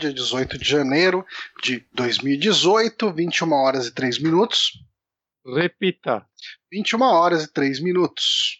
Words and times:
dia 0.00 0.12
18 0.12 0.58
de 0.58 0.68
janeiro 0.68 1.24
de 1.62 1.86
2018, 1.92 3.12
21 3.12 3.52
horas 3.52 3.86
e 3.86 3.94
3 3.94 4.18
minutos. 4.18 4.72
Repita. 5.46 6.26
21 6.72 7.02
horas 7.02 7.44
e 7.44 7.52
3 7.52 7.80
minutos. 7.80 8.59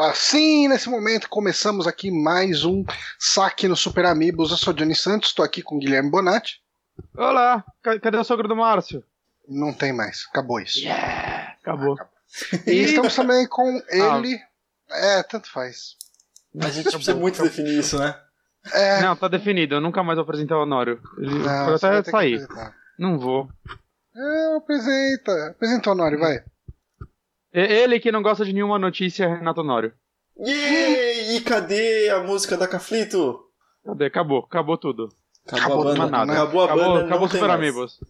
Opa, 0.00 0.14
sim, 0.14 0.66
nesse 0.66 0.88
momento 0.88 1.28
começamos 1.28 1.86
aqui 1.86 2.10
mais 2.10 2.64
um 2.64 2.82
saque 3.18 3.68
no 3.68 3.76
Super 3.76 4.06
Amigos. 4.06 4.50
Eu 4.50 4.56
sou 4.56 4.72
Johnny 4.72 4.94
Santos, 4.96 5.28
estou 5.28 5.44
aqui 5.44 5.60
com 5.60 5.76
o 5.76 5.78
Guilherme 5.78 6.10
Bonatti. 6.10 6.62
Olá, 7.14 7.62
ca- 7.82 8.00
cadê 8.00 8.16
o 8.16 8.24
sogro 8.24 8.48
do 8.48 8.56
Márcio? 8.56 9.04
Não 9.46 9.74
tem 9.74 9.92
mais, 9.92 10.24
acabou 10.30 10.58
isso. 10.58 10.80
Acabou. 11.60 11.98
E 12.66 12.70
estamos 12.80 13.14
também 13.14 13.46
com 13.46 13.68
ele. 13.90 14.40
É, 14.90 15.22
tanto 15.22 15.50
faz. 15.52 15.96
A 16.58 16.70
gente 16.70 16.88
precisa 16.90 17.14
muito 17.14 17.42
definir 17.42 17.78
isso, 17.78 17.98
né? 17.98 18.18
É, 18.72 19.02
Não, 19.02 19.14
tá 19.14 19.28
definido, 19.28 19.74
eu 19.74 19.80
nunca 19.82 20.02
mais 20.02 20.16
vou 20.16 20.22
apresentar 20.22 20.56
o 20.56 20.62
Honório. 20.62 20.98
Ele 21.18 21.40
não, 21.40 21.74
até 21.74 22.02
sair. 22.04 22.48
Não 22.98 23.18
vou. 23.18 23.50
É, 24.16 24.56
apresenta. 24.56 25.48
Apresenta 25.50 25.90
o 25.90 25.92
Honório, 25.92 26.18
vai. 26.18 26.42
Ele 27.52 27.98
que 28.00 28.12
não 28.12 28.22
gosta 28.22 28.44
de 28.44 28.52
nenhuma 28.52 28.78
notícia, 28.78 29.28
Renato 29.28 29.60
Honório. 29.60 29.92
Yay! 30.38 31.36
E 31.36 31.40
cadê 31.40 32.08
a 32.10 32.22
música 32.22 32.56
da 32.56 32.68
Caflito? 32.68 33.40
Cadê? 33.84 34.06
Acabou, 34.06 34.40
acabou 34.40 34.78
tudo. 34.78 35.08
Acabou, 35.46 35.66
Acabou 35.66 35.80
a 35.80 35.84
banda. 35.94 36.18
tudo, 36.18 36.26
né? 36.26 36.32
Acabou 36.34 36.60
a 36.60 36.64
acabou 36.66 36.84
banda, 36.94 37.06
acabou 37.06 37.28
Super 37.28 37.48
mais. 37.48 37.60
Amigos. 37.60 38.00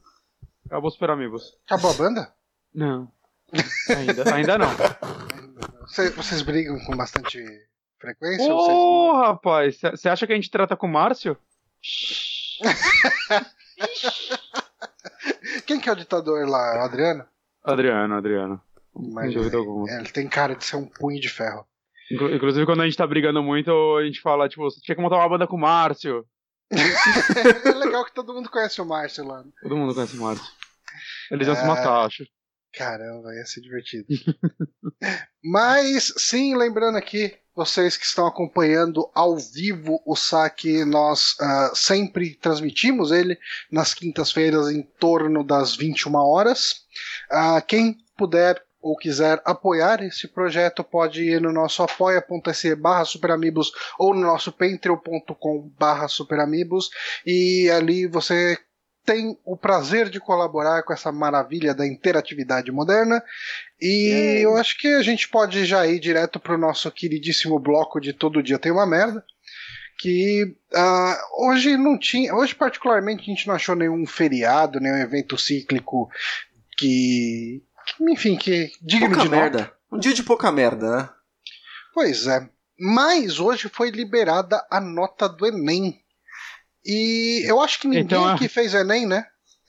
Acabou 0.67 0.91
Super 0.91 1.11
Amigos. 1.11 1.43
Acabou 1.67 1.91
a 1.91 1.95
banda? 1.95 2.33
Não. 2.75 3.11
Ainda, 3.97 4.35
ainda 4.35 4.59
não. 4.59 4.69
Cê- 5.89 6.11
vocês 6.11 6.43
brigam 6.43 6.79
com 6.85 6.97
bastante 6.97 7.43
frequência? 7.99 8.53
Ô, 8.53 8.57
ou 8.57 9.13
vocês- 9.13 9.27
rapaz, 9.29 9.81
você 9.81 10.09
acha 10.09 10.27
que 10.27 10.33
a 10.33 10.37
gente 10.37 10.51
trata 10.51 10.77
com 10.77 10.87
o 10.87 10.91
Márcio? 10.91 11.37
Quem 15.67 15.81
que 15.81 15.89
é 15.89 15.93
o 15.93 15.97
ditador 15.97 16.47
lá? 16.49 16.81
O 16.81 16.85
Adriano? 16.85 17.25
Adriano, 17.65 18.15
Adriano. 18.15 18.61
Imagina 19.03 19.41
dúvida 19.43 19.57
alguma. 19.57 19.91
É, 19.91 19.99
Ele 20.01 20.09
tem 20.09 20.29
cara 20.29 20.55
de 20.55 20.65
ser 20.65 20.77
um 20.77 20.87
punho 20.87 21.21
de 21.21 21.29
ferro. 21.29 21.65
Inclu- 22.11 22.35
Inclusive, 22.35 22.67
quando 22.67 22.83
a 22.83 22.85
gente 22.85 22.97
tá 22.97 23.07
brigando 23.07 23.43
muito, 23.43 23.71
a 23.97 24.05
gente 24.05 24.21
fala, 24.21 24.49
tipo, 24.49 24.63
você 24.63 24.81
tinha 24.81 24.95
que 24.97 25.01
montar 25.03 25.17
uma 25.17 25.29
banda 25.29 25.47
com 25.47 25.57
o 25.57 25.61
Márcio. 25.61 26.25
é 27.65 27.71
legal 27.73 28.05
que 28.05 28.15
todo 28.15 28.33
mundo 28.35 28.49
conhece 28.51 28.81
o 28.81 28.85
Márcio 28.87 29.25
lá. 29.27 29.43
né? 29.43 29.51
Todo 29.63 29.77
mundo 29.77 29.95
conhece 29.95 30.17
o 30.17 30.21
Márcio. 30.21 30.47
Eles 31.31 31.47
iam 31.47 31.57
se 31.57 31.63
É. 31.63 31.67
matar, 31.67 32.07
acho. 32.07 32.25
Caramba, 32.73 33.35
ia 33.35 33.45
ser 33.47 33.61
divertido. 33.61 34.07
Mas, 35.43 36.13
sim, 36.17 36.57
lembrando 36.57 36.97
aqui, 36.97 37.35
vocês 37.55 37.97
que 37.97 38.05
estão 38.05 38.27
acompanhando 38.27 39.11
ao 39.15 39.37
vivo 39.37 40.01
o 40.07 40.15
saque, 40.15 40.85
nós 40.85 41.35
ah, 41.41 41.73
sempre 41.75 42.35
transmitimos 42.37 43.11
ele 43.11 43.37
nas 43.71 43.93
quintas-feiras 43.95 44.69
em 44.71 44.83
torno 44.83 45.43
das 45.43 45.75
21 45.77 46.15
horas. 46.17 46.83
Ah, 47.31 47.61
quem 47.61 47.97
puder 48.17 48.63
ou 48.81 48.97
quiser 48.97 49.41
apoiar 49.45 50.03
esse 50.03 50.27
projeto 50.27 50.83
pode 50.83 51.23
ir 51.23 51.41
no 51.41 51.53
nosso 51.53 51.83
apoia.se 51.83 52.75
barra 52.75 53.05
superamigos 53.05 53.71
ou 53.99 54.15
no 54.15 54.23
nosso 54.23 54.51
patreon.com 54.53 55.71
barra 55.79 56.09
superamigos 56.09 56.91
e 57.27 57.69
ali 57.71 58.07
você 58.07 58.59
tem 59.05 59.37
o 59.45 59.57
prazer 59.57 60.09
de 60.09 60.21
colaborar 60.21 60.83
com 60.83 60.93
essa 60.93 61.11
maravilha 61.11 61.75
da 61.75 61.87
interatividade 61.87 62.71
moderna. 62.71 63.23
E 63.81 64.41
eu 64.43 64.57
acho 64.57 64.79
que 64.79 64.89
a 64.89 65.03
gente 65.03 65.29
pode 65.29 65.65
já 65.65 65.87
ir 65.87 65.99
direto 65.99 66.39
para 66.39 66.55
o 66.55 66.59
nosso 66.59 66.91
queridíssimo 66.91 67.59
bloco 67.59 68.01
de 68.01 68.13
Todo 68.13 68.43
Dia 68.43 68.59
Tem 68.59 68.71
uma 68.71 68.87
Merda. 68.87 69.25
Que 69.99 70.55
ah, 70.75 71.19
hoje 71.39 71.77
não 71.77 71.99
tinha. 71.99 72.35
Hoje, 72.35 72.55
particularmente, 72.55 73.23
a 73.23 73.35
gente 73.35 73.47
não 73.47 73.55
achou 73.55 73.75
nenhum 73.75 74.07
feriado, 74.07 74.81
nenhum 74.81 74.97
evento 74.97 75.37
cíclico 75.37 76.09
que. 76.79 77.63
Que, 77.87 78.05
enfim, 78.13 78.37
que 78.37 78.71
digno 78.81 79.09
Pouca 79.09 79.23
de 79.23 79.29
nota. 79.29 79.41
merda. 79.41 79.73
Um 79.93 79.99
dia 79.99 80.13
de 80.15 80.23
pouca 80.23 80.53
merda, 80.53 80.97
né? 80.97 81.09
Pois 81.95 82.27
é. 82.27 82.49
Mas 82.79 83.39
hoje 83.41 83.69
foi 83.69 83.91
liberada 83.91 84.65
a 84.71 84.81
nota 84.81 85.29
do 85.29 85.47
Enem. 85.47 86.01
E 86.85 87.43
eu 87.47 87.61
acho 87.61 87.79
que 87.81 87.87
ninguém 87.89 88.05
Então, 88.05 88.31
é- 88.31 88.39
que 88.39 88.49
fez 88.49 88.73
Enem, 88.75 89.07
né? 89.07 89.27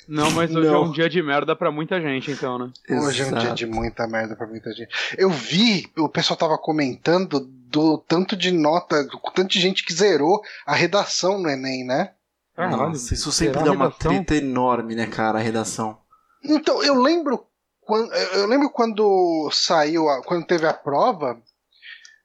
Não, 0.08 0.32
mas 0.32 0.54
hoje 0.54 0.68
é 0.68 0.72
Não. 0.72 0.84
um 0.86 0.92
dia 0.92 1.10
de 1.10 1.22
merda 1.22 1.56
pra 1.56 1.72
muita 1.72 2.02
gente, 2.02 2.32
então, 2.32 2.58
né? 2.58 2.72
Hoje 2.90 3.22
é 3.22 3.26
um 3.28 3.34
dia 3.38 3.52
de 3.54 3.66
muita 3.66 4.08
merda 4.08 4.36
pra 4.36 4.48
muita 4.48 4.72
gente. 4.74 4.90
Eu 5.18 5.30
vi, 5.30 5.90
o 5.98 6.10
pessoal 6.10 6.36
tava 6.38 6.58
comentando 6.58 7.40
do 7.40 7.98
tanto 7.98 8.36
de 8.36 8.52
nota, 8.52 9.04
do 9.06 9.20
tanto 9.34 9.48
de 9.52 9.60
gente 9.62 9.86
que 9.86 9.94
zerou 9.94 10.42
a 10.66 10.74
redação 10.76 11.38
no 11.38 11.50
Enem, 11.50 11.86
né? 11.86 12.12
Caralho, 12.56 12.78
Nossa, 12.90 13.14
isso 13.14 13.32
sempre 13.32 13.64
dá 13.64 13.72
uma 13.72 13.92
treta 13.92 14.36
enorme, 14.36 14.96
né, 14.96 15.06
cara, 15.08 15.38
a 15.40 15.42
redação. 15.42 15.98
Então, 16.44 16.84
eu 16.84 16.96
lembro 16.96 17.46
quando, 17.92 18.14
eu 18.14 18.48
lembro 18.48 18.70
quando 18.70 19.50
saiu, 19.52 20.08
a- 20.08 20.24
quando 20.24 20.46
teve 20.48 20.66
a 20.66 20.74
prova. 20.74 21.42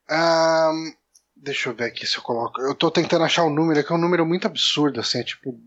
ahn, 0.09 0.93
deixa 1.35 1.69
eu 1.71 1.75
ver 1.75 1.87
aqui 1.87 2.07
se 2.07 2.17
eu 2.19 2.23
coloco. 2.23 2.61
Eu 2.61 2.73
tô 2.73 2.89
tentando 2.89 3.25
achar 3.25 3.43
o 3.43 3.51
número, 3.51 3.83
que 3.85 3.93
é 3.93 3.97
um 3.97 4.01
número 4.01 4.25
muito 4.25 4.47
absurdo, 4.47 5.01
assim, 5.01 5.19
é 5.19 5.25
tipo, 5.25 5.59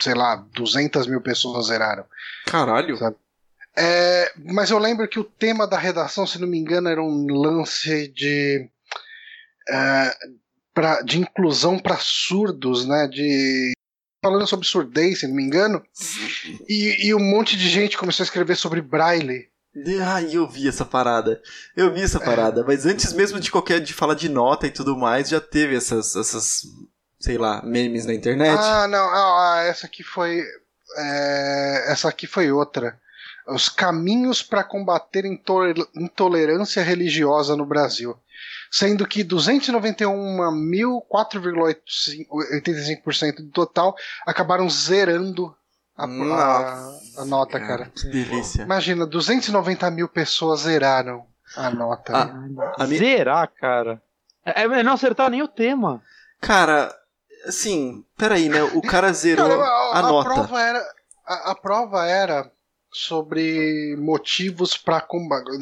sei 0.00 0.14
lá, 0.14 0.34
200 0.54 1.06
mil 1.06 1.20
pessoas 1.20 1.66
zeraram. 1.68 2.04
Caralho. 2.46 2.96
Sabe? 2.96 3.16
É, 3.76 4.32
mas 4.52 4.70
eu 4.70 4.78
lembro 4.80 5.06
que 5.06 5.20
o 5.20 5.24
tema 5.24 5.64
da 5.68 5.78
redação, 5.78 6.26
se 6.26 6.40
não 6.40 6.48
me 6.48 6.58
engano, 6.58 6.88
era 6.88 7.00
um 7.00 7.26
lance 7.32 8.08
de. 8.08 8.68
é, 9.70 10.16
pra- 10.74 11.00
de 11.02 11.20
inclusão 11.20 11.78
para 11.78 11.96
surdos, 12.00 12.84
né? 12.88 13.06
De. 13.06 13.72
Falando 14.22 14.46
sobre 14.46 14.66
surdez, 14.66 15.20
se 15.20 15.28
não 15.28 15.34
me 15.34 15.42
engano. 15.44 15.82
E, 16.68 17.08
e 17.08 17.14
um 17.14 17.20
monte 17.20 17.56
de 17.56 17.68
gente 17.68 17.96
começou 17.96 18.24
a 18.24 18.26
escrever 18.26 18.56
sobre 18.56 18.80
braille. 18.80 19.48
Ai, 20.04 20.30
eu 20.32 20.48
vi 20.48 20.66
essa 20.66 20.84
parada. 20.84 21.40
Eu 21.76 21.92
vi 21.94 22.02
essa 22.02 22.18
parada. 22.18 22.64
Mas 22.66 22.84
antes 22.84 23.12
mesmo 23.12 23.38
de 23.38 23.50
qualquer 23.50 23.80
de 23.80 23.92
falar 23.92 24.14
de 24.14 24.28
nota 24.28 24.66
e 24.66 24.70
tudo 24.72 24.96
mais, 24.96 25.28
já 25.28 25.40
teve 25.40 25.76
essas, 25.76 26.16
essas 26.16 26.62
sei 27.20 27.38
lá, 27.38 27.62
memes 27.64 28.04
na 28.06 28.12
internet. 28.14 28.58
Ah, 28.60 28.88
não, 28.88 28.98
ah, 29.08 29.54
ah, 29.54 29.62
essa 29.64 29.86
aqui 29.86 30.02
foi. 30.02 30.42
é, 30.96 31.84
essa 31.92 32.08
aqui 32.08 32.26
foi 32.26 32.50
outra. 32.50 32.98
Os 33.46 33.68
caminhos 33.68 34.42
para 34.42 34.64
combater 34.64 35.24
intole- 35.24 35.86
intolerância 35.94 36.82
religiosa 36.82 37.56
no 37.56 37.64
Brasil. 37.64 38.16
Sendo 38.70 39.06
que 39.06 39.24
291 39.24 40.52
mil, 40.52 41.02
4,85% 41.10 43.36
do 43.36 43.50
total 43.50 43.94
acabaram 44.26 44.68
zerando 44.68 45.54
a, 45.96 46.04
a- 46.04 46.98
a 47.18 47.24
nota, 47.24 47.58
cara. 47.58 47.90
Que 47.94 48.08
delícia. 48.08 48.62
Imagina, 48.62 49.06
290 49.06 49.90
mil 49.90 50.08
pessoas 50.08 50.60
zeraram 50.60 51.26
a 51.56 51.70
nota. 51.70 52.12
Ah? 52.16 52.74
A 52.78 52.86
mi- 52.86 52.98
Zerar, 52.98 53.50
cara. 53.58 54.00
É, 54.44 54.62
é 54.62 54.82
não 54.82 54.92
acertar 54.92 55.30
nem 55.30 55.42
o 55.42 55.48
tema. 55.48 56.02
Cara, 56.40 56.94
assim, 57.46 58.04
peraí, 58.16 58.48
né? 58.48 58.62
O 58.62 58.82
cara 58.82 59.12
zerou 59.12 59.48
Cara, 59.48 59.98
a, 59.98 60.02
nota. 60.02 60.28
prova 60.34 60.60
era, 60.60 60.84
a, 61.26 61.50
a 61.50 61.54
prova 61.54 62.06
era 62.06 62.50
sobre 62.92 63.96
motivos 63.98 64.76
para 64.76 65.00
combater. 65.00 65.58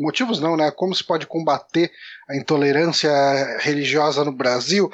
Motivos 0.00 0.40
não, 0.40 0.56
né? 0.56 0.70
Como 0.70 0.94
se 0.94 1.04
pode 1.04 1.26
combater 1.26 1.90
a 2.28 2.36
intolerância 2.36 3.10
religiosa 3.58 4.24
no 4.24 4.32
Brasil. 4.32 4.90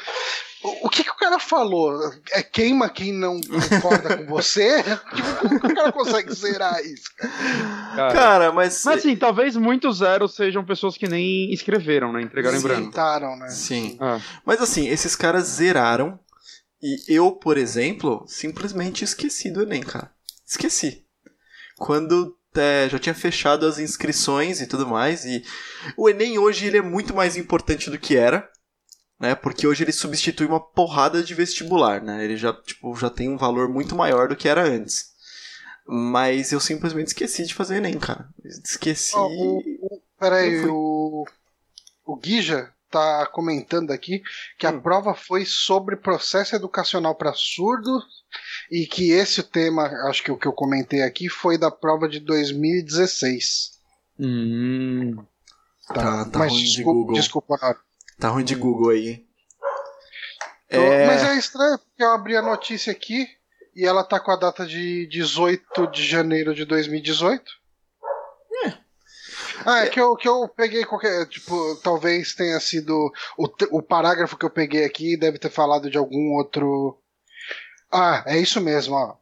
O, 0.83 0.89
que, 0.89 1.05
que 1.05 1.11
o 1.11 1.17
cara 1.17 1.39
falou? 1.39 2.13
É 2.33 2.43
queima 2.43 2.89
quem 2.89 3.13
não 3.13 3.41
concorda 3.41 4.17
com 4.17 4.27
você? 4.27 4.83
Tipo, 5.15 5.39
como 5.41 5.61
que 5.61 5.67
o 5.67 5.75
cara 5.75 5.93
consegue 5.93 6.33
zerar 6.35 6.81
isso? 6.85 7.05
Cara. 7.95 8.13
Cara, 8.13 8.53
mas. 8.53 8.83
Mas 8.85 8.99
assim, 8.99 9.15
talvez 9.15 9.57
muitos 9.57 9.99
zeros 9.99 10.35
sejam 10.35 10.65
pessoas 10.65 10.97
que 10.97 11.07
nem 11.07 11.53
escreveram, 11.53 12.13
né? 12.13 12.23
Entregaram 12.23 12.57
em 12.57 12.61
Sim. 12.61 12.67
branco. 12.67 12.85
Tentaram, 12.87 13.37
né? 13.37 13.49
Sim. 13.49 13.97
Ah, 14.01 14.19
Mas 14.45 14.61
assim, 14.61 14.89
esses 14.89 15.15
caras 15.15 15.45
zeraram. 15.45 16.19
E 16.83 17.15
eu, 17.15 17.33
por 17.33 17.57
exemplo, 17.57 18.25
simplesmente 18.27 19.05
esqueci 19.05 19.51
do 19.51 19.63
Enem, 19.63 19.83
cara. 19.83 20.11
Esqueci. 20.45 21.05
Quando 21.79 22.37
é, 22.57 22.89
já 22.89 22.99
tinha 22.99 23.15
fechado 23.15 23.67
as 23.67 23.79
inscrições 23.79 24.61
e 24.61 24.67
tudo 24.67 24.87
mais. 24.87 25.25
E 25.25 25.45
o 25.97 26.09
Enem 26.09 26.39
hoje 26.39 26.67
ele 26.67 26.79
é 26.79 26.83
muito 26.83 27.15
mais 27.15 27.37
importante 27.37 27.91
do 27.91 27.99
que 27.99 28.17
era. 28.17 28.49
Né, 29.19 29.35
porque 29.35 29.67
hoje 29.67 29.83
ele 29.83 29.93
substitui 29.93 30.47
uma 30.47 30.61
porrada 30.61 31.23
de 31.23 31.33
vestibular, 31.33 32.03
né? 32.03 32.23
Ele 32.23 32.37
já, 32.37 32.53
tipo, 32.53 32.95
já 32.97 33.09
tem 33.09 33.31
um 33.31 33.39
valor 33.39 33.67
muito 33.67 33.97
maior 33.97 34.29
do 34.29 34.37
que 34.37 34.47
era 34.47 34.63
antes. 34.63 35.07
Mas 35.87 36.53
eu 36.53 36.61
simplesmente 36.61 37.07
esqueci 37.07 37.47
de 37.47 37.55
fazer 37.55 37.77
Enem, 37.77 37.99
cara. 37.99 38.29
Esqueci. 38.45 39.17
Ó, 39.17 39.27
o, 39.27 39.59
o, 39.81 40.03
peraí, 40.21 40.67
o, 40.67 41.25
o 42.05 42.17
Guija 42.17 42.71
tá 42.91 43.27
comentando 43.33 43.91
aqui 43.91 44.23
que 44.59 44.67
a 44.67 44.71
Hum. 44.71 44.81
prova 44.81 45.15
foi 45.15 45.45
sobre 45.47 45.97
processo 45.97 46.55
educacional 46.55 47.15
para 47.15 47.33
surdos 47.33 48.05
e 48.71 48.87
que 48.87 49.11
esse 49.11 49.43
tema, 49.43 49.85
acho 50.09 50.23
que 50.23 50.31
o 50.33 50.37
que 50.37 50.47
eu 50.47 50.53
comentei 50.53 51.03
aqui, 51.03 51.29
foi 51.29 51.57
da 51.59 51.71
prova 51.71 52.09
de 52.09 52.21
2016. 52.21 53.73
Hum. 54.19 55.17
Tá, 55.89 56.25
tá 56.25 56.39
Mas 56.41 56.53
ruim 56.53 56.63
de 56.63 56.69
desculpa, 56.73 56.93
Google. 56.93 57.15
desculpa. 57.15 57.77
Tá 58.19 58.29
ruim 58.29 58.45
de 58.45 58.55
Google 58.55 58.91
aí. 58.91 59.25
Eu- 60.69 60.83
É... 60.83 61.07
Mas 61.07 61.23
é 61.23 61.37
estranho 61.39 61.79
porque 61.79 62.03
eu 62.03 62.11
abri 62.11 62.37
a 62.37 62.43
notícia 62.43 62.91
aqui 62.91 63.29
e 63.75 63.85
ela 63.85 64.03
tá 64.03 64.19
com 64.19 64.31
a 64.33 64.37
data 64.37 64.67
de 64.67 65.07
18 65.07 65.87
de 65.89 66.05
janeiro 66.05 66.55
de 66.55 66.65
2018. 66.65 67.45
Ah, 69.65 69.81
é 69.85 69.89
que 69.89 69.99
eu, 70.01 70.15
que 70.17 70.29
eu 70.29 70.47
peguei 70.49 70.85
qualquer. 70.85 71.27
Tipo, 71.27 71.75
talvez 71.83 72.35
tenha 72.35 72.61
sido. 72.61 73.11
O, 73.37 73.49
o 73.79 73.83
parágrafo 73.83 74.37
que 74.37 74.45
eu 74.45 74.51
peguei 74.51 74.85
aqui 74.85 75.17
deve 75.17 75.39
ter 75.39 75.51
falado 75.51 75.91
de 75.91 75.99
algum 75.99 76.35
outro. 76.35 76.97
Ah, 77.91 78.23
é 78.27 78.39
isso 78.39 78.61
mesmo, 78.61 78.95
ó. 78.95 79.17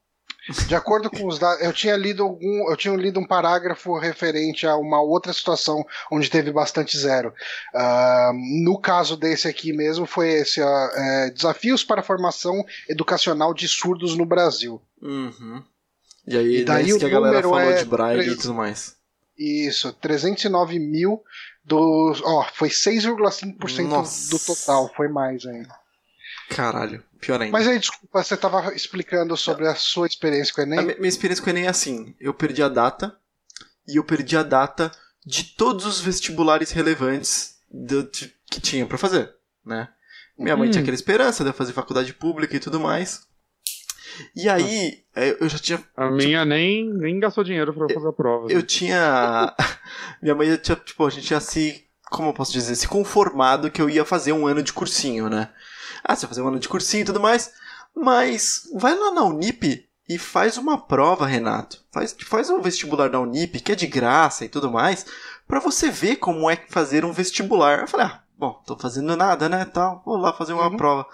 De 0.66 0.74
acordo 0.74 1.10
com 1.10 1.26
os 1.26 1.38
dados. 1.38 1.62
Eu 1.62 1.72
tinha 1.72 1.96
lido 1.96 2.22
algum. 2.22 2.70
Eu 2.70 2.76
tinha 2.76 2.94
lido 2.94 3.18
um 3.18 3.26
parágrafo 3.26 3.98
referente 3.98 4.66
a 4.66 4.76
uma 4.76 5.00
outra 5.00 5.32
situação 5.32 5.84
onde 6.10 6.28
teve 6.28 6.52
bastante 6.52 6.98
zero. 6.98 7.32
Ah, 7.74 8.30
no 8.62 8.78
caso 8.78 9.16
desse 9.16 9.48
aqui 9.48 9.72
mesmo, 9.72 10.04
foi 10.04 10.28
esse: 10.32 10.60
ó, 10.60 10.86
é, 10.94 11.30
Desafios 11.30 11.82
para 11.82 12.00
a 12.00 12.04
Formação 12.04 12.62
Educacional 12.88 13.54
de 13.54 13.66
Surdos 13.66 14.16
no 14.16 14.26
Brasil. 14.26 14.82
Uhum. 15.00 15.62
E 16.26 16.36
aí, 16.36 16.56
E 16.58 16.64
daí 16.64 16.92
o 16.92 16.98
que 16.98 17.06
a 17.06 17.08
galera 17.08 17.40
número 17.40 17.48
falou 17.48 17.72
é 17.72 17.78
de 17.78 17.84
braille 17.84 18.30
e 18.30 18.36
tudo 18.36 18.54
mais. 18.54 18.96
Isso, 19.38 19.92
309 19.94 20.78
mil 20.78 21.22
dos. 21.64 22.22
Ó, 22.22 22.46
foi 22.52 22.68
6,5% 22.68 23.88
Nossa. 23.88 24.30
do 24.30 24.38
total, 24.38 24.92
foi 24.94 25.08
mais 25.08 25.46
ainda. 25.46 25.74
Caralho, 26.54 27.02
pior 27.20 27.40
ainda. 27.40 27.52
Mas 27.52 27.66
aí, 27.66 27.78
desculpa, 27.78 28.22
você 28.22 28.34
estava 28.34 28.74
explicando 28.74 29.36
sobre 29.36 29.66
a 29.66 29.74
sua 29.74 30.06
experiência 30.06 30.54
com 30.54 30.60
o 30.60 30.64
A 30.64 30.66
Enem? 30.66 30.86
mi- 30.86 30.94
minha 30.96 31.08
experiência 31.08 31.42
com 31.42 31.50
o 31.50 31.52
Enem 31.52 31.66
é 31.66 31.68
assim: 31.68 32.14
eu 32.20 32.32
perdi 32.32 32.62
a 32.62 32.68
data 32.68 33.16
e 33.88 33.96
eu 33.96 34.04
perdi 34.04 34.36
a 34.36 34.42
data 34.42 34.90
de 35.26 35.44
todos 35.44 35.84
os 35.86 36.00
vestibulares 36.00 36.70
relevantes 36.70 37.56
do- 37.70 38.04
de- 38.10 38.32
que 38.50 38.60
tinha 38.60 38.86
pra 38.86 38.98
fazer, 38.98 39.32
né? 39.64 39.88
Minha 40.38 40.56
mãe 40.56 40.68
Hum. 40.68 40.70
tinha 40.72 40.82
aquela 40.82 40.94
esperança 40.94 41.42
de 41.44 41.50
eu 41.50 41.54
fazer 41.54 41.72
faculdade 41.72 42.12
pública 42.12 42.56
e 42.56 42.60
tudo 42.60 42.78
mais. 42.80 43.22
E 44.36 44.48
aí, 44.48 45.02
é, 45.14 45.36
eu 45.40 45.48
já 45.48 45.58
tinha 45.58 45.82
A 45.96 46.08
minha 46.08 46.44
nem, 46.44 46.88
nem 46.88 47.18
gastou 47.18 47.42
dinheiro 47.42 47.72
pra 47.74 47.88
fazer 47.92 48.08
a 48.08 48.12
prova. 48.12 48.50
eu 48.52 48.62
tinha. 48.62 49.52
Minha 50.22 50.34
mãe 50.36 50.48
já 50.50 50.56
tinha, 50.58 50.76
tipo, 50.76 51.04
a 51.04 51.10
gente 51.10 51.26
tinha 51.26 51.40
se. 51.40 51.84
Como 52.10 52.28
eu 52.28 52.32
posso 52.34 52.52
dizer? 52.52 52.76
Se 52.76 52.86
conformado 52.86 53.70
que 53.72 53.82
eu 53.82 53.90
ia 53.90 54.04
fazer 54.04 54.32
um 54.32 54.46
ano 54.46 54.62
de 54.62 54.72
cursinho, 54.72 55.28
né? 55.28 55.50
Ah, 56.04 56.14
você 56.14 56.26
vai 56.26 56.28
fazer 56.28 56.42
um 56.42 56.48
ano 56.48 56.58
de 56.60 56.68
cursinho 56.68 57.02
e 57.02 57.06
tudo 57.06 57.20
mais. 57.20 57.50
Mas 57.96 58.68
vai 58.74 58.94
lá 58.94 59.10
na 59.12 59.22
Unip 59.24 59.88
e 60.08 60.18
faz 60.18 60.58
uma 60.58 60.78
prova, 60.78 61.26
Renato. 61.26 61.82
Faz, 61.92 62.14
faz 62.26 62.50
um 62.50 62.60
vestibular 62.60 63.08
da 63.08 63.20
Unip, 63.20 63.60
que 63.60 63.72
é 63.72 63.74
de 63.74 63.86
graça 63.86 64.44
e 64.44 64.48
tudo 64.48 64.70
mais, 64.70 65.06
pra 65.46 65.60
você 65.60 65.90
ver 65.90 66.16
como 66.16 66.50
é 66.50 66.56
fazer 66.68 67.04
um 67.04 67.12
vestibular. 67.12 67.80
Eu 67.80 67.88
falei, 67.88 68.06
ah, 68.06 68.22
bom, 68.36 68.52
tô 68.66 68.76
fazendo 68.76 69.16
nada, 69.16 69.48
né? 69.48 69.64
Tal, 69.64 70.02
vou 70.04 70.16
lá 70.16 70.32
fazer 70.32 70.52
uma 70.52 70.68
Uhum. 70.68 70.76
prova. 70.76 71.06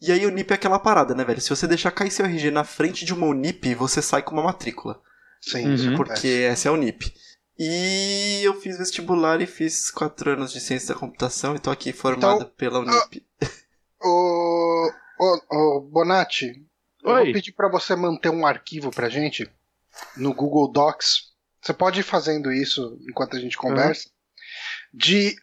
E 0.00 0.12
aí, 0.12 0.24
Unip 0.26 0.50
é 0.50 0.54
aquela 0.54 0.78
parada, 0.78 1.14
né, 1.14 1.24
velho? 1.24 1.40
Se 1.40 1.50
você 1.50 1.66
deixar 1.66 1.90
cair 1.90 2.10
seu 2.10 2.24
RG 2.26 2.50
na 2.50 2.64
frente 2.64 3.04
de 3.04 3.12
uma 3.14 3.26
Unip, 3.26 3.74
você 3.74 4.00
sai 4.02 4.22
com 4.22 4.32
uma 4.32 4.42
matrícula. 4.44 5.00
Sim, 5.40 5.66
Uhum. 5.74 5.96
Porque 5.96 6.46
essa 6.50 6.68
é 6.68 6.70
a 6.70 6.72
Unip. 6.72 7.12
E 7.58 8.40
eu 8.42 8.54
fiz 8.60 8.78
vestibular 8.78 9.40
e 9.40 9.46
fiz 9.46 9.90
quatro 9.90 10.32
anos 10.32 10.52
de 10.52 10.60
ciência 10.60 10.92
da 10.94 10.98
computação 11.00 11.54
e 11.54 11.58
tô 11.58 11.70
aqui 11.70 11.92
formado 11.92 12.36
Então, 12.42 12.50
pela 12.56 12.78
Unip. 12.80 13.24
Ô, 14.04 14.90
ô, 15.18 15.40
ô, 15.50 15.80
Bonatti, 15.80 16.62
eu 17.02 17.10
Oi. 17.10 17.24
vou 17.24 17.32
pedir 17.32 17.52
para 17.52 17.68
você 17.68 17.96
manter 17.96 18.28
um 18.28 18.46
arquivo 18.46 18.90
pra 18.90 19.08
gente 19.08 19.50
no 20.16 20.34
Google 20.34 20.70
Docs. 20.70 21.32
Você 21.62 21.72
pode 21.72 22.00
ir 22.00 22.04
fazendo 22.04 22.52
isso 22.52 22.98
enquanto 23.08 23.36
a 23.36 23.40
gente 23.40 23.56
conversa. 23.56 24.10
De 24.92 25.34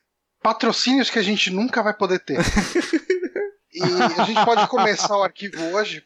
patrocínios 0.42 1.10
que 1.10 1.20
a 1.20 1.24
gente 1.24 1.50
nunca 1.50 1.82
vai 1.82 1.94
poder 1.94 2.20
ter. 2.20 2.38
e 3.74 3.82
a 4.20 4.24
gente 4.26 4.46
pode 4.46 4.68
começar 4.68 5.18
o 5.18 5.24
arquivo 5.24 5.64
hoje 5.74 6.04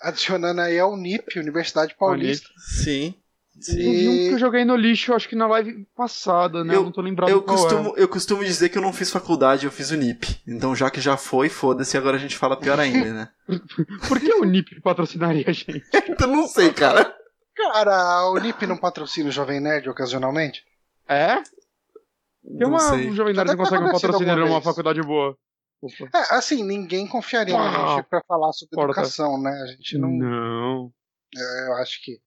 adicionando 0.00 0.60
aí 0.60 0.78
a 0.78 0.86
Unip, 0.86 1.38
Universidade 1.38 1.94
Paulista. 1.94 2.48
Sim. 2.58 3.14
Eu 3.56 3.74
vi 3.92 4.08
um 4.08 4.12
que 4.28 4.32
eu 4.34 4.38
joguei 4.38 4.64
no 4.64 4.74
lixo, 4.76 5.12
acho 5.14 5.28
que 5.28 5.36
na 5.36 5.46
live 5.46 5.86
passada, 5.96 6.64
né? 6.64 6.74
Eu, 6.74 6.78
Eu- 6.80 6.84
não 6.84 6.92
tô 6.92 7.00
lembrado 7.00 7.30
Eu 7.30 7.42
qual 7.42 7.56
costumo, 7.56 7.94
eu 7.96 8.08
costumo 8.08 8.44
dizer 8.44 8.68
que 8.68 8.76
eu 8.78 8.82
não 8.82 8.92
fiz 8.92 9.10
faculdade, 9.10 9.64
eu 9.66 9.70
fiz 9.72 9.90
Unip. 9.90 10.40
Então 10.46 10.74
já 10.74 10.90
que 10.90 11.00
já 11.00 11.16
foi, 11.16 11.48
foda-se, 11.48 11.96
agora 11.96 12.16
a 12.16 12.20
gente 12.20 12.36
fala 12.36 12.56
pior 12.58 12.78
ainda, 12.80 13.12
né? 13.12 13.28
é. 13.48 13.54
Por 14.08 14.18
que 14.18 14.32
o 14.34 14.44
NIP 14.44 14.80
patrocinaria 14.80 15.44
a 15.46 15.52
gente? 15.52 15.82
então 16.08 16.26
não 16.28 16.46
sei, 16.48 16.72
cara. 16.72 17.14
Cara, 17.56 17.94
a 17.96 18.32
Unip 18.32 18.66
não 18.66 18.76
patrocina 18.76 19.28
o 19.28 19.32
Jovem 19.32 19.60
Nerd 19.60 19.88
ocasionalmente? 19.88 20.64
É? 21.08 21.36
Tem 21.36 22.66
uma, 22.66 22.78
Não 22.78 22.78
sei. 22.78 23.08
um 23.08 23.14
jovem 23.14 23.32
nerd 23.34 23.50
que 23.50 23.56
consegue 23.56 23.82
um 23.84 23.86
numa 24.36 24.48
vez. 24.48 24.64
faculdade 24.64 25.00
boa. 25.02 25.34
Opa. 25.80 26.08
É, 26.14 26.34
assim, 26.34 26.62
ninguém 26.62 27.06
confiaria 27.06 27.56
na 27.56 27.92
Ah, 27.92 27.96
gente 27.96 28.06
pra 28.08 28.20
falar 28.28 28.52
sobre 28.52 28.74
porta. 28.74 28.92
educação, 28.92 29.40
né? 29.40 29.50
A 29.62 29.66
gente 29.68 29.96
não. 29.98 30.10
Não. 30.10 30.92
Eu 31.66 31.74
acho 31.76 32.02
que. 32.02 32.18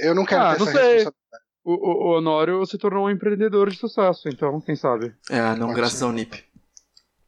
Eu 0.00 0.14
não 0.14 0.24
quero 0.24 0.42
Ah, 0.42 0.52
ter 0.54 0.60
não 0.60 0.68
essa 0.68 0.78
sei. 0.80 0.94
responsabilidade. 0.94 1.44
O, 1.64 1.72
o, 1.72 2.08
o 2.14 2.18
Honório 2.18 2.64
se 2.64 2.78
tornou 2.78 3.06
um 3.06 3.10
empreendedor 3.10 3.70
de 3.70 3.76
sucesso, 3.76 4.28
então, 4.28 4.60
quem 4.60 4.76
sabe? 4.76 5.12
É, 5.28 5.40
não 5.56 5.66
Pode 5.68 5.74
graças 5.80 5.98
ser. 5.98 6.04
ao 6.04 6.10
Unip. 6.10 6.44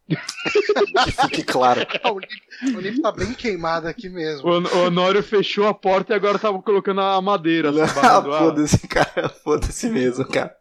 que 0.08 0.16
fique 1.22 1.42
claro. 1.42 1.80
A 2.02 2.12
Unip, 2.12 2.32
a 2.62 2.78
Unip 2.78 3.00
tá 3.02 3.12
bem 3.12 3.34
queimada 3.34 3.88
aqui 3.90 4.08
mesmo. 4.08 4.48
O, 4.48 4.58
o 4.60 4.86
Honório 4.86 5.22
fechou 5.22 5.66
a 5.66 5.74
porta 5.74 6.12
e 6.12 6.16
agora 6.16 6.38
tava 6.38 6.60
colocando 6.62 7.00
a 7.00 7.20
madeira. 7.20 7.70
Ah, 8.00 8.22
foda-se, 8.22 8.86
cara. 8.88 9.28
Foda-se 9.28 9.90
mesmo, 9.90 10.24
cara. 10.26 10.56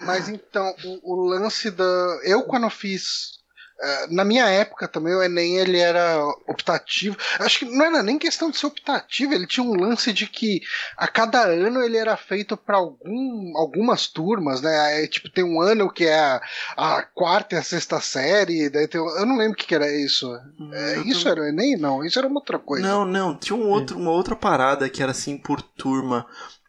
Mas 0.00 0.28
então, 0.28 0.72
o, 1.02 1.14
o 1.14 1.26
lance 1.28 1.70
da. 1.70 2.20
Eu, 2.24 2.42
quando 2.42 2.64
eu 2.64 2.70
fiz. 2.70 3.37
Eh, 3.80 4.06
na 4.10 4.24
minha 4.24 4.46
época 4.48 4.88
também, 4.88 5.14
o 5.14 5.22
Enem 5.22 5.56
ele 5.58 5.78
era 5.78 6.24
optativo. 6.46 7.16
Acho 7.38 7.60
que 7.60 7.64
não 7.64 7.84
era 7.84 8.02
nem 8.02 8.18
questão 8.18 8.50
de 8.50 8.58
ser 8.58 8.66
optativo, 8.66 9.32
ele 9.34 9.46
tinha 9.46 9.64
um 9.64 9.74
lance 9.74 10.12
de 10.12 10.26
que 10.26 10.60
a 10.96 11.06
cada 11.06 11.42
ano 11.44 11.82
ele 11.82 11.96
era 11.96 12.16
feito 12.16 12.56
para 12.56 12.76
algum, 12.76 13.56
algumas 13.56 14.06
turmas, 14.06 14.60
né? 14.60 14.78
Aí, 14.80 15.08
tipo, 15.08 15.28
tem 15.30 15.44
um 15.44 15.60
ano 15.60 15.90
que 15.92 16.04
é 16.04 16.18
a, 16.18 16.40
a 16.76 17.02
quarta 17.02 17.54
e 17.54 17.58
a 17.58 17.62
sexta 17.62 18.00
série, 18.00 18.68
daí 18.68 18.86
tem, 18.88 19.00
eu 19.00 19.26
não 19.26 19.36
lembro 19.36 19.52
o 19.52 19.56
que, 19.56 19.66
que 19.66 19.74
era 19.74 19.90
isso. 19.90 20.28
É, 20.72 20.96
Eu 20.96 21.04
isso 21.04 21.22
tô- 21.24 21.28
era 21.30 21.40
o 21.42 21.44
Enem? 21.44 21.76
Não, 21.76 22.04
isso 22.04 22.18
era 22.18 22.28
uma 22.28 22.40
outra 22.40 22.58
coisa. 22.58 22.86
Não, 22.86 23.04
não, 23.04 23.36
tinha 23.36 23.56
um 23.56 23.68
outro, 23.68 23.96
uma 23.98 24.10
outra 24.10 24.34
parada 24.36 24.88
que 24.88 25.02
era 25.02 25.12
assim 25.12 25.36
por 25.38 25.62
turma. 25.62 26.26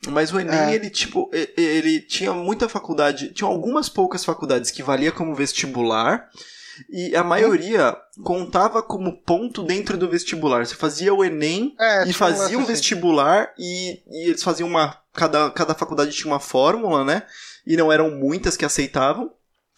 Mas 0.07 0.31
o 0.31 0.39
Enem, 0.39 0.57
É. 0.57 0.73
ele, 0.75 0.89
tipo, 0.89 1.29
ele 1.57 1.99
tinha 2.01 2.31
muita 2.33 2.69
faculdade, 2.69 3.33
tinha 3.33 3.49
algumas 3.49 3.89
poucas 3.89 4.23
faculdades 4.23 4.71
que 4.71 4.81
valia 4.81 5.11
como 5.11 5.35
vestibular, 5.35 6.29
e 6.89 7.15
a 7.15 7.23
maioria 7.23 7.95
contava 8.23 8.81
como 8.83 9.21
ponto 9.23 9.63
dentro 9.63 9.97
do 9.97 10.09
vestibular. 10.09 10.65
Você 10.65 10.75
fazia 10.75 11.13
o 11.13 11.23
Enem 11.23 11.75
É, 11.79 12.07
e 12.07 12.13
fazia 12.13 12.57
um 12.57 12.61
assim. 12.61 12.71
vestibular 12.71 13.53
e, 13.57 14.01
e 14.07 14.29
eles 14.29 14.43
faziam 14.43 14.67
uma. 14.69 14.97
Cada, 15.13 15.49
cada 15.51 15.73
faculdade 15.73 16.11
tinha 16.11 16.31
uma 16.31 16.39
fórmula, 16.39 17.03
né? 17.03 17.23
E 17.65 17.75
não 17.75 17.91
eram 17.91 18.11
muitas 18.11 18.55
que 18.55 18.63
aceitavam. 18.65 19.31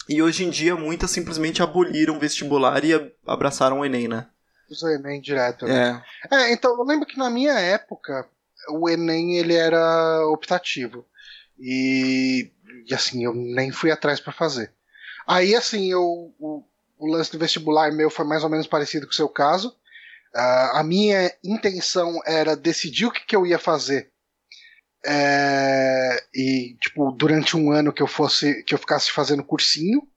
E 0.09 0.21
hoje 0.21 0.43
em 0.43 0.49
dia, 0.49 0.75
muitas 0.75 1.11
simplesmente 1.11 1.61
aboliram 1.63 2.17
o 2.17 2.19
vestibular 2.19 2.83
e 2.83 2.91
abraçaram 3.25 3.79
o 3.79 3.85
Enem, 3.85 4.07
né? 4.07 4.27
O 4.83 4.87
Enem 4.89 5.21
direto. 5.21 5.65
né? 5.65 6.03
É. 6.31 6.35
É, 6.35 6.53
então 6.53 6.77
eu 6.77 6.83
lembro 6.83 7.05
que 7.05 7.17
na 7.17 7.29
minha 7.29 7.53
época 7.59 8.27
o 8.69 8.89
Enem 8.89 9.37
ele 9.37 9.53
era 9.55 10.25
optativo. 10.27 11.05
E, 11.59 12.51
e, 12.87 12.93
assim, 12.93 13.23
eu 13.23 13.33
nem 13.33 13.71
fui 13.71 13.91
atrás 13.91 14.19
pra 14.19 14.33
fazer. 14.33 14.71
Aí 15.27 15.55
assim, 15.55 15.91
eu, 15.91 16.33
o 17.01 17.07
lance 17.07 17.31
do 17.31 17.39
vestibular 17.39 17.91
meu 17.91 18.11
foi 18.11 18.23
mais 18.25 18.43
ou 18.43 18.49
menos 18.49 18.67
parecido 18.67 19.07
com 19.07 19.11
o 19.11 19.15
seu 19.15 19.27
caso. 19.27 19.75
Ah, 20.35 20.79
a 20.79 20.83
minha 20.83 21.33
intenção 21.43 22.19
era 22.25 22.55
decidir 22.55 23.07
o 23.07 23.11
que, 23.11 23.25
que 23.25 23.35
eu 23.35 23.45
ia 23.45 23.57
fazer. 23.57 24.11
É, 25.03 26.23
e 26.33 26.77
tipo, 26.79 27.11
durante 27.11 27.57
um 27.57 27.71
ano 27.71 27.91
que 27.91 28.03
eu 28.03 28.07
fosse 28.07 28.63
que 28.63 28.75
eu 28.75 28.77
ficasse 28.77 29.11
fazendo 29.11 29.43
cursinho. 29.43 30.07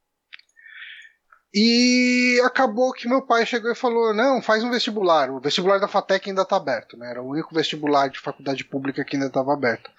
E 1.54 2.40
acabou 2.44 2.92
que 2.92 3.08
meu 3.08 3.22
pai 3.22 3.46
chegou 3.46 3.70
e 3.70 3.76
falou: 3.76 4.12
não, 4.12 4.42
faz 4.42 4.62
um 4.62 4.70
vestibular. 4.70 5.30
O 5.30 5.40
vestibular 5.40 5.78
da 5.78 5.88
FATEC 5.88 6.28
ainda 6.28 6.44
tá 6.44 6.56
aberto, 6.56 6.96
né? 6.98 7.10
Era 7.10 7.22
o 7.22 7.28
único 7.30 7.54
vestibular 7.54 8.08
de 8.08 8.20
faculdade 8.20 8.64
pública 8.64 9.04
que 9.04 9.16
ainda 9.16 9.28
estava 9.28 9.54
aberto. 9.54 9.90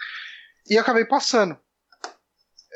E 0.70 0.78
acabei 0.78 1.06
passando. 1.06 1.58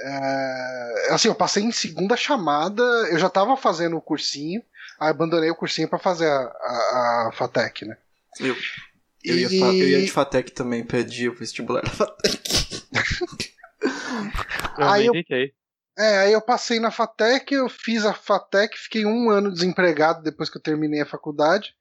É, 0.02 1.08
assim, 1.12 1.28
eu 1.28 1.36
passei 1.36 1.64
em 1.64 1.72
segunda 1.72 2.16
chamada, 2.16 2.82
eu 3.12 3.20
já 3.20 3.28
estava 3.28 3.56
fazendo 3.58 3.98
o 3.98 4.02
cursinho, 4.02 4.62
aí 5.00 5.10
abandonei 5.10 5.50
o 5.50 5.56
cursinho 5.56 5.88
para 5.90 6.00
fazer 6.00 6.28
a, 6.28 6.38
a, 6.38 7.28
a 7.30 7.32
FATEC, 7.34 7.86
né? 7.86 7.98
Eu. 8.40 8.56
Eu 9.24 9.38
ia, 9.38 9.48
E- 9.52 9.60
fa- 9.60 9.66
eu 9.66 9.90
ia 9.90 10.02
de 10.02 10.12
Fatec 10.12 10.52
também, 10.54 10.84
pedi 10.86 11.28
o 11.28 11.36
vestibular 11.36 11.82
da 11.82 11.90
Fatec. 11.90 12.86
Eu 14.78 14.88
Aí 14.88 15.06
eu-. 15.06 15.14
É, 15.98 16.18
aí 16.20 16.32
eu 16.34 16.42
passei 16.42 16.80
na 16.80 16.92
FATEC, 16.92 17.54
eu 17.54 17.68
fiz 17.68 18.06
a 18.06 18.14
FATEC, 18.14 18.78
fiquei 18.78 19.06
um 19.06 19.30
ano 19.30 19.52
desempregado 19.52 20.24
depois 20.24 20.50
que 20.50 20.58
eu 20.58 20.62
terminei 20.62 21.02
a 21.02 21.06
faculdade. 21.06 21.76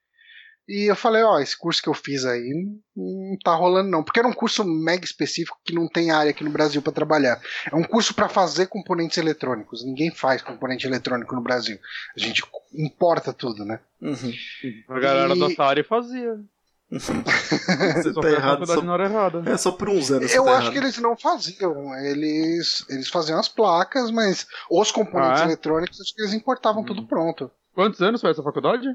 E 0.69 0.85
eu 0.91 0.95
falei, 0.95 1.23
ó, 1.23 1.39
esse 1.41 1.57
curso 1.57 1.83
que 1.83 1.89
eu 1.89 1.95
fiz 1.95 2.27
aí 2.27 2.53
não 2.95 3.39
tá 3.43 3.55
rolando 3.55 3.89
não, 3.89 4.03
porque 4.05 4.19
era 4.21 4.29
um 4.29 4.33
curso 4.35 4.63
mega 4.65 5.03
específico 5.05 5.57
que 5.65 5.75
não 5.75 5.89
tem 5.89 6.11
área 6.11 6.31
aqui 6.31 6.45
no 6.45 6.51
Brasil 6.51 6.83
para 6.83 6.93
trabalhar. 6.93 7.41
É 7.73 7.75
um 7.75 7.83
curso 7.83 8.13
para 8.15 8.29
fazer 8.29 8.67
componentes 8.67 9.17
eletrônicos. 9.17 9.83
Ninguém 9.83 10.11
faz 10.11 10.43
componente 10.43 10.87
eletrônico 10.87 11.35
no 11.35 11.41
Brasil. 11.41 11.79
A 12.15 12.21
gente 12.21 12.43
importa 12.75 13.33
tudo, 13.33 13.65
né? 13.65 13.81
Uhum. 14.03 14.33
A 14.91 15.01
galera 15.01 15.35
E- 15.35 15.39
da 15.41 15.47
Atari 15.47 15.83
fazia. 15.83 16.39
Você 16.91 18.13
tá 18.15 18.31
errado. 18.31 18.67
faculdade 18.67 18.81
Só... 18.81 18.83
na 18.83 18.93
hora 18.93 19.05
errada. 19.05 19.51
É 19.51 19.57
só 19.57 19.73
por 19.73 19.89
uns 19.89 20.11
anos. 20.11 20.35
Eu 20.35 20.45
tá 20.45 20.51
acho 20.53 20.61
errado. 20.63 20.73
que 20.73 20.79
eles 20.79 20.99
não 20.99 21.17
faziam, 21.17 21.95
eles 22.05 22.85
eles 22.89 23.09
faziam 23.09 23.39
as 23.39 23.49
placas, 23.49 24.11
mas 24.11 24.47
os 24.71 24.91
componentes 24.91 25.41
Ah, 25.41 25.45
é? 25.45 25.47
eletrônicos 25.49 26.01
acho 26.01 26.15
que 26.15 26.23
eles 26.23 26.33
importavam 26.35 26.83
Hum. 26.83 26.87
tudo 26.87 27.07
pronto. 27.07 27.51
Quantos 27.75 28.01
anos 28.01 28.21
foi 28.21 28.31
essa 28.31 28.43
faculdade? 28.43 28.87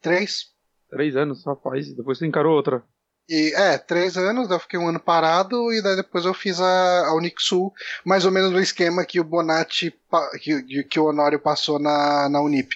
Três. 0.00 0.46
Três 0.90 1.16
anos, 1.16 1.44
rapaz. 1.44 1.92
Depois 1.92 2.18
você 2.18 2.26
encarou 2.26 2.54
outra. 2.54 2.82
E, 3.28 3.52
é, 3.54 3.76
três 3.76 4.16
anos, 4.16 4.50
eu 4.50 4.58
fiquei 4.58 4.78
um 4.78 4.88
ano 4.88 4.98
parado 4.98 5.70
e 5.72 5.82
daí 5.82 5.96
depois 5.96 6.24
eu 6.24 6.32
fiz 6.32 6.58
a, 6.60 7.06
a 7.08 7.14
Unixul, 7.14 7.74
mais 8.04 8.24
ou 8.24 8.32
menos 8.32 8.50
no 8.50 8.60
esquema 8.60 9.04
que 9.04 9.20
o 9.20 9.24
Bonatti, 9.24 9.94
que, 10.40 10.82
que 10.84 10.98
o 10.98 11.04
Honório 11.04 11.38
passou 11.38 11.78
na, 11.78 12.28
na 12.30 12.40
Unip. 12.40 12.74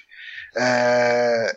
É, 0.54 1.56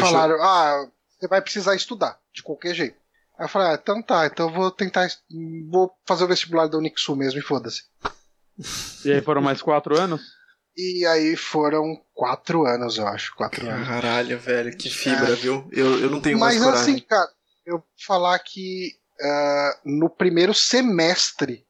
falaram, 0.00 0.42
ah, 0.42 0.88
você 1.16 1.28
vai 1.28 1.40
precisar 1.40 1.76
estudar, 1.76 2.18
de 2.32 2.42
qualquer 2.42 2.74
jeito. 2.74 2.96
Aí 3.38 3.44
eu 3.44 3.48
falei, 3.48 3.68
ah, 3.68 3.78
então 3.80 4.02
tá, 4.02 4.26
então 4.26 4.48
eu 4.48 4.54
vou 4.54 4.70
tentar, 4.70 5.08
vou 5.70 5.92
fazer 6.04 6.24
o 6.24 6.28
vestibular 6.28 6.66
da 6.66 6.76
Unixul 6.76 7.14
mesmo 7.14 7.38
e 7.38 7.42
foda-se. 7.42 7.84
E 9.04 9.12
aí 9.12 9.20
foram 9.20 9.42
mais 9.42 9.62
quatro 9.62 9.96
anos? 9.98 10.33
E 10.76 11.06
aí 11.06 11.36
foram 11.36 12.00
quatro 12.12 12.66
anos, 12.66 12.98
eu 12.98 13.06
acho, 13.06 13.34
quatro 13.36 13.68
anos. 13.68 13.86
Caralho, 13.86 14.38
velho, 14.38 14.76
que 14.76 14.90
fibra, 14.90 15.36
viu? 15.36 15.68
Eu, 15.72 16.00
eu 16.00 16.10
não 16.10 16.20
tenho 16.20 16.38
Mas 16.38 16.56
mais 16.56 16.64
coragem. 16.64 16.94
assim, 16.94 17.04
cara, 17.04 17.30
eu 17.64 17.78
vou 17.78 17.86
falar 18.04 18.38
que 18.40 18.92
ah, 19.20 19.80
no 19.84 20.10
primeiro 20.10 20.52
semestre 20.52 21.64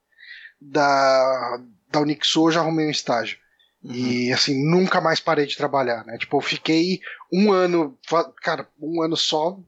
da, 0.60 1.60
da 1.90 2.00
Unixo 2.00 2.48
eu 2.48 2.52
já 2.52 2.60
arrumei 2.60 2.86
um 2.86 2.90
estágio. 2.90 3.38
Uhum. 3.82 3.92
E 3.92 4.32
assim, 4.32 4.64
nunca 4.64 5.00
mais 5.00 5.20
parei 5.20 5.46
de 5.46 5.56
trabalhar, 5.56 6.04
né? 6.06 6.16
Tipo, 6.16 6.38
eu 6.38 6.40
fiquei 6.40 7.00
um 7.30 7.52
ano, 7.52 7.98
cara, 8.42 8.66
um 8.80 9.02
ano 9.02 9.16
só, 9.16 9.58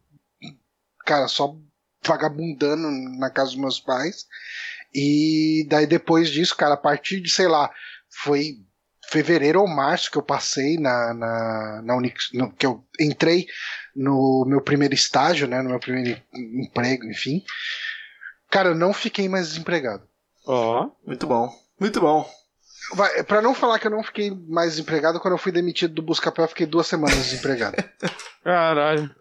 cara, 1.04 1.28
só 1.28 1.54
vagabundando 2.02 2.90
na 3.18 3.28
casa 3.28 3.50
dos 3.50 3.60
meus 3.60 3.78
pais. 3.78 4.26
E 4.94 5.66
daí 5.68 5.86
depois 5.86 6.30
disso, 6.30 6.56
cara, 6.56 6.74
a 6.74 6.78
partir 6.78 7.20
de, 7.20 7.28
sei 7.28 7.46
lá, 7.46 7.70
foi 8.08 8.56
fevereiro 9.08 9.60
ou 9.60 9.68
março 9.68 10.10
que 10.10 10.18
eu 10.18 10.22
passei 10.22 10.78
na, 10.78 11.14
na, 11.14 11.82
na 11.82 11.96
Unix, 11.96 12.30
no- 12.32 12.52
que 12.52 12.66
eu 12.66 12.84
entrei 13.00 13.46
no 13.94 14.44
meu 14.46 14.60
primeiro 14.60 14.94
estágio, 14.94 15.46
né, 15.46 15.62
no 15.62 15.70
meu 15.70 15.78
primeiro 15.80 16.20
emprego, 16.34 17.04
enfim. 17.06 17.42
Cara, 18.50 18.70
eu 18.70 18.74
não 18.74 18.92
fiquei 18.92 19.28
mais 19.28 19.48
desempregado. 19.48 20.06
Ó. 20.46 20.88
Muito 21.06 21.26
bom. 21.26 21.52
Muito 21.80 22.00
bom. 22.00 22.28
Vai, 22.94 23.24
pra 23.24 23.42
não 23.42 23.54
falar 23.54 23.78
que 23.80 23.86
eu 23.86 23.90
não 23.90 24.02
fiquei 24.02 24.30
mais 24.30 24.72
desempregado, 24.72 25.18
quando 25.18 25.34
eu 25.34 25.38
fui 25.38 25.50
demitido 25.50 25.92
do 25.94 26.02
Buscapé, 26.02 26.42
eu 26.42 26.48
fiquei 26.48 26.66
duas 26.66 26.86
semanas 26.86 27.16
desempregado. 27.16 27.76
Caralho. 28.44 29.12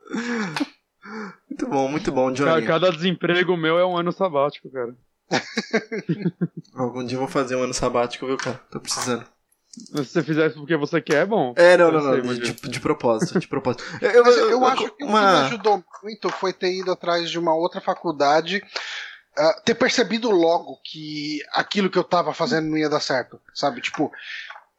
Muito 1.49 1.67
bom, 1.67 1.87
muito 1.87 2.11
bom, 2.11 2.31
Johnny. 2.31 2.65
cada 2.65 2.91
desemprego 2.91 3.55
meu 3.57 3.79
é 3.79 3.85
um 3.85 3.97
ano 3.97 4.11
sabático, 4.11 4.69
cara. 4.69 4.95
Algum 6.75 7.03
dia 7.03 7.15
eu 7.15 7.19
vou 7.21 7.27
fazer 7.27 7.55
um 7.55 7.63
ano 7.63 7.73
sabático, 7.73 8.27
viu, 8.27 8.37
cara? 8.37 8.59
Tô 8.69 8.79
precisando. 8.79 9.25
Se 9.75 9.91
você 9.91 10.24
fizer 10.24 10.48
isso 10.48 10.58
porque 10.60 10.75
você 10.77 11.01
quer, 11.01 11.24
é 11.24 11.25
bom. 11.25 11.53
É, 11.58 11.75
não, 11.77 11.86
Eu 11.88 11.91
não, 11.91 12.01
não. 12.01 12.24
sei, 12.36 12.39
de, 12.39 12.53
de- 12.53 12.70
de 12.70 12.79
propósito, 12.79 13.39
de 13.39 13.48
propósito. 13.48 13.84
Eu, 14.01 14.24
Mas 14.25 14.36
eu, 14.38 14.50
eu 14.51 14.65
acho 14.65 14.84
que 14.84 14.88
o 14.89 14.96
que 14.96 15.03
me 15.03 15.10
uma... 15.10 15.46
ajudou 15.46 15.84
muito 16.03 16.29
foi 16.29 16.53
ter 16.53 16.74
ido 16.74 16.91
atrás 16.91 17.29
de 17.29 17.38
uma 17.38 17.53
outra 17.53 17.82
faculdade, 17.82 18.63
ah, 19.38 19.62
ter 19.65 19.75
percebido 19.75 20.29
logo 20.32 20.79
que 20.84 21.39
aquilo 21.53 21.89
que 21.89 21.98
eu 21.98 22.03
tava 22.03 22.34
fazendo 22.34 22.70
não 22.70 22.77
ia 22.77 22.89
dar 22.89 23.01
certo, 23.01 23.39
sabe? 23.53 23.82
Tipo, 23.82 24.12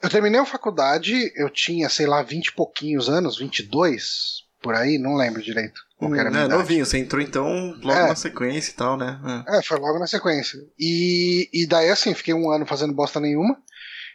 eu 0.02 0.08
terminei 0.08 0.40
a 0.40 0.46
faculdade, 0.46 1.30
eu 1.36 1.50
tinha, 1.50 1.88
sei 1.88 2.06
lá, 2.06 2.22
20 2.22 2.46
e 2.48 2.52
pouquinhos 2.52 3.08
anos, 3.08 3.38
22, 3.38 4.44
por 4.62 4.74
aí, 4.74 4.98
não 4.98 5.14
lembro 5.14 5.42
direito. 5.42 5.80
A 6.00 6.08
minha 6.08 6.22
é, 6.24 6.48
novinho, 6.48 6.84
você 6.84 6.98
entrou 6.98 7.22
então 7.22 7.74
logo 7.82 7.98
É. 7.98 8.08
na 8.08 8.14
sequência 8.16 8.70
e 8.70 8.74
tal, 8.74 8.96
né? 8.98 9.18
É, 9.48 9.62
foi 9.62 9.78
logo 9.78 9.98
na 9.98 10.06
sequência. 10.06 10.58
E, 10.78 11.48
e 11.52 11.66
daí, 11.66 11.88
assim, 11.88 12.12
fiquei 12.12 12.34
um 12.34 12.50
ano 12.50 12.66
fazendo 12.66 12.92
bosta 12.92 13.18
nenhuma. 13.18 13.56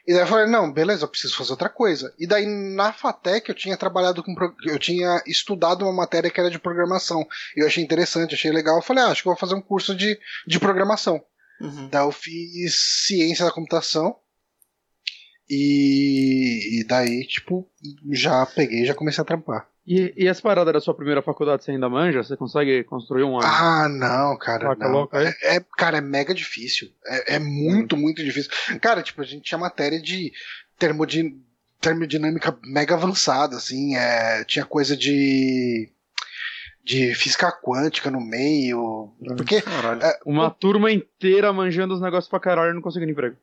E 0.08 0.14
daí 0.14 0.24
eu 0.24 0.28
falei, 0.28 0.48
não, 0.48 0.72
beleza, 0.72 1.04
eu 1.04 1.08
preciso 1.08 1.36
fazer 1.36 1.52
outra 1.52 1.70
coisa. 1.70 2.14
E 2.18 2.26
daí 2.26 2.46
na 2.46 2.92
FATEC 2.92 3.50
eu 3.50 3.56
tinha 3.56 3.78
trabalhado 3.78 4.24
com. 4.24 4.34
Eu 4.66 4.80
tinha 4.80 5.22
estudado 5.28 5.84
uma 5.84 5.94
matéria 5.94 6.30
que 6.30 6.40
era 6.40 6.50
de 6.50 6.60
programação. 6.60 7.26
E 7.56 7.62
eu 7.62 7.68
achei 7.68 7.84
interessante, 7.84 8.34
achei 8.34 8.52
legal. 8.52 8.78
Eu 8.78 8.82
falei, 8.82 9.04
ah, 9.04 9.08
acho 9.08 9.22
que 9.22 9.28
eu 9.28 9.34
vou 9.34 9.40
fazer 9.40 9.56
um 9.56 9.62
curso 9.62 9.96
de, 9.96 10.20
de 10.48 10.60
programação. 10.60 11.24
Uhum. 11.60 11.90
Daí 11.90 12.04
eu 12.04 12.12
fiz 12.12 13.06
ciência 13.06 13.46
da 13.46 13.52
computação. 13.52 14.16
E, 15.50 16.80
e 16.80 16.84
daí, 16.86 17.28
tipo, 17.28 17.70
já 18.12 18.46
peguei 18.46 18.84
e 18.84 18.86
já 18.86 18.96
comecei 18.96 19.22
a 19.22 19.26
trampar. 19.26 19.68
E, 19.94 20.14
e 20.16 20.28
essa 20.28 20.42
parada 20.42 20.72
da 20.72 20.80
sua 20.80 20.94
primeira 20.94 21.22
faculdade 21.22 21.66
você 21.66 21.72
ainda 21.72 21.90
manja? 21.90 22.24
Você 22.24 22.38
consegue 22.38 22.82
construir 22.86 23.24
um? 23.24 23.38
Ah, 23.42 23.90
não, 23.90 24.38
cara. 24.38 24.74
Não. 24.76 25.10
É, 25.12 25.58
é- 25.58 25.66
cara, 25.78 25.98
é 25.98 26.02
mega 26.02 26.34
difícil. 26.34 26.90
É, 27.06 27.36
é 27.36 27.40
muito, 27.40 27.98
muito 27.98 28.24
difícil. 28.24 28.50
Cara, 28.80 29.04
tipo, 29.04 29.20
a 29.22 29.26
gente 29.26 29.44
tinha 29.44 29.58
matéria 29.58 30.02
de 30.02 30.32
termodi- 30.80 31.36
termodinâmica 31.82 32.58
mega 32.64 32.96
avançada, 32.96 33.58
assim. 33.58 33.98
é, 33.98 34.46
tinha 34.46 34.64
coisa 34.66 34.96
de. 34.96 35.90
de 36.86 37.14
física 37.14 37.52
quântica 37.52 38.10
no 38.10 38.22
meio. 38.22 39.14
Porque 39.36 39.56
é, 39.58 40.20
Uma 40.26 40.50
turma 40.50 40.90
inteira 40.90 41.52
manjando 41.52 41.94
os 41.94 42.02
negócios 42.02 42.30
pra 42.30 42.40
caralho 42.40 42.72
e 42.72 42.76
não 42.76 42.82
conseguindo 42.82 43.12
emprego. 43.12 43.36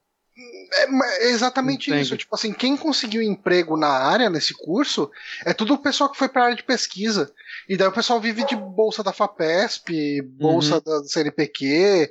É 0.72 1.26
é 1.26 1.30
exatamente 1.30 1.90
Entendo. 1.90 2.02
isso. 2.02 2.16
Tipo 2.16 2.34
assim, 2.34 2.52
quem 2.52 2.76
conseguiu 2.76 3.22
emprego 3.22 3.76
na 3.76 3.88
área, 3.88 4.28
nesse 4.30 4.54
curso, 4.54 5.10
é 5.44 5.52
tudo 5.52 5.74
o 5.74 5.78
pessoal 5.78 6.10
que 6.10 6.18
foi 6.18 6.28
pra 6.28 6.44
área 6.44 6.56
de 6.56 6.62
pesquisa. 6.62 7.32
E 7.68 7.76
daí 7.76 7.88
o 7.88 7.92
pessoal 7.92 8.20
vive 8.20 8.44
de 8.46 8.56
bolsa 8.56 9.02
da 9.02 9.12
FAPESP, 9.12 10.22
bolsa 10.22 10.76
Uhum. 10.76 10.80
da 11.02 11.04
CNPq. 11.04 12.10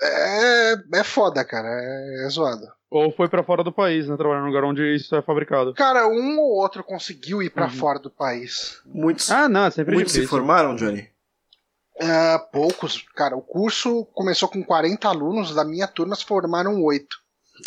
É, 0.00 0.74
é 0.94 1.04
foda, 1.04 1.44
cara. 1.44 1.68
É, 1.68 2.26
é 2.26 2.28
zoado. 2.28 2.66
Ou 2.90 3.12
foi 3.12 3.28
pra 3.28 3.42
fora 3.42 3.62
do 3.62 3.72
país, 3.72 4.08
né? 4.08 4.16
Trabalhar 4.16 4.40
num 4.40 4.46
lugar 4.46 4.64
onde 4.64 4.82
isso 4.94 5.14
é 5.14 5.20
fabricado. 5.20 5.74
Cara, 5.74 6.06
um 6.08 6.38
ou 6.38 6.52
outro 6.56 6.82
conseguiu 6.82 7.42
ir 7.42 7.50
pra 7.50 7.64
Uhum. 7.66 7.70
fora 7.72 7.98
do 7.98 8.10
país. 8.10 8.80
Muitos, 8.86 9.30
Ah, 9.30 9.48
não, 9.48 9.66
é 9.66 9.70
sempre 9.70 9.94
muitos 9.94 10.12
se 10.12 10.20
difícil. 10.20 10.38
formaram, 10.38 10.74
Johnny? 10.74 11.08
Ah, 12.00 12.38
poucos. 12.52 13.04
Cara, 13.14 13.36
o 13.36 13.42
curso 13.42 14.06
começou 14.14 14.48
com 14.48 14.62
40 14.64 15.08
alunos, 15.08 15.54
da 15.54 15.64
minha 15.64 15.86
turma 15.88 16.14
se 16.16 16.24
formaram 16.24 16.80
oito. 16.82 17.16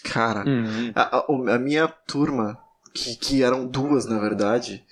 Cara, 0.04 0.44
Hum, 0.48 0.92
a, 0.96 1.18
a- 1.18 1.26
o- 1.30 1.50
a 1.50 1.58
minha 1.60 1.88
turma, 1.88 2.58
que, 2.94 3.16
que 3.16 3.44
eram 3.44 3.66
duas 3.68 4.06
na 4.06 4.20
verdade, 4.20 4.84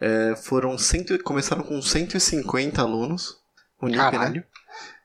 é, 0.00 0.34
foram 0.36 0.76
cento, 0.78 1.18
começaram 1.22 1.62
com 1.62 1.80
150 1.82 2.80
alunos. 2.82 3.38
Unip, 3.80 3.96
né? 3.98 4.10
Caralho. 4.10 4.44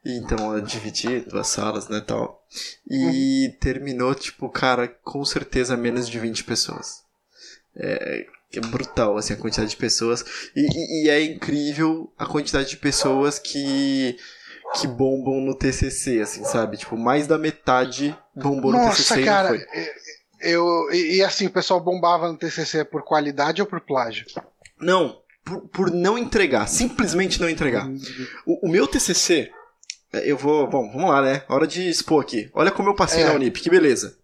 E 0.03 0.17
Então 0.17 0.53
eu 0.55 0.61
dividi 0.61 1.19
duas 1.21 1.47
salas, 1.47 1.87
né, 1.87 2.01
tal. 2.01 2.43
E 2.89 3.55
terminou, 3.59 4.15
tipo, 4.15 4.49
cara, 4.49 4.87
com 4.87 5.23
certeza 5.23 5.77
menos 5.77 6.09
de 6.09 6.17
20 6.19 6.43
pessoas. 6.43 7.03
É, 7.75 8.25
é 8.53 8.59
brutal, 8.61 9.15
assim, 9.17 9.33
a 9.33 9.37
quantidade 9.37 9.69
de 9.69 9.77
pessoas. 9.77 10.25
E, 10.55 10.61
e- 10.61 11.05
e 11.05 11.09
é 11.09 11.23
incrível 11.23 12.11
a 12.17 12.25
quantidade 12.25 12.69
de 12.69 12.77
pessoas 12.77 13.37
que 13.39 14.17
que 14.79 14.87
bombam 14.87 15.41
no 15.41 15.53
TCC, 15.55 16.21
assim, 16.21 16.43
sabe? 16.43 16.77
Tipo, 16.77 16.97
mais 16.97 17.27
da 17.27 17.37
metade 17.37 18.15
bombou 18.35 18.71
no 18.71 18.77
Nossa, 18.77 18.97
TCC 18.97 19.21
e 19.21 19.25
cara. 19.25 19.47
foi. 19.49 19.57
é- 19.73 19.93
Eu, 20.43 20.65
e, 20.91 21.17
e 21.17 21.23
assim, 21.23 21.45
o 21.47 21.51
pessoal 21.51 21.79
bombava 21.79 22.31
no 22.31 22.37
TCC 22.37 22.83
por 22.85 23.03
qualidade 23.03 23.61
ou 23.61 23.67
por 23.67 23.79
plágio? 23.81 24.25
Não, 24.79 25.19
por, 25.45 25.61
por 25.69 25.91
não 25.91 26.17
entregar, 26.17 26.67
simplesmente 26.67 27.39
não 27.39 27.47
entregar. 27.49 27.87
O, 28.45 28.67
o 28.67 28.71
meu 28.71 28.87
TCC, 28.87 29.51
é, 30.13 30.31
eu 30.31 30.35
vou. 30.37 30.67
Bom, 30.67 30.91
vamos 30.91 31.09
lá, 31.09 31.21
né? 31.21 31.43
Hora 31.47 31.67
de 31.67 31.87
expor 31.87 32.23
aqui. 32.23 32.49
Olha 32.53 32.71
como 32.71 32.89
eu 32.89 32.95
passei 32.95 33.21
É. 33.21 33.25
na 33.27 33.33
Unip, 33.33 33.59
que 33.61 33.69
beleza. 33.69 34.17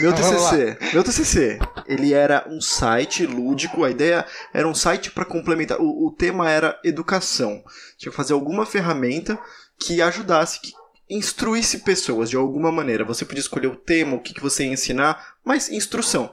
Meu 0.00 0.12
TCC, 0.14 0.76
meu 0.92 1.02
TCC, 1.02 1.58
ele 1.86 2.12
era 2.12 2.44
um 2.50 2.60
site 2.60 3.24
lúdico. 3.24 3.84
A 3.84 3.90
ideia 3.90 4.26
era 4.52 4.68
um 4.68 4.74
site 4.74 5.10
para 5.10 5.24
complementar. 5.24 5.80
O, 5.80 6.08
o 6.08 6.12
tema 6.12 6.50
era 6.50 6.78
educação. 6.84 7.62
Tinha 7.96 8.10
que 8.10 8.16
fazer 8.16 8.34
alguma 8.34 8.66
ferramenta 8.66 9.38
que 9.78 10.02
ajudasse, 10.02 10.60
que 10.60 10.72
instruísse 11.08 11.78
pessoas 11.78 12.28
de 12.28 12.36
alguma 12.36 12.70
maneira. 12.70 13.04
Você 13.04 13.24
podia 13.24 13.40
escolher 13.40 13.68
o 13.68 13.76
tema, 13.76 14.16
o 14.16 14.20
que, 14.20 14.34
que 14.34 14.42
você 14.42 14.64
ia 14.64 14.72
ensinar, 14.72 15.36
mas 15.44 15.70
instrução. 15.70 16.32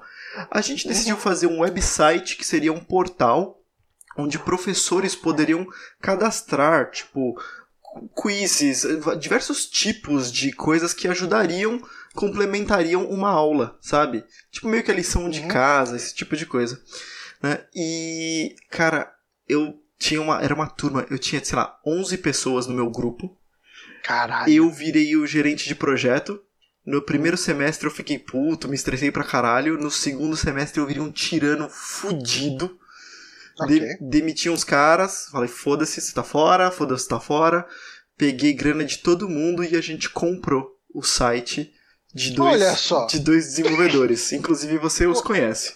A 0.51 0.59
gente 0.61 0.87
decidiu 0.87 1.15
fazer 1.15 1.47
um 1.47 1.61
website 1.61 2.35
que 2.35 2.45
seria 2.45 2.73
um 2.73 2.83
portal 2.83 3.61
onde 4.17 4.39
professores 4.39 5.15
poderiam 5.15 5.65
cadastrar, 6.01 6.89
tipo, 6.91 7.35
quizzes, 8.21 8.85
diversos 9.19 9.65
tipos 9.65 10.31
de 10.31 10.51
coisas 10.51 10.93
que 10.93 11.07
ajudariam, 11.07 11.81
complementariam 12.13 13.05
uma 13.09 13.29
aula, 13.29 13.77
sabe? 13.81 14.23
Tipo 14.51 14.67
meio 14.67 14.83
que 14.83 14.91
a 14.91 14.95
lição 14.95 15.29
de 15.29 15.41
Uhum. 15.41 15.47
casa, 15.47 15.95
esse 15.95 16.13
tipo 16.13 16.35
de 16.35 16.45
coisa. 16.45 16.81
Né? 17.41 17.63
E, 17.75 18.55
cara, 18.69 19.13
eu 19.47 19.77
tinha 19.97 20.21
uma. 20.21 20.41
Era 20.41 20.53
uma 20.53 20.67
turma, 20.67 21.05
eu 21.09 21.17
tinha, 21.19 21.43
sei 21.43 21.55
lá, 21.57 21.79
11 21.85 22.17
pessoas 22.19 22.67
no 22.67 22.73
meu 22.73 22.89
grupo. 22.89 23.37
Caralho. 24.03 24.51
Eu 24.51 24.69
virei 24.71 25.15
o 25.15 25.25
gerente 25.25 25.67
de 25.67 25.75
projeto. 25.75 26.41
No 26.85 27.01
primeiro 27.01 27.35
semestre 27.35 27.87
eu 27.87 27.91
fiquei 27.91 28.19
puto, 28.19 28.67
me 28.67 28.75
estressei 28.75 29.09
pra 29.11 29.23
caralho. 29.23 29.77
No 29.77 29.89
segundo 29.89 30.37
semestre 30.37 30.79
eu 30.79 30.85
virei 30.85 31.01
um 31.01 31.11
tirano 31.11 31.67
fudido. 31.69 32.77
Ok. 33.59 33.79
De- 33.79 33.97
demiti 34.01 34.49
uns 34.49 34.63
caras, 34.63 35.27
falei, 35.31 35.47
foda-se, 35.47 35.99
você 36.01 36.13
tá 36.13 36.23
fora, 36.23 36.69
foda-se, 36.69 37.03
você 37.03 37.09
tá 37.09 37.19
fora. 37.19 37.65
Peguei 38.17 38.53
grana 38.53 38.83
de 38.85 38.99
todo 38.99 39.27
mundo 39.29 39.63
e 39.63 39.75
a 39.75 39.81
gente 39.81 40.09
comprou 40.09 40.77
o 40.93 41.01
site 41.01 41.73
de 42.13 42.31
dois, 42.31 42.61
de 43.09 43.19
dois 43.19 43.45
desenvolvedores. 43.47 44.31
Inclusive 44.33 44.77
você 44.77 45.07
os 45.07 45.21
conhece. 45.21 45.73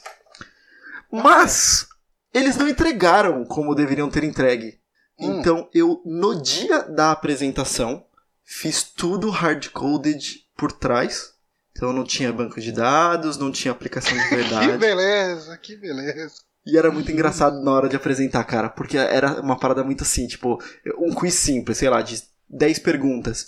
Mas 1.11 1.87
eles 2.33 2.57
não 2.57 2.67
entregaram 2.67 3.43
como 3.45 3.75
deveriam 3.75 4.09
ter 4.09 4.23
entregue. 4.23 4.79
Hum. 5.19 5.39
Então 5.39 5.69
eu, 5.73 6.01
no 6.05 6.41
dia 6.41 6.83
da 6.83 7.11
apresentação, 7.11 8.05
fiz 8.43 8.83
tudo 8.83 9.29
hard-coded 9.29 10.45
por 10.55 10.71
trás. 10.71 11.33
Então 11.71 11.93
não 11.93 12.03
tinha 12.03 12.33
banco 12.33 12.59
de 12.59 12.71
dados, 12.71 13.37
não 13.37 13.51
tinha 13.51 13.71
aplicação 13.71 14.17
de 14.17 14.23
Que 14.29 14.35
verdade. 14.35 14.77
beleza, 14.77 15.57
que 15.57 15.75
beleza. 15.77 16.33
E 16.65 16.77
era 16.77 16.91
muito 16.91 17.11
engraçado 17.11 17.63
na 17.63 17.71
hora 17.71 17.89
de 17.89 17.95
apresentar, 17.95 18.43
cara, 18.43 18.69
porque 18.69 18.97
era 18.97 19.41
uma 19.41 19.57
parada 19.57 19.83
muito 19.83 20.03
assim, 20.03 20.27
tipo, 20.27 20.61
um 20.97 21.13
quiz 21.13 21.33
simples, 21.33 21.77
sei 21.77 21.89
lá, 21.89 22.01
de 22.01 22.21
10 22.49 22.79
perguntas. 22.79 23.47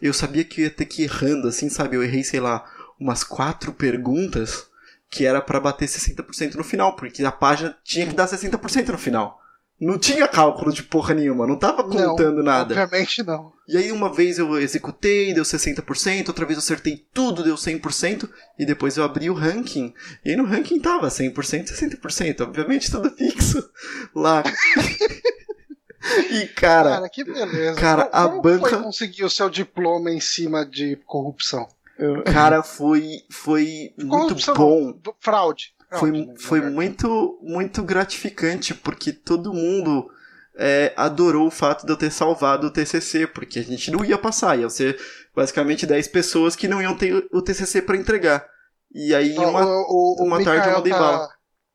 Eu 0.00 0.14
sabia 0.14 0.44
que 0.44 0.60
eu 0.60 0.64
ia 0.64 0.70
ter 0.70 0.86
que 0.86 1.02
ir 1.02 1.04
errando, 1.06 1.48
assim, 1.48 1.68
sabe? 1.68 1.96
Eu 1.96 2.02
errei, 2.02 2.22
sei 2.22 2.40
lá, 2.40 2.64
umas 2.98 3.24
quatro 3.24 3.72
perguntas 3.72 4.66
que 5.14 5.24
era 5.24 5.40
pra 5.40 5.60
bater 5.60 5.86
60% 5.88 6.54
no 6.56 6.64
final, 6.64 6.96
porque 6.96 7.24
a 7.24 7.30
página 7.30 7.76
tinha 7.84 8.04
que 8.06 8.14
dar 8.14 8.26
60% 8.26 8.88
no 8.88 8.98
final. 8.98 9.40
Não 9.80 9.98
tinha 9.98 10.26
cálculo 10.28 10.72
de 10.72 10.82
porra 10.82 11.14
nenhuma, 11.14 11.46
não 11.46 11.56
tava 11.58 11.82
contando 11.84 12.36
não, 12.36 12.42
nada. 12.44 12.74
Obviamente 12.80 13.22
não. 13.22 13.52
E 13.68 13.76
aí 13.76 13.90
uma 13.92 14.12
vez 14.12 14.38
eu 14.38 14.58
executei, 14.58 15.32
deu 15.34 15.42
60%, 15.44 16.28
outra 16.28 16.44
vez 16.46 16.56
eu 16.56 16.62
acertei 16.62 17.04
tudo, 17.12 17.42
deu 17.42 17.54
100%, 17.56 18.28
e 18.58 18.64
depois 18.64 18.96
eu 18.96 19.04
abri 19.04 19.28
o 19.30 19.34
ranking. 19.34 19.92
E 20.24 20.30
aí 20.30 20.36
no 20.36 20.44
ranking 20.44 20.80
tava 20.80 21.08
100%, 21.08 21.68
60%, 21.68 22.40
obviamente 22.40 22.90
tudo 22.90 23.10
fixo 23.10 23.68
lá. 24.14 24.42
e 26.30 26.46
cara, 26.48 26.90
Cara, 26.90 27.08
que 27.08 27.24
beleza. 27.24 27.80
cara, 27.80 28.04
Como- 28.06 28.24
a 28.24 28.28
como 28.28 28.42
banca- 28.42 28.88
o 28.88 29.30
seu 29.30 29.50
diploma 29.50 30.10
em 30.10 30.20
cima 30.20 30.64
de 30.64 30.96
corrupção? 31.06 31.66
Cara, 32.32 32.62
foi 32.64 33.20
foi 33.30 33.92
muito 33.98 34.08
corrupção 34.10 34.54
bom. 34.54 35.00
fraude. 35.20 35.74
Foi, 35.90 36.10
Fraude, 36.10 36.42
foi 36.42 36.58
na 36.58 36.64
verdade. 36.70 36.74
muito, 36.74 37.38
muito 37.42 37.82
gratificante, 37.82 38.74
porque 38.74 39.12
todo 39.12 39.54
mundo 39.54 40.10
é, 40.56 40.92
adorou 40.96 41.46
o 41.46 41.50
fato 41.52 41.86
de 41.86 41.92
eu 41.92 41.96
ter 41.96 42.10
salvado 42.10 42.66
o 42.66 42.70
TCC, 42.70 43.26
porque 43.28 43.60
a 43.60 43.62
gente 43.62 43.90
não 43.92 44.04
ia 44.04 44.18
passar, 44.18 44.58
ia 44.58 44.68
ser 44.68 44.98
basicamente 45.34 45.86
10 45.86 46.08
pessoas 46.08 46.56
que 46.56 46.66
não 46.66 46.82
iam 46.82 46.96
ter 46.96 47.26
o 47.32 47.40
TCC 47.42 47.80
para 47.82 47.96
entregar. 47.96 48.44
E 48.92 49.14
aí, 49.14 49.36
Ó, 49.38 49.50
uma, 49.50 49.64
o, 49.64 50.16
o, 50.20 50.24
uma 50.24 50.38
o 50.40 50.44
tarde 50.44 50.68
eu 50.68 50.74
mandei 50.74 50.92
tá, 50.92 50.98
bala. 50.98 51.26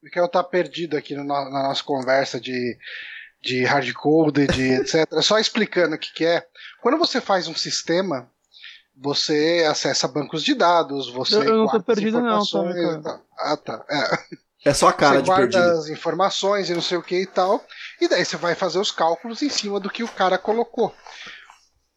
O 0.02 0.06
Mikael 0.06 0.28
tá 0.30 0.44
perdido 0.44 0.96
aqui 0.98 1.16
no- 1.16 1.24
na, 1.26 1.50
na 1.50 1.64
nossa 1.64 1.84
conversa 1.84 2.40
de, 2.40 2.78
de 3.42 3.64
hardcode, 3.64 4.48
de 4.48 4.64
etc. 4.80 5.06
Só 5.22 5.38
explicando 5.40 5.96
o 5.96 5.98
que, 6.00 6.14
que 6.14 6.26
é. 6.26 6.46
Quando 6.82 6.98
você 6.98 7.20
faz 7.22 7.48
um 7.48 7.56
sistema, 7.56 8.30
você 9.02 9.66
acessa 9.70 10.08
bancos 10.08 10.44
de 10.44 10.54
dados, 10.54 11.10
você. 11.10 11.36
Eu- 11.38 11.44
eu 11.44 11.58
não 11.58 11.68
tô 11.68 11.82
perdido 11.82 12.20
não, 12.20 12.24
tá, 12.24 12.28
informações 12.28 12.76
Mikael? 12.76 13.00
e 13.00 13.04
tal. 13.04 13.22
Ah, 13.38 13.58
tá. 13.58 13.86
É. 13.90 14.70
é 14.70 14.74
só 14.74 14.90
a 14.90 14.94
cara 14.94 15.16
você 15.18 15.22
de 15.22 15.28
guarda 15.28 15.58
perdido. 15.60 15.80
as 15.80 15.88
informações 15.90 16.70
e 16.70 16.74
não 16.74 16.82
sei 16.82 16.98
o 16.98 17.04
que 17.04 17.22
e 17.22 17.26
tal. 17.26 17.64
E 18.02 18.08
daí 18.08 18.26
você 18.26 18.36
vai 18.38 18.56
fazer 18.56 18.80
os 18.80 18.92
cálculos 18.92 19.42
em 19.42 19.50
cima 19.50 19.80
do 19.80 19.90
que 19.90 20.04
o 20.04 20.08
cara 20.08 20.38
colocou. 20.38 20.94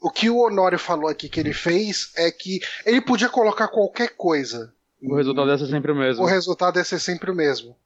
O 0.00 0.10
que 0.10 0.28
o 0.30 0.38
Honório 0.38 0.78
falou 0.78 1.08
aqui 1.08 1.28
que 1.28 1.38
ele 1.38 1.52
fez 1.52 2.10
é 2.16 2.30
que 2.30 2.60
ele 2.84 3.00
podia 3.00 3.28
colocar 3.28 3.68
qualquer 3.68 4.16
coisa. 4.16 4.72
O 5.02 5.16
resultado 5.16 5.50
é 5.50 5.58
sempre 5.58 5.90
o 5.92 5.96
mesmo. 5.96 6.22
O 6.22 6.26
resultado 6.26 6.78
ia 6.78 6.84
ser 6.84 7.00
sempre 7.00 7.30
o 7.30 7.34
mesmo. 7.34 7.76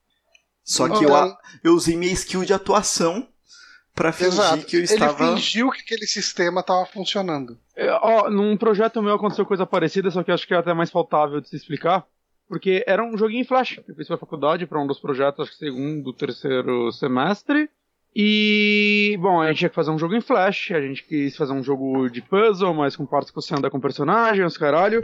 Só 0.65 0.89
que 0.89 1.05
Então, 1.05 1.27
eu, 1.29 1.37
eu 1.65 1.75
usei 1.75 1.97
minha 1.97 2.13
skill 2.13 2.45
de 2.45 2.53
atuação 2.53 3.29
pra 3.97 4.13
fingir 4.13 4.35
Exato. 4.35 4.67
que 4.67 4.77
eu 4.77 4.81
Ele 4.81 4.85
estava. 4.85 5.35
fingiu 5.35 5.71
que 5.71 5.81
aquele 5.81 6.07
sistema 6.07 6.61
estava 6.61 6.87
funcionando. 6.87 7.59
É, 7.75 7.91
ó, 7.91 8.31
num 8.31 8.57
projeto 8.57 9.03
meu 9.03 9.15
aconteceu 9.15 9.45
coisa 9.45 9.67
parecida, 9.67 10.11
só 10.11 10.23
que 10.23 10.31
acho 10.31 10.47
que 10.47 10.55
é 10.55 10.59
até 10.59 10.73
mais 10.73 10.91
faltável 10.91 11.41
de 11.41 11.49
se 11.49 11.57
explicar. 11.57 12.07
Porque 12.49 12.85
era 12.87 13.03
um 13.03 13.19
joguinho 13.19 13.41
em 13.41 13.45
Flash. 13.45 13.81
Eu 13.89 13.95
fiz 13.97 14.07
pra 14.07 14.17
faculdade 14.17 14.67
para 14.67 14.81
um 14.81 14.87
dos 14.87 15.01
projetos, 15.01 15.41
acho 15.41 15.51
que 15.51 15.59
segundo, 15.59 16.13
terceiro 16.13 16.93
semestre. 16.93 17.69
E, 18.15 19.19
bom, 19.21 19.43
a 19.43 19.49
gente 19.49 19.59
tinha 19.59 19.69
que 19.69 19.75
fazer 19.75 19.91
um 19.91 19.99
jogo 19.99 20.15
em 20.15 20.21
Flash. 20.21 20.71
A 20.71 20.81
gente 20.81 21.03
quis 21.03 21.37
fazer 21.37 21.53
um 21.53 21.63
jogo 21.65 22.09
de 22.09 22.23
puzzle, 22.23 22.73
mas 22.73 22.95
com 22.95 23.05
partes 23.05 23.31
que 23.31 23.35
você 23.37 23.53
anda 23.55 23.69
com 23.69 23.81
personagens, 23.81 24.57
caralho. 24.57 25.03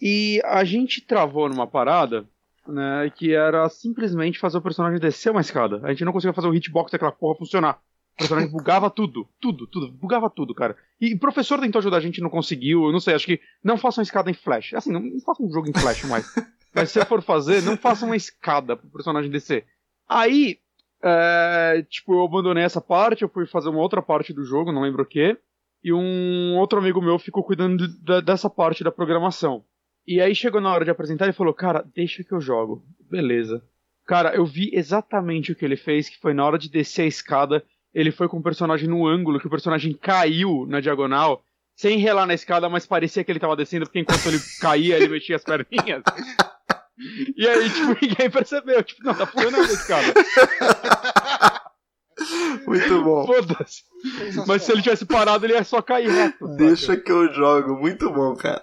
E 0.00 0.40
a 0.44 0.64
gente 0.64 1.02
travou 1.02 1.48
numa 1.50 1.66
parada, 1.66 2.24
né, 2.66 3.12
que 3.14 3.34
era 3.34 3.68
simplesmente 3.68 4.38
fazer 4.38 4.56
o 4.56 4.62
personagem 4.62 4.98
descer 4.98 5.30
uma 5.30 5.42
escada. 5.42 5.80
A 5.84 5.90
gente 5.90 6.04
não 6.04 6.12
conseguia 6.12 6.32
fazer 6.32 6.48
o 6.48 6.54
hitbox 6.54 6.90
daquela 6.90 7.12
porra 7.12 7.36
funcionar. 7.36 7.78
O 8.14 8.18
personagem 8.18 8.50
bugava 8.50 8.90
tudo, 8.90 9.26
tudo, 9.40 9.66
tudo, 9.66 9.90
bugava 9.90 10.28
tudo, 10.28 10.54
cara. 10.54 10.76
E 11.00 11.14
o 11.14 11.18
professor 11.18 11.58
tentou 11.58 11.78
ajudar 11.78 11.96
a 11.96 12.00
gente, 12.00 12.20
não 12.20 12.28
conseguiu. 12.28 12.84
Eu 12.84 12.92
não 12.92 13.00
sei, 13.00 13.14
acho 13.14 13.24
que 13.26 13.40
não 13.64 13.78
façam 13.78 14.02
escada 14.02 14.30
em 14.30 14.34
Flash. 14.34 14.74
Assim, 14.74 14.92
não, 14.92 15.00
não 15.00 15.20
façam 15.20 15.46
um 15.46 15.50
jogo 15.52 15.68
em 15.68 15.72
Flash 15.72 16.04
mais. 16.04 16.26
Mas 16.74 16.90
se 16.90 17.04
for 17.06 17.22
fazer, 17.22 17.62
não 17.62 17.76
faça 17.76 18.04
uma 18.06 18.14
escada 18.16 18.76
pro 18.76 18.90
personagem 18.90 19.30
descer. 19.30 19.64
Aí, 20.08 20.58
é, 21.02 21.84
tipo, 21.88 22.12
eu 22.14 22.22
abandonei 22.24 22.62
essa 22.62 22.80
parte, 22.80 23.22
eu 23.22 23.28
fui 23.28 23.46
fazer 23.46 23.68
uma 23.70 23.80
outra 23.80 24.02
parte 24.02 24.32
do 24.32 24.44
jogo, 24.44 24.70
não 24.70 24.82
lembro 24.82 25.02
o 25.02 25.06
que. 25.06 25.36
E 25.82 25.92
um 25.92 26.56
outro 26.58 26.78
amigo 26.78 27.00
meu 27.00 27.18
ficou 27.18 27.42
cuidando 27.42 27.88
de- 27.88 28.04
da- 28.04 28.20
dessa 28.20 28.50
parte 28.50 28.84
da 28.84 28.92
programação. 28.92 29.64
E 30.06 30.20
aí 30.20 30.34
chegou 30.34 30.60
na 30.60 30.72
hora 30.72 30.84
de 30.84 30.90
apresentar 30.90 31.26
e 31.28 31.32
falou, 31.32 31.54
cara, 31.54 31.84
deixa 31.94 32.22
que 32.22 32.32
eu 32.32 32.40
jogo. 32.40 32.84
Beleza. 33.10 33.62
Cara, 34.06 34.34
eu 34.34 34.44
vi 34.44 34.70
exatamente 34.74 35.52
o 35.52 35.56
que 35.56 35.64
ele 35.64 35.76
fez, 35.76 36.08
que 36.08 36.18
foi 36.20 36.34
na 36.34 36.44
hora 36.44 36.58
de 36.58 36.68
descer 36.68 37.02
a 37.02 37.06
escada, 37.06 37.64
ele 37.94 38.10
foi 38.10 38.28
com 38.28 38.38
o 38.38 38.42
personagem 38.42 38.88
no 38.88 39.06
ângulo, 39.06 39.40
que 39.40 39.46
o 39.46 39.50
personagem 39.50 39.92
caiu 39.92 40.66
na 40.68 40.80
diagonal, 40.80 41.42
sem 41.74 41.98
relar 41.98 42.26
na 42.26 42.34
escada, 42.34 42.68
mas 42.68 42.86
parecia 42.86 43.24
que 43.24 43.32
ele 43.32 43.40
tava 43.40 43.56
descendo, 43.56 43.86
porque 43.86 44.00
enquanto 44.00 44.26
ele 44.26 44.38
caía, 44.60 44.96
ele 44.96 45.08
mexia 45.08 45.36
as 45.36 45.44
perninhas. 45.44 46.02
E 47.36 47.48
aí, 47.48 47.70
tipo, 47.70 47.96
ninguém 48.06 48.30
percebeu. 48.30 48.82
Tipo, 48.82 49.04
não, 49.04 49.14
tá 49.14 49.26
funcionando 49.26 49.62
a 49.62 49.72
escada. 49.72 50.14
Muito 52.66 53.02
bom. 53.02 53.26
Foda-se. 53.26 53.82
Mas 54.46 54.62
se 54.62 54.72
ele 54.72 54.82
tivesse 54.82 55.06
parado, 55.06 55.46
ele 55.46 55.54
ia 55.54 55.64
só 55.64 55.80
cair 55.80 56.10
reto. 56.10 56.46
saca? 56.46 56.56
Deixa 56.56 56.96
que 56.96 57.10
eu 57.10 57.32
jogo. 57.32 57.76
Muito 57.76 58.10
bom, 58.12 58.36
cara. 58.36 58.62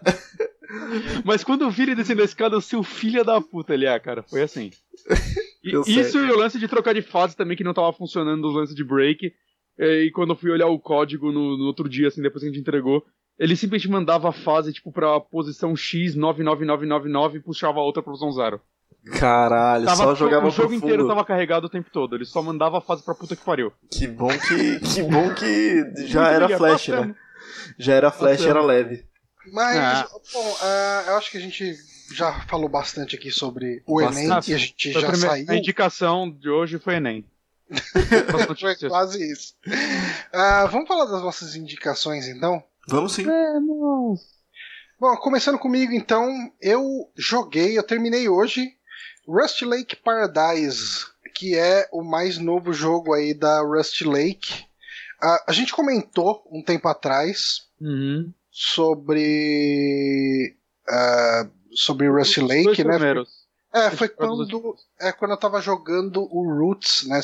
Mas 1.26 1.44
quando 1.44 1.64
eu 1.64 1.72
vi 1.72 1.84
ele 1.84 1.96
descendo 1.96 2.22
a 2.22 2.26
escada, 2.26 2.58
o 2.58 2.62
seu 2.62 2.84
filho 2.84 3.24
da 3.24 3.42
puta 3.42 3.74
ele 3.74 3.86
é, 3.86 4.00
cara. 4.00 4.24
Foi 4.24 4.42
assim. 4.42 4.72
Isso 5.88 6.18
e 6.20 6.32
o 6.32 6.38
lance 6.38 6.60
de 6.60 6.68
trocar 6.68 6.94
de 6.94 7.02
fase 7.02 7.36
também, 7.36 7.56
que 7.58 7.64
não 7.64 7.74
tava 7.74 7.92
funcionando, 7.94 8.46
os 8.48 8.56
lances 8.56 8.76
de 8.76 8.84
break. 8.84 9.34
E 9.80 10.12
quando 10.14 10.32
eu 10.32 10.36
fui 10.36 10.50
olhar 10.52 10.68
o 10.68 10.80
código 10.80 11.32
no, 11.32 11.58
no 11.58 11.66
outro 11.66 11.88
dia, 11.88 12.08
assim, 12.08 12.22
depois 12.22 12.42
que 12.44 12.50
a 12.50 12.52
gente 12.52 12.62
entregou, 12.62 13.04
ele 13.38 13.56
simplesmente 13.56 13.90
mandava 13.92 14.30
a 14.30 14.34
fase, 14.34 14.74
tipo, 14.74 14.92
pra 14.92 15.20
posição 15.20 15.76
X 15.76 16.16
99999 16.16 17.38
e 17.38 17.42
puxava 17.42 17.80
a 17.80 17.84
outra 17.84 18.02
pra 18.02 18.12
posição 18.12 18.32
0. 18.32 18.60
Caralho, 19.20 19.86
Tava, 19.86 20.04
só 20.04 20.16
jogava 20.16 20.48
o 20.48 20.52
jogo 20.52 20.74
inteiro 20.74 21.04
fundo. 21.04 21.08
tava 21.10 21.24
carregado 21.24 21.68
o 21.68 21.70
tempo 21.70 21.90
todo. 21.92 22.16
Ele 22.16 22.26
só 22.26 22.42
mandava 22.42 22.80
a 22.80 22.82
fase 22.82 23.04
pra 23.06 23.16
puta 23.16 23.36
que 23.36 23.46
pariu. 23.46 23.72
Que 23.92 24.08
bom 24.08 24.28
que, 24.28 24.80
que 24.80 25.02
bom 25.04 25.34
que 25.34 26.08
já 26.08 26.24
Muito 26.32 26.44
era 26.44 26.58
flash, 26.58 26.88
né? 26.90 27.16
Já 27.78 27.94
era 27.94 28.12
flash, 28.12 28.46
era 28.46 28.62
leve. 28.62 29.06
Mas, 29.54 29.78
Ah. 29.78 30.08
bom, 30.34 30.58
ah, 30.62 31.04
eu 31.08 31.16
acho 31.18 31.32
que 31.32 31.38
a 31.38 31.42
gente 31.42 31.74
já 32.14 32.42
falou 32.48 32.70
bastante 32.70 33.16
aqui 33.16 33.30
sobre 33.32 33.84
o 33.86 34.02
Enem 34.02 34.28
Bastante. 34.30 34.52
e 34.52 34.56
a 34.56 34.58
gente 34.58 34.94
Foi 34.94 35.02
a, 35.02 35.06
já 35.06 35.12
primeira- 35.12 35.34
saiu. 35.36 35.46
a 35.50 35.56
indicação 35.56 36.32
de 36.32 36.50
hoje 36.50 36.80
foi 36.80 36.96
Enem. 36.96 37.26
Foi 38.58 38.76
quase 38.90 39.30
isso. 39.30 39.54
Ah, 40.32 40.66
vamos 40.72 40.88
falar 40.88 41.04
das 41.04 41.22
nossas 41.22 41.54
indicações 41.56 42.26
então? 42.28 42.64
Vamos 42.88 43.12
sim. 43.14 43.26
Vamos. 43.26 44.22
Bom, 44.98 45.16
começando 45.18 45.60
comigo 45.60 45.92
então, 45.92 46.30
eu 46.62 47.12
joguei, 47.16 47.78
eu 47.78 47.84
terminei 47.84 48.30
hoje 48.30 48.72
Rust 49.28 49.62
Lake 49.64 49.98
Paradise, 49.98 51.06
que 51.36 51.58
é 51.58 51.90
o 51.92 52.02
mais 52.04 52.38
novo 52.38 52.72
jogo 52.72 53.14
aí 53.14 53.34
da 53.34 53.60
Rust 53.62 54.02
Lake. 54.04 54.66
Ah, 55.22 55.44
a 55.48 55.52
gente 55.52 55.74
comentou 55.74 56.48
um 56.50 56.64
tempo 56.64 56.88
atrás 56.88 57.68
Uhum. 57.82 58.32
sobre 58.50 60.56
ah, 60.90 61.48
sobre 61.78 62.10
Rust 62.10 62.38
Os 62.38 62.44
Lake, 62.44 62.84
né? 62.84 62.98
primeiros. 62.98 63.48
É, 63.74 63.92
foi 63.92 64.08
quando, 64.08 64.76
é 65.00 65.12
quando 65.12 65.32
eu 65.32 65.38
tava 65.38 65.62
jogando 65.62 66.24
o 66.32 66.58
Roots, 66.58 67.06
né? 67.06 67.22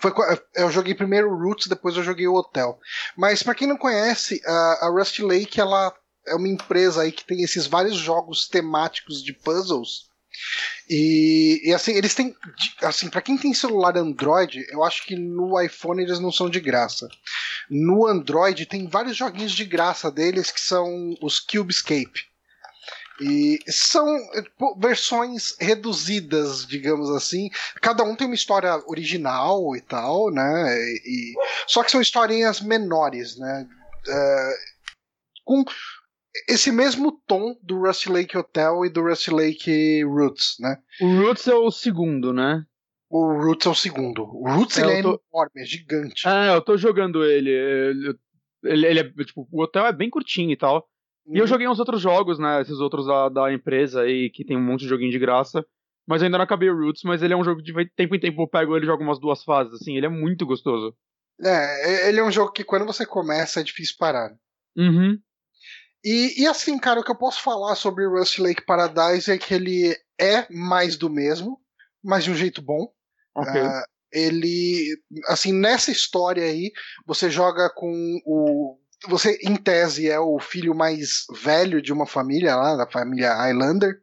Foi, 0.00 0.12
eu 0.54 0.70
joguei 0.70 0.94
primeiro 0.94 1.30
o 1.30 1.38
Roots, 1.38 1.66
depois 1.66 1.96
eu 1.96 2.02
joguei 2.02 2.26
o 2.26 2.34
Hotel. 2.34 2.78
Mas 3.16 3.42
para 3.42 3.54
quem 3.54 3.66
não 3.66 3.76
conhece, 3.76 4.40
a, 4.44 4.86
a 4.86 4.88
Rust 4.90 5.20
Lake 5.20 5.60
ela 5.60 5.94
é 6.26 6.34
uma 6.34 6.48
empresa 6.48 7.02
aí 7.02 7.12
que 7.12 7.24
tem 7.24 7.42
esses 7.42 7.66
vários 7.66 7.96
jogos 7.96 8.48
temáticos 8.48 9.22
de 9.22 9.32
puzzles. 9.32 10.08
E, 10.90 11.62
e 11.64 11.72
assim, 11.72 11.92
eles 11.92 12.14
têm. 12.14 12.34
Assim, 12.82 13.08
para 13.08 13.22
quem 13.22 13.38
tem 13.38 13.54
celular 13.54 13.96
Android, 13.96 14.66
eu 14.70 14.82
acho 14.82 15.06
que 15.06 15.16
no 15.16 15.60
iPhone 15.60 16.02
eles 16.02 16.18
não 16.18 16.32
são 16.32 16.50
de 16.50 16.60
graça. 16.60 17.08
No 17.70 18.06
Android 18.06 18.66
tem 18.66 18.88
vários 18.88 19.16
joguinhos 19.16 19.52
de 19.52 19.64
graça 19.64 20.10
deles 20.10 20.50
que 20.50 20.60
são 20.60 21.14
os 21.22 21.38
Cubescape. 21.38 22.33
E 23.20 23.58
são 23.68 24.06
versões 24.78 25.56
reduzidas, 25.60 26.66
digamos 26.66 27.10
assim. 27.10 27.48
Cada 27.80 28.02
um 28.02 28.16
tem 28.16 28.26
uma 28.26 28.34
história 28.34 28.82
original 28.86 29.76
e 29.76 29.80
tal, 29.80 30.32
né? 30.32 30.76
E, 31.04 31.34
só 31.66 31.84
que 31.84 31.90
são 31.90 32.00
historinhas 32.00 32.60
menores, 32.60 33.38
né? 33.38 33.68
Uh, 34.08 34.54
com 35.44 35.64
esse 36.48 36.72
mesmo 36.72 37.12
tom 37.26 37.56
do 37.62 37.78
Rusty 37.78 38.10
Lake 38.10 38.36
Hotel 38.36 38.84
e 38.84 38.90
do 38.90 39.02
Rusty 39.02 39.30
Lake 39.30 40.02
Roots, 40.02 40.56
né? 40.58 40.78
O 41.00 41.22
Roots 41.22 41.46
é 41.46 41.54
o 41.54 41.70
segundo, 41.70 42.32
né? 42.32 42.64
O 43.08 43.44
Roots 43.44 43.66
é 43.66 43.70
o 43.70 43.74
segundo. 43.74 44.24
O 44.24 44.50
Roots 44.50 44.76
é, 44.78 44.82
ele 44.82 44.92
é 44.92 45.02
tô... 45.02 45.22
enorme, 45.32 45.62
é 45.62 45.64
gigante. 45.64 46.26
Ah, 46.26 46.54
eu 46.54 46.60
tô 46.60 46.76
jogando 46.76 47.24
ele. 47.24 47.50
Ele, 47.50 48.18
ele, 48.64 48.86
ele 48.86 49.00
é, 49.00 49.24
tipo, 49.24 49.46
o 49.52 49.62
hotel 49.62 49.86
é 49.86 49.92
bem 49.92 50.10
curtinho 50.10 50.50
e 50.50 50.56
tal. 50.56 50.84
E 51.26 51.38
eu 51.38 51.46
joguei 51.46 51.66
uns 51.66 51.78
outros 51.78 52.00
jogos, 52.00 52.38
né? 52.38 52.60
Esses 52.60 52.78
outros 52.80 53.06
da, 53.06 53.28
da 53.28 53.52
empresa 53.52 54.02
aí, 54.02 54.30
que 54.30 54.44
tem 54.44 54.56
um 54.56 54.62
monte 54.62 54.80
de 54.80 54.88
joguinho 54.88 55.10
de 55.10 55.18
graça. 55.18 55.64
Mas 56.06 56.22
ainda 56.22 56.36
não 56.36 56.44
acabei 56.44 56.68
o 56.68 56.76
Roots, 56.76 57.02
mas 57.02 57.22
ele 57.22 57.32
é 57.32 57.36
um 57.36 57.44
jogo 57.44 57.62
de 57.62 57.72
tempo 57.96 58.14
em 58.14 58.20
tempo 58.20 58.42
eu 58.42 58.48
pego 58.48 58.76
ele 58.76 58.84
e 58.84 58.86
jogo 58.86 59.02
umas 59.02 59.18
duas 59.18 59.42
fases, 59.42 59.72
assim. 59.74 59.96
Ele 59.96 60.06
é 60.06 60.10
muito 60.10 60.44
gostoso. 60.44 60.94
É, 61.42 62.08
ele 62.08 62.20
é 62.20 62.24
um 62.24 62.30
jogo 62.30 62.52
que 62.52 62.62
quando 62.62 62.84
você 62.84 63.06
começa 63.06 63.60
é 63.60 63.64
difícil 63.64 63.96
parar. 63.98 64.30
Uhum. 64.76 65.18
E, 66.04 66.42
e 66.42 66.46
assim, 66.46 66.78
cara, 66.78 67.00
o 67.00 67.02
que 67.04 67.10
eu 67.10 67.16
posso 67.16 67.42
falar 67.42 67.74
sobre 67.74 68.06
Rust 68.06 68.38
Lake 68.38 68.66
Paradise 68.66 69.30
é 69.30 69.38
que 69.38 69.54
ele 69.54 69.96
é 70.20 70.46
mais 70.52 70.96
do 70.96 71.08
mesmo, 71.08 71.58
mas 72.02 72.24
de 72.24 72.30
um 72.30 72.34
jeito 72.34 72.60
bom. 72.60 72.92
Okay. 73.34 73.62
Uh, 73.62 73.82
ele, 74.12 74.96
assim, 75.26 75.52
nessa 75.52 75.90
história 75.90 76.44
aí, 76.44 76.70
você 77.06 77.30
joga 77.30 77.70
com 77.74 78.20
o. 78.26 78.78
Você, 79.08 79.38
em 79.42 79.56
tese, 79.56 80.08
é 80.08 80.18
o 80.18 80.38
filho 80.38 80.74
mais 80.74 81.24
velho 81.42 81.80
de 81.82 81.92
uma 81.92 82.06
família 82.06 82.56
lá, 82.56 82.76
da 82.76 82.86
família 82.86 83.34
Highlander. 83.34 83.98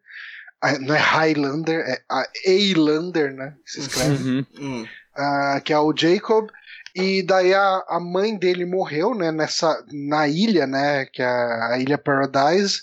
Ah, 0.61 0.77
não 0.77 0.93
é 0.93 0.99
Highlander, 0.99 1.79
é 1.79 2.01
Eilander, 2.45 3.33
né? 3.33 3.55
Se 3.65 3.79
escreve. 3.79 4.45
Uhum. 4.59 4.83
Uh, 4.83 5.61
que 5.63 5.73
é 5.73 5.79
o 5.79 5.93
Jacob. 5.95 6.49
E 6.95 7.23
daí 7.23 7.53
a, 7.53 7.83
a 7.87 7.99
mãe 7.99 8.37
dele 8.37 8.65
morreu, 8.65 9.15
né, 9.15 9.31
nessa 9.31 9.83
na 9.91 10.27
ilha, 10.27 10.67
né, 10.67 11.05
que 11.05 11.21
é 11.21 11.25
a 11.25 11.77
ilha 11.79 11.97
Paradise. 11.97 12.81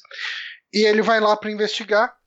E 0.72 0.84
ele 0.86 1.02
vai 1.02 1.20
lá 1.20 1.36
para 1.36 1.50
investigar. 1.50 2.17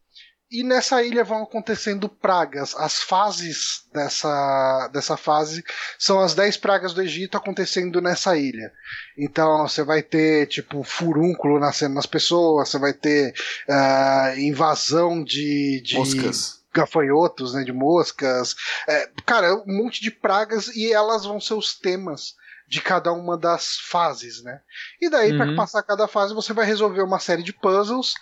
E 0.51 0.63
nessa 0.63 1.01
ilha 1.01 1.23
vão 1.23 1.43
acontecendo 1.43 2.09
pragas. 2.09 2.75
As 2.75 3.01
fases 3.01 3.85
dessa, 3.93 4.89
dessa 4.91 5.15
fase 5.15 5.63
são 5.97 6.19
as 6.19 6.35
10 6.35 6.57
pragas 6.57 6.93
do 6.93 7.01
Egito 7.01 7.37
acontecendo 7.37 8.01
nessa 8.01 8.37
ilha. 8.37 8.71
Então 9.17 9.65
você 9.65 9.81
vai 9.81 10.03
ter, 10.03 10.47
tipo, 10.47 10.83
furúnculo 10.83 11.57
nascendo 11.57 11.95
nas 11.95 12.05
pessoas, 12.05 12.67
você 12.67 12.77
vai 12.77 12.91
ter 12.91 13.33
uh, 13.69 14.39
invasão 14.39 15.23
de, 15.23 15.81
de. 15.85 15.95
Moscas 15.95 16.59
gafanhotos, 16.73 17.53
né, 17.53 17.63
de 17.65 17.73
moscas. 17.73 18.55
É, 18.87 19.09
cara, 19.25 19.53
um 19.67 19.83
monte 19.83 20.01
de 20.01 20.09
pragas 20.09 20.67
e 20.69 20.91
elas 20.91 21.25
vão 21.25 21.39
ser 21.39 21.53
os 21.53 21.77
temas 21.77 22.35
de 22.65 22.79
cada 22.79 23.11
uma 23.11 23.37
das 23.37 23.75
fases, 23.75 24.41
né? 24.41 24.61
E 25.01 25.09
daí, 25.09 25.31
uhum. 25.33 25.37
para 25.37 25.55
passar 25.57 25.83
cada 25.83 26.07
fase, 26.07 26.33
você 26.33 26.53
vai 26.53 26.65
resolver 26.65 27.01
uma 27.01 27.19
série 27.19 27.43
de 27.43 27.51
puzzles 27.51 28.13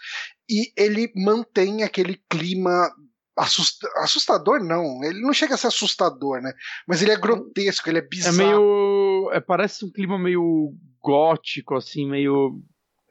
e 0.49 0.71
ele 0.75 1.11
mantém 1.15 1.83
aquele 1.83 2.19
clima 2.29 2.91
assustador 3.95 4.61
não, 4.61 5.01
ele 5.01 5.21
não 5.21 5.31
chega 5.31 5.55
a 5.55 5.57
ser 5.57 5.67
assustador, 5.67 6.41
né? 6.41 6.51
Mas 6.85 7.01
ele 7.01 7.11
é 7.11 7.17
grotesco, 7.17 7.89
ele 7.89 7.99
é, 7.99 8.01
é 8.01 8.07
bizarro. 8.07 8.41
É 8.41 8.45
meio, 8.45 9.31
é, 9.31 9.39
parece 9.39 9.85
um 9.85 9.91
clima 9.91 10.19
meio 10.19 10.73
gótico, 11.01 11.75
assim, 11.75 12.05
meio 12.05 12.61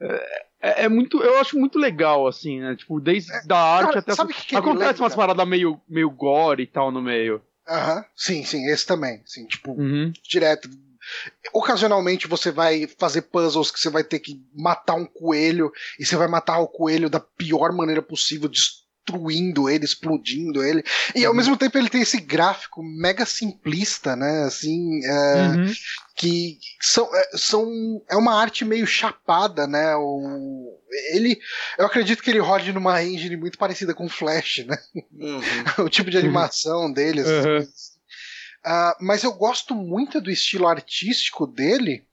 é, 0.01 0.45
é, 0.61 0.83
é, 0.85 0.89
muito. 0.89 1.21
Eu 1.21 1.37
acho 1.37 1.57
muito 1.57 1.77
legal, 1.77 2.27
assim, 2.27 2.59
né? 2.59 2.75
Tipo, 2.75 2.99
desde 2.99 3.31
é, 3.31 3.41
a 3.49 3.57
arte 3.57 3.87
cara, 3.87 3.99
até. 3.99 4.15
Sabe 4.15 4.33
que 4.33 4.55
acontece 4.55 4.99
umas 4.99 5.15
paradas 5.15 5.47
meio, 5.47 5.79
meio 5.87 6.09
gore 6.09 6.63
e 6.63 6.67
tal 6.67 6.91
no 6.91 7.01
meio. 7.01 7.41
Aham, 7.67 7.97
uh 7.97 8.01
-huh. 8.01 8.05
sim, 8.15 8.43
sim, 8.43 8.65
esse 8.67 8.85
também. 8.85 9.21
Assim, 9.23 9.45
tipo, 9.45 9.71
uhum. 9.71 10.11
direto. 10.27 10.69
Ocasionalmente 11.53 12.27
você 12.27 12.51
vai 12.51 12.87
fazer 12.97 13.23
puzzles 13.23 13.71
que 13.71 13.79
você 13.79 13.89
vai 13.89 14.03
ter 14.03 14.19
que 14.19 14.41
matar 14.53 14.95
um 14.95 15.05
coelho 15.05 15.71
e 15.99 16.05
você 16.05 16.15
vai 16.15 16.27
matar 16.27 16.59
o 16.59 16.67
coelho 16.67 17.09
da 17.09 17.19
pior 17.19 17.71
maneira 17.71 18.01
possível, 18.01 18.49
destruindo 19.09 19.69
ele, 19.69 19.85
explodindo 19.85 20.63
ele. 20.63 20.83
E 21.15 21.25
ao 21.25 21.31
uhum. 21.31 21.37
mesmo 21.37 21.57
tempo 21.57 21.77
ele 21.77 21.89
tem 21.89 22.01
esse 22.01 22.19
gráfico 22.19 22.83
mega 22.83 23.25
simplista, 23.25 24.15
né? 24.15 24.43
Assim, 24.43 25.03
é, 25.03 25.41
uhum. 25.47 25.73
que 26.15 26.59
são, 26.79 27.09
é, 27.15 27.29
são 27.37 28.01
é 28.09 28.15
uma 28.15 28.39
arte 28.39 28.63
meio 28.63 28.85
chapada, 28.85 29.65
né? 29.65 29.95
O, 29.95 30.79
ele, 31.13 31.39
eu 31.77 31.85
acredito 31.85 32.21
que 32.21 32.29
ele 32.29 32.39
rode 32.39 32.71
numa 32.71 33.03
engine 33.03 33.35
muito 33.35 33.57
parecida 33.57 33.93
com 33.93 34.07
Flash, 34.07 34.65
né? 34.65 34.77
Uhum. 35.11 35.41
o 35.85 35.89
tipo 35.89 36.11
de 36.11 36.17
animação 36.17 36.91
dele. 36.91 37.21
Uhum. 37.21 37.67
Uh, 38.65 38.93
mas 39.01 39.23
eu 39.23 39.31
gosto 39.33 39.73
muito 39.73 40.19
do 40.19 40.29
estilo 40.29 40.67
artístico 40.67 41.47
dele, 41.47 42.05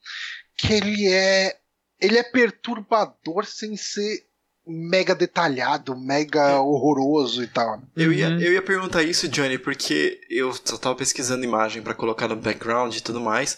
que 0.57 0.73
ele 0.73 1.11
é 1.11 1.57
ele 1.99 2.17
é 2.17 2.23
perturbador 2.23 3.45
sem 3.45 3.75
ser 3.75 4.27
mega 4.67 5.15
detalhado, 5.15 5.97
mega 5.97 6.41
é. 6.49 6.55
horroroso 6.55 7.41
e 7.43 7.47
tal. 7.47 7.81
Eu 7.95 8.11
ia, 8.11 8.27
uhum. 8.27 8.39
eu 8.39 8.53
ia 8.53 8.61
perguntar 8.61 9.01
isso, 9.01 9.27
Johnny, 9.29 9.57
porque 9.57 10.19
eu 10.29 10.53
só 10.53 10.77
tava 10.77 10.95
pesquisando 10.95 11.45
imagem 11.45 11.81
para 11.81 11.95
colocar 11.95 12.27
no 12.27 12.35
background 12.35 12.95
e 12.95 13.01
tudo 13.01 13.21
mais, 13.21 13.57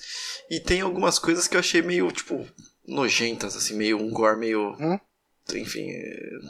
e 0.50 0.60
tem 0.60 0.82
algumas 0.82 1.18
coisas 1.18 1.48
que 1.48 1.56
eu 1.56 1.60
achei 1.60 1.82
meio, 1.82 2.12
tipo, 2.12 2.48
nojentas, 2.88 3.56
assim, 3.56 3.76
meio 3.76 3.98
um 3.98 4.12
gore 4.12 4.38
meio... 4.38 4.76
Hum? 4.80 5.00
Enfim, 5.58 5.92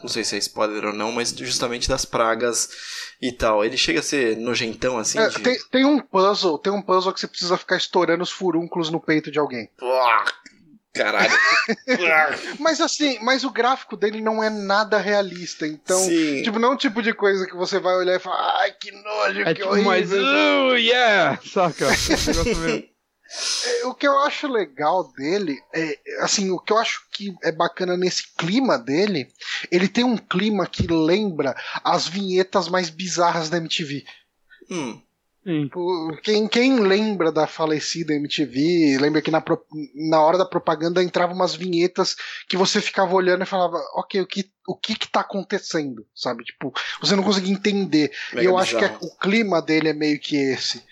não 0.01 0.07
sei 0.07 0.23
se 0.23 0.35
é 0.35 0.39
spoiler 0.39 0.85
ou 0.85 0.93
não, 0.93 1.11
mas 1.11 1.31
justamente 1.31 1.87
das 1.87 2.05
pragas 2.05 2.69
e 3.21 3.31
tal. 3.31 3.63
Ele 3.63 3.77
chega 3.77 3.99
a 3.99 4.03
ser 4.03 4.37
nojentão, 4.37 4.97
assim? 4.97 5.19
É, 5.19 5.29
de... 5.29 5.39
tem, 5.39 5.57
tem 5.71 5.85
um 5.85 5.99
puzzle, 5.99 6.57
tem 6.57 6.71
um 6.71 6.81
puzzle 6.81 7.13
que 7.13 7.19
você 7.19 7.27
precisa 7.27 7.57
ficar 7.57 7.77
estourando 7.77 8.23
os 8.23 8.31
furúnculos 8.31 8.89
no 8.89 8.99
peito 8.99 9.31
de 9.31 9.39
alguém. 9.39 9.69
Caralho. 10.93 11.31
mas 12.59 12.81
assim, 12.81 13.19
mas 13.21 13.43
o 13.43 13.51
gráfico 13.51 13.95
dele 13.95 14.21
não 14.21 14.43
é 14.43 14.49
nada 14.49 14.97
realista. 14.97 15.65
Então, 15.67 15.99
Sim. 15.99 16.41
tipo, 16.41 16.59
não 16.59 16.69
é 16.69 16.73
um 16.73 16.77
tipo 16.77 17.01
de 17.01 17.13
coisa 17.13 17.45
que 17.45 17.55
você 17.55 17.79
vai 17.79 17.95
olhar 17.95 18.15
e 18.15 18.19
falar, 18.19 18.61
ai, 18.61 18.71
que 18.71 18.91
nojo, 18.91 19.41
é 19.41 19.53
que 19.53 19.61
tipo 19.61 19.69
horrível. 19.69 19.89
Mais, 19.89 20.11
uh, 20.11 20.75
yeah! 20.75 21.39
Saca? 21.45 21.87
É, 23.65 23.85
o 23.85 23.93
que 23.93 24.07
eu 24.07 24.17
acho 24.19 24.47
legal 24.47 25.11
dele 25.13 25.61
é 25.73 25.99
assim, 26.21 26.49
o 26.49 26.59
que 26.59 26.73
eu 26.73 26.77
acho 26.77 27.07
que 27.11 27.35
é 27.43 27.51
bacana 27.51 27.95
nesse 27.95 28.33
clima 28.35 28.77
dele, 28.77 29.27
ele 29.71 29.87
tem 29.87 30.03
um 30.03 30.17
clima 30.17 30.65
que 30.65 30.87
lembra 30.87 31.55
as 31.83 32.07
vinhetas 32.07 32.67
mais 32.67 32.89
bizarras 32.89 33.49
da 33.49 33.57
MTV. 33.57 34.03
Hum. 34.71 35.01
Quem, 36.21 36.47
quem 36.47 36.79
lembra 36.79 37.31
da 37.31 37.47
falecida 37.47 38.13
MTV, 38.13 38.97
lembra 38.99 39.21
que 39.21 39.31
na, 39.31 39.43
na 39.95 40.21
hora 40.21 40.37
da 40.37 40.45
propaganda 40.45 41.01
entravam 41.01 41.35
umas 41.35 41.55
vinhetas 41.55 42.15
que 42.47 42.57
você 42.57 42.81
ficava 42.81 43.15
olhando 43.15 43.43
e 43.43 43.47
falava, 43.47 43.77
ok, 43.95 44.21
o 44.21 44.27
que, 44.27 44.51
o 44.67 44.75
que 44.75 44.95
que 44.95 45.07
tá 45.07 45.21
acontecendo, 45.21 46.05
sabe? 46.13 46.43
Tipo, 46.43 46.73
você 47.01 47.15
não 47.15 47.23
conseguia 47.23 47.53
entender. 47.53 48.11
Mega 48.33 48.43
e 48.43 48.45
eu 48.45 48.57
bizarro. 48.57 48.59
acho 48.59 48.77
que 48.77 48.85
é, 48.85 48.97
o 49.07 49.17
clima 49.17 49.61
dele 49.61 49.89
é 49.89 49.93
meio 49.93 50.19
que 50.19 50.35
esse. 50.35 50.83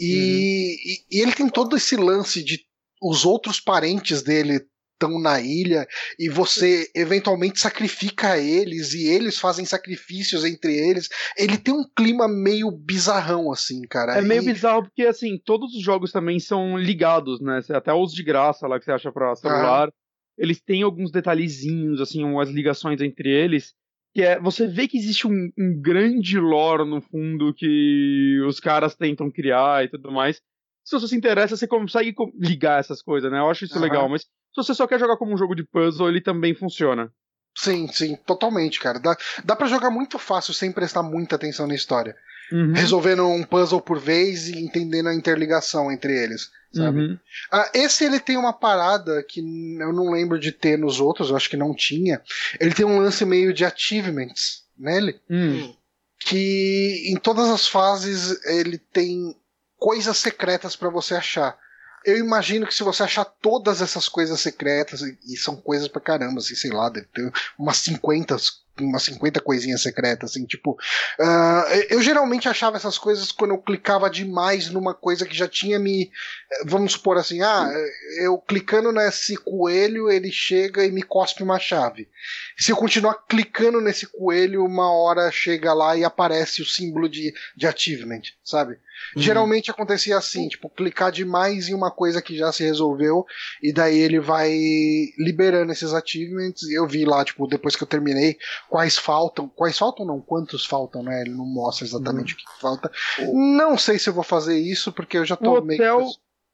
E, 0.00 0.14
uhum. 0.14 1.16
e, 1.16 1.18
e 1.18 1.20
ele 1.20 1.32
tem 1.32 1.48
todo 1.48 1.76
esse 1.76 1.94
lance 1.94 2.42
de 2.42 2.58
os 3.02 3.24
outros 3.24 3.60
parentes 3.60 4.22
dele 4.22 4.60
estão 5.00 5.18
na 5.18 5.40
ilha 5.40 5.88
e 6.18 6.28
você 6.28 6.90
eventualmente 6.94 7.58
sacrifica 7.58 8.38
eles 8.38 8.92
e 8.92 9.06
eles 9.06 9.38
fazem 9.38 9.64
sacrifícios 9.64 10.44
entre 10.44 10.76
eles. 10.76 11.08
Ele 11.38 11.56
tem 11.56 11.72
um 11.72 11.84
clima 11.96 12.28
meio 12.28 12.70
bizarrão, 12.70 13.50
assim, 13.50 13.80
cara. 13.88 14.18
É 14.18 14.20
meio 14.20 14.42
e... 14.42 14.44
bizarro 14.44 14.82
porque, 14.82 15.04
assim, 15.04 15.40
todos 15.42 15.74
os 15.74 15.82
jogos 15.82 16.12
também 16.12 16.38
são 16.38 16.76
ligados, 16.76 17.40
né? 17.40 17.60
Até 17.70 17.92
os 17.94 18.12
de 18.12 18.22
graça 18.22 18.66
lá 18.66 18.78
que 18.78 18.84
você 18.84 18.92
acha 18.92 19.10
pra 19.10 19.34
celular. 19.34 19.88
Ah. 19.88 19.92
Eles 20.36 20.60
têm 20.60 20.82
alguns 20.82 21.10
detalhezinhos, 21.10 22.00
assim, 22.00 22.22
umas 22.22 22.50
ligações 22.50 23.00
entre 23.00 23.30
eles. 23.30 23.74
Que 24.12 24.22
é, 24.22 24.40
você 24.40 24.66
vê 24.66 24.88
que 24.88 24.98
existe 24.98 25.26
um, 25.26 25.50
um 25.58 25.80
grande 25.80 26.38
lore 26.38 26.84
no 26.84 27.00
fundo 27.00 27.54
que 27.54 28.40
os 28.46 28.58
caras 28.58 28.94
tentam 28.94 29.30
criar 29.30 29.84
e 29.84 29.88
tudo 29.88 30.10
mais 30.10 30.40
se 30.84 30.98
você 30.98 31.08
se 31.08 31.16
interessa, 31.16 31.56
você 31.56 31.68
consegue 31.68 32.14
ligar 32.36 32.80
essas 32.80 33.00
coisas, 33.00 33.30
né? 33.30 33.38
Eu 33.38 33.48
acho 33.48 33.64
isso 33.64 33.76
uhum. 33.76 33.82
legal, 33.82 34.08
mas 34.08 34.22
se 34.22 34.56
você 34.56 34.74
só 34.74 34.86
quer 34.86 34.98
jogar 34.98 35.16
como 35.16 35.32
um 35.32 35.36
jogo 35.36 35.54
de 35.54 35.64
puzzle, 35.64 36.08
ele 36.08 36.20
também 36.20 36.54
funciona. 36.54 37.12
Sim, 37.56 37.88
sim, 37.88 38.16
totalmente, 38.16 38.80
cara. 38.80 38.98
Dá, 38.98 39.16
dá 39.44 39.54
para 39.54 39.68
jogar 39.68 39.90
muito 39.90 40.18
fácil 40.18 40.52
sem 40.54 40.72
prestar 40.72 41.02
muita 41.02 41.36
atenção 41.36 41.66
na 41.66 41.74
história. 41.74 42.16
Uhum. 42.52 42.72
Resolvendo 42.72 43.26
um 43.26 43.44
puzzle 43.44 43.80
por 43.80 43.98
vez 43.98 44.48
e 44.48 44.58
entendendo 44.58 45.08
a 45.08 45.14
interligação 45.14 45.90
entre 45.90 46.12
eles. 46.16 46.50
Sabe? 46.72 47.00
Uhum. 47.00 47.18
Ah, 47.50 47.70
esse 47.74 48.04
ele 48.04 48.20
tem 48.20 48.36
uma 48.36 48.52
parada 48.52 49.22
que 49.22 49.40
eu 49.40 49.92
não 49.92 50.10
lembro 50.10 50.38
de 50.38 50.52
ter 50.52 50.78
nos 50.78 51.00
outros, 51.00 51.30
eu 51.30 51.36
acho 51.36 51.50
que 51.50 51.56
não 51.56 51.74
tinha. 51.74 52.22
Ele 52.58 52.74
tem 52.74 52.86
um 52.86 52.98
lance 52.98 53.24
meio 53.24 53.52
de 53.52 53.64
achievements 53.64 54.64
nele. 54.78 55.18
Uhum. 55.28 55.74
Que 56.18 57.10
em 57.10 57.16
todas 57.16 57.48
as 57.48 57.66
fases 57.66 58.44
ele 58.44 58.78
tem 58.78 59.34
coisas 59.76 60.16
secretas 60.18 60.76
para 60.76 60.90
você 60.90 61.14
achar 61.14 61.58
eu 62.04 62.16
imagino 62.16 62.66
que 62.66 62.74
se 62.74 62.82
você 62.82 63.02
achar 63.02 63.24
todas 63.24 63.82
essas 63.82 64.08
coisas 64.08 64.40
secretas, 64.40 65.02
e 65.02 65.36
são 65.36 65.56
coisas 65.56 65.88
pra 65.88 66.00
caramba, 66.00 66.40
assim, 66.40 66.54
sei 66.54 66.70
lá, 66.70 66.88
deve 66.88 67.06
ter 67.12 67.30
umas 67.58 67.76
50 67.78 68.36
umas 68.84 69.02
50 69.02 69.40
coisinhas 69.40 69.82
secretas, 69.82 70.30
assim, 70.30 70.44
tipo. 70.46 70.72
Uh, 71.18 71.74
eu 71.88 72.02
geralmente 72.02 72.48
achava 72.48 72.76
essas 72.76 72.98
coisas 72.98 73.32
quando 73.32 73.52
eu 73.52 73.58
clicava 73.58 74.10
demais 74.10 74.70
numa 74.70 74.94
coisa 74.94 75.26
que 75.26 75.36
já 75.36 75.48
tinha 75.48 75.78
me. 75.78 76.10
Vamos 76.66 76.92
supor 76.92 77.16
assim, 77.16 77.42
ah, 77.42 77.70
eu 78.20 78.36
clicando 78.38 78.92
nesse 78.92 79.36
coelho, 79.36 80.10
ele 80.10 80.32
chega 80.32 80.84
e 80.84 80.90
me 80.90 81.02
cospe 81.02 81.42
uma 81.42 81.58
chave. 81.58 82.08
Se 82.58 82.72
eu 82.72 82.76
continuar 82.76 83.14
clicando 83.28 83.80
nesse 83.80 84.06
coelho, 84.06 84.64
uma 84.64 84.92
hora 84.92 85.30
chega 85.30 85.72
lá 85.72 85.96
e 85.96 86.04
aparece 86.04 86.62
o 86.62 86.66
símbolo 86.66 87.08
de, 87.08 87.32
de 87.56 87.66
achievement, 87.66 88.22
sabe? 88.44 88.78
Uhum. 89.16 89.22
Geralmente 89.22 89.70
acontecia 89.70 90.16
assim, 90.16 90.48
tipo, 90.48 90.68
clicar 90.68 91.10
demais 91.10 91.68
em 91.68 91.74
uma 91.74 91.90
coisa 91.90 92.22
que 92.22 92.36
já 92.36 92.52
se 92.52 92.64
resolveu, 92.64 93.24
e 93.62 93.72
daí 93.72 93.98
ele 93.98 94.20
vai 94.20 94.50
liberando 95.18 95.72
esses 95.72 95.92
achievements. 95.92 96.68
Eu 96.70 96.86
vi 96.86 97.04
lá, 97.04 97.24
tipo, 97.24 97.46
depois 97.46 97.76
que 97.76 97.82
eu 97.82 97.88
terminei, 97.88 98.36
quais 98.68 98.96
faltam. 98.96 99.48
Quais 99.48 99.78
faltam 99.78 100.06
não, 100.06 100.20
quantos 100.20 100.64
faltam, 100.64 101.02
né? 101.02 101.22
Ele 101.22 101.30
não 101.30 101.46
mostra 101.46 101.84
exatamente 101.84 102.34
uhum. 102.34 102.40
o 102.40 102.54
que 102.54 102.60
falta. 102.60 102.92
Não 103.32 103.78
sei 103.78 103.98
se 103.98 104.08
eu 104.08 104.14
vou 104.14 104.24
fazer 104.24 104.58
isso, 104.58 104.92
porque 104.92 105.18
eu 105.18 105.24
já 105.24 105.36
tô 105.36 105.58
o 105.58 105.62
meio. 105.62 105.80
Hotel, 105.80 106.08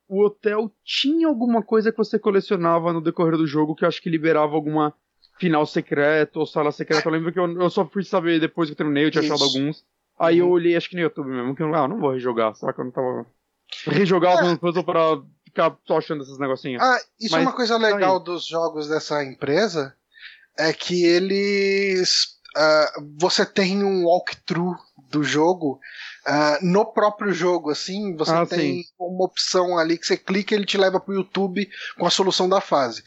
o 0.09 0.25
hotel 0.25 0.71
tinha 0.85 1.27
alguma 1.27 1.63
coisa 1.63 1.91
que 1.91 1.99
você 1.99 2.19
colecionava 2.19 2.93
no 2.93 3.01
decorrer 3.01 3.37
do 3.37 3.47
jogo 3.47 3.75
que 3.75 3.85
eu 3.85 3.89
acho 3.89 4.01
que 4.01 4.11
liberava 4.11 4.55
alguma 4.55 4.95
final 5.39 5.67
secreto 5.67 6.39
ou 6.39 6.47
sala 6.47 6.73
secreta. 6.73 7.09
Eu 7.09 7.13
lembro 7.13 7.33
que 7.33 7.39
eu, 7.39 7.61
eu 7.61 7.71
só 7.71 7.87
fui 7.87 8.05
saber 8.05 8.41
depois 8.41 8.69
que 8.69 8.73
eu 8.73 8.77
terminei, 8.77 9.05
eu 9.05 9.11
tinha 9.11 9.23
isso. 9.23 9.33
achado 9.33 9.45
alguns. 9.45 9.85
Aí 10.19 10.39
eu 10.39 10.47
uhum. 10.47 10.53
olhei, 10.53 10.77
acho 10.77 10.89
que 10.89 10.97
no 10.97 11.03
YouTube 11.03 11.29
mesmo, 11.29 11.55
que 11.55 11.63
eu 11.63 11.75
ah, 11.75 11.87
não 11.87 11.99
vou 11.99 12.13
rejogar. 12.13 12.55
Será 12.55 12.73
que 12.73 12.81
eu 12.81 12.85
não 12.85 12.93
tava. 12.93 13.27
Rejogar 13.87 14.45
é. 14.45 14.53
os 14.53 14.59
puzzles 14.59 14.85
pra 14.85 15.21
ficar 15.45 15.77
só 15.87 15.99
achando 15.99 16.23
esses 16.23 16.39
negocinhos. 16.39 16.83
Ah, 16.83 16.99
isso 17.21 17.33
Mas, 17.33 17.43
é 17.43 17.47
uma 17.47 17.53
coisa 17.53 17.77
legal 17.77 18.19
aí. 18.19 18.25
dos 18.25 18.47
jogos 18.47 18.89
dessa 18.89 19.23
empresa. 19.25 19.95
É 20.59 20.73
que 20.73 21.05
eles. 21.05 22.37
Uh, 22.57 23.17
você 23.19 23.45
tem 23.45 23.85
um 23.85 24.07
walkthrough 24.07 24.77
do 25.11 25.23
jogo 25.23 25.79
uh, 26.27 26.67
no 26.67 26.85
próprio 26.85 27.33
jogo, 27.33 27.71
assim, 27.71 28.17
você 28.17 28.33
ah, 28.33 28.47
tem 28.47 28.83
sim. 28.83 28.89
uma 28.99 29.25
opção 29.25 29.79
ali 29.79 29.97
que 29.99 30.07
você 30.07 30.17
clica 30.17 30.55
e 30.55 30.59
ele 30.59 30.67
te 30.67 30.77
leva 30.77 30.99
pro 30.99 31.15
YouTube 31.15 31.69
com 31.99 32.07
a 32.07 32.11
solução 32.11 32.49
da 32.49 32.61
fase. 32.61 33.03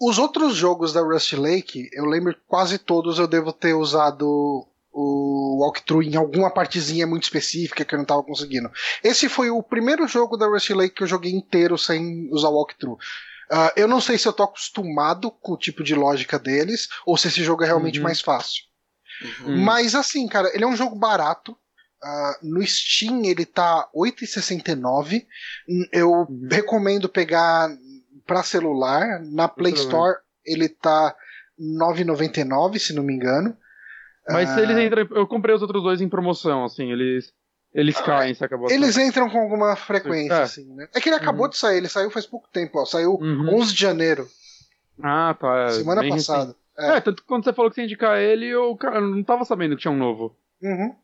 Os 0.00 0.18
outros 0.18 0.54
jogos 0.54 0.92
da 0.92 1.00
Rust 1.00 1.32
Lake, 1.32 1.88
eu 1.92 2.04
lembro 2.04 2.36
quase 2.46 2.78
todos 2.78 3.18
eu 3.18 3.26
devo 3.26 3.52
ter 3.52 3.74
usado 3.74 4.66
o 4.92 5.58
walkthrough 5.60 6.02
em 6.02 6.16
alguma 6.16 6.50
partezinha 6.50 7.06
muito 7.06 7.24
específica 7.24 7.84
que 7.84 7.94
eu 7.94 7.98
não 7.98 8.04
estava 8.04 8.22
conseguindo. 8.22 8.70
Esse 9.02 9.28
foi 9.28 9.50
o 9.50 9.62
primeiro 9.62 10.06
jogo 10.08 10.36
da 10.36 10.46
Rusty 10.46 10.74
Lake 10.74 10.96
que 10.96 11.02
eu 11.02 11.06
joguei 11.06 11.32
inteiro 11.32 11.78
sem 11.78 12.28
usar 12.32 12.48
walkthrough. 12.48 12.98
Uh, 13.50 13.70
eu 13.74 13.88
não 13.88 14.00
sei 14.00 14.16
se 14.16 14.28
eu 14.28 14.32
tô 14.32 14.44
acostumado 14.44 15.30
com 15.30 15.52
o 15.52 15.58
tipo 15.58 15.82
de 15.82 15.94
lógica 15.94 16.38
deles 16.38 16.88
ou 17.04 17.16
se 17.16 17.28
esse 17.28 17.42
jogo 17.42 17.64
é 17.64 17.66
realmente 17.66 17.98
uhum. 17.98 18.04
mais 18.04 18.20
fácil. 18.20 18.64
Uhum. 19.42 19.64
Mas 19.64 19.94
assim, 19.94 20.26
cara, 20.28 20.50
ele 20.54 20.64
é 20.64 20.66
um 20.66 20.76
jogo 20.76 20.94
barato. 20.94 21.52
Uh, 22.02 22.46
no 22.46 22.66
Steam 22.66 23.24
ele 23.24 23.44
tá 23.44 23.88
8,69. 23.94 25.26
Eu 25.92 26.10
uhum. 26.10 26.48
recomendo 26.50 27.08
pegar 27.08 27.68
para 28.24 28.42
celular. 28.42 29.20
Na 29.24 29.48
Play 29.48 29.74
Store 29.74 30.16
ele 30.44 30.68
tá 30.68 31.14
9,99, 31.60 32.78
se 32.78 32.92
não 32.92 33.02
me 33.02 33.14
engano. 33.14 33.56
Mas 34.32 34.50
ah. 34.50 34.60
eles 34.60 34.78
entram. 34.78 35.06
Eu 35.10 35.26
comprei 35.26 35.54
os 35.54 35.62
outros 35.62 35.82
dois 35.82 36.00
em 36.00 36.08
promoção, 36.08 36.64
assim, 36.64 36.90
eles. 36.90 37.32
Eles 37.72 37.96
ah, 37.98 38.02
caem, 38.02 38.34
se 38.34 38.44
acabou. 38.44 38.68
Eles 38.68 38.98
entram 38.98 39.30
com 39.30 39.38
alguma 39.38 39.76
frequência, 39.76 40.34
é. 40.34 40.42
assim, 40.42 40.74
né? 40.74 40.88
É 40.92 41.00
que 41.00 41.08
ele 41.08 41.16
acabou 41.16 41.44
uhum. 41.44 41.50
de 41.50 41.56
sair, 41.56 41.76
ele 41.76 41.88
saiu 41.88 42.10
faz 42.10 42.26
pouco 42.26 42.48
tempo, 42.52 42.80
ó. 42.80 42.84
Saiu 42.84 43.14
uhum. 43.14 43.54
11 43.60 43.72
de 43.72 43.80
janeiro. 43.80 44.26
Ah, 45.00 45.36
tá. 45.38 45.66
É, 45.66 45.70
Semana 45.70 46.08
passada. 46.08 46.56
É. 46.76 46.96
é. 46.96 47.00
tanto 47.00 47.22
que 47.22 47.28
quando 47.28 47.44
você 47.44 47.52
falou 47.52 47.70
que 47.70 47.76
você 47.76 47.82
ia 47.82 47.84
indicar 47.84 48.18
ele, 48.18 48.46
eu, 48.46 48.74
cara, 48.76 49.00
não 49.00 49.22
tava 49.22 49.44
sabendo 49.44 49.76
que 49.76 49.82
tinha 49.82 49.92
um 49.92 49.96
novo. 49.96 50.36
Uhum. 50.60 50.94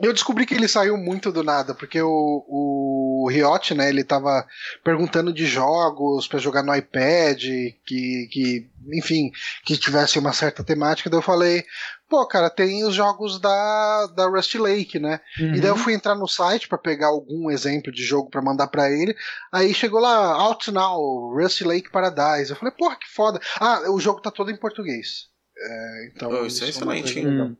Eu 0.00 0.12
descobri 0.12 0.44
que 0.44 0.54
ele 0.54 0.66
saiu 0.66 0.96
muito 0.96 1.30
do 1.30 1.44
nada, 1.44 1.72
porque 1.72 2.02
o, 2.02 2.44
o 2.48 3.28
Riot, 3.30 3.74
né, 3.74 3.88
ele 3.88 4.02
tava 4.02 4.44
perguntando 4.82 5.32
de 5.32 5.46
jogos 5.46 6.26
para 6.26 6.40
jogar 6.40 6.64
no 6.64 6.74
iPad, 6.74 7.40
que, 7.86 8.28
que, 8.28 8.68
enfim, 8.92 9.30
que 9.64 9.76
tivesse 9.76 10.18
uma 10.18 10.32
certa 10.32 10.64
temática, 10.64 11.08
daí 11.08 11.18
eu 11.18 11.22
falei, 11.22 11.64
pô, 12.08 12.26
cara, 12.26 12.50
tem 12.50 12.84
os 12.84 12.92
jogos 12.92 13.40
da, 13.40 14.06
da 14.16 14.26
Rust 14.26 14.56
Lake, 14.56 14.98
né? 14.98 15.20
Uhum. 15.38 15.54
E 15.54 15.60
daí 15.60 15.70
eu 15.70 15.74
uhum. 15.74 15.80
fui 15.80 15.94
entrar 15.94 16.16
no 16.16 16.26
site 16.26 16.66
para 16.66 16.76
pegar 16.76 17.06
algum 17.06 17.48
exemplo 17.48 17.92
de 17.92 18.02
jogo 18.02 18.28
para 18.28 18.42
mandar 18.42 18.66
para 18.66 18.90
ele, 18.90 19.14
aí 19.52 19.72
chegou 19.72 20.00
lá, 20.00 20.32
Out 20.32 20.72
Now, 20.72 21.32
Rust 21.36 21.60
Lake 21.60 21.92
Paradise, 21.92 22.50
eu 22.50 22.56
falei, 22.56 22.74
porra, 22.76 22.96
que 22.96 23.08
foda. 23.08 23.40
Ah, 23.60 23.88
o 23.92 24.00
jogo 24.00 24.20
tá 24.20 24.32
todo 24.32 24.50
em 24.50 24.56
português. 24.56 25.28
É, 25.56 26.10
então, 26.12 26.32
oh, 26.32 26.46
isso 26.46 26.64
é 26.64 26.68
excelente, 26.68 27.16
hein? 27.16 27.56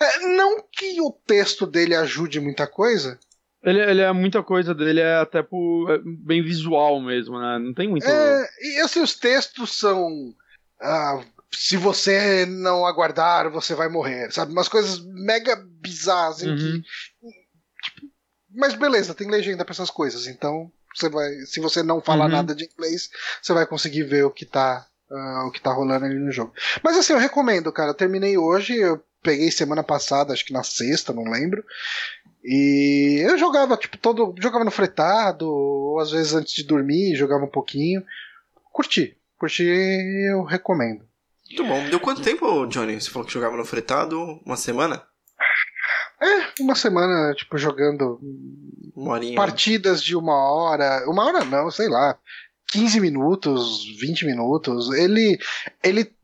É, 0.00 0.18
não 0.36 0.62
que 0.70 1.00
o 1.00 1.10
texto 1.26 1.66
dele 1.66 1.94
ajude 1.94 2.40
muita 2.40 2.66
coisa. 2.66 3.18
Ele, 3.62 3.80
ele 3.80 4.00
é 4.00 4.12
muita 4.12 4.42
coisa 4.42 4.72
dele, 4.74 5.00
é 5.00 5.16
até 5.16 5.42
por, 5.42 5.90
é 5.90 5.98
bem 6.04 6.42
visual 6.42 7.00
mesmo, 7.00 7.38
né? 7.38 7.58
Não 7.58 7.74
tem 7.74 7.88
muito. 7.88 8.06
É, 8.06 8.48
e 8.60 8.80
assim, 8.80 9.00
os 9.00 9.14
textos 9.14 9.76
são. 9.76 10.32
Ah, 10.80 11.20
se 11.52 11.76
você 11.76 12.46
não 12.46 12.86
aguardar, 12.86 13.50
você 13.50 13.74
vai 13.74 13.88
morrer, 13.88 14.30
sabe? 14.30 14.52
Umas 14.52 14.68
coisas 14.68 15.04
mega 15.04 15.56
bizarras 15.80 16.42
em 16.42 16.50
uhum. 16.50 16.56
que. 16.56 16.82
Tipo, 17.82 18.06
mas 18.54 18.74
beleza, 18.74 19.14
tem 19.14 19.28
legenda 19.28 19.64
pra 19.64 19.72
essas 19.72 19.90
coisas, 19.90 20.26
então 20.28 20.70
você 20.94 21.08
vai. 21.08 21.30
Se 21.46 21.58
você 21.58 21.82
não 21.82 22.00
falar 22.00 22.26
uhum. 22.26 22.32
nada 22.32 22.54
de 22.54 22.64
inglês, 22.64 23.10
você 23.42 23.52
vai 23.52 23.66
conseguir 23.66 24.04
ver 24.04 24.24
o 24.24 24.30
que 24.30 24.46
tá. 24.46 24.86
Uh, 25.08 25.46
o 25.46 25.52
que 25.52 25.60
tá 25.60 25.72
rolando 25.72 26.04
ali 26.04 26.18
no 26.18 26.32
jogo. 26.32 26.52
Mas 26.82 26.96
assim, 26.96 27.12
eu 27.12 27.18
recomendo, 27.18 27.70
cara. 27.70 27.90
Eu 27.90 27.94
terminei 27.94 28.36
hoje, 28.36 28.76
eu 28.76 29.00
peguei 29.26 29.50
semana 29.50 29.82
passada, 29.82 30.32
acho 30.32 30.46
que 30.46 30.52
na 30.52 30.62
sexta, 30.62 31.12
não 31.12 31.24
lembro. 31.24 31.64
E 32.44 33.20
eu 33.28 33.36
jogava, 33.36 33.76
tipo, 33.76 33.98
todo. 33.98 34.32
Jogava 34.38 34.64
no 34.64 34.70
fretado, 34.70 35.48
ou 35.50 35.98
às 35.98 36.12
vezes 36.12 36.32
antes 36.32 36.54
de 36.54 36.62
dormir, 36.62 37.16
jogava 37.16 37.44
um 37.44 37.50
pouquinho. 37.50 38.04
Curti. 38.72 39.16
Curti, 39.36 39.64
eu 39.64 40.44
recomendo. 40.44 41.04
Muito 41.50 41.64
bom. 41.64 41.90
Deu 41.90 41.98
quanto 41.98 42.22
tempo, 42.22 42.66
Johnny? 42.66 43.00
Você 43.00 43.10
falou 43.10 43.26
que 43.26 43.34
jogava 43.34 43.56
no 43.56 43.64
fretado? 43.64 44.40
Uma 44.46 44.56
semana? 44.56 45.02
É, 46.22 46.62
uma 46.62 46.76
semana, 46.76 47.34
tipo, 47.34 47.58
jogando 47.58 48.20
uma 48.94 49.20
partidas 49.34 50.02
de 50.02 50.14
uma 50.14 50.34
hora. 50.34 51.04
Uma 51.10 51.24
hora 51.24 51.44
não, 51.44 51.68
sei 51.70 51.88
lá. 51.88 52.16
15 52.68 53.00
minutos, 53.00 53.84
20 54.00 54.24
minutos. 54.24 54.92
Ele, 54.92 55.38
ele 55.82 56.15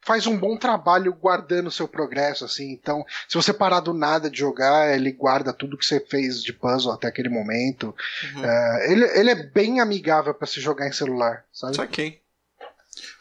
faz 0.00 0.26
um 0.26 0.38
bom 0.38 0.56
trabalho 0.56 1.12
guardando 1.12 1.66
o 1.66 1.72
seu 1.72 1.86
progresso, 1.86 2.44
assim. 2.44 2.72
Então, 2.72 3.04
se 3.28 3.34
você 3.36 3.52
parar 3.52 3.80
do 3.80 3.92
nada 3.92 4.30
de 4.30 4.38
jogar, 4.38 4.94
ele 4.94 5.12
guarda 5.12 5.52
tudo 5.52 5.76
que 5.76 5.84
você 5.84 6.00
fez 6.00 6.42
de 6.42 6.52
puzzle 6.52 6.92
até 6.92 7.08
aquele 7.08 7.28
momento. 7.28 7.94
Uhum. 8.34 8.42
Uh, 8.42 8.78
ele, 8.90 9.04
ele 9.18 9.30
é 9.30 9.34
bem 9.34 9.80
amigável 9.80 10.34
para 10.34 10.46
se 10.46 10.60
jogar 10.60 10.88
em 10.88 10.92
celular, 10.92 11.44
sabe? 11.52 11.76
Saquei. 11.76 12.22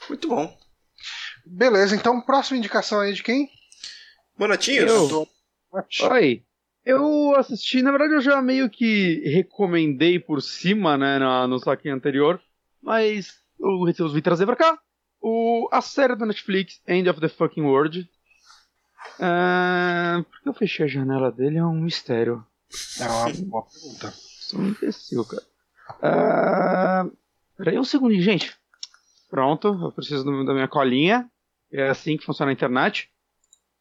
Muito 0.07 0.27
bom. 0.27 0.57
Beleza, 1.45 1.95
então 1.95 2.21
próxima 2.21 2.57
indicação 2.57 2.99
aí 2.99 3.13
de 3.13 3.23
quem? 3.23 3.49
Bonatinhos. 4.37 4.91
Eu. 4.91 5.27
Oi. 6.11 6.43
Eu 6.85 7.35
assisti, 7.35 7.81
na 7.81 7.91
verdade 7.91 8.13
eu 8.13 8.21
já 8.21 8.41
meio 8.41 8.69
que 8.69 9.21
recomendei 9.25 10.19
por 10.19 10.41
cima, 10.41 10.97
né, 10.97 11.19
no, 11.19 11.47
no 11.47 11.59
saquinho 11.59 11.93
anterior, 11.93 12.41
mas 12.81 13.41
eu 13.59 13.83
resolvi 13.83 14.21
trazer 14.21 14.45
pra 14.45 14.55
cá 14.55 14.79
o, 15.21 15.67
a 15.71 15.81
série 15.81 16.15
da 16.15 16.25
Netflix, 16.25 16.81
End 16.87 17.09
of 17.09 17.19
the 17.19 17.29
Fucking 17.29 17.63
World. 17.63 18.09
Uh, 19.19 20.23
por 20.23 20.41
que 20.41 20.49
eu 20.49 20.53
fechei 20.53 20.85
a 20.85 20.89
janela 20.89 21.31
dele 21.31 21.57
é 21.57 21.65
um 21.65 21.81
mistério. 21.81 22.45
É 22.99 23.07
uma 23.07 23.33
boa 23.45 23.65
pergunta. 23.65 24.13
Sou 24.13 24.59
um 24.59 24.67
imbecil, 24.67 25.25
cara. 25.25 25.43
Uh, 25.99 27.17
peraí 27.57 27.79
um 27.79 27.83
segundinho, 27.83 28.21
gente. 28.21 28.55
Pronto, 29.29 29.67
eu 29.67 29.91
preciso 29.91 30.23
do, 30.23 30.45
da 30.45 30.53
minha 30.53 30.67
colinha. 30.67 31.29
É 31.71 31.89
assim 31.89 32.17
que 32.17 32.25
funciona 32.25 32.51
a 32.51 32.53
internet. 32.53 33.09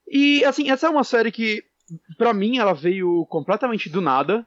E, 0.09 0.45
assim, 0.45 0.71
essa 0.71 0.87
é 0.87 0.91
uma 0.91 1.05
série 1.05 1.33
que, 1.33 1.65
pra 2.17 2.33
mim, 2.33 2.59
ela 2.59 2.73
veio 2.73 3.27
completamente 3.27 3.89
do 3.89 4.01
nada. 4.01 4.47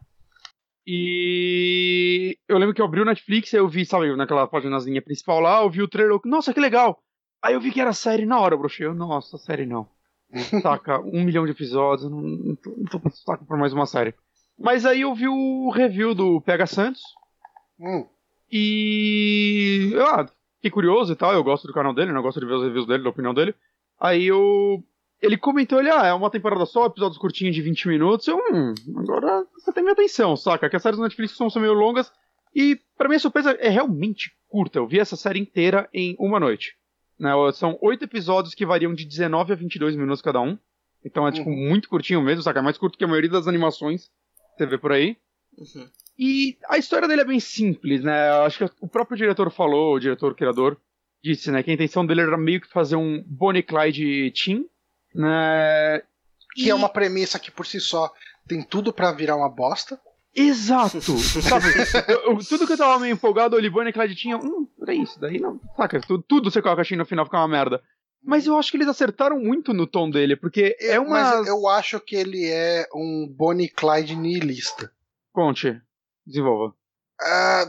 E 0.92 2.36
eu 2.48 2.58
lembro 2.58 2.74
que 2.74 2.82
eu 2.82 2.86
abri 2.86 3.00
o 3.00 3.06
Netflix 3.06 3.54
e 3.54 3.58
eu 3.58 3.68
vi, 3.70 3.86
sabe, 3.86 4.16
naquela 4.16 4.48
paginazinha 4.48 5.00
principal 5.00 5.40
lá, 5.40 5.62
eu 5.62 5.70
vi 5.70 5.84
o 5.84 5.88
trailer, 5.88 6.20
nossa, 6.26 6.52
que 6.52 6.60
legal! 6.60 7.00
Aí 7.44 7.54
eu 7.54 7.62
vi 7.62 7.72
que 7.72 7.80
era 7.80 7.94
série 7.94 8.26
na 8.26 8.40
hora, 8.40 8.58
brochei. 8.58 8.88
Eu, 8.88 8.96
nossa, 8.96 9.38
série 9.38 9.68
não. 9.68 9.88
Saca, 10.64 11.00
um 11.02 11.24
milhão 11.24 11.46
de 11.46 11.52
episódios, 11.52 12.10
não, 12.10 12.20
não, 12.20 12.56
tô, 12.56 12.72
não 12.72 12.86
tô 12.86 13.00
com 13.00 13.12
saco 13.12 13.46
por 13.46 13.56
mais 13.56 13.72
uma 13.72 13.86
série. 13.86 14.16
Mas 14.58 14.84
aí 14.84 15.02
eu 15.02 15.14
vi 15.14 15.28
o 15.28 15.70
review 15.70 16.16
do 16.16 16.42
Pega 16.42 16.66
Santos. 16.66 17.04
Hum. 17.80 18.08
E. 18.52 19.94
Ah, 20.00 20.28
fiquei 20.56 20.72
curioso 20.72 21.14
e 21.14 21.16
tal. 21.16 21.34
Eu 21.34 21.44
gosto 21.44 21.68
do 21.68 21.74
canal 21.74 21.94
dele, 21.94 22.12
né? 22.12 22.18
Eu 22.18 22.24
gosto 22.24 22.40
de 22.40 22.48
ver 22.48 22.54
os 22.54 22.64
reviews 22.64 22.88
dele, 22.88 23.04
da 23.04 23.12
opinião 23.12 23.34
dele. 23.34 23.54
Aí 24.00 24.26
eu. 24.26 24.84
Ele 25.22 25.38
comentou, 25.38 25.80
ele, 25.80 25.90
ah, 25.90 26.08
é 26.08 26.14
uma 26.14 26.30
temporada 26.30 26.66
só, 26.66 26.86
episódios 26.86 27.18
curtinhos 27.18 27.54
de 27.54 27.62
20 27.62 27.88
minutos. 27.90 28.28
Eu, 28.28 28.38
hum, 28.38 28.74
agora 28.98 29.46
você 29.54 29.72
tem 29.74 29.84
minha 29.84 29.94
atenção, 29.94 30.36
saca? 30.38 30.70
Que 30.70 30.76
as 30.76 30.82
séries 30.82 30.98
do 30.98 31.04
Netflix 31.04 31.36
são, 31.36 31.50
são 31.50 31.62
meio 31.62 31.74
longas. 31.74 32.12
E, 32.56 32.80
pra 32.98 33.08
minha 33.10 33.20
surpresa, 33.20 33.52
é 33.60 33.70
realmente 33.70 34.32
curta. 34.48 34.80
Eu 34.80 34.88
vi 34.88 35.00
essa 35.00 35.16
série 35.16 35.40
inteira 35.40 35.90
em 35.94 36.16
uma 36.18 36.40
noite. 36.40 36.76
Né? 37.20 37.32
São 37.54 37.78
oito 37.82 38.06
episódios 38.06 38.56
que 38.56 38.66
variam 38.66 38.94
de 38.94 39.06
19 39.06 39.52
a 39.52 39.56
22 39.56 39.96
minutos 39.96 40.22
cada 40.22 40.40
um. 40.40 40.58
Então 41.06 41.28
é, 41.28 41.32
tipo, 41.32 41.50
Uhum. 41.50 41.70
muito 41.70 41.90
curtinho 41.90 42.22
mesmo, 42.22 42.42
saca? 42.42 42.60
É 42.60 42.62
mais 42.62 42.78
curto 42.78 42.98
que 42.98 43.04
a 43.04 43.08
maioria 43.08 43.30
das 43.30 43.48
animações 43.48 44.06
que 44.06 44.58
você 44.58 44.66
vê 44.66 44.78
por 44.78 44.92
aí. 44.92 45.18
Uhum. 45.58 45.88
E 46.18 46.58
a 46.70 46.78
história 46.78 47.08
dele 47.08 47.22
é 47.22 47.26
bem 47.26 47.40
simples, 47.40 48.04
né? 48.04 48.30
Eu 48.30 48.44
acho 48.44 48.58
que 48.58 48.74
o 48.82 48.88
próprio 48.88 49.18
diretor 49.18 49.50
falou, 49.52 49.96
o 49.96 50.00
diretor 50.00 50.36
criador, 50.36 50.78
disse, 51.24 51.52
né, 51.52 51.62
que 51.64 51.72
a 51.72 51.74
intenção 51.74 52.06
dele 52.06 52.22
era 52.22 52.38
meio 52.38 52.60
que 52.62 52.68
fazer 52.70 52.96
um 52.98 53.24
Bonnie 53.26 53.64
Clyde 53.64 54.32
Teen, 54.32 54.66
né? 55.14 56.02
Que 56.54 56.66
E- 56.68 56.70
é 56.70 56.76
uma 56.76 56.90
premissa 56.90 57.40
que 57.40 57.52
por 57.52 57.66
si 57.66 57.80
só 57.80 58.12
tem 58.48 58.62
tudo 58.64 58.92
pra 58.94 59.12
virar 59.12 59.36
uma 59.36 59.50
bosta. 59.50 60.00
Exato! 60.36 61.00
Sabe? 61.42 61.66
Eu- 62.08 62.34
eu- 62.34 62.38
tudo 62.48 62.66
que 62.68 62.74
eu 62.74 62.78
tava 62.78 63.00
meio 63.00 63.14
empolgado, 63.14 63.58
o 63.58 63.72
Bonnie 63.72 63.90
e 63.90 63.94
Clyde 63.94 64.16
tinha. 64.16 64.38
Hum, 64.38 64.68
peraí, 64.80 65.02
isso 65.02 65.20
daí 65.20 65.40
não. 65.40 65.60
Saca? 65.76 66.00
Tudo, 66.02 66.24
tudo 66.28 66.52
você 66.52 66.62
coloca 66.62 66.82
assim 66.82 66.96
no 66.96 67.06
final 67.06 67.26
fica 67.26 67.38
uma 67.38 67.48
merda. 67.48 67.82
Mas 68.24 68.46
eu 68.46 68.58
acho 68.58 68.70
que 68.70 68.78
eles 68.78 68.88
acertaram 68.90 69.40
muito 69.40 69.74
no 69.74 69.88
tom 69.88 70.10
dele, 70.10 70.36
porque 70.36 70.76
é 70.80 71.00
uma. 71.00 71.38
Mas 71.38 71.48
eu 71.48 71.68
acho 71.68 72.00
que 72.02 72.16
ele 72.16 72.46
é 72.50 72.86
um 72.94 73.26
Bonnie 73.28 73.70
Clyde 73.70 74.16
nihilista. 74.16 74.92
Conte, 75.34 75.82
desenvolva. 76.28 76.76
Ah, 77.22 77.66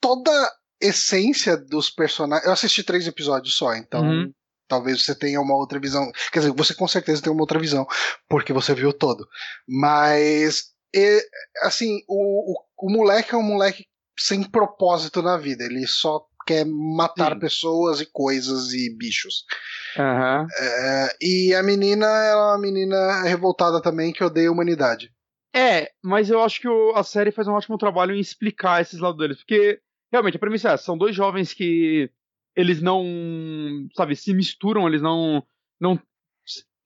toda 0.00 0.30
a 0.30 0.52
essência 0.80 1.56
dos 1.56 1.88
personagens. 1.90 2.46
Eu 2.46 2.52
assisti 2.52 2.82
três 2.82 3.06
episódios 3.06 3.56
só, 3.56 3.74
então 3.74 4.02
Uhum. 4.02 4.32
Talvez 4.68 5.04
você 5.04 5.14
tenha 5.14 5.40
uma 5.40 5.56
outra 5.56 5.78
visão. 5.78 6.10
Quer 6.32 6.40
dizer, 6.40 6.52
você 6.52 6.74
com 6.74 6.88
certeza 6.88 7.22
tem 7.22 7.32
uma 7.32 7.42
outra 7.42 7.58
visão, 7.58 7.86
porque 8.28 8.52
você 8.52 8.74
viu 8.74 8.92
todo. 8.92 9.26
Mas, 9.68 10.64
e, 10.94 11.20
assim, 11.62 12.00
o, 12.08 12.52
o, 12.52 12.64
o 12.88 12.90
moleque 12.92 13.34
é 13.34 13.38
um 13.38 13.42
moleque 13.42 13.84
sem 14.18 14.42
propósito 14.42 15.22
na 15.22 15.36
vida. 15.36 15.64
Ele 15.64 15.86
só 15.86 16.24
quer 16.46 16.64
matar 16.66 17.32
Sim. 17.32 17.38
pessoas 17.40 18.00
e 18.00 18.06
coisas 18.12 18.72
e 18.72 18.94
bichos. 18.96 19.44
Aham. 19.98 20.46
É, 20.58 21.16
e 21.20 21.54
a 21.54 21.62
menina 21.62 22.06
é 22.06 22.34
uma 22.34 22.58
menina 22.58 23.22
revoltada 23.22 23.80
também 23.80 24.12
que 24.12 24.22
odeia 24.22 24.48
a 24.48 24.52
humanidade. 24.52 25.10
É, 25.54 25.90
mas 26.02 26.28
eu 26.30 26.42
acho 26.42 26.60
que 26.60 26.68
o- 26.68 26.92
a 26.96 27.04
série 27.04 27.30
faz 27.30 27.46
um 27.48 27.52
ótimo 27.52 27.78
trabalho 27.78 28.14
em 28.14 28.20
explicar 28.20 28.82
esses 28.82 28.98
lados 28.98 29.18
deles. 29.18 29.38
Porque, 29.38 29.80
realmente, 30.12 30.36
a 30.36 30.40
premissa 30.40 30.68
é 30.70 30.72
essa: 30.74 30.84
são 30.84 30.98
dois 30.98 31.14
jovens 31.14 31.54
que 31.54 32.10
eles 32.56 32.80
não, 32.82 33.04
sabe, 33.96 34.14
se 34.16 34.32
misturam, 34.34 34.86
eles 34.88 35.02
não. 35.02 35.42
não 35.80 36.00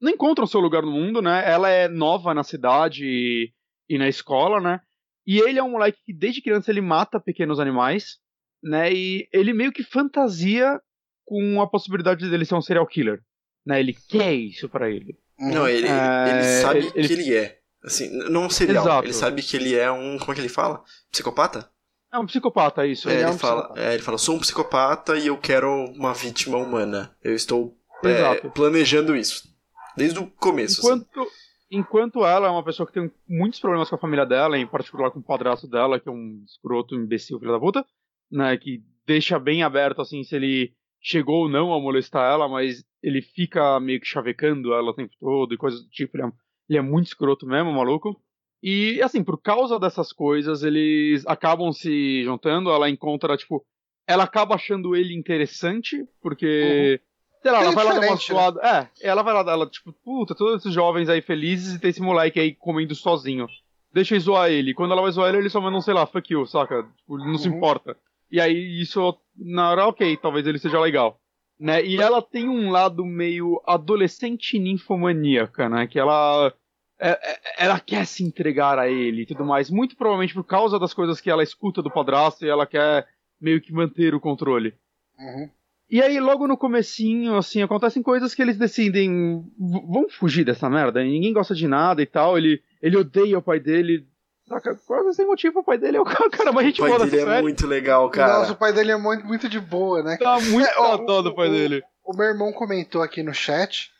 não 0.01 0.09
encontram 0.11 0.47
seu 0.47 0.61
lugar 0.61 0.81
no 0.81 0.91
mundo, 0.91 1.21
né? 1.21 1.43
Ela 1.45 1.69
é 1.69 1.89
nova 1.89 2.33
na 2.33 2.41
cidade 2.43 3.03
e, 3.05 3.51
e 3.89 3.97
na 3.97 4.07
escola, 4.07 4.61
né? 4.61 4.79
E 5.27 5.39
ele 5.39 5.59
é 5.59 5.63
um 5.63 5.71
moleque 5.71 5.99
que 6.05 6.13
desde 6.13 6.41
criança 6.41 6.71
ele 6.71 6.79
mata 6.79 7.19
pequenos 7.19 7.59
animais, 7.59 8.17
né? 8.63 8.93
E 8.93 9.27
ele 9.33 9.51
meio 9.51 9.73
que 9.73 9.83
fantasia 9.83 10.79
com 11.25 11.61
a 11.61 11.67
possibilidade 11.69 12.29
dele 12.29 12.45
ser 12.45 12.55
um 12.55 12.61
serial 12.61 12.87
killer, 12.87 13.21
né? 13.65 13.81
Ele 13.81 13.93
quer 14.07 14.33
isso 14.33 14.69
pra 14.69 14.89
ele. 14.89 15.17
Não, 15.37 15.67
ele, 15.67 15.85
É, 15.87 16.29
ele 16.29 16.43
sabe 16.61 16.79
ele- 16.79 16.91
ele- 16.95 17.07
que 17.07 17.13
ele 17.15 17.35
é. 17.35 17.59
Assim, 17.83 18.09
não 18.29 18.45
um 18.45 18.49
serial. 18.49 18.83
Exato. 18.85 19.05
Ele 19.05 19.13
sabe 19.13 19.41
que 19.43 19.57
ele 19.57 19.75
é 19.75 19.91
um. 19.91 20.17
Como 20.17 20.31
é 20.31 20.35
que 20.35 20.41
ele 20.41 20.47
fala? 20.49 20.81
Psicopata? 21.11 21.69
É 22.11 22.17
um 22.17 22.25
psicopata, 22.25 22.85
isso. 22.85 23.07
É, 23.07 23.13
Ele 23.13 23.21
ele, 23.21 23.29
é 23.29 23.33
um 23.33 23.37
fala, 23.37 23.61
psicopata. 23.61 23.81
é, 23.81 23.93
ele 23.93 24.03
fala: 24.03 24.17
sou 24.17 24.35
um 24.35 24.39
psicopata 24.39 25.17
e 25.17 25.27
eu 25.27 25.37
quero 25.37 25.69
uma 25.95 26.13
vítima 26.13 26.57
humana. 26.57 27.15
Eu 27.23 27.35
estou 27.35 27.77
é, 28.03 28.35
planejando 28.49 29.15
isso. 29.15 29.47
Desde 29.95 30.19
o 30.19 30.27
começo. 30.27 30.79
assim. 30.79 30.87
Enquanto, 31.01 31.31
enquanto 31.69 32.25
ela 32.25 32.47
é 32.47 32.49
uma 32.49 32.63
pessoa 32.63 32.87
que 32.87 32.93
tem 32.93 33.11
muitos 33.27 33.59
problemas 33.59 33.89
com 33.89 33.95
a 33.95 33.99
família 33.99 34.25
dela, 34.25 34.57
em 34.57 34.65
particular 34.65 35.11
com 35.11 35.19
o 35.19 35.23
padrasto 35.23 35.67
dela, 35.67 35.99
que 35.99 36.09
é 36.09 36.11
um 36.11 36.43
escroto, 36.45 36.95
imbecil, 36.95 37.39
filho 37.39 37.51
da 37.51 37.59
puta, 37.59 37.85
né, 38.31 38.57
que 38.57 38.81
deixa 39.05 39.37
bem 39.37 39.63
aberto, 39.63 40.01
assim, 40.01 40.23
se 40.23 40.35
ele 40.35 40.73
chegou 41.01 41.43
ou 41.43 41.49
não 41.49 41.73
a 41.73 41.79
molestar 41.79 42.31
ela, 42.31 42.47
mas 42.47 42.83
ele 43.01 43.21
fica 43.21 43.79
meio 43.79 43.99
que 43.99 44.07
chavecando 44.07 44.73
ela 44.73 44.91
o 44.91 44.93
tempo 44.93 45.13
todo 45.19 45.53
e 45.53 45.57
coisas 45.57 45.81
do 45.81 45.89
tipo, 45.89 46.17
ele 46.17 46.27
é, 46.27 46.31
ele 46.69 46.79
é 46.79 46.81
muito 46.81 47.07
escroto 47.07 47.45
mesmo, 47.45 47.71
maluco. 47.71 48.19
E, 48.61 49.01
assim, 49.01 49.23
por 49.23 49.41
causa 49.41 49.79
dessas 49.79 50.11
coisas, 50.11 50.63
eles 50.63 51.25
acabam 51.25 51.71
se 51.71 52.23
juntando, 52.23 52.69
ela 52.69 52.89
encontra, 52.89 53.37
tipo, 53.37 53.65
ela 54.05 54.23
acaba 54.25 54.55
achando 54.55 54.95
ele 54.95 55.13
interessante, 55.15 56.05
porque... 56.21 56.99
Sei 57.41 57.51
lá, 57.51 57.61
ela 57.61 57.71
é 57.71 57.73
vai 57.75 57.85
lá 57.85 57.91
dar 57.93 57.95
uma 57.99 58.01
diferente, 58.17 58.33
né? 58.33 58.35
suada. 58.39 58.61
É, 59.01 59.07
ela 59.07 59.23
vai 59.23 59.33
lá, 59.33 59.49
ela, 59.49 59.65
tipo, 59.65 59.93
puta, 60.03 60.35
todos 60.35 60.59
esses 60.59 60.73
jovens 60.73 61.07
aí 61.07 61.21
felizes 61.21 61.75
e 61.75 61.79
tem 61.79 61.89
esse 61.89 62.01
moleque 62.01 62.37
aí 62.37 62.53
comendo 62.53 62.93
sozinho. 62.93 63.47
Deixa 63.93 64.15
eu 64.15 64.19
zoar 64.19 64.49
ele. 64.51 64.73
Quando 64.73 64.91
ela 64.91 65.01
vai 65.01 65.11
zoar 65.11 65.29
ele, 65.29 65.37
ele 65.37 65.49
só 65.49 65.61
manda 65.61 65.77
um, 65.77 65.81
sei 65.81 65.93
lá, 65.93 66.05
fuck 66.05 66.33
you, 66.33 66.45
saca? 66.45 66.83
Tipo, 66.97 67.17
não 67.17 67.37
se 67.37 67.47
Uhum. 67.47 67.55
importa. 67.55 67.95
E 68.29 68.41
aí, 68.41 68.81
isso, 68.81 69.17
na 69.37 69.71
hora, 69.71 69.87
ok, 69.87 70.17
talvez 70.17 70.45
ele 70.45 70.59
seja 70.59 70.79
legal. 70.81 71.17
Né? 71.57 71.83
E 71.85 71.95
ela 71.97 72.21
tem 72.21 72.47
um 72.49 72.69
lado 72.71 73.03
meio 73.05 73.61
adolescente 73.65 74.59
ninfomaníaca, 74.59 75.69
né? 75.69 75.87
Que 75.87 75.97
ela. 75.97 76.53
É- 76.99 77.11
é- 77.31 77.39
ela 77.65 77.79
quer 77.79 78.05
se 78.05 78.23
entregar 78.23 78.77
a 78.77 78.87
ele 78.89 79.21
e 79.21 79.25
tudo 79.25 79.45
mais. 79.45 79.69
Muito 79.69 79.95
provavelmente 79.95 80.33
por 80.33 80.43
causa 80.43 80.77
das 80.79 80.93
coisas 80.93 81.19
que 81.21 81.29
ela 81.29 81.43
escuta 81.43 81.81
do 81.81 81.89
padrasto 81.91 82.45
e 82.45 82.49
ela 82.49 82.65
quer 82.65 83.07
meio 83.39 83.61
que 83.61 83.71
manter 83.73 84.13
o 84.13 84.19
controle. 84.19 84.73
Uhum. 85.17 85.49
E 85.91 86.01
aí, 86.03 86.19
logo 86.19 86.47
no 86.47 86.55
comecinho, 86.55 87.35
assim, 87.35 87.63
acontecem 87.63 88.03
coisas 88.03 88.35
que 88.35 88.41
eles 88.41 88.57
decidem. 88.57 89.39
"V- 89.57 89.83
Vamos 89.87 90.13
fugir 90.13 90.43
dessa 90.45 90.69
merda. 90.69 91.03
e 91.03 91.09
Ninguém 91.09 91.33
gosta 91.33 91.55
de 91.55 91.67
nada 91.67 92.01
e 92.01 92.05
tal. 92.05 92.37
Ele, 92.37 92.61
ele 92.81 92.95
odeia 92.97 93.39
o 93.39 93.41
pai 93.41 93.59
dele. 93.59 94.05
Saca? 94.47 94.75
Quase 94.85 95.13
sem 95.15 95.25
motivo, 95.25 95.59
o 95.59 95.63
pai 95.63 95.77
dele 95.77 95.97
é 95.97 96.01
o 96.01 96.05
cara 96.31 96.51
mais 96.51 96.65
O 96.65 96.69
gente 96.69 96.79
pai 96.81 96.89
boa 96.89 96.99
dele 96.99 97.11
dessa 97.11 97.23
é 97.23 97.29
série. 97.31 97.41
muito 97.41 97.65
legal, 97.67 98.09
cara. 98.09 98.39
Nossa, 98.39 98.51
o 98.51 98.55
pai 98.55 98.71
dele 98.73 98.91
é 98.91 98.97
muito, 98.97 99.25
muito 99.25 99.49
de 99.49 99.59
boa, 99.59 100.03
né? 100.03 100.17
Tá 100.17 100.39
muito 100.39 100.67
É, 100.67 100.73
ó, 100.79 100.95
é, 100.95 101.23
do 101.23 101.33
pai 101.33 101.47
o- 101.47 101.51
dele. 101.51 101.83
O 102.03 102.15
meu 102.15 102.25
irmão 102.27 102.51
comentou 102.51 103.01
aqui 103.01 103.21
no 103.23 103.33
chat. 103.33 103.91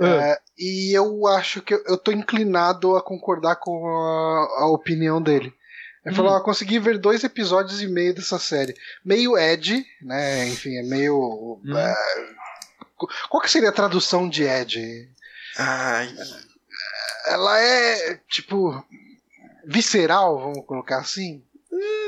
É. 0.00 0.06
é, 0.32 0.38
e 0.58 0.92
eu 0.96 1.26
acho 1.28 1.62
que 1.62 1.74
eu, 1.74 1.82
eu 1.86 1.96
tô 1.96 2.10
inclinado 2.10 2.96
a 2.96 3.02
concordar 3.02 3.56
com 3.56 3.86
a, 3.86 4.62
a 4.62 4.66
opinião 4.68 5.22
dele. 5.22 5.54
Ele 6.04 6.12
Hum. 6.12 6.16
falou: 6.16 6.34
ah, 6.34 6.42
consegui 6.42 6.78
ver 6.78 6.98
dois 6.98 7.24
episódios 7.24 7.80
e 7.80 7.86
meio 7.86 8.14
dessa 8.14 8.38
série. 8.38 8.74
Meio 9.04 9.38
Ed, 9.38 9.84
né? 10.02 10.48
Enfim, 10.48 10.76
é 10.76 10.82
meio. 10.82 11.60
Hum. 11.64 11.76
é, 11.78 11.94
qual 13.28 13.42
que 13.42 13.50
seria 13.50 13.68
a 13.70 13.72
tradução 13.72 14.28
de 14.28 14.44
Ed? 14.44 15.08
Ai, 15.56 16.12
Ela 17.26 17.60
é, 17.60 18.20
tipo. 18.28 18.84
Visceral, 19.66 20.38
vamos 20.38 20.66
colocar 20.66 20.98
assim? 20.98 21.42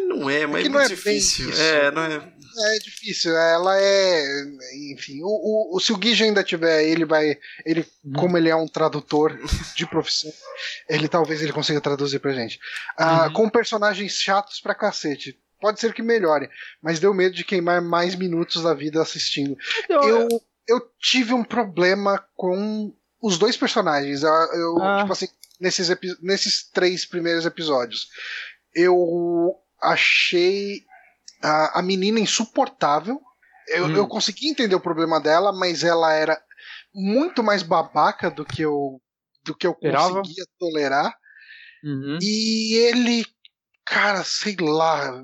não 0.07 0.29
é, 0.31 0.46
mas 0.46 0.62
que 0.62 0.68
é 0.68 0.70
não 0.70 0.81
é 0.81 0.88
difícil. 0.88 1.51
É, 1.53 1.90
não 1.90 2.03
é. 2.03 2.33
É 2.59 2.79
difícil, 2.79 3.37
ela 3.37 3.79
é. 3.79 4.23
Enfim, 4.92 5.21
o, 5.23 5.77
o, 5.77 5.81
se 5.81 5.92
o 5.92 5.97
Guija 5.97 6.25
ainda 6.25 6.42
tiver, 6.45 6.85
ele 6.85 7.05
vai. 7.05 7.38
Ele, 7.64 7.87
como 8.16 8.37
ele 8.38 8.49
é 8.49 8.57
um 8.57 8.66
tradutor 8.69 9.38
de 9.75 9.87
profissão, 9.87 10.33
ele 10.88 11.09
talvez 11.09 11.42
ele 11.42 11.53
consiga 11.53 11.81
traduzir 11.81 12.19
pra 12.19 12.33
gente. 12.33 12.59
Ah, 12.97 13.27
Uhum. 13.27 13.33
Com 13.33 13.49
personagens 13.51 14.12
chatos 14.21 14.61
pra 14.61 14.75
cacete. 14.75 15.38
Pode 15.61 15.81
ser 15.81 15.92
que 15.95 16.03
melhore, 16.03 16.49
mas 16.83 17.01
deu 17.01 17.12
medo 17.14 17.35
de 17.35 17.45
queimar 17.45 17.81
mais 17.81 18.14
minutos 18.14 18.62
da 18.62 18.75
vida 18.75 19.01
assistindo. 19.01 19.57
Então, 19.85 20.03
Eu, 20.07 20.29
eu 20.69 20.81
tive 21.01 21.33
um 21.33 21.42
problema 21.42 22.23
com 22.35 22.95
os 23.23 23.38
dois 23.38 23.57
personagens. 23.57 24.23
Ah, 24.23 24.49
Eu, 24.55 24.83
Ah. 24.83 24.99
tipo 25.01 25.12
assim, 25.12 25.29
nesses, 25.59 25.88
nesses 26.23 26.71
três 26.71 27.05
primeiros 27.07 27.47
episódios. 27.47 28.09
Eu 28.75 29.57
achei 29.81 30.85
a, 31.46 31.78
a 31.78 31.82
menina 31.82 32.18
insuportável. 32.18 33.20
Eu, 33.68 33.86
Hum. 33.86 33.97
eu 33.97 34.09
consegui 34.09 34.49
entender 34.49 34.74
o 34.74 34.80
problema 34.80 35.20
dela, 35.20 35.53
mas 35.53 35.82
ela 35.84 36.12
era 36.12 36.40
muito 36.94 37.42
mais 37.42 37.62
babaca 37.62 38.30
do 38.30 38.44
que 38.44 38.62
eu, 38.62 39.01
do 39.44 39.55
que 39.55 39.66
eu 39.66 39.72
Esperava? 39.72 40.22
conseguia 40.22 40.44
tolerar. 40.59 41.14
uhum. 41.84 42.18
E 42.20 42.74
ele, 42.74 43.24
cara, 43.84 44.22
sei 44.24 44.57
lá, 44.61 45.22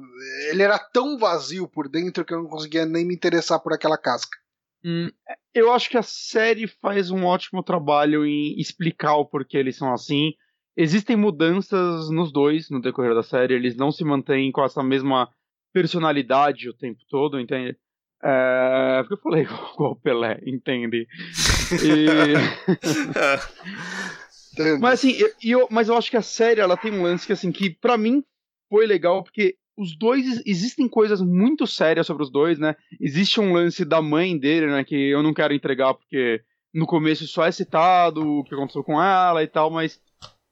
ele 0.50 0.62
era 0.62 0.78
tão 0.78 1.18
vazio 1.18 1.68
por 1.68 1.88
dentro 1.88 2.24
que 2.24 2.34
eu 2.34 2.42
não 2.42 2.48
conseguia 2.48 2.84
nem 2.86 3.04
me 3.06 3.14
interessar 3.14 3.60
por 3.60 3.72
aquela 3.72 3.98
casca. 3.98 4.36
Hum, 4.84 5.10
eu 5.54 5.72
acho 5.72 5.88
que 5.88 5.96
a 5.96 6.02
série 6.02 6.66
faz 6.66 7.10
um 7.10 7.24
ótimo 7.24 7.62
trabalho 7.62 8.26
em 8.26 8.58
explicar 8.60 9.14
o 9.16 9.26
porquê 9.26 9.56
eles 9.58 9.76
são 9.76 9.92
assim. 9.92 10.32
Existem 10.76 11.16
mudanças 11.16 12.10
nos 12.10 12.32
dois 12.32 12.68
no 12.70 12.80
decorrer 12.80 13.14
da 13.14 13.22
série, 13.22 13.54
eles 13.54 13.76
não 13.76 13.92
se 13.92 14.04
mantêm 14.04 14.50
com 14.50 14.64
essa 14.64 14.82
mesma 14.82 15.28
personalidade 15.72 16.68
o 16.68 16.74
tempo 16.74 17.00
todo, 17.08 17.40
entende? 17.40 17.76
É, 18.22 18.98
porque 19.00 19.14
eu 19.14 19.18
falei 19.18 19.42
igual 19.74 19.92
o 19.92 19.96
Pelé, 19.96 20.40
entende? 20.46 21.08
E... 21.82 22.06
mas 24.80 24.94
assim, 24.94 25.12
eu, 25.12 25.30
eu, 25.42 25.68
mas 25.70 25.88
eu 25.88 25.96
acho 25.96 26.10
que 26.10 26.16
a 26.16 26.22
série 26.22 26.60
ela 26.60 26.76
tem 26.76 26.92
um 26.92 27.02
lance 27.02 27.26
que 27.26 27.32
assim 27.32 27.50
que 27.50 27.70
para 27.70 27.96
mim 27.96 28.22
foi 28.68 28.86
legal 28.86 29.24
porque 29.24 29.56
os 29.76 29.96
dois 29.96 30.42
existem 30.46 30.86
coisas 30.86 31.20
muito 31.20 31.66
sérias 31.66 32.06
sobre 32.06 32.22
os 32.22 32.30
dois, 32.30 32.58
né? 32.58 32.76
Existe 33.00 33.40
um 33.40 33.52
lance 33.52 33.84
da 33.84 34.00
mãe 34.02 34.38
dele, 34.38 34.66
né, 34.66 34.84
que 34.84 34.94
eu 34.94 35.22
não 35.22 35.34
quero 35.34 35.54
entregar 35.54 35.94
porque 35.94 36.42
no 36.72 36.86
começo 36.86 37.26
só 37.26 37.44
é 37.44 37.50
citado 37.50 38.38
o 38.38 38.44
que 38.44 38.54
aconteceu 38.54 38.84
com 38.84 39.02
ela 39.02 39.42
e 39.42 39.46
tal, 39.46 39.70
mas 39.70 40.00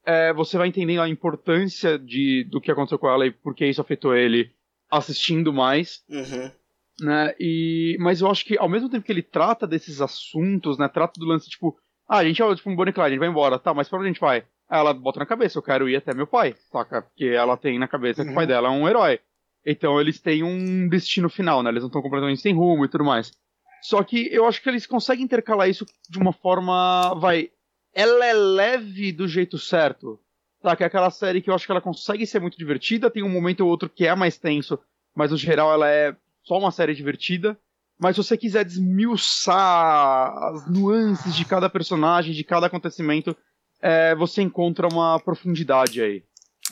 é, 0.05 0.33
você 0.33 0.59
vai 0.59 0.69
entendendo 0.69 1.03
a 1.03 1.09
importância 1.09 1.99
de, 1.99 2.45
do 2.45 2.61
que 2.61 2.71
aconteceu 2.71 2.99
com 2.99 3.09
ela 3.09 3.27
e 3.27 3.31
por 3.31 3.55
que 3.55 3.67
isso 3.67 3.81
afetou 3.81 4.15
ele 4.15 4.51
assistindo 4.91 5.53
mais. 5.53 6.03
Uhum. 6.09 6.51
Né? 7.01 7.35
E, 7.39 7.97
mas 8.01 8.21
eu 8.21 8.31
acho 8.31 8.45
que 8.45 8.59
ao 8.59 8.69
mesmo 8.69 8.89
tempo 8.89 9.05
que 9.05 9.13
ele 9.13 9.23
trata 9.23 9.67
desses 9.67 10.01
assuntos, 10.01 10.79
né? 10.79 10.89
Trata 10.89 11.19
do 11.19 11.27
lance, 11.27 11.49
tipo, 11.49 11.77
ah, 12.09 12.19
a 12.19 12.25
gente 12.25 12.43
é 12.43 12.55
tipo 12.55 12.69
um 12.69 12.77
Bonnie 12.77 12.93
Clyde, 12.93 13.07
a 13.07 13.11
gente 13.11 13.19
vai 13.21 13.29
embora, 13.29 13.59
tá, 13.59 13.73
mas 13.73 13.89
pra 13.89 13.99
onde 13.99 14.09
a 14.09 14.13
gente 14.13 14.21
vai? 14.21 14.45
Aí 14.69 14.79
ela 14.79 14.93
bota 14.93 15.21
na 15.21 15.27
cabeça, 15.27 15.59
eu 15.59 15.63
quero 15.63 15.89
ir 15.89 15.97
até 15.97 16.13
meu 16.13 16.27
pai, 16.27 16.55
saca? 16.71 17.03
Porque 17.03 17.27
ela 17.27 17.57
tem 17.57 17.79
na 17.79 17.89
cabeça 17.89 18.21
uhum. 18.21 18.27
que 18.27 18.33
o 18.33 18.35
pai 18.35 18.45
uhum. 18.45 18.49
dela 18.49 18.69
é 18.69 18.71
um 18.71 18.89
herói. 18.89 19.21
Então 19.65 20.01
eles 20.01 20.21
têm 20.21 20.43
um 20.43 20.89
destino 20.89 21.29
final, 21.29 21.63
né? 21.63 21.71
Eles 21.71 21.83
não 21.83 21.89
estão 21.89 22.03
completamente 22.03 22.41
sem 22.41 22.55
rumo 22.55 22.85
e 22.85 22.89
tudo 22.89 23.05
mais. 23.05 23.33
Só 23.83 24.03
que 24.03 24.29
eu 24.33 24.47
acho 24.47 24.63
que 24.63 24.69
eles 24.69 24.87
conseguem 24.87 25.25
intercalar 25.25 25.69
isso 25.69 25.87
de 26.09 26.19
uma 26.19 26.33
forma. 26.33 27.15
Vai. 27.15 27.51
Ela 27.95 28.27
é 28.27 28.33
leve 28.33 29.13
do 29.13 29.27
jeito 29.27 29.59
certo. 29.59 30.19
Tá? 30.63 30.77
Que 30.77 30.83
é 30.83 30.87
aquela 30.87 31.11
série 31.11 31.41
que 31.41 31.51
eu 31.51 31.55
acho 31.55 31.67
que 31.67 31.73
ela 31.73 31.81
consegue 31.81 32.27
ser 32.27 32.41
muito 32.41 32.59
divertida. 32.59 33.11
Tem 33.11 33.23
um 33.23 33.29
momento 33.29 33.61
ou 33.61 33.69
outro 33.69 33.89
que 33.89 34.07
é 34.07 34.15
mais 34.15 34.39
tenso, 34.39 34.79
mas 35.15 35.31
no 35.31 35.37
geral 35.37 35.73
ela 35.73 35.89
é 35.89 36.15
só 36.43 36.59
uma 36.59 36.71
série 36.71 36.95
divertida. 36.95 37.59
Mas 37.99 38.17
se 38.17 38.25
você 38.25 38.37
quiser 38.37 38.65
desmiuçar 38.65 40.33
as 40.45 40.71
nuances 40.71 41.35
de 41.35 41.45
cada 41.45 41.69
personagem, 41.69 42.33
de 42.33 42.43
cada 42.43 42.67
acontecimento, 42.67 43.37
é, 43.83 44.15
você 44.15 44.41
encontra 44.41 44.89
uma 44.89 45.21
profundidade 45.21 46.01
aí. 46.01 46.23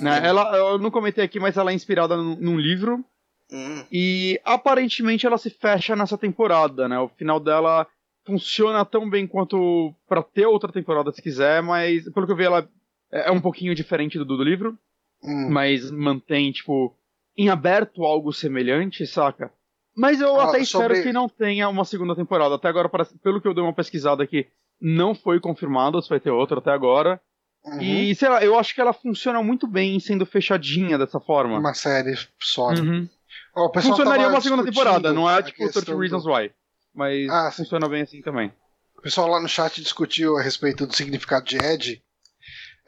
Né? 0.00 0.20
Ela, 0.26 0.56
eu 0.56 0.78
não 0.78 0.90
comentei 0.90 1.24
aqui, 1.24 1.38
mas 1.38 1.56
ela 1.56 1.70
é 1.70 1.74
inspirada 1.74 2.16
num, 2.16 2.36
num 2.36 2.58
livro. 2.58 3.04
Hum. 3.50 3.84
E 3.90 4.40
aparentemente 4.44 5.26
ela 5.26 5.38
se 5.38 5.50
fecha 5.50 5.96
nessa 5.96 6.16
temporada, 6.16 6.88
né? 6.88 6.98
O 6.98 7.08
final 7.08 7.40
dela 7.40 7.86
funciona 8.24 8.84
tão 8.84 9.08
bem 9.08 9.26
quanto 9.26 9.94
para 10.06 10.22
ter 10.22 10.46
outra 10.46 10.70
temporada 10.70 11.10
se 11.12 11.22
quiser, 11.22 11.62
mas 11.62 12.08
pelo 12.10 12.26
que 12.26 12.32
eu 12.32 12.36
vi 12.36 12.44
ela 12.44 12.68
é 13.10 13.30
um 13.30 13.40
pouquinho 13.40 13.74
diferente 13.74 14.18
do, 14.18 14.24
do 14.24 14.42
livro, 14.42 14.78
hum. 15.22 15.48
mas 15.50 15.90
mantém, 15.90 16.52
tipo, 16.52 16.94
em 17.36 17.48
aberto 17.48 18.04
algo 18.04 18.32
semelhante, 18.32 19.06
saca? 19.06 19.52
Mas 19.96 20.20
eu 20.20 20.38
ah, 20.40 20.44
até 20.44 20.60
espero 20.60 20.94
sobre... 20.94 21.02
que 21.02 21.12
não 21.12 21.28
tenha 21.28 21.68
uma 21.68 21.84
segunda 21.84 22.14
temporada. 22.14 22.54
Até 22.54 22.68
agora, 22.68 22.88
pelo 23.22 23.40
que 23.40 23.48
eu 23.48 23.54
dei 23.54 23.64
uma 23.64 23.74
pesquisada 23.74 24.22
aqui, 24.22 24.46
não 24.80 25.14
foi 25.14 25.40
confirmado 25.40 26.00
se 26.00 26.08
vai 26.08 26.20
ter 26.20 26.30
outra 26.30 26.58
até 26.58 26.70
agora. 26.70 27.20
Uhum. 27.64 27.80
E, 27.80 28.14
sei 28.14 28.28
lá, 28.28 28.44
eu 28.44 28.56
acho 28.58 28.74
que 28.74 28.80
ela 28.80 28.92
funciona 28.92 29.42
muito 29.42 29.66
bem 29.66 29.98
sendo 29.98 30.24
fechadinha 30.24 30.96
dessa 30.96 31.18
forma. 31.18 31.58
Uma 31.58 31.74
série 31.74 32.14
só. 32.40 32.68
Uhum. 32.68 33.08
Oh, 33.54 33.72
Funcionaria 33.80 34.28
uma 34.28 34.40
segunda 34.40 34.64
temporada, 34.64 35.12
não 35.12 35.28
é 35.28 35.42
tipo 35.42 35.68
30 35.70 35.96
Reasons 35.98 36.24
do... 36.24 36.32
Why. 36.32 36.52
Mas 36.94 37.28
ah, 37.28 37.50
funciona 37.50 37.88
bem 37.88 38.02
assim 38.02 38.22
também. 38.22 38.52
O 38.96 39.02
pessoal 39.02 39.28
lá 39.28 39.40
no 39.40 39.48
chat 39.48 39.80
discutiu 39.80 40.36
a 40.36 40.42
respeito 40.42 40.86
do 40.86 40.94
significado 40.94 41.44
de 41.44 41.56
Ed. 41.56 42.02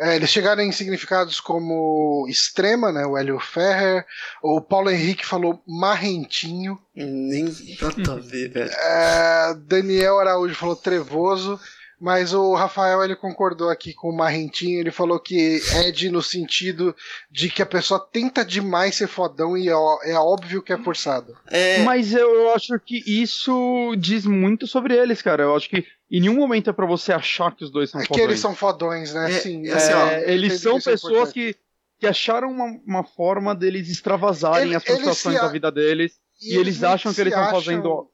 É, 0.01 0.17
eles 0.17 0.31
chegaram 0.31 0.63
em 0.63 0.73
significados 0.73 1.41
como 1.41 2.27
extrema, 2.27 2.91
né? 2.91 3.05
O 3.05 3.19
Hélio 3.19 3.39
Ferrer. 3.39 4.07
O 4.43 4.59
Paulo 4.59 4.91
Henrique 4.91 5.27
falou 5.27 5.63
marrentinho. 5.67 6.81
Nem 6.97 7.45
nada 7.81 8.15
a 8.15 8.17
ver, 8.17 8.49
velho. 8.49 8.71
É, 8.71 9.55
Daniel 9.67 10.19
Araújo 10.19 10.55
falou 10.55 10.75
trevoso. 10.75 11.61
Mas 12.01 12.33
o 12.33 12.55
Rafael 12.55 13.05
ele 13.05 13.15
concordou 13.15 13.69
aqui 13.69 13.93
com 13.93 14.09
o 14.09 14.17
Marrentinho, 14.17 14.81
ele 14.81 14.91
falou 14.91 15.21
que 15.21 15.61
é 15.75 15.91
de 15.91 16.09
no 16.09 16.23
sentido 16.23 16.97
de 17.31 17.51
que 17.51 17.61
a 17.61 17.67
pessoa 17.67 18.01
tenta 18.01 18.43
demais 18.43 18.95
ser 18.95 19.07
fodão 19.07 19.55
e 19.55 19.69
é, 19.69 19.73
é 20.05 20.15
óbvio 20.15 20.63
que 20.63 20.73
é 20.73 20.79
forçado. 20.79 21.37
É... 21.47 21.83
Mas 21.83 22.15
eu 22.15 22.55
acho 22.55 22.81
que 22.81 23.03
isso 23.07 23.95
diz 23.99 24.25
muito 24.25 24.67
sobre 24.67 24.97
eles, 24.97 25.21
cara. 25.21 25.43
Eu 25.43 25.55
acho 25.55 25.69
que 25.69 25.85
em 26.11 26.21
nenhum 26.21 26.35
momento 26.35 26.71
é 26.71 26.73
para 26.73 26.87
você 26.87 27.13
achar 27.13 27.55
que 27.55 27.65
os 27.65 27.71
dois 27.71 27.91
são 27.91 28.01
é 28.01 28.05
fodões. 28.05 28.21
É 28.21 28.27
que 28.27 28.31
eles 28.31 28.41
são 28.41 28.55
fodões, 28.55 29.15
né? 29.15 29.31
É, 29.31 29.41
Sim, 29.41 29.69
é, 29.69 29.73
assim, 29.73 29.93
ó, 29.93 30.11
eles 30.31 30.61
são 30.61 30.79
é 30.79 30.81
pessoas 30.81 31.33
que, 31.33 31.55
que 31.99 32.07
acharam 32.07 32.51
uma, 32.51 32.81
uma 32.87 33.05
forma 33.05 33.55
deles 33.55 33.89
extravasarem 33.89 34.69
Ele, 34.69 34.77
as 34.77 34.85
frustrações 34.85 35.41
da 35.41 35.49
vida 35.49 35.71
deles 35.71 36.19
e, 36.41 36.53
e 36.53 36.55
eles, 36.55 36.77
eles 36.77 36.85
acham 36.85 37.15
que 37.15 37.21
eles 37.21 37.33
estão 37.33 37.51
fazendo 37.51 38.11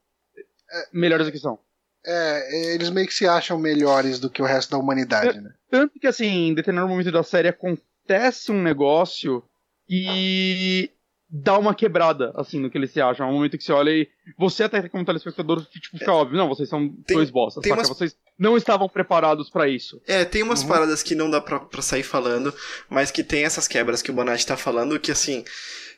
melhores 0.93 1.27
do 1.27 1.33
que 1.33 1.39
são. 1.39 1.59
É, 2.05 2.75
eles 2.75 2.91
meio 2.91 3.07
que 3.07 3.15
se 3.15 3.27
acham 3.27 3.59
melhores 3.59 4.21
do 4.21 4.31
que 4.31 4.41
o 4.41 4.45
resto 4.45 4.71
da 4.71 4.79
humanidade, 4.79 5.39
é, 5.39 5.41
né? 5.41 5.51
Tanto 5.69 5.99
que, 5.99 6.07
assim, 6.07 6.49
em 6.49 6.55
determinado 6.55 6.89
momento 6.89 7.11
da 7.11 7.23
série 7.23 7.49
acontece 7.49 8.53
um 8.53 8.63
negócio 8.63 9.43
e 9.89 10.91
dá 11.29 11.59
uma 11.59 11.75
quebrada, 11.75 12.33
assim, 12.37 12.61
no 12.61 12.71
que 12.71 12.79
eles 12.79 12.91
se 12.91 13.01
acham. 13.01 13.27
É 13.27 13.31
um 13.31 13.35
momento 13.35 13.59
que 13.59 13.65
você 13.65 13.73
olha 13.73 13.91
e 13.91 14.09
você 14.39 14.65
até 14.65 14.89
como 14.89 15.05
telespectador 15.05 15.65
tipo, 15.67 15.99
fica 15.99 16.11
é, 16.11 16.15
óbvio, 16.15 16.39
não, 16.39 16.49
vocês 16.49 16.69
são 16.69 16.89
tem, 17.07 17.17
dois 17.17 17.31
bossas, 17.31 17.63
saca? 17.63 17.75
Umas... 17.75 17.89
Vocês 17.89 18.17
não 18.39 18.57
estavam 18.57 18.89
preparados 18.89 19.51
para 19.51 19.69
isso. 19.69 20.01
É, 20.07 20.25
tem 20.25 20.43
umas 20.43 20.63
uhum. 20.63 20.69
paradas 20.69 21.03
que 21.03 21.15
não 21.15 21.31
dá 21.31 21.41
pra, 21.41 21.61
pra 21.61 21.83
sair 21.83 22.03
falando, 22.03 22.55
mas 22.89 23.11
que 23.11 23.25
tem 23.25 23.45
essas 23.45 23.67
quebras 23.67 24.03
que 24.03 24.11
o 24.11 24.15
Bonatti 24.15 24.47
tá 24.47 24.57
falando, 24.57 25.01
que, 25.01 25.11
assim, 25.11 25.45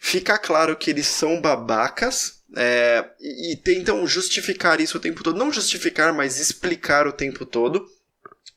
fica 0.01 0.39
claro 0.39 0.77
que 0.77 0.91
eles 0.91 1.07
são 1.07 1.41
babacas, 1.41 2.39
é, 2.57 3.05
e, 3.21 3.53
e 3.53 3.57
tentam 3.57 4.07
justificar 4.07 4.81
isso 4.81 4.97
o 4.97 5.01
tempo 5.01 5.23
todo. 5.23 5.39
Não 5.39 5.53
justificar, 5.53 6.13
mas 6.15 6.41
explicar 6.41 7.07
o 7.07 7.13
tempo 7.13 7.45
todo. 7.45 7.87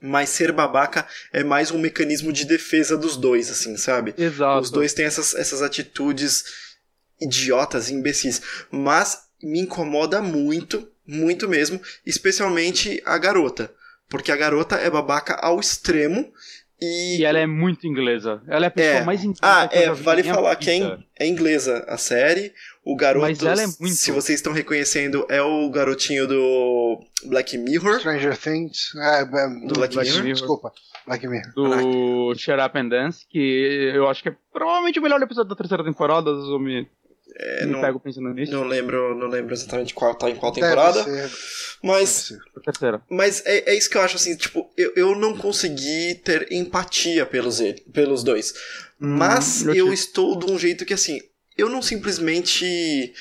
Mas 0.01 0.29
ser 0.29 0.51
babaca 0.51 1.07
é 1.31 1.43
mais 1.43 1.69
um 1.69 1.77
mecanismo 1.77 2.33
de 2.33 2.45
defesa 2.45 2.97
dos 2.97 3.15
dois, 3.15 3.51
assim, 3.51 3.77
sabe? 3.77 4.15
Exato. 4.17 4.61
Os 4.61 4.71
dois 4.71 4.93
têm 4.93 5.05
essas, 5.05 5.35
essas 5.35 5.61
atitudes 5.61 6.43
idiotas, 7.21 7.91
imbecis. 7.91 8.41
Mas 8.71 9.27
me 9.43 9.59
incomoda 9.59 10.21
muito, 10.21 10.89
muito 11.05 11.47
mesmo, 11.47 11.79
especialmente 12.05 13.01
a 13.05 13.17
garota. 13.17 13.71
Porque 14.09 14.31
a 14.31 14.35
garota 14.35 14.75
é 14.75 14.89
babaca 14.89 15.35
ao 15.35 15.59
extremo 15.59 16.33
e... 16.81 17.19
e 17.19 17.25
ela 17.25 17.37
é 17.37 17.45
muito 17.45 17.85
inglesa. 17.85 18.41
Ela 18.47 18.65
é 18.65 18.67
a 18.67 18.71
pessoa 18.71 18.95
é. 18.95 19.03
mais 19.05 19.23
inglesa. 19.23 19.39
Ah, 19.41 19.69
é, 19.71 19.91
vale 19.91 20.23
falar 20.23 20.55
que 20.55 20.69
é, 20.71 20.97
é 21.19 21.27
inglesa 21.27 21.85
a 21.87 21.97
série. 21.97 22.53
O 22.84 22.95
garoto, 22.95 23.21
Mas 23.21 23.43
ela 23.43 23.61
é 23.61 23.67
muito... 23.79 23.95
se 23.95 24.11
vocês 24.11 24.39
estão 24.39 24.53
reconhecendo, 24.53 25.25
é 25.29 25.41
o 25.41 25.69
garotinho 25.69 26.27
do 26.27 26.99
Black 27.25 27.55
Mirror. 27.55 27.99
Stranger 27.99 28.36
Things. 28.36 28.95
É, 28.95 29.21
é 29.21 29.25
do, 29.25 29.73
Black, 29.75 29.93
Black 29.93 30.09
Mirror? 30.09 30.23
Mirror? 30.23 30.34
Desculpa. 30.34 30.73
Black 31.05 31.27
Mirror. 31.27 31.53
Do 31.53 32.34
Shut 32.36 32.59
Up 32.59 32.77
and 32.77 32.89
Dance, 32.89 33.25
que 33.29 33.91
eu 33.93 34.07
acho 34.07 34.23
que 34.23 34.29
é 34.29 34.36
provavelmente 34.51 34.97
o 34.97 35.01
melhor 35.01 35.21
episódio 35.21 35.49
da 35.49 35.55
terceira 35.55 35.84
temporada, 35.84 36.32
eu 36.32 36.59
me, 36.59 36.88
é, 37.36 37.65
me 37.65 37.71
não, 37.73 37.82
pego 37.82 37.99
pensando 37.99 38.29
nisso. 38.34 38.51
Não 38.51 38.63
lembro, 38.63 39.15
não 39.15 39.27
lembro 39.27 39.53
exatamente 39.53 39.93
qual 39.93 40.13
tá 40.15 40.29
em 40.29 40.36
qual 40.36 40.51
temporada. 40.51 41.05
Mas. 41.84 42.34
Terceira. 42.63 43.01
Mas 43.09 43.45
é, 43.45 43.71
é 43.71 43.75
isso 43.75 43.89
que 43.89 43.97
eu 43.97 44.01
acho 44.01 44.15
assim, 44.15 44.36
tipo, 44.36 44.69
eu, 44.75 44.93
eu 44.95 45.15
não 45.15 45.38
consegui 45.38 46.15
ter 46.15 46.51
empatia 46.51 47.25
pelos, 47.25 47.61
pelos 47.93 48.23
dois. 48.23 48.53
Hum, 48.99 49.17
mas 49.17 49.65
eu, 49.65 49.75
eu 49.75 49.93
estou 49.93 50.38
de 50.38 50.51
um 50.51 50.59
jeito 50.59 50.86
que 50.86 50.93
assim, 50.93 51.21
eu 51.57 51.69
não 51.69 51.81
simplesmente. 51.81 53.13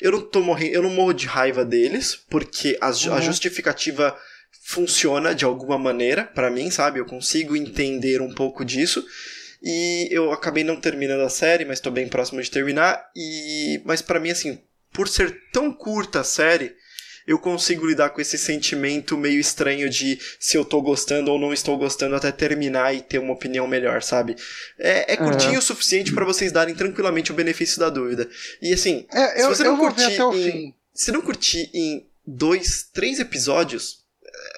Eu 0.00 0.12
não 0.12 0.20
tô 0.20 0.42
morrendo. 0.42 0.74
Eu 0.74 0.82
não 0.82 0.90
morro 0.90 1.12
de 1.12 1.26
raiva 1.26 1.64
deles, 1.64 2.14
porque 2.28 2.76
a, 2.80 2.90
uhum. 2.90 3.14
a 3.14 3.20
justificativa 3.20 4.16
funciona 4.62 5.34
de 5.34 5.44
alguma 5.44 5.78
maneira 5.78 6.24
para 6.24 6.50
mim, 6.50 6.70
sabe? 6.70 6.98
Eu 6.98 7.06
consigo 7.06 7.56
entender 7.56 8.20
um 8.20 8.34
pouco 8.34 8.64
disso. 8.64 9.04
E 9.62 10.08
eu 10.10 10.32
acabei 10.32 10.64
não 10.64 10.80
terminando 10.80 11.22
a 11.22 11.28
série, 11.28 11.64
mas 11.64 11.80
tô 11.80 11.90
bem 11.90 12.08
próximo 12.08 12.42
de 12.42 12.50
terminar. 12.50 13.10
E 13.14 13.80
mas 13.84 14.02
para 14.02 14.20
mim 14.20 14.30
assim, 14.30 14.60
por 14.92 15.08
ser 15.08 15.40
tão 15.52 15.72
curta 15.72 16.20
a 16.20 16.24
série, 16.24 16.74
eu 17.26 17.38
consigo 17.38 17.86
lidar 17.86 18.10
com 18.10 18.20
esse 18.20 18.38
sentimento 18.38 19.18
meio 19.18 19.40
estranho 19.40 19.90
de 19.90 20.18
se 20.38 20.56
eu 20.56 20.64
tô 20.64 20.80
gostando 20.80 21.32
ou 21.32 21.38
não 21.38 21.52
estou 21.52 21.76
gostando 21.76 22.14
até 22.14 22.30
terminar 22.30 22.94
e 22.94 23.00
ter 23.00 23.18
uma 23.18 23.32
opinião 23.32 23.66
melhor, 23.66 24.02
sabe? 24.02 24.36
É, 24.78 25.14
é 25.14 25.16
curtinho 25.16 25.54
uhum. 25.54 25.58
o 25.58 25.62
suficiente 25.62 26.12
para 26.12 26.24
vocês 26.24 26.52
darem 26.52 26.74
tranquilamente 26.74 27.32
o 27.32 27.34
benefício 27.34 27.80
da 27.80 27.90
dúvida. 27.90 28.28
E 28.62 28.72
assim, 28.72 29.06
é, 29.12 29.42
eu, 29.42 29.50
se 29.50 29.56
você 29.56 29.64
não 29.64 29.76
curtir 29.76 30.22
em, 30.22 30.74
se 30.94 31.10
não 31.10 31.20
curtir 31.20 31.68
em 31.74 32.06
dois, 32.24 32.88
três 32.92 33.18
episódios, 33.18 34.04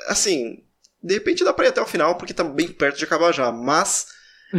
assim, 0.06 0.62
de 1.02 1.14
repente 1.14 1.44
dá 1.44 1.54
pra 1.54 1.66
ir 1.66 1.68
até 1.68 1.80
o 1.80 1.86
final 1.86 2.16
porque 2.16 2.34
tá 2.34 2.44
bem 2.44 2.68
perto 2.68 2.98
de 2.98 3.04
acabar 3.04 3.32
já, 3.32 3.50
mas 3.50 4.08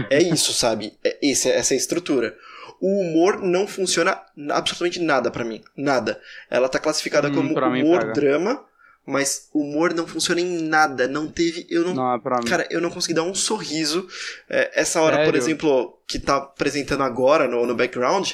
é 0.10 0.18
isso, 0.34 0.52
sabe? 0.52 0.98
É, 1.04 1.18
esse, 1.22 1.48
essa 1.48 1.74
é 1.74 1.76
a 1.76 1.78
estrutura 1.78 2.36
o 2.82 3.02
humor 3.02 3.42
não 3.42 3.68
funciona 3.68 4.20
absolutamente 4.50 5.00
nada 5.00 5.30
para 5.30 5.44
mim. 5.44 5.62
Nada. 5.76 6.20
Ela 6.50 6.70
tá 6.70 6.80
classificada 6.80 7.30
hum, 7.30 7.34
como 7.34 7.54
humor 7.54 8.14
drama, 8.14 8.64
mas 9.06 9.50
o 9.54 9.62
humor 9.62 9.94
não 9.94 10.08
funciona 10.08 10.40
em 10.42 10.62
nada. 10.64 11.08
Não 11.08 11.28
teve. 11.28 11.66
Eu 11.70 11.84
não. 11.84 11.94
não 11.94 12.16
é 12.16 12.20
cara, 12.48 12.68
eu 12.70 12.80
não 12.80 12.90
consegui 12.90 13.14
dar 13.14 13.24
um 13.24 13.36
sorriso. 13.36 14.08
É, 14.50 14.82
essa 14.82 15.02
hora, 15.02 15.18
Sério? 15.18 15.32
por 15.32 15.38
exemplo, 15.38 16.00
que 16.08 16.20
tá 16.20 16.38
apresentando 16.38 17.04
agora 17.04 17.48
no, 17.48 17.66
no 17.66 17.76
background, 17.76 18.32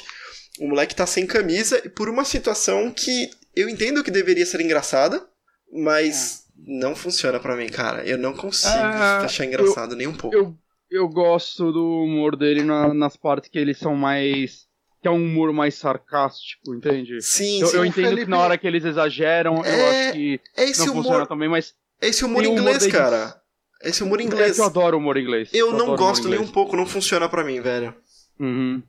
o 0.60 0.68
moleque 0.68 0.94
tá 0.94 1.06
sem 1.06 1.26
camisa 1.26 1.80
e 1.84 1.88
por 1.88 2.08
uma 2.08 2.24
situação 2.24 2.90
que 2.90 3.30
eu 3.54 3.68
entendo 3.68 4.04
que 4.04 4.10
deveria 4.10 4.44
ser 4.44 4.60
engraçada, 4.60 5.26
mas 5.72 6.44
não 6.56 6.94
funciona 6.94 7.40
pra 7.40 7.56
mim, 7.56 7.68
cara. 7.68 8.04
Eu 8.04 8.18
não 8.18 8.32
consigo 8.34 8.74
Ah, 8.74 9.20
achar 9.24 9.44
engraçado 9.44 9.96
nem 9.96 10.06
um 10.06 10.14
pouco. 10.14 10.36
Eu, 10.36 10.54
eu 10.90 11.08
gosto 11.08 11.72
do 11.72 12.02
humor 12.04 12.36
dele 12.36 12.62
na- 12.62 12.92
nas 12.94 13.16
partes 13.16 13.48
que 13.50 13.58
eles 13.58 13.78
são 13.78 13.94
mais. 13.94 14.66
que 15.02 15.08
é 15.08 15.10
um 15.10 15.22
humor 15.24 15.52
mais 15.52 15.74
sarcástico, 15.76 16.74
entende? 16.74 17.20
Sim, 17.22 17.60
Eu, 17.60 17.66
sim. 17.68 17.76
eu 17.76 17.84
entendo 17.84 18.04
Felipe- 18.06 18.24
que 18.24 18.30
na 18.30 18.38
hora 18.38 18.58
que 18.58 18.66
eles 18.66 18.84
exageram, 18.84 19.56
eu 19.58 19.64
É, 19.64 20.08
acho 20.08 20.12
que 20.14 20.40
É 20.56 20.64
esse 20.64 20.80
não 20.86 20.94
funciona 20.94 21.16
humor, 21.18 21.26
também, 21.28 21.48
mas 21.48 21.74
é 22.00 22.08
esse 22.08 22.24
humor 22.24 22.42
um 22.42 22.46
inglês, 22.46 22.86
cara. 22.88 23.40
Esse 23.82 24.02
humor 24.02 24.20
é 24.20 24.24
inglês. 24.24 24.56
que 24.56 24.60
eu 24.60 24.64
adoro 24.64 24.96
humor 24.98 25.16
inglês. 25.16 25.50
Eu 25.52 25.70
não 25.72 25.82
adoro 25.92 25.98
gosto 25.98 26.28
nem 26.28 26.40
um 26.40 26.48
pouco, 26.48 26.74
não 26.74 26.86
funciona 26.86 27.28
pra 27.28 27.44
mim, 27.44 27.60
velho. 27.60 27.94
Uhum. 28.40 28.82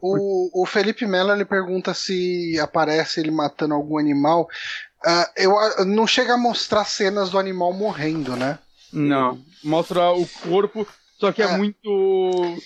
O, 0.00 0.62
o 0.62 0.66
Felipe 0.66 1.04
Mello 1.06 1.32
ele 1.32 1.44
pergunta 1.44 1.92
se 1.94 2.58
aparece 2.60 3.20
ele 3.20 3.30
matando 3.30 3.74
algum 3.74 3.98
animal. 3.98 4.48
Ah, 5.04 5.30
eu 5.36 5.52
não 5.84 6.06
chega 6.06 6.34
a 6.34 6.38
mostrar 6.38 6.84
cenas 6.86 7.28
do 7.28 7.38
animal 7.38 7.72
morrendo, 7.72 8.34
né? 8.36 8.58
Não. 8.92 9.38
Mostra 9.62 10.10
o 10.12 10.26
corpo, 10.48 10.86
só 11.26 11.32
que 11.32 11.42
é, 11.42 11.46
É. 11.46 11.56
muito. 11.56 12.56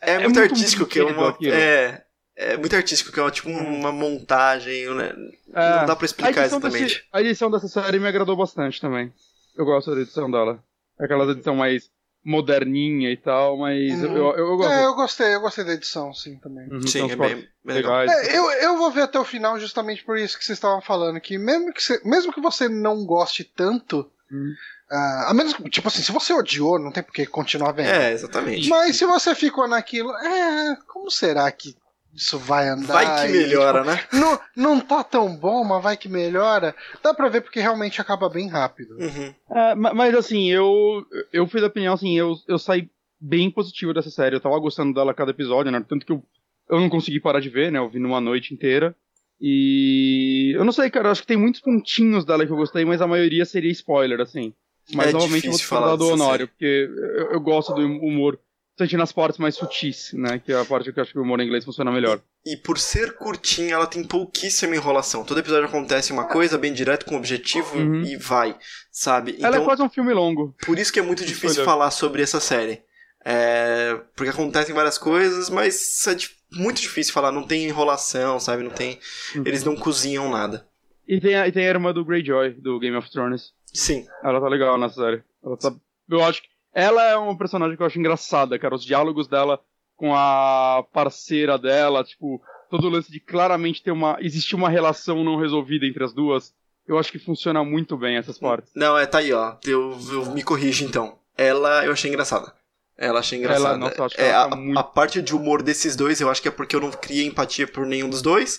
É, 0.00 0.10
É 0.12 0.18
muito, 0.20 0.38
muito 0.38 0.40
artístico, 0.52 0.86
que 0.86 0.98
é 0.98 1.04
uma. 1.04 1.30
aquilo. 1.30 1.54
É. 1.54 2.04
É 2.40 2.56
muito 2.56 2.76
artístico, 2.76 3.10
que 3.10 3.18
é 3.18 3.22
uma, 3.22 3.30
tipo 3.32 3.48
uma 3.50 3.90
montagem, 3.90 4.86
né? 4.94 5.12
É. 5.52 5.78
Não 5.80 5.86
dá 5.86 5.96
pra 5.96 6.04
A 6.04 6.06
explicar 6.06 6.30
edição, 6.42 6.58
exatamente. 6.60 6.84
desse- 6.94 7.02
a 7.12 7.20
edição 7.20 7.50
dessa 7.50 7.66
série 7.66 7.98
me 7.98 8.06
agradou 8.06 8.36
bastante 8.36 8.80
também. 8.80 9.12
Eu 9.56 9.64
gosto 9.64 9.92
da 9.92 10.00
edição 10.00 10.30
dela. 10.30 10.62
Aquela 11.00 11.24
edição 11.32 11.56
mais 11.56 11.90
moderninha 12.24 13.10
e 13.10 13.16
tal, 13.16 13.56
mas 13.58 13.90
Uhum. 14.02 14.16
eu, 14.16 14.26
eu, 14.36 14.36
eu 14.50 14.56
gosto. 14.56 14.72
É, 14.72 14.84
eu 14.84 14.94
gostei, 14.94 15.34
eu 15.34 15.40
gostei 15.40 15.64
da 15.64 15.72
edição, 15.72 16.14
sim, 16.14 16.36
também. 16.38 16.68
Uhum, 16.70 16.86
Sim, 16.86 17.10
é 17.10 17.16
bem, 17.16 17.48
bem 17.64 17.76
legal. 17.76 18.02
É, 18.02 18.36
eu, 18.38 18.50
eu 18.52 18.76
vou 18.76 18.90
ver 18.92 19.02
até 19.02 19.18
o 19.18 19.24
final 19.24 19.58
justamente 19.58 20.04
por 20.04 20.16
isso 20.16 20.38
que 20.38 20.44
vocês 20.44 20.58
estavam 20.58 20.80
falando, 20.80 21.20
que 21.20 21.38
mesmo 21.38 21.72
que 21.72 21.82
você, 21.82 22.00
mesmo 22.04 22.32
que 22.32 22.40
você 22.40 22.68
não 22.68 23.04
goste 23.04 23.42
tanto, 23.42 24.08
Hum. 24.30 24.52
Ah, 24.90 25.26
a 25.30 25.34
menos, 25.34 25.54
tipo 25.70 25.88
assim, 25.88 26.02
se 26.02 26.12
você 26.12 26.32
odiou, 26.32 26.78
não 26.78 26.90
tem 26.90 27.02
por 27.02 27.12
que 27.12 27.26
continuar 27.26 27.72
vendo. 27.72 27.86
É, 27.88 28.12
exatamente. 28.12 28.68
Mas 28.68 28.96
se 28.96 29.04
você 29.04 29.34
ficou 29.34 29.68
naquilo, 29.68 30.10
é, 30.16 30.76
como 30.86 31.10
será 31.10 31.50
que 31.52 31.74
isso 32.14 32.38
vai 32.38 32.68
andar? 32.68 32.94
Vai 32.94 33.20
que 33.28 33.36
E, 33.36 33.38
melhora, 33.40 33.84
né? 33.84 33.96
tipo, 33.98 34.16
não, 34.16 34.40
não 34.56 34.80
tá 34.80 35.04
tão 35.04 35.36
bom, 35.36 35.62
mas 35.62 35.82
vai 35.82 35.96
que 35.96 36.08
melhora. 36.08 36.74
Dá 37.02 37.12
pra 37.14 37.28
ver 37.28 37.42
porque 37.42 37.60
realmente 37.60 38.00
acaba 38.00 38.28
bem 38.30 38.48
rápido. 38.48 38.96
Uhum. 38.98 39.34
É, 39.50 39.74
ma- 39.74 39.94
mas 39.94 40.14
assim, 40.14 40.50
eu, 40.50 41.04
eu 41.32 41.46
fui 41.46 41.60
da 41.60 41.66
opinião, 41.68 41.94
assim, 41.94 42.18
eu, 42.18 42.34
eu 42.48 42.58
saí 42.58 42.90
bem 43.20 43.50
positivo 43.50 43.92
dessa 43.92 44.10
série. 44.10 44.34
Eu 44.36 44.40
tava 44.40 44.58
gostando 44.58 44.94
dela 44.94 45.10
a 45.12 45.14
cada 45.14 45.30
episódio, 45.32 45.70
né? 45.70 45.84
Tanto 45.86 46.06
que 46.06 46.12
eu, 46.12 46.22
eu 46.70 46.80
não 46.80 46.88
consegui 46.88 47.20
parar 47.20 47.40
de 47.40 47.48
ver, 47.50 47.70
né? 47.70 47.78
Eu 47.78 47.88
vi 47.90 47.98
numa 47.98 48.20
noite 48.20 48.54
inteira. 48.54 48.96
E 49.40 50.52
eu 50.56 50.64
não 50.64 50.72
sei, 50.72 50.90
cara, 50.90 51.08
eu 51.08 51.12
acho 51.12 51.20
que 51.22 51.26
tem 51.28 51.36
muitos 51.36 51.60
pontinhos 51.60 52.24
dela 52.24 52.44
que 52.44 52.50
eu 52.52 52.56
gostei, 52.56 52.84
mas 52.84 53.00
a 53.00 53.06
maioria 53.06 53.44
seria 53.44 53.70
spoiler, 53.70 54.20
assim. 54.20 54.52
Mas 54.94 55.08
É 55.08 55.12
novamente 55.12 55.46
eu 55.46 55.52
vou 55.52 55.60
falar 55.60 55.96
do 55.96 56.04
dessa 56.10 56.14
Honório, 56.14 56.48
porque 56.48 56.88
eu, 57.16 57.32
eu 57.32 57.40
gosto 57.40 57.74
do 57.74 57.82
humor, 57.82 58.38
sentindo 58.78 58.98
nas 59.00 59.12
partes 59.12 59.38
mais 59.38 59.54
sutis, 59.54 60.10
né? 60.14 60.38
Que 60.38 60.52
é 60.52 60.60
a 60.60 60.64
parte 60.64 60.92
que 60.92 60.98
eu 60.98 61.02
acho 61.02 61.12
que 61.12 61.18
o 61.18 61.22
humor 61.22 61.40
em 61.40 61.44
inglês 61.44 61.64
funciona 61.64 61.90
melhor. 61.92 62.20
E 62.46 62.56
por 62.56 62.78
ser 62.78 63.14
curtinha, 63.16 63.74
ela 63.74 63.86
tem 63.86 64.02
pouquíssima 64.04 64.74
enrolação. 64.76 65.24
Todo 65.24 65.40
episódio 65.40 65.66
acontece 65.66 66.12
uma 66.12 66.24
coisa 66.24 66.56
bem 66.56 66.72
direto, 66.72 67.04
com 67.04 67.16
objetivo 67.16 67.76
Uhum. 67.76 68.02
e 68.02 68.16
vai, 68.16 68.56
sabe? 68.90 69.36
Ela 69.38 69.48
é 69.48 69.58
Então, 69.58 69.64
quase 69.64 69.82
um 69.82 69.88
filme 69.90 70.12
longo. 70.14 70.54
por 70.64 70.78
isso 70.78 70.92
que 70.92 70.98
é 71.00 71.02
muito 71.02 71.24
difícil 71.24 71.64
falar 71.64 71.90
sobre 71.90 72.22
essa 72.22 72.40
série. 72.40 72.82
É, 73.24 74.00
porque 74.16 74.30
acontecem 74.30 74.74
várias 74.74 74.96
coisas, 74.96 75.50
mas 75.50 76.06
é 76.06 76.16
muito 76.56 76.80
difícil 76.80 77.12
falar. 77.12 77.30
Não 77.32 77.42
tem 77.46 77.64
enrolação, 77.64 78.38
sabe? 78.40 78.62
Não 78.62 78.70
tem. 78.70 78.98
Uhum. 79.34 79.42
Eles 79.44 79.64
não 79.64 79.76
cozinham 79.76 80.30
nada. 80.30 80.66
E 81.06 81.20
tem 81.20 81.34
a, 81.34 81.48
e 81.48 81.52
tem 81.52 81.66
a 81.66 81.70
irmã 81.70 81.92
do 81.92 82.04
Greyjoy, 82.04 82.52
do 82.52 82.78
Game 82.78 82.96
of 82.96 83.10
Thrones. 83.10 83.52
Sim. 83.78 84.06
Ela 84.24 84.40
tá 84.40 84.48
legal 84.48 84.76
nessa 84.78 84.96
série. 84.96 85.22
Ela 85.44 85.56
tá... 85.56 85.72
Eu 86.08 86.24
acho 86.24 86.42
que. 86.42 86.48
Ela 86.74 87.02
é 87.04 87.16
uma 87.16 87.36
personagem 87.36 87.76
que 87.76 87.82
eu 87.82 87.86
acho 87.86 87.98
engraçada, 87.98 88.58
cara. 88.58 88.74
Os 88.74 88.84
diálogos 88.84 89.28
dela 89.28 89.60
com 89.96 90.14
a 90.14 90.84
parceira 90.92 91.58
dela, 91.58 92.04
tipo, 92.04 92.40
todo 92.70 92.86
o 92.86 92.90
lance 92.90 93.10
de 93.10 93.20
claramente 93.20 93.82
ter 93.82 93.90
uma. 93.90 94.16
existir 94.20 94.54
uma 94.54 94.68
relação 94.68 95.22
não 95.24 95.36
resolvida 95.38 95.86
entre 95.86 96.04
as 96.04 96.12
duas. 96.12 96.54
Eu 96.86 96.98
acho 96.98 97.12
que 97.12 97.18
funciona 97.18 97.62
muito 97.62 97.96
bem 97.96 98.16
essas 98.16 98.38
partes. 98.38 98.72
Não, 98.74 98.96
é, 98.96 99.06
tá 99.06 99.18
aí, 99.18 99.32
ó. 99.32 99.56
Eu, 99.66 99.98
eu 100.10 100.26
me 100.32 100.42
corrijo 100.42 100.84
então. 100.84 101.18
Ela 101.36 101.84
eu 101.84 101.92
achei 101.92 102.10
engraçada. 102.10 102.52
Ela 102.96 103.20
achei 103.20 103.38
engraçada. 103.38 103.68
Ela, 103.68 103.78
nossa, 103.78 104.20
é, 104.20 104.28
ela 104.30 104.44
a, 104.44 104.48
tá 104.48 104.56
muito- 104.56 104.78
a 104.78 104.82
parte 104.82 105.22
de 105.22 105.34
humor 105.36 105.62
desses 105.62 105.94
dois, 105.94 106.20
eu 106.20 106.28
acho 106.28 106.42
que 106.42 106.48
é 106.48 106.50
porque 106.50 106.74
eu 106.74 106.80
não 106.80 106.90
criei 106.90 107.26
empatia 107.26 107.66
por 107.68 107.86
nenhum 107.86 108.08
dos 108.08 108.22
dois. 108.22 108.58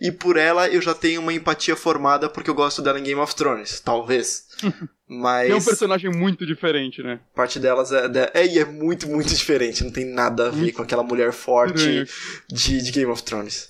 E 0.00 0.10
por 0.10 0.36
ela 0.36 0.68
eu 0.68 0.80
já 0.80 0.94
tenho 0.94 1.20
uma 1.20 1.32
empatia 1.32 1.76
formada 1.76 2.28
porque 2.28 2.48
eu 2.48 2.54
gosto 2.54 2.80
dela 2.80 2.98
em 2.98 3.02
Game 3.02 3.20
of 3.20 3.34
Thrones, 3.34 3.80
talvez. 3.80 4.46
Mas 5.06 5.50
É 5.50 5.54
um 5.54 5.64
personagem 5.64 6.10
muito 6.10 6.46
diferente, 6.46 7.02
né? 7.02 7.20
parte 7.34 7.58
delas 7.58 7.90
é, 7.90 8.06
é, 8.06 8.42
é, 8.42 8.46
e 8.46 8.58
é 8.60 8.64
muito, 8.64 9.08
muito 9.08 9.28
diferente. 9.28 9.82
Não 9.82 9.90
tem 9.90 10.06
nada 10.06 10.46
a 10.46 10.50
ver 10.50 10.56
Muito 10.56 10.76
com 10.76 10.82
aquela 10.82 11.02
mulher 11.02 11.32
forte 11.32 12.06
de, 12.48 12.80
de 12.80 12.92
Game 12.92 13.10
of 13.10 13.22
Thrones. 13.24 13.68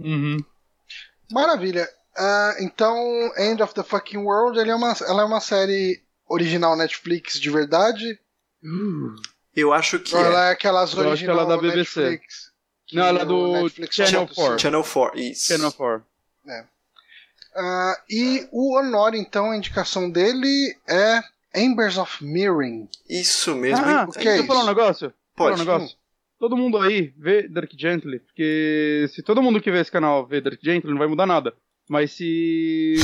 Uhum. 0.00 0.38
Maravilha. 1.30 1.88
Ah, 2.16 2.56
então, 2.58 2.96
End 3.38 3.62
of 3.62 3.72
the 3.72 3.84
Fucking 3.84 4.18
World, 4.18 4.58
ele 4.58 4.70
é 4.70 4.74
uma, 4.74 4.94
ela 5.06 5.22
é 5.22 5.24
uma 5.24 5.40
série 5.40 6.02
original 6.28 6.76
Netflix 6.76 7.38
de 7.38 7.50
verdade? 7.50 8.18
Eu 9.54 9.72
acho 9.72 9.98
que 9.98 10.14
Ou 10.14 10.22
é. 10.22 10.26
ela 10.26 10.48
é 10.48 10.52
aquelas 10.52 10.92
Eu 10.92 11.12
acho 11.12 11.24
que 11.24 11.30
ela 11.30 11.42
é 11.42 11.46
da 11.46 11.56
BBC. 11.56 12.00
Netflix? 12.00 12.49
Que 12.90 12.96
Não, 12.96 13.06
ela 13.06 13.22
é 13.22 13.24
do 13.24 13.52
Netflix 13.52 13.94
Channel 13.94 14.12
solta, 14.12 14.34
4. 14.34 14.54
assim? 14.54 14.62
Channel 14.62 14.84
4, 14.84 15.20
isso. 15.20 15.46
Channel 15.46 15.72
4. 15.72 16.06
Ah, 17.56 18.02
e 18.08 18.48
o 18.52 18.76
Honor, 18.76 19.14
então, 19.14 19.50
a 19.50 19.56
indicação 19.56 20.10
dele 20.10 20.76
é 20.88 21.20
Embers 21.54 21.98
of 21.98 22.24
Mirroring. 22.24 22.88
Isso 23.08 23.54
mesmo. 23.54 23.84
Ah, 23.84 24.04
o 24.08 24.12
que 24.12 24.18
deixa 24.18 24.30
é 24.30 24.38
eu 24.38 24.46
falar 24.46 24.62
um 24.62 24.66
negócio? 24.66 25.12
Pode. 25.34 25.56
Falar 25.56 25.74
um 25.74 25.78
negócio. 25.78 25.96
Todo 26.38 26.56
mundo 26.56 26.78
aí 26.78 27.12
vê 27.18 27.46
Dark 27.48 27.70
Gently, 27.76 28.20
porque 28.20 29.06
se 29.10 29.22
todo 29.22 29.42
mundo 29.42 29.60
que 29.60 29.70
vê 29.70 29.80
esse 29.80 29.90
canal 29.90 30.26
vê 30.26 30.40
Dark 30.40 30.58
Gently, 30.62 30.90
não 30.90 30.98
vai 30.98 31.06
mudar 31.08 31.26
nada. 31.26 31.54
Mas 31.88 32.12
se 32.12 32.94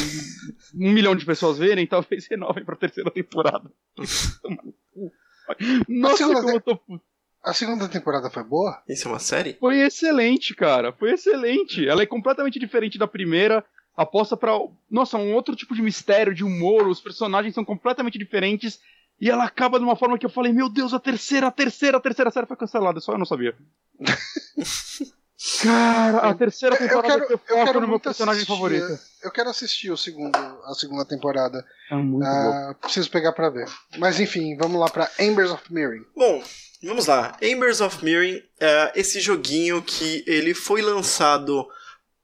um 0.75 0.93
milhão 0.93 1.15
de 1.15 1.27
pessoas 1.27 1.59
verem, 1.59 1.87
talvez 1.89 2.27
renovem 2.29 2.65
pra 2.65 2.77
terceira 2.77 3.11
temporada. 3.11 3.71
Nossa, 5.89 6.17
segunda 6.17 6.41
como 6.41 6.57
eu 6.57 6.61
tô 6.61 6.77
puto. 6.77 7.05
A 7.47 7.53
segunda 7.53 7.89
temporada 7.89 8.29
foi 8.29 8.43
boa? 8.43 8.83
Isso 8.89 9.07
é 9.07 9.11
uma 9.13 9.21
série? 9.21 9.53
Foi 9.61 9.79
excelente, 9.79 10.53
cara. 10.53 10.93
Foi 10.93 11.13
excelente. 11.13 11.87
Ela 11.87 12.03
é 12.03 12.07
completamente 12.07 12.59
diferente 12.59 12.99
da 12.99 13.07
primeira. 13.07 13.65
Aposta 13.97 14.37
pra. 14.37 14.59
Nossa, 14.91 15.17
um 15.17 15.33
outro 15.33 15.55
tipo 15.55 15.73
de 15.73 15.81
mistério, 15.81 16.35
de 16.35 16.43
humor. 16.43 16.89
Os 16.89 17.01
personagens 17.01 17.55
são 17.55 17.65
completamente 17.65 18.19
diferentes. 18.19 18.81
E 19.21 19.31
ela 19.31 19.45
acaba 19.45 19.79
de 19.79 19.85
uma 19.85 19.95
forma 19.95 20.19
que 20.19 20.27
eu 20.27 20.31
falei: 20.31 20.53
Meu 20.53 20.69
Deus, 20.69 20.93
a 20.93 20.99
terceira, 20.99 21.47
a 21.47 21.53
terceira, 21.53 21.99
a 21.99 22.01
terceira 22.01 22.33
série 22.33 22.49
foi 22.49 22.57
cancelada. 22.57 22.99
Só 22.99 23.13
eu 23.13 23.19
não 23.19 23.25
sabia. 23.25 23.55
cara, 25.63 26.19
a 26.19 26.35
terceira 26.35 26.77
Eu 26.77 26.79
temporada 26.79 27.09
quero, 27.09 27.27
foi 27.27 27.35
eu 27.35 27.39
foco 27.39 27.65
quero 27.65 27.81
no 27.81 27.89
meu 27.89 28.01
personagem 28.01 28.43
assistir, 28.43 28.55
favorito. 28.55 28.99
Eu 29.23 29.31
quero 29.31 29.51
assistir 29.51 29.91
o 29.91 29.97
segundo, 29.97 30.37
a 30.37 30.75
segunda 30.75 31.05
temporada. 31.05 31.65
É 31.91 31.95
muito 31.95 32.25
bom. 32.25 32.27
Ah, 32.27 32.75
preciso 32.81 33.11
pegar 33.11 33.33
pra 33.33 33.51
ver. 33.51 33.69
Mas 33.99 34.19
enfim, 34.19 34.57
vamos 34.57 34.81
lá 34.81 34.89
pra 34.89 35.11
Embers 35.19 35.51
of 35.51 35.63
Mirroring. 35.73 36.05
Bom, 36.17 36.43
vamos 36.83 37.07
lá. 37.07 37.37
Embers 37.43 37.81
of 37.81 38.05
Mirroring 38.05 38.43
é 38.61 38.93
esse 38.95 39.21
joguinho 39.21 39.83
que 39.83 40.25
ele 40.27 40.55
foi 40.55 40.81
lançado 40.81 41.67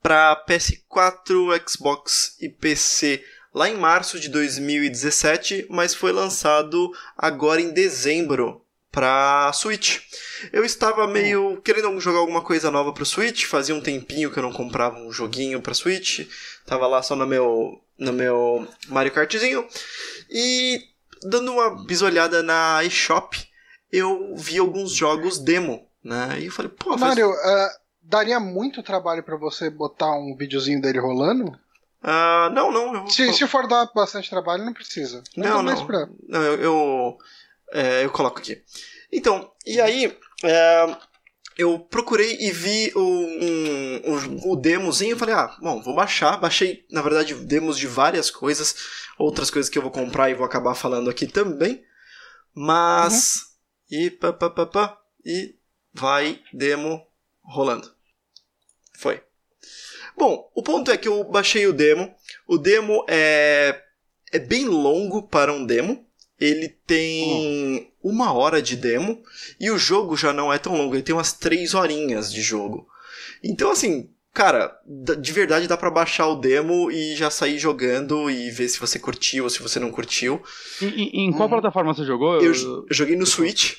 para 0.03 0.45
PS4, 0.49 1.69
Xbox 1.69 2.37
e 2.41 2.49
PC 2.49 3.25
lá 3.55 3.69
em 3.69 3.77
março 3.77 4.19
de 4.19 4.29
2017, 4.31 5.67
mas 5.69 5.95
foi 5.95 6.11
lançado 6.11 6.91
agora 7.17 7.61
em 7.61 7.71
dezembro 7.71 8.62
para 8.93 9.51
Switch. 9.55 10.01
Eu 10.53 10.65
estava 10.65 11.07
meio 11.09 11.61
querendo 11.63 11.99
jogar 11.99 12.19
alguma 12.19 12.43
coisa 12.43 12.71
nova 12.71 12.93
pro 12.93 13.07
Switch, 13.07 13.47
fazia 13.47 13.75
um 13.75 13.81
tempinho 13.81 14.31
que 14.31 14.39
eu 14.39 14.43
não 14.43 14.53
comprava 14.53 14.99
um 14.99 15.11
joguinho 15.11 15.63
para 15.63 15.73
Switch, 15.75 16.29
tava 16.67 16.87
lá 16.87 17.03
só 17.03 17.17
no 17.17 17.27
meu 17.27 17.81
no 17.99 18.13
meu 18.13 18.67
Mario 18.89 19.13
Kartzinho 19.13 19.67
e 20.29 20.81
dando 21.23 21.53
uma 21.53 21.85
bisolhada 21.85 22.43
na 22.43 22.83
eShop, 22.85 23.37
eu 23.91 24.35
vi 24.37 24.59
alguns 24.59 24.93
jogos 24.93 25.39
demo, 25.39 25.87
né? 26.03 26.39
E 26.41 26.47
eu 26.47 26.53
falei, 26.53 26.71
pô, 26.71 26.91
faz- 26.91 27.01
Mário, 27.01 27.31
ah, 27.31 27.71
daria 28.03 28.41
muito 28.41 28.83
trabalho 28.83 29.23
pra 29.23 29.37
você 29.37 29.71
botar 29.71 30.11
um 30.13 30.35
videozinho 30.37 30.81
dele 30.83 30.99
rolando? 30.99 31.57
Ah, 32.03 32.51
não, 32.53 32.73
não, 32.73 32.95
eu 32.97 33.07
Se, 33.07 33.33
se 33.33 33.47
for 33.47 33.69
dar 33.69 33.89
bastante 33.95 34.29
trabalho, 34.29 34.65
não 34.65 34.73
precisa. 34.73 35.23
Não, 35.37 35.63
mais 35.63 35.79
não. 35.79 35.87
Pra... 35.87 36.09
Não, 36.29 36.43
eu, 36.43 36.55
eu, 36.61 37.19
é, 37.73 38.05
eu 38.05 38.11
coloco 38.11 38.39
aqui. 38.39 38.63
Então, 39.11 39.51
e 39.67 39.81
aí, 39.81 40.17
é, 40.45 40.97
eu 41.57 41.79
procurei 41.79 42.37
e 42.41 42.51
vi 42.51 42.93
o, 42.95 43.01
um, 43.01 44.01
o, 44.05 44.53
o 44.53 44.57
demozinho 44.57 45.15
e 45.15 45.19
falei, 45.19 45.35
ah, 45.35 45.57
bom, 45.61 45.83
vou 45.83 45.95
baixar. 45.95 46.39
Baixei, 46.39 46.87
na 46.91 47.03
verdade, 47.03 47.35
demos 47.35 47.79
de 47.79 47.87
várias 47.87 48.31
coisas, 48.31 48.75
outras 49.19 49.51
coisas 49.51 49.69
que 49.69 49.77
eu 49.77 49.83
vou 49.83 49.91
comprar 49.91 50.31
e 50.31 50.35
vou 50.35 50.47
acabar 50.47 50.75
falando 50.75 51.11
aqui 51.11 51.27
também. 51.27 51.85
Mas. 52.55 53.53
E 53.91 54.11
pá, 54.11 54.33
pá, 54.33 54.49
pá, 54.49 54.67
pá, 54.67 54.99
e 55.25 55.55
vai 55.93 56.41
demo 56.53 57.07
rolando. 57.43 57.93
Foi. 58.97 59.23
Bom, 60.17 60.51
o 60.55 60.63
ponto 60.63 60.91
é 60.91 60.97
que 60.97 61.09
eu 61.09 61.25
baixei 61.25 61.67
o 61.67 61.73
demo. 61.73 62.15
O 62.47 62.57
demo 62.57 63.05
é, 63.09 63.83
é 64.33 64.39
bem 64.39 64.67
longo 64.67 65.29
para 65.29 65.53
um 65.53 65.65
demo. 65.65 66.07
Ele 66.43 66.69
tem 66.69 67.93
uma 68.03 68.33
hora 68.33 68.61
de 68.61 68.75
demo 68.75 69.23
e 69.61 69.71
o 69.71 69.79
jogo 69.79 70.17
já 70.17 70.33
não 70.33 70.53
é 70.53 70.59
tão 70.59 70.77
longo. 70.77 70.97
Ele 70.97 71.03
tem 71.05 71.15
umas 71.15 71.33
três 71.33 71.73
horinhas 71.73 72.33
de 72.33 72.43
jogo. 72.43 72.89
Então, 73.45 73.71
assim, 73.71 74.11
cara, 74.35 74.77
de 74.85 75.33
verdade 75.33 75.69
dá 75.69 75.77
para 75.77 75.89
baixar 75.89 76.27
o 76.27 76.35
demo 76.35 76.91
e 76.91 77.15
já 77.15 77.31
sair 77.31 77.61
jogando 77.61 78.29
e 78.29 78.51
ver 78.51 78.69
se 78.69 78.81
você 78.81 78.99
curtiu 78.99 79.45
ou 79.45 79.51
se 79.51 79.63
você 79.63 79.79
não 79.79 79.93
curtiu. 79.93 80.43
Em, 80.83 81.27
em 81.27 81.33
qual 81.33 81.47
hum. 81.47 81.53
plataforma 81.53 81.95
você 81.95 82.05
jogou? 82.05 82.43
Eu, 82.43 82.53
eu 82.53 82.87
joguei 82.91 83.15
no 83.15 83.25
Switch. 83.25 83.75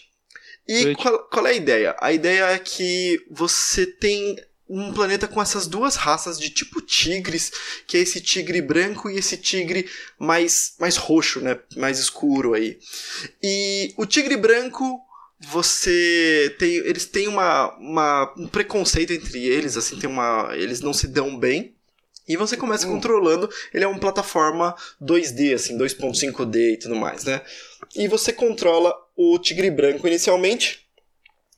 E 0.66 0.96
qual, 0.96 1.20
qual, 1.28 1.46
é 1.46 1.50
a 1.50 1.56
ideia? 1.56 1.98
A 2.00 2.14
ideia 2.14 2.46
é 2.46 2.60
que 2.60 3.20
você 3.30 3.86
tem 3.86 4.38
um 4.70 4.94
planeta 4.94 5.28
com 5.28 5.42
essas 5.42 5.68
duas 5.68 5.96
raças 5.96 6.40
de 6.40 6.50
tipo 6.50 6.82
tigres, 6.82 7.52
que 7.86 7.98
é 7.98 8.00
esse 8.00 8.22
tigre 8.22 8.62
branco 8.62 9.10
e 9.10 9.18
esse 9.18 9.38
tigre 9.38 9.90
mais, 10.18 10.76
mais 10.80 10.96
roxo, 10.96 11.42
né? 11.42 11.60
Mais 11.76 12.00
escuro 12.00 12.54
aí. 12.54 12.80
E 13.42 13.94
o 13.98 14.06
tigre 14.06 14.38
branco, 14.38 15.02
você 15.40 16.56
tem. 16.58 16.76
Eles 16.78 17.06
têm 17.06 17.28
uma, 17.28 17.76
uma, 17.78 18.34
um 18.38 18.48
preconceito 18.48 19.12
entre 19.12 19.46
eles, 19.46 19.76
assim, 19.76 20.00
tem 20.00 20.10
uma. 20.10 20.52
Eles 20.54 20.80
não 20.80 20.94
se 20.94 21.08
dão 21.08 21.38
bem. 21.38 21.76
E 22.28 22.38
você 22.38 22.56
começa 22.56 22.88
hum. 22.88 22.92
controlando, 22.92 23.50
ele 23.74 23.84
é 23.84 23.88
uma 23.88 24.00
plataforma 24.00 24.74
2D, 25.02 25.56
assim, 25.56 25.78
2.5D 25.78 26.56
e 26.56 26.78
tudo 26.78 26.96
mais, 26.96 27.26
né? 27.26 27.42
E 27.96 28.08
você 28.08 28.32
controla 28.32 28.96
o 29.16 29.38
tigre 29.38 29.70
branco 29.70 30.08
inicialmente, 30.08 30.83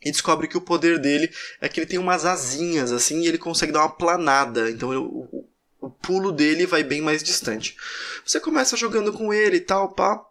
e 0.06 0.12
descobre 0.12 0.48
que 0.48 0.58
o 0.58 0.62
poder 0.62 1.00
dele 1.00 1.34
é 1.60 1.68
que 1.68 1.80
ele 1.80 1.88
tem 1.88 1.98
umas 1.98 2.26
asinhas 2.26 2.92
assim 2.92 3.22
e 3.22 3.28
ele 3.28 3.40
consegue 3.40 3.72
dar 3.72 3.80
uma 3.80 3.90
planada. 3.90 4.70
Então 4.70 4.90
o, 4.92 5.48
o 5.82 5.90
pulo 5.90 6.32
dele 6.32 6.68
vai 6.68 6.84
bem 6.84 7.02
mais 7.02 7.24
distante. 7.24 7.76
Você 8.24 8.40
começa 8.40 8.78
jogando 8.78 9.12
com 9.12 9.34
ele 9.34 9.58
e 9.58 9.62
tal, 9.62 9.94
pá. 9.94 10.24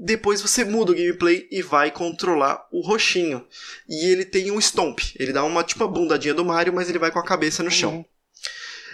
Depois 0.00 0.40
você 0.40 0.64
muda 0.64 0.92
o 0.92 0.94
gameplay 0.94 1.48
e 1.50 1.60
vai 1.60 1.90
controlar 1.90 2.64
o 2.70 2.80
roxinho. 2.80 3.44
E 3.88 4.06
ele 4.06 4.24
tem 4.24 4.52
um 4.52 4.60
stomp. 4.60 5.00
Ele 5.16 5.32
dá 5.32 5.42
uma 5.42 5.64
tipo 5.64 5.82
a 5.82 5.88
bundadinha 5.88 6.32
do 6.32 6.44
Mario, 6.44 6.72
mas 6.72 6.88
ele 6.88 7.00
vai 7.00 7.10
com 7.10 7.18
a 7.18 7.24
cabeça 7.24 7.64
no 7.64 7.70
chão. 7.70 7.96
Uhum. 7.96 8.04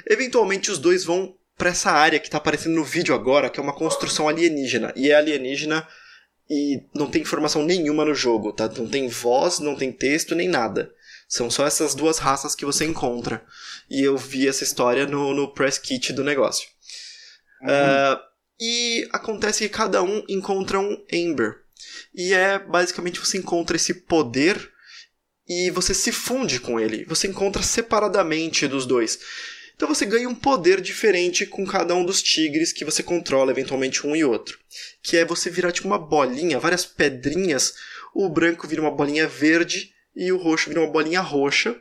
Eventualmente 0.07 0.71
os 0.71 0.79
dois 0.79 1.05
vão 1.05 1.37
para 1.59 1.71
essa 1.71 1.91
área 1.91 2.19
que 2.19 2.31
tá 2.31 2.39
aparecendo 2.39 2.75
no 2.75 2.85
vídeo 2.85 3.15
agora, 3.15 3.51
que 3.51 3.61
é 3.61 3.63
uma 3.63 3.75
construção 3.75 4.29
alienígena. 4.29 4.95
E 4.97 5.11
é 5.11 5.15
alienígena 5.15 5.87
e 6.49 6.83
não 6.95 7.11
tem 7.11 7.23
informação 7.23 7.65
nenhuma 7.65 8.05
no 8.05 8.15
jogo, 8.15 8.53
tá? 8.53 8.69
Não 8.69 8.87
tem 8.87 9.09
voz, 9.09 9.59
não 9.59 9.75
tem 9.75 9.91
texto, 9.91 10.35
nem 10.35 10.49
nada. 10.49 10.93
São 11.29 11.51
só 11.51 11.67
essas 11.67 11.95
duas 11.95 12.19
raças 12.19 12.55
que 12.55 12.65
você 12.65 12.85
encontra. 12.85 13.45
E 13.89 14.03
eu 14.03 14.17
vi 14.17 14.47
essa 14.47 14.65
história 14.65 15.07
no, 15.07 15.35
no 15.35 15.53
press 15.53 15.79
kit 15.79 16.13
do 16.13 16.23
negócio. 16.23 16.69
Uhum. 17.63 17.69
Uh, 17.69 18.21
e 18.61 19.09
acontece 19.13 19.65
que 19.65 19.75
cada 19.75 20.03
um 20.03 20.23
encontra 20.29 20.79
um 20.79 21.03
Ember. 21.11 21.57
E 22.15 22.33
é 22.33 22.59
basicamente 22.59 23.21
você 23.21 23.39
encontra 23.39 23.77
esse 23.77 23.95
poder 23.95 24.71
e 25.49 25.71
você 25.71 25.93
se 25.95 26.13
funde 26.13 26.61
com 26.61 26.79
ele. 26.79 27.05
Você 27.07 27.27
encontra 27.27 27.63
separadamente 27.63 28.69
dos 28.69 28.87
dois. 28.87 29.19
Então 29.77 29.89
você 29.89 30.07
ganha 30.07 30.29
um 30.29 30.35
poder 30.35 30.81
diferente 30.81 31.45
com 31.47 31.67
cada 31.67 31.95
um 31.95 32.05
dos 32.05 32.23
tigres 32.23 32.73
que 32.73 32.85
você 32.85 33.03
controla, 33.03 33.51
eventualmente 33.51 34.07
um 34.07 34.15
e 34.15 34.25
outro. 34.25 34.59
Que 35.03 35.17
é 35.17 35.25
você 35.25 35.51
virar 35.51 35.73
tipo 35.73 35.89
uma 35.89 35.99
bolinha, 35.99 36.61
várias 36.61 36.85
pedrinhas. 36.85 37.75
O 38.15 38.29
branco 38.29 38.69
vira 38.69 38.81
uma 38.81 38.91
bolinha 38.91 39.27
verde 39.27 39.93
e 40.15 40.31
o 40.31 40.39
roxo 40.39 40.69
vira 40.69 40.81
uma 40.81 40.91
bolinha 40.91 41.21
roxa. 41.21 41.77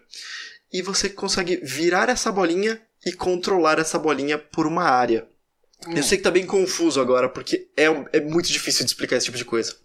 E 0.71 0.81
você 0.81 1.07
consegue 1.07 1.57
virar 1.57 2.09
essa 2.09 2.31
bolinha 2.31 2.81
e 3.05 3.13
controlar 3.13 3.77
essa 3.77 3.99
bolinha 3.99 4.39
por 4.39 4.65
uma 4.65 4.83
área. 4.83 5.27
Hum. 5.87 5.93
Eu 5.95 6.03
sei 6.03 6.17
que 6.17 6.23
tá 6.23 6.31
bem 6.31 6.45
confuso 6.45 6.99
agora, 6.99 7.29
porque 7.29 7.69
é, 7.77 7.85
é 8.13 8.19
muito 8.19 8.47
difícil 8.51 8.83
de 8.83 8.91
explicar 8.91 9.17
esse 9.17 9.25
tipo 9.25 9.37
de 9.37 9.45
coisa. 9.45 9.75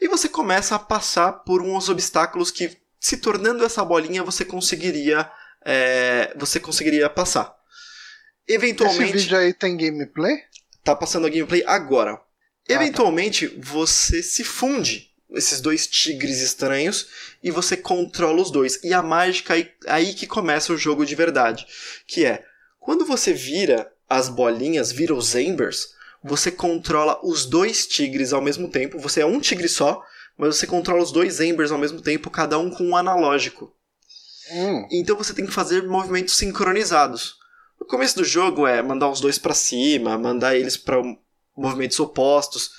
E 0.00 0.08
você 0.08 0.28
começa 0.28 0.74
a 0.74 0.78
passar 0.78 1.32
por 1.32 1.62
uns 1.62 1.88
obstáculos 1.88 2.50
que, 2.50 2.76
se 3.00 3.16
tornando 3.16 3.64
essa 3.64 3.84
bolinha, 3.84 4.22
você 4.22 4.44
conseguiria 4.44 5.30
é, 5.64 6.32
você 6.36 6.58
conseguiria 6.60 7.08
passar. 7.08 7.54
Eventualmente. 8.46 9.16
Esse 9.16 9.24
vídeo 9.24 9.38
aí 9.38 9.52
tem 9.52 9.76
gameplay? 9.76 10.36
Tá 10.84 10.94
passando 10.96 11.26
a 11.26 11.30
gameplay 11.30 11.62
agora. 11.66 12.12
Ah, 12.12 12.16
tá. 12.16 12.74
Eventualmente, 12.74 13.48
tá. 13.48 13.54
você 13.58 14.22
se 14.22 14.44
funde 14.44 15.10
esses 15.30 15.60
dois 15.60 15.86
tigres 15.86 16.40
estranhos 16.40 17.08
e 17.42 17.50
você 17.50 17.76
controla 17.76 18.42
os 18.42 18.50
dois. 18.50 18.82
E 18.82 18.92
a 18.92 19.02
mágica 19.02 19.54
aí, 19.54 19.70
aí 19.86 20.14
que 20.14 20.26
começa 20.26 20.72
o 20.72 20.78
jogo 20.78 21.06
de 21.06 21.14
verdade. 21.14 21.66
Que 22.06 22.24
é, 22.24 22.44
quando 22.78 23.04
você 23.04 23.32
vira 23.32 23.90
as 24.08 24.28
bolinhas, 24.28 24.92
vira 24.92 25.14
os 25.14 25.34
embers, 25.34 25.94
você 26.22 26.50
controla 26.50 27.18
os 27.24 27.46
dois 27.46 27.86
tigres 27.86 28.32
ao 28.32 28.42
mesmo 28.42 28.68
tempo. 28.68 28.98
Você 28.98 29.20
é 29.20 29.26
um 29.26 29.40
tigre 29.40 29.68
só, 29.68 30.02
mas 30.36 30.56
você 30.56 30.66
controla 30.66 31.02
os 31.02 31.12
dois 31.12 31.40
embers 31.40 31.72
ao 31.72 31.78
mesmo 31.78 32.00
tempo, 32.00 32.30
cada 32.30 32.58
um 32.58 32.70
com 32.70 32.84
um 32.84 32.96
analógico. 32.96 33.74
Hum. 34.50 34.86
Então 34.90 35.16
você 35.16 35.32
tem 35.32 35.46
que 35.46 35.52
fazer 35.52 35.82
movimentos 35.86 36.36
sincronizados. 36.36 37.36
No 37.78 37.86
começo 37.86 38.16
do 38.16 38.24
jogo 38.24 38.66
é 38.66 38.82
mandar 38.82 39.10
os 39.10 39.20
dois 39.20 39.38
para 39.38 39.54
cima, 39.54 40.18
mandar 40.18 40.56
eles 40.56 40.76
para 40.76 41.02
movimentos 41.56 41.98
opostos, 42.00 42.70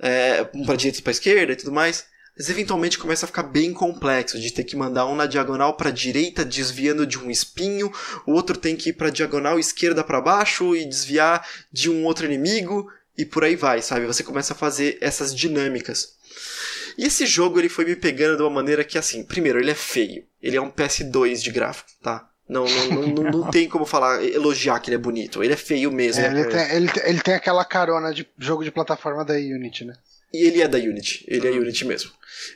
é, 0.00 0.48
um 0.54 0.64
para 0.64 0.76
direita 0.76 1.00
e 1.00 1.02
para 1.02 1.10
esquerda 1.10 1.52
e 1.52 1.56
tudo 1.56 1.72
mais. 1.72 2.06
Mas 2.36 2.48
eventualmente 2.48 2.98
começa 2.98 3.26
a 3.26 3.26
ficar 3.26 3.42
bem 3.42 3.72
complexo 3.72 4.38
de 4.38 4.52
ter 4.52 4.62
que 4.62 4.76
mandar 4.76 5.06
um 5.06 5.16
na 5.16 5.26
diagonal 5.26 5.76
para 5.76 5.90
direita 5.90 6.44
desviando 6.44 7.04
de 7.04 7.18
um 7.18 7.30
espinho, 7.30 7.92
o 8.24 8.32
outro 8.32 8.56
tem 8.56 8.76
que 8.76 8.90
ir 8.90 8.92
para 8.92 9.10
diagonal 9.10 9.58
esquerda 9.58 10.04
para 10.04 10.20
baixo 10.20 10.76
e 10.76 10.84
desviar 10.84 11.44
de 11.72 11.90
um 11.90 12.04
outro 12.04 12.24
inimigo 12.24 12.88
e 13.16 13.24
por 13.24 13.42
aí 13.42 13.56
vai, 13.56 13.82
sabe? 13.82 14.06
Você 14.06 14.22
começa 14.22 14.52
a 14.52 14.56
fazer 14.56 14.96
essas 15.00 15.34
dinâmicas. 15.34 16.16
E 16.98 17.04
esse 17.04 17.24
jogo 17.24 17.60
ele 17.60 17.68
foi 17.68 17.84
me 17.84 17.94
pegando 17.94 18.36
de 18.36 18.42
uma 18.42 18.50
maneira 18.50 18.82
que, 18.82 18.98
assim, 18.98 19.22
primeiro, 19.22 19.60
ele 19.60 19.70
é 19.70 19.74
feio. 19.74 20.26
Ele 20.42 20.56
é 20.56 20.60
um 20.60 20.68
PS2 20.70 21.40
de 21.40 21.52
gráfico, 21.52 21.88
tá? 22.02 22.28
Não, 22.48 22.64
não, 22.64 23.06
não, 23.06 23.22
não, 23.30 23.50
tem 23.50 23.68
como 23.68 23.84
falar, 23.86 24.24
elogiar 24.24 24.80
que 24.80 24.88
ele 24.88 24.96
é 24.96 24.98
bonito. 24.98 25.44
Ele 25.44 25.52
é 25.52 25.56
feio 25.56 25.92
mesmo. 25.92 26.24
É, 26.24 26.26
ele, 26.26 26.44
tem, 26.46 26.76
ele, 26.76 26.90
ele 27.04 27.20
tem 27.20 27.34
aquela 27.34 27.64
carona 27.64 28.12
de 28.12 28.26
jogo 28.36 28.64
de 28.64 28.72
plataforma 28.72 29.24
da 29.24 29.34
Unity, 29.34 29.84
né? 29.84 29.94
E 30.32 30.44
ele 30.44 30.60
é 30.60 30.66
da 30.66 30.78
Unity. 30.78 31.24
Ele 31.28 31.46
é 31.46 31.50
Unity 31.52 31.84
mesmo. 31.84 32.10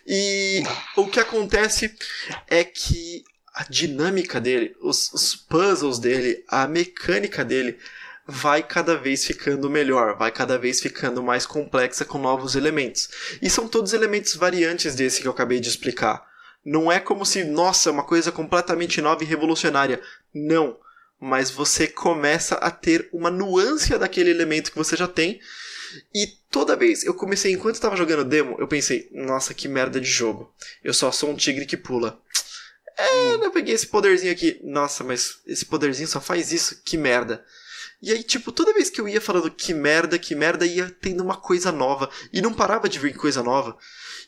E 0.06 0.64
o 0.96 1.06
que 1.06 1.20
acontece 1.20 1.94
é 2.48 2.64
que 2.64 3.22
a 3.54 3.64
dinâmica 3.64 4.40
dele, 4.40 4.74
os, 4.80 5.12
os 5.12 5.36
puzzles 5.36 5.98
dele, 5.98 6.42
a 6.48 6.66
mecânica 6.66 7.44
dele 7.44 7.78
vai 8.26 8.62
cada 8.62 8.96
vez 8.96 9.24
ficando 9.24 9.68
melhor, 9.68 10.16
vai 10.16 10.30
cada 10.30 10.58
vez 10.58 10.80
ficando 10.80 11.22
mais 11.22 11.46
complexa 11.46 12.04
com 12.04 12.18
novos 12.18 12.54
elementos. 12.54 13.08
E 13.40 13.50
são 13.50 13.68
todos 13.68 13.92
elementos 13.92 14.34
variantes 14.36 14.94
desse 14.94 15.20
que 15.20 15.28
eu 15.28 15.32
acabei 15.32 15.60
de 15.60 15.68
explicar. 15.68 16.24
Não 16.64 16.90
é 16.90 17.00
como 17.00 17.26
se, 17.26 17.42
nossa, 17.42 17.90
uma 17.90 18.04
coisa 18.04 18.30
completamente 18.30 19.00
nova 19.00 19.24
e 19.24 19.26
revolucionária. 19.26 20.00
Não. 20.32 20.78
Mas 21.20 21.50
você 21.50 21.86
começa 21.86 22.56
a 22.56 22.70
ter 22.70 23.08
uma 23.12 23.30
nuance 23.30 23.96
daquele 23.98 24.30
elemento 24.30 24.70
que 24.70 24.78
você 24.78 24.96
já 24.96 25.08
tem. 25.08 25.40
E 26.14 26.26
toda 26.50 26.76
vez 26.76 27.04
eu 27.04 27.14
comecei, 27.14 27.52
enquanto 27.52 27.74
estava 27.74 27.96
jogando 27.96 28.24
demo, 28.24 28.56
eu 28.58 28.68
pensei, 28.68 29.08
nossa, 29.12 29.52
que 29.52 29.68
merda 29.68 30.00
de 30.00 30.08
jogo. 30.08 30.52
Eu 30.82 30.94
só 30.94 31.10
sou 31.10 31.30
um 31.30 31.36
tigre 31.36 31.66
que 31.66 31.76
pula. 31.76 32.20
É, 32.96 33.34
eu 33.34 33.50
peguei 33.50 33.74
esse 33.74 33.86
poderzinho 33.86 34.32
aqui. 34.32 34.60
Nossa, 34.62 35.02
mas 35.02 35.40
esse 35.46 35.64
poderzinho 35.64 36.08
só 36.08 36.20
faz 36.20 36.52
isso? 36.52 36.80
Que 36.84 36.96
merda. 36.96 37.44
E 38.02 38.10
aí, 38.10 38.24
tipo, 38.24 38.50
toda 38.50 38.74
vez 38.74 38.90
que 38.90 39.00
eu 39.00 39.08
ia 39.08 39.20
falando 39.20 39.48
que 39.48 39.72
merda, 39.72 40.18
que 40.18 40.34
merda, 40.34 40.66
ia 40.66 40.90
tendo 41.00 41.22
uma 41.22 41.36
coisa 41.36 41.70
nova. 41.70 42.10
E 42.32 42.42
não 42.42 42.52
parava 42.52 42.88
de 42.88 42.98
vir 42.98 43.14
coisa 43.14 43.44
nova. 43.44 43.76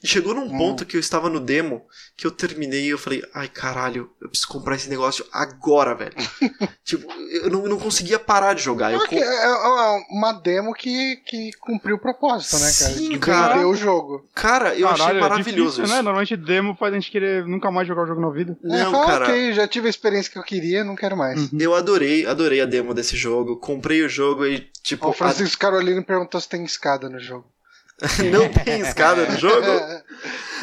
E 0.04 0.06
chegou 0.06 0.34
num 0.34 0.44
hum. 0.44 0.58
ponto 0.58 0.84
que 0.84 0.98
eu 0.98 1.00
estava 1.00 1.30
no 1.30 1.40
demo, 1.40 1.82
que 2.14 2.26
eu 2.26 2.30
terminei 2.30 2.84
e 2.84 2.90
eu 2.90 2.98
falei, 2.98 3.22
ai 3.32 3.48
caralho, 3.48 4.10
eu 4.20 4.28
preciso 4.28 4.48
comprar 4.48 4.76
esse 4.76 4.90
negócio 4.90 5.24
agora, 5.32 5.94
velho. 5.94 6.12
tipo, 6.84 7.10
eu 7.42 7.48
não, 7.48 7.62
não 7.62 7.78
conseguia 7.78 8.18
parar 8.18 8.52
de 8.52 8.62
jogar. 8.62 8.92
Eu 8.92 8.98
comp... 8.98 9.14
É, 9.14 9.16
é, 9.16 9.46
é 9.46 10.04
uma 10.10 10.32
demo 10.32 10.74
que, 10.74 11.16
que 11.24 11.52
cumpriu 11.58 11.96
o 11.96 11.98
propósito, 11.98 12.58
né, 12.58 12.70
cara? 12.78 12.92
Sim, 12.92 13.18
cara. 13.18 13.66
o 13.66 13.74
jogo. 13.74 14.28
Cara, 14.34 14.74
eu 14.74 14.88
caralho, 14.88 15.04
achei 15.04 15.16
é 15.16 15.20
maravilhoso 15.20 15.80
é 15.80 15.84
difícil, 15.84 15.96
né? 15.96 16.02
Normalmente 16.02 16.36
demo 16.36 16.76
faz 16.76 16.92
a 16.92 16.98
gente 16.98 17.10
querer 17.10 17.46
nunca 17.46 17.70
mais 17.70 17.88
jogar 17.88 18.02
o 18.02 18.06
jogo 18.06 18.20
na 18.20 18.28
vida. 18.28 18.58
Não, 18.62 19.04
é, 19.04 19.06
cara. 19.06 19.24
Ok, 19.24 19.54
já 19.54 19.66
tive 19.66 19.86
a 19.86 19.90
experiência 19.90 20.30
que 20.30 20.38
eu 20.38 20.42
queria, 20.42 20.84
não 20.84 20.96
quero 20.96 21.16
mais. 21.16 21.50
Uhum. 21.50 21.58
Eu 21.58 21.74
adorei, 21.74 22.26
adorei 22.26 22.60
a 22.60 22.66
demo 22.66 22.92
desse 22.92 23.16
jogo. 23.16 23.56
Comprei 23.56 24.02
o 24.02 24.08
jogo 24.10 24.44
e, 24.44 24.68
tipo. 24.82 25.08
O 25.08 25.14
Francisco 25.14 25.56
a... 25.56 25.70
Carolino 25.70 26.04
perguntou 26.04 26.38
se 26.38 26.48
tem 26.48 26.62
escada 26.62 27.08
no 27.08 27.18
jogo. 27.18 27.53
não 28.30 28.48
tem 28.48 28.80
escada 28.80 29.26
no 29.26 29.38
jogo. 29.38 29.66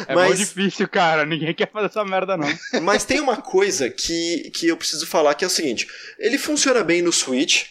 É 0.08 0.16
mas... 0.16 0.36
difícil, 0.36 0.88
cara. 0.88 1.24
Ninguém 1.24 1.54
quer 1.54 1.70
fazer 1.70 1.86
essa 1.86 2.04
merda, 2.04 2.36
não. 2.36 2.48
Mas 2.82 3.04
tem 3.04 3.20
uma 3.20 3.36
coisa 3.36 3.88
que, 3.88 4.50
que 4.50 4.66
eu 4.66 4.76
preciso 4.76 5.06
falar 5.06 5.34
que 5.34 5.44
é 5.44 5.46
o 5.46 5.50
seguinte: 5.50 5.86
ele 6.18 6.38
funciona 6.38 6.82
bem 6.82 7.02
no 7.02 7.12
Switch. 7.12 7.66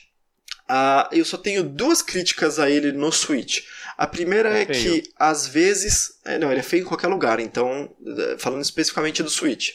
Uh, 0.70 1.04
eu 1.12 1.26
só 1.26 1.36
tenho 1.36 1.64
duas 1.64 2.02
críticas 2.02 2.58
a 2.58 2.70
ele 2.70 2.94
no 2.94 3.12
Switch. 3.12 3.64
A 3.98 4.08
primeira 4.08 4.50
é, 4.58 4.62
É 4.62 4.66
que, 4.66 5.04
às 5.18 5.48
vezes. 5.48 6.20
é, 6.26 6.38
não, 6.40 6.50
ele 6.52 6.60
é 6.60 6.64
feio 6.64 6.82
em 6.82 6.86
qualquer 6.86 7.08
lugar, 7.08 7.40
então. 7.40 7.90
eh, 8.06 8.36
Falando 8.40 8.62
especificamente 8.64 9.22
do 9.22 9.30
Switch. 9.30 9.72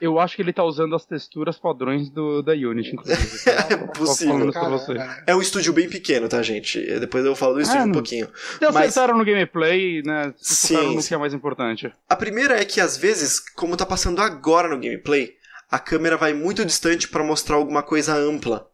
Eu 0.00 0.18
acho 0.18 0.36
que 0.36 0.42
ele 0.42 0.52
tá 0.52 0.64
usando 0.64 0.94
as 0.94 1.04
texturas 1.04 1.58
padrões 1.58 2.08
do, 2.10 2.42
da 2.42 2.52
Unity, 2.52 2.92
inclusive. 2.94 3.18
É 3.70 3.76
possível. 3.76 4.50
é. 4.96 5.22
É 5.32 5.36
um 5.36 5.42
estúdio 5.42 5.72
bem 5.72 5.88
pequeno, 5.88 6.28
tá, 6.28 6.42
gente? 6.42 6.78
Eh, 6.78 6.98
Depois 6.98 7.24
eu 7.24 7.34
falo 7.36 7.54
do 7.54 7.60
estúdio 7.60 7.82
Ah, 7.82 7.86
um 7.86 7.92
pouquinho. 7.92 8.28
Então 8.56 8.72
Mas- 8.72 8.88
acertaram 8.90 9.18
no 9.18 9.24
gameplay, 9.24 10.02
né? 10.02 10.32
Sim, 10.38 10.96
no 10.96 11.02
que 11.02 11.12
é 11.14 11.18
mais 11.18 11.34
importante. 11.34 11.92
A 12.08 12.16
primeira 12.16 12.58
é 12.60 12.64
que, 12.64 12.80
às 12.80 12.96
vezes, 12.96 13.38
como 13.40 13.76
tá 13.76 13.84
passando 13.84 14.20
agora 14.22 14.68
no 14.68 14.78
gameplay, 14.80 15.34
a 15.70 15.78
câmera 15.78 16.16
vai 16.16 16.32
muito 16.32 16.64
distante 16.64 17.08
para 17.08 17.22
mostrar 17.22 17.56
alguma 17.56 17.82
coisa 17.82 18.14
ampla. 18.14 18.66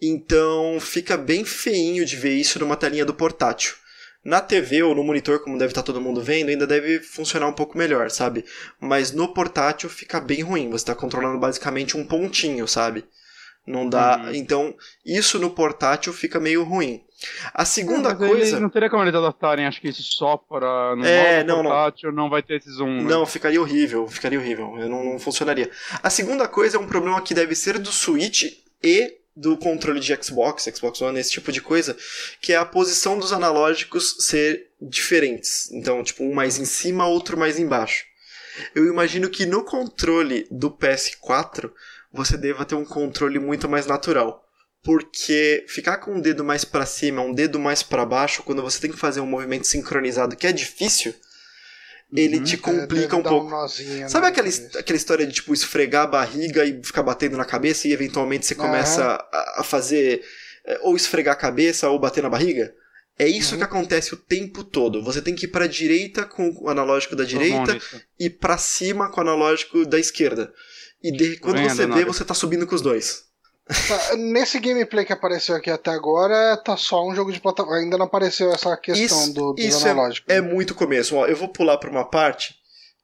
Então 0.00 0.78
fica 0.80 1.16
bem 1.16 1.44
feinho 1.44 2.04
de 2.04 2.16
ver 2.16 2.34
isso 2.34 2.58
numa 2.58 2.76
telinha 2.76 3.04
do 3.04 3.14
portátil. 3.14 3.74
Na 4.26 4.40
TV 4.40 4.82
ou 4.82 4.92
no 4.92 5.04
monitor, 5.04 5.38
como 5.38 5.56
deve 5.56 5.70
estar 5.70 5.84
todo 5.84 6.00
mundo 6.00 6.20
vendo, 6.20 6.48
ainda 6.48 6.66
deve 6.66 6.98
funcionar 6.98 7.46
um 7.46 7.52
pouco 7.52 7.78
melhor, 7.78 8.10
sabe? 8.10 8.44
Mas 8.80 9.12
no 9.12 9.32
portátil 9.32 9.88
fica 9.88 10.20
bem 10.20 10.42
ruim. 10.42 10.68
Você 10.70 10.82
está 10.82 10.96
controlando 10.96 11.38
basicamente 11.38 11.96
um 11.96 12.04
pontinho, 12.04 12.66
sabe? 12.66 13.04
Não 13.64 13.88
dá. 13.88 14.16
Uhum. 14.18 14.34
Então, 14.34 14.74
isso 15.04 15.38
no 15.38 15.50
portátil 15.50 16.12
fica 16.12 16.40
meio 16.40 16.64
ruim. 16.64 17.04
A 17.54 17.64
segunda 17.64 18.10
Mas 18.14 18.22
aí 18.22 18.28
coisa. 18.28 18.60
Não 18.60 18.68
teria 18.68 18.90
como 18.90 19.04
eles 19.04 19.14
adaptarem, 19.14 19.64
acho 19.64 19.80
que 19.80 19.88
isso 19.88 20.02
só 20.02 20.36
para 20.36 20.96
no 20.96 21.04
É, 21.04 21.44
não, 21.44 21.62
não. 21.62 21.70
portátil, 21.70 22.10
não. 22.12 22.28
vai 22.28 22.42
ter 22.42 22.56
esse 22.56 22.70
zoom. 22.70 23.02
né? 23.02 23.10
Não, 23.10 23.24
ficaria 23.24 23.60
horrível, 23.60 24.08
ficaria 24.08 24.38
horrível. 24.40 24.76
Não, 24.88 25.04
não 25.04 25.18
funcionaria. 25.20 25.70
A 26.02 26.10
segunda 26.10 26.48
coisa 26.48 26.76
é 26.76 26.80
um 26.80 26.86
problema 26.86 27.20
que 27.22 27.32
deve 27.32 27.54
ser 27.54 27.78
do 27.78 27.92
Switch 27.92 28.44
e 28.82 29.16
do 29.36 29.56
controle 29.56 30.00
de 30.00 30.16
Xbox, 30.16 30.64
Xbox 30.64 31.00
One, 31.02 31.20
esse 31.20 31.32
tipo 31.32 31.52
de 31.52 31.60
coisa, 31.60 31.96
que 32.40 32.54
é 32.54 32.56
a 32.56 32.64
posição 32.64 33.18
dos 33.18 33.32
analógicos 33.32 34.16
ser 34.20 34.70
diferentes. 34.80 35.70
Então, 35.72 36.02
tipo, 36.02 36.24
um 36.24 36.32
mais 36.32 36.58
em 36.58 36.64
cima, 36.64 37.06
outro 37.06 37.36
mais 37.36 37.58
embaixo. 37.58 38.04
Eu 38.74 38.86
imagino 38.86 39.28
que 39.28 39.44
no 39.44 39.62
controle 39.62 40.46
do 40.50 40.70
PS4 40.70 41.70
você 42.10 42.38
deva 42.38 42.64
ter 42.64 42.74
um 42.74 42.84
controle 42.84 43.38
muito 43.38 43.68
mais 43.68 43.86
natural. 43.86 44.42
Porque 44.82 45.66
ficar 45.68 45.98
com 45.98 46.14
um 46.14 46.20
dedo 46.20 46.44
mais 46.44 46.64
para 46.64 46.86
cima, 46.86 47.20
um 47.20 47.34
dedo 47.34 47.58
mais 47.58 47.82
para 47.82 48.06
baixo, 48.06 48.42
quando 48.44 48.62
você 48.62 48.80
tem 48.80 48.90
que 48.90 48.96
fazer 48.96 49.20
um 49.20 49.26
movimento 49.26 49.66
sincronizado 49.66 50.36
que 50.36 50.46
é 50.46 50.52
difícil, 50.52 51.12
ele 52.14 52.38
Uhum. 52.38 52.44
te 52.44 52.54
É, 52.54 52.58
complica 52.58 53.16
um 53.16 53.22
pouco. 53.22 53.50
nozinho 53.50 54.08
Sabe 54.08 54.22
na 54.22 54.28
aquela, 54.28 54.50
cabeça. 54.50 54.78
aquela 54.78 54.96
história 54.96 55.26
de 55.26 55.32
tipo 55.34 55.52
esfregar 55.52 56.04
a 56.04 56.06
barriga 56.06 56.64
e 56.64 56.80
ficar 56.82 57.02
batendo 57.02 57.36
na 57.36 57.44
cabeça 57.44 57.88
e 57.88 57.92
eventualmente 57.92 58.46
você 58.46 58.54
começa 58.54 59.04
a, 59.32 59.60
a 59.60 59.64
fazer 59.64 60.22
é, 60.64 60.78
ou 60.82 60.96
esfregar 60.96 61.34
a 61.34 61.38
cabeça 61.38 61.88
ou 61.88 61.98
bater 61.98 62.22
na 62.22 62.28
barriga? 62.30 62.72
É 63.18 63.26
isso 63.26 63.52
Uhum. 63.54 63.58
que 63.58 63.64
acontece 63.64 64.12
o 64.12 64.16
tempo 64.16 64.62
todo. 64.62 65.02
Você 65.02 65.22
tem 65.22 65.34
que 65.34 65.46
ir 65.46 65.48
pra 65.48 65.66
direita 65.66 66.24
com 66.24 66.50
o 66.60 66.68
analógico 66.68 67.16
da 67.16 67.24
direita 67.24 67.78
e 68.20 68.28
pra 68.28 68.58
cima 68.58 69.10
com 69.10 69.18
o 69.18 69.22
analógico 69.22 69.86
da 69.86 69.98
esquerda. 69.98 70.52
E 71.02 71.10
de- 71.10 71.36
quando 71.38 71.56
Vendo, 71.56 71.70
você 71.70 71.82
vê, 71.86 71.86
Nari. 71.86 72.04
você 72.04 72.24
tá 72.24 72.34
subindo 72.34 72.66
com 72.66 72.74
os 72.74 72.82
dois. 72.82 73.24
Tá, 73.66 74.16
nesse 74.16 74.60
gameplay 74.60 75.04
que 75.04 75.12
apareceu 75.12 75.56
aqui 75.56 75.68
até 75.70 75.90
agora, 75.90 76.56
tá 76.56 76.76
só 76.76 77.04
um 77.04 77.14
jogo 77.14 77.32
de 77.32 77.40
plataforma. 77.40 77.78
Ainda 77.80 77.98
não 77.98 78.06
apareceu 78.06 78.52
essa 78.52 78.76
questão 78.76 79.04
Isso- 79.24 79.34
do, 79.34 79.52
dos 79.54 79.64
isso 79.64 79.86
é- 79.86 79.90
analógicos. 79.90 80.32
É 80.34 80.40
muito 80.40 80.74
começo. 80.74 81.16
Ó, 81.16 81.26
eu 81.26 81.34
vou 81.36 81.48
pular 81.48 81.76
pra 81.78 81.90
uma 81.90 82.08
parte 82.08 82.54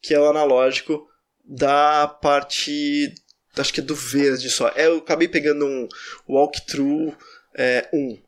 que 0.00 0.14
é 0.14 0.20
o 0.20 0.26
analógico 0.28 1.04
da 1.44 2.06
parte. 2.06 3.12
Acho 3.58 3.72
que 3.72 3.80
é 3.80 3.82
do 3.82 3.94
verde 3.94 4.48
só. 4.50 4.68
É, 4.76 4.86
eu 4.86 4.98
acabei 4.98 5.26
pegando 5.28 5.66
um 5.66 5.88
walkthrough 6.28 7.08
1. 7.10 7.14
É, 7.56 7.88
um, 7.92 8.18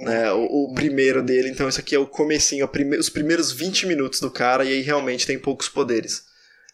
né, 0.00 0.30
o, 0.32 0.70
o 0.70 0.74
primeiro 0.74 1.22
dele, 1.22 1.48
então 1.48 1.68
isso 1.68 1.80
aqui 1.80 1.92
é 1.94 1.98
o 1.98 2.06
comecinho, 2.06 2.68
prime- 2.68 2.96
os 2.98 3.08
primeiros 3.10 3.50
20 3.50 3.86
minutos 3.86 4.20
do 4.20 4.30
cara, 4.30 4.64
e 4.64 4.68
aí 4.72 4.80
realmente 4.82 5.26
tem 5.26 5.36
poucos 5.38 5.68
poderes. 5.68 6.22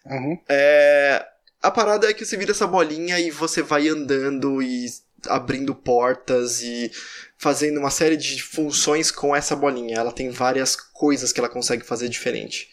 Uhum. 0.04 0.38
É, 0.46 1.24
a 1.66 1.70
parada 1.70 2.08
é 2.08 2.14
que 2.14 2.24
você 2.24 2.36
vira 2.36 2.50
essa 2.52 2.66
bolinha 2.66 3.18
e 3.18 3.30
você 3.30 3.62
vai 3.62 3.88
andando 3.88 4.62
e 4.62 4.86
abrindo 5.28 5.74
portas 5.74 6.60
e 6.62 6.90
fazendo 7.38 7.78
uma 7.80 7.90
série 7.90 8.16
de 8.16 8.42
funções 8.42 9.10
com 9.10 9.34
essa 9.34 9.56
bolinha. 9.56 9.96
Ela 9.96 10.12
tem 10.12 10.30
várias 10.30 10.76
coisas 10.76 11.32
que 11.32 11.40
ela 11.40 11.48
consegue 11.48 11.84
fazer 11.84 12.08
diferente. 12.08 12.68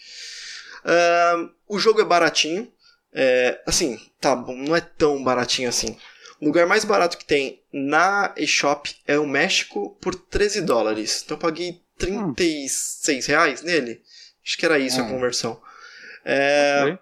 Ahn, 0.84 1.50
o 1.68 1.80
jogo 1.80 2.02
é 2.02 2.06
baratinho. 2.06 2.72
É, 3.14 3.62
assim, 3.66 4.00
tá 4.20 4.36
bom, 4.36 4.56
não 4.56 4.76
é 4.76 4.82
tão 4.82 5.24
baratinho 5.24 5.70
assim. 5.70 5.98
O 6.40 6.46
lugar 6.46 6.66
mais 6.66 6.84
barato 6.86 7.18
que 7.18 7.26
tem 7.26 7.62
na 7.72 8.34
eShop 8.38 8.96
é 9.08 9.18
o 9.20 9.28
México 9.28 9.98
por 10.02 10.16
13 10.16 10.62
dólares. 10.62 11.22
Então 11.24 11.36
eu 11.38 11.42
paguei 11.42 11.82
36 11.98 13.26
reais 13.28 13.62
nele. 13.62 14.02
Acho 14.46 14.58
que 14.58 14.66
era 14.66 14.80
isso 14.80 15.00
a 15.00 15.04
Hum. 15.04 15.10
conversão. 15.10 15.62
É, 16.26 16.82
Ok. 16.84 17.00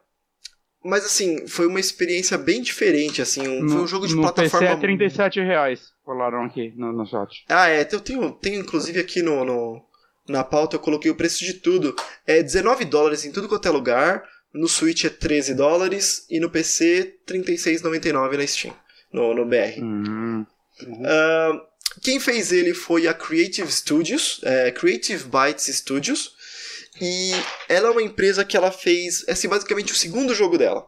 Mas 0.84 1.06
assim, 1.06 1.48
foi 1.48 1.68
uma 1.68 1.80
experiência 1.80 2.38
bem 2.38 2.62
diferente, 2.62 3.22
assim, 3.22 3.48
um, 3.48 3.68
foi 3.70 3.82
um 3.82 3.88
jogo 3.88 4.08
de 4.08 4.16
no 4.16 4.22
plataforma. 4.22 4.68
PC 4.68 4.74
é 4.74 4.80
37 4.80 5.40
reais, 5.42 5.92
falaram 6.06 6.44
aqui 6.44 6.74
no, 6.76 6.92
no 6.94 7.06
chat. 7.06 7.44
Ah, 7.50 7.70
é, 7.70 7.88
eu 7.92 8.00
tenho, 8.00 8.32
tenho 8.34 8.62
inclusive 8.62 9.00
aqui 9.00 9.22
no, 9.22 9.44
no- 9.44 9.82
na 10.28 10.44
pauta 10.44 10.76
eu 10.76 10.80
coloquei 10.80 11.10
o 11.10 11.16
preço 11.16 11.44
de 11.44 11.54
tudo. 11.56 11.96
É 12.26 12.42
19 12.44 12.86
dólares 12.86 13.26
em 13.26 13.32
tudo 13.32 13.48
quanto 13.50 13.68
é 13.68 13.72
lugar. 13.72 14.24
No 14.54 14.68
Switch 14.68 15.06
é 15.06 15.10
13 15.10 15.54
dólares 15.56 16.26
e 16.30 16.40
no 16.40 16.50
PC 16.50 17.16
36,99 17.28 18.38
na 18.38 18.48
Steam, 18.48 18.74
no, 19.12 19.34
no 19.36 19.46
BR. 19.46 19.80
Hum. 19.82 20.46
Ah, 21.06 21.52
quem 22.02 22.20
fez 22.20 22.52
ele 22.52 22.74
foi 22.74 23.08
a 23.08 23.14
Creative 23.14 23.72
Studios, 23.72 24.40
é, 24.44 24.72
Creative 24.72 25.24
Bytes 25.26 25.66
Studios, 25.76 26.36
e 27.02 27.32
ela 27.68 27.88
é 27.88 27.92
uma 27.92 28.02
empresa 28.02 28.44
que 28.46 28.56
ela 28.58 28.72
fez, 28.72 29.24
esse 29.28 29.48
é 29.48 29.50
basicamente 29.50 29.92
o 29.94 29.96
segundo 29.96 30.34
jogo 30.36 30.58
dela. 30.58 30.88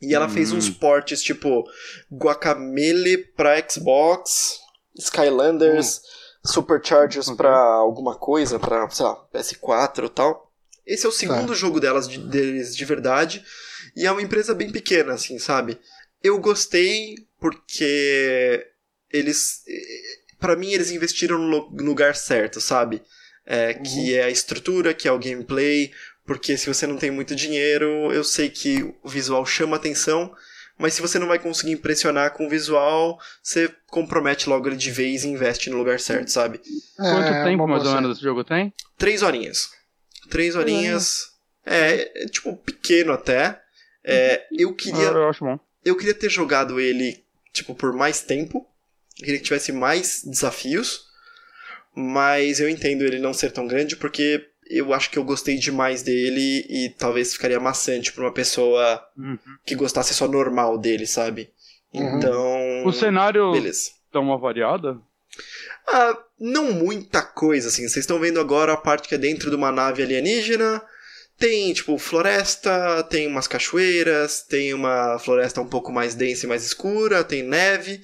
E 0.00 0.14
ela 0.14 0.28
fez 0.28 0.52
Hum. 0.52 0.56
uns 0.56 0.68
portes 0.68 1.22
tipo 1.22 1.64
Guacamele 2.12 3.18
pra 3.18 3.62
Xbox, 3.68 4.58
Skylanders, 4.98 6.00
Superchargers 6.44 7.28
Ok. 7.28 7.36
pra 7.36 7.56
alguma 7.56 8.16
coisa, 8.16 8.58
pra, 8.58 8.88
sei 8.90 9.04
lá, 9.06 9.16
PS4 9.32 10.06
e 10.06 10.08
tal. 10.08 10.52
Esse 10.84 11.06
é 11.06 11.08
o 11.08 11.12
segundo 11.12 11.54
jogo 11.54 11.78
delas 11.78 12.08
de, 12.08 12.18
deles 12.18 12.74
de 12.76 12.84
verdade. 12.84 13.44
E 13.96 14.04
é 14.06 14.10
uma 14.10 14.22
empresa 14.22 14.52
bem 14.54 14.70
pequena, 14.72 15.12
assim, 15.12 15.38
sabe? 15.38 15.78
Eu 16.22 16.38
gostei 16.40 17.14
porque 17.38 18.66
eles. 19.12 19.62
Pra 20.40 20.56
mim, 20.56 20.72
eles 20.72 20.90
investiram 20.90 21.38
no 21.38 21.68
lugar 21.84 22.16
certo, 22.16 22.60
sabe? 22.60 23.00
É, 23.44 23.74
Que 23.74 24.14
é 24.14 24.24
a 24.24 24.30
estrutura, 24.30 24.94
que 24.94 25.08
é 25.08 25.12
o 25.12 25.18
gameplay. 25.18 25.92
Porque 26.24 26.56
se 26.56 26.66
você 26.66 26.86
não 26.86 26.96
tem 26.96 27.10
muito 27.10 27.34
dinheiro, 27.34 28.12
eu 28.12 28.22
sei 28.22 28.48
que 28.48 28.82
o 29.02 29.08
visual 29.08 29.44
chama 29.44 29.76
atenção. 29.76 30.32
Mas 30.78 30.94
se 30.94 31.02
você 31.02 31.18
não 31.18 31.26
vai 31.28 31.38
conseguir 31.38 31.72
impressionar 31.72 32.32
com 32.32 32.46
o 32.46 32.48
visual, 32.48 33.20
você 33.42 33.72
compromete 33.88 34.48
logo 34.48 34.68
ele 34.68 34.76
de 34.76 34.90
vez 34.90 35.22
e 35.24 35.28
investe 35.28 35.68
no 35.70 35.76
lugar 35.76 36.00
certo, 36.00 36.28
sabe? 36.28 36.60
Quanto 36.96 37.28
É, 37.28 37.44
tempo 37.44 37.66
mais 37.66 37.84
ou 37.84 37.94
menos 37.94 38.16
esse 38.16 38.22
jogo 38.24 38.42
tem? 38.42 38.72
Três 38.96 39.22
horinhas. 39.22 39.70
Três 40.30 40.56
horinhas. 40.56 41.32
É, 41.64 42.22
é, 42.22 42.26
tipo, 42.26 42.56
pequeno 42.56 43.12
até. 43.12 43.60
É, 44.04 44.46
eu 44.56 44.74
queria. 44.74 45.02
Eu, 45.08 45.16
eu 45.18 45.28
acho 45.28 45.44
bom. 45.44 45.58
Eu 45.84 45.96
queria 45.96 46.14
ter 46.14 46.30
jogado 46.30 46.80
ele, 46.80 47.22
tipo, 47.52 47.74
por 47.74 47.92
mais 47.92 48.22
tempo. 48.22 48.66
Eu 49.18 49.24
queria 49.24 49.38
que 49.38 49.44
tivesse 49.44 49.72
mais 49.72 50.22
desafios. 50.24 51.06
Mas 51.94 52.58
eu 52.60 52.68
entendo 52.68 53.02
ele 53.02 53.18
não 53.18 53.32
ser 53.34 53.50
tão 53.52 53.66
grande 53.66 53.96
porque 53.96 54.46
eu 54.70 54.94
acho 54.94 55.10
que 55.10 55.18
eu 55.18 55.24
gostei 55.24 55.56
demais 55.58 56.02
dele 56.02 56.64
e 56.68 56.88
talvez 56.98 57.32
ficaria 57.32 57.60
maçante 57.60 58.12
pra 58.12 58.24
uma 58.24 58.32
pessoa 58.32 59.02
Uhum. 59.16 59.38
que 59.66 59.74
gostasse 59.74 60.14
só 60.14 60.26
normal 60.26 60.78
dele, 60.78 61.06
sabe? 61.06 61.50
Uhum. 61.92 62.16
Então. 62.18 62.86
O 62.86 62.92
cenário 62.92 63.52
Beleza. 63.52 63.90
dá 64.12 64.20
uma 64.20 64.38
variada? 64.38 64.98
Ah, 65.86 66.16
não 66.40 66.72
muita 66.72 67.22
coisa, 67.22 67.68
assim. 67.68 67.82
Vocês 67.82 67.96
estão 68.04 68.18
vendo 68.18 68.40
agora 68.40 68.72
a 68.72 68.76
parte 68.76 69.08
que 69.08 69.14
é 69.14 69.18
dentro 69.18 69.50
de 69.50 69.56
uma 69.56 69.70
nave 69.72 70.02
alienígena. 70.02 70.82
Tem, 71.38 71.72
tipo, 71.72 71.98
floresta, 71.98 73.02
tem 73.04 73.26
umas 73.26 73.48
cachoeiras, 73.48 74.42
tem 74.42 74.72
uma 74.72 75.18
floresta 75.18 75.60
um 75.60 75.66
pouco 75.68 75.90
mais 75.90 76.14
densa 76.14 76.46
e 76.46 76.48
mais 76.48 76.64
escura, 76.64 77.24
tem 77.24 77.42
neve. 77.42 78.00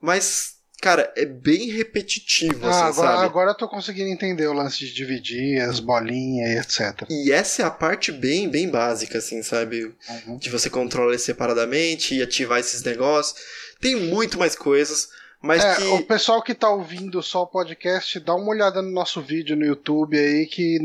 Mas, 0.00 0.56
cara, 0.82 1.10
é 1.16 1.24
bem 1.24 1.70
repetitivo, 1.70 2.66
Ah, 2.66 2.70
assim, 2.88 2.98
agora, 3.00 3.14
sabe? 3.16 3.24
agora 3.24 3.50
eu 3.52 3.54
tô 3.54 3.68
conseguindo 3.68 4.10
entender 4.10 4.46
o 4.48 4.52
lance 4.52 4.78
de 4.80 4.92
dividir 4.92 5.60
as 5.62 5.78
bolinhas 5.80 6.50
e 6.50 6.58
etc. 6.58 7.06
E 7.08 7.30
essa 7.32 7.62
é 7.62 7.64
a 7.64 7.70
parte 7.70 8.10
bem, 8.10 8.48
bem 8.50 8.68
básica, 8.68 9.18
assim, 9.18 9.42
sabe? 9.42 9.94
Uhum. 10.26 10.36
De 10.38 10.50
você 10.50 10.68
controlar 10.68 11.10
ele 11.10 11.18
separadamente 11.18 12.14
e 12.14 12.22
ativar 12.22 12.58
esses 12.58 12.82
negócios. 12.82 13.40
Tem 13.80 13.94
muito 13.96 14.38
mais 14.38 14.54
coisas, 14.56 15.08
mas 15.40 15.64
É, 15.64 15.76
que. 15.76 15.82
o 15.84 16.02
pessoal 16.04 16.42
que 16.42 16.54
tá 16.54 16.68
ouvindo 16.68 17.22
só 17.22 17.42
o 17.42 17.46
podcast, 17.46 18.18
dá 18.20 18.34
uma 18.34 18.48
olhada 18.50 18.82
no 18.82 18.90
nosso 18.90 19.22
vídeo 19.22 19.56
no 19.56 19.64
YouTube 19.64 20.18
aí 20.18 20.46
que 20.46 20.78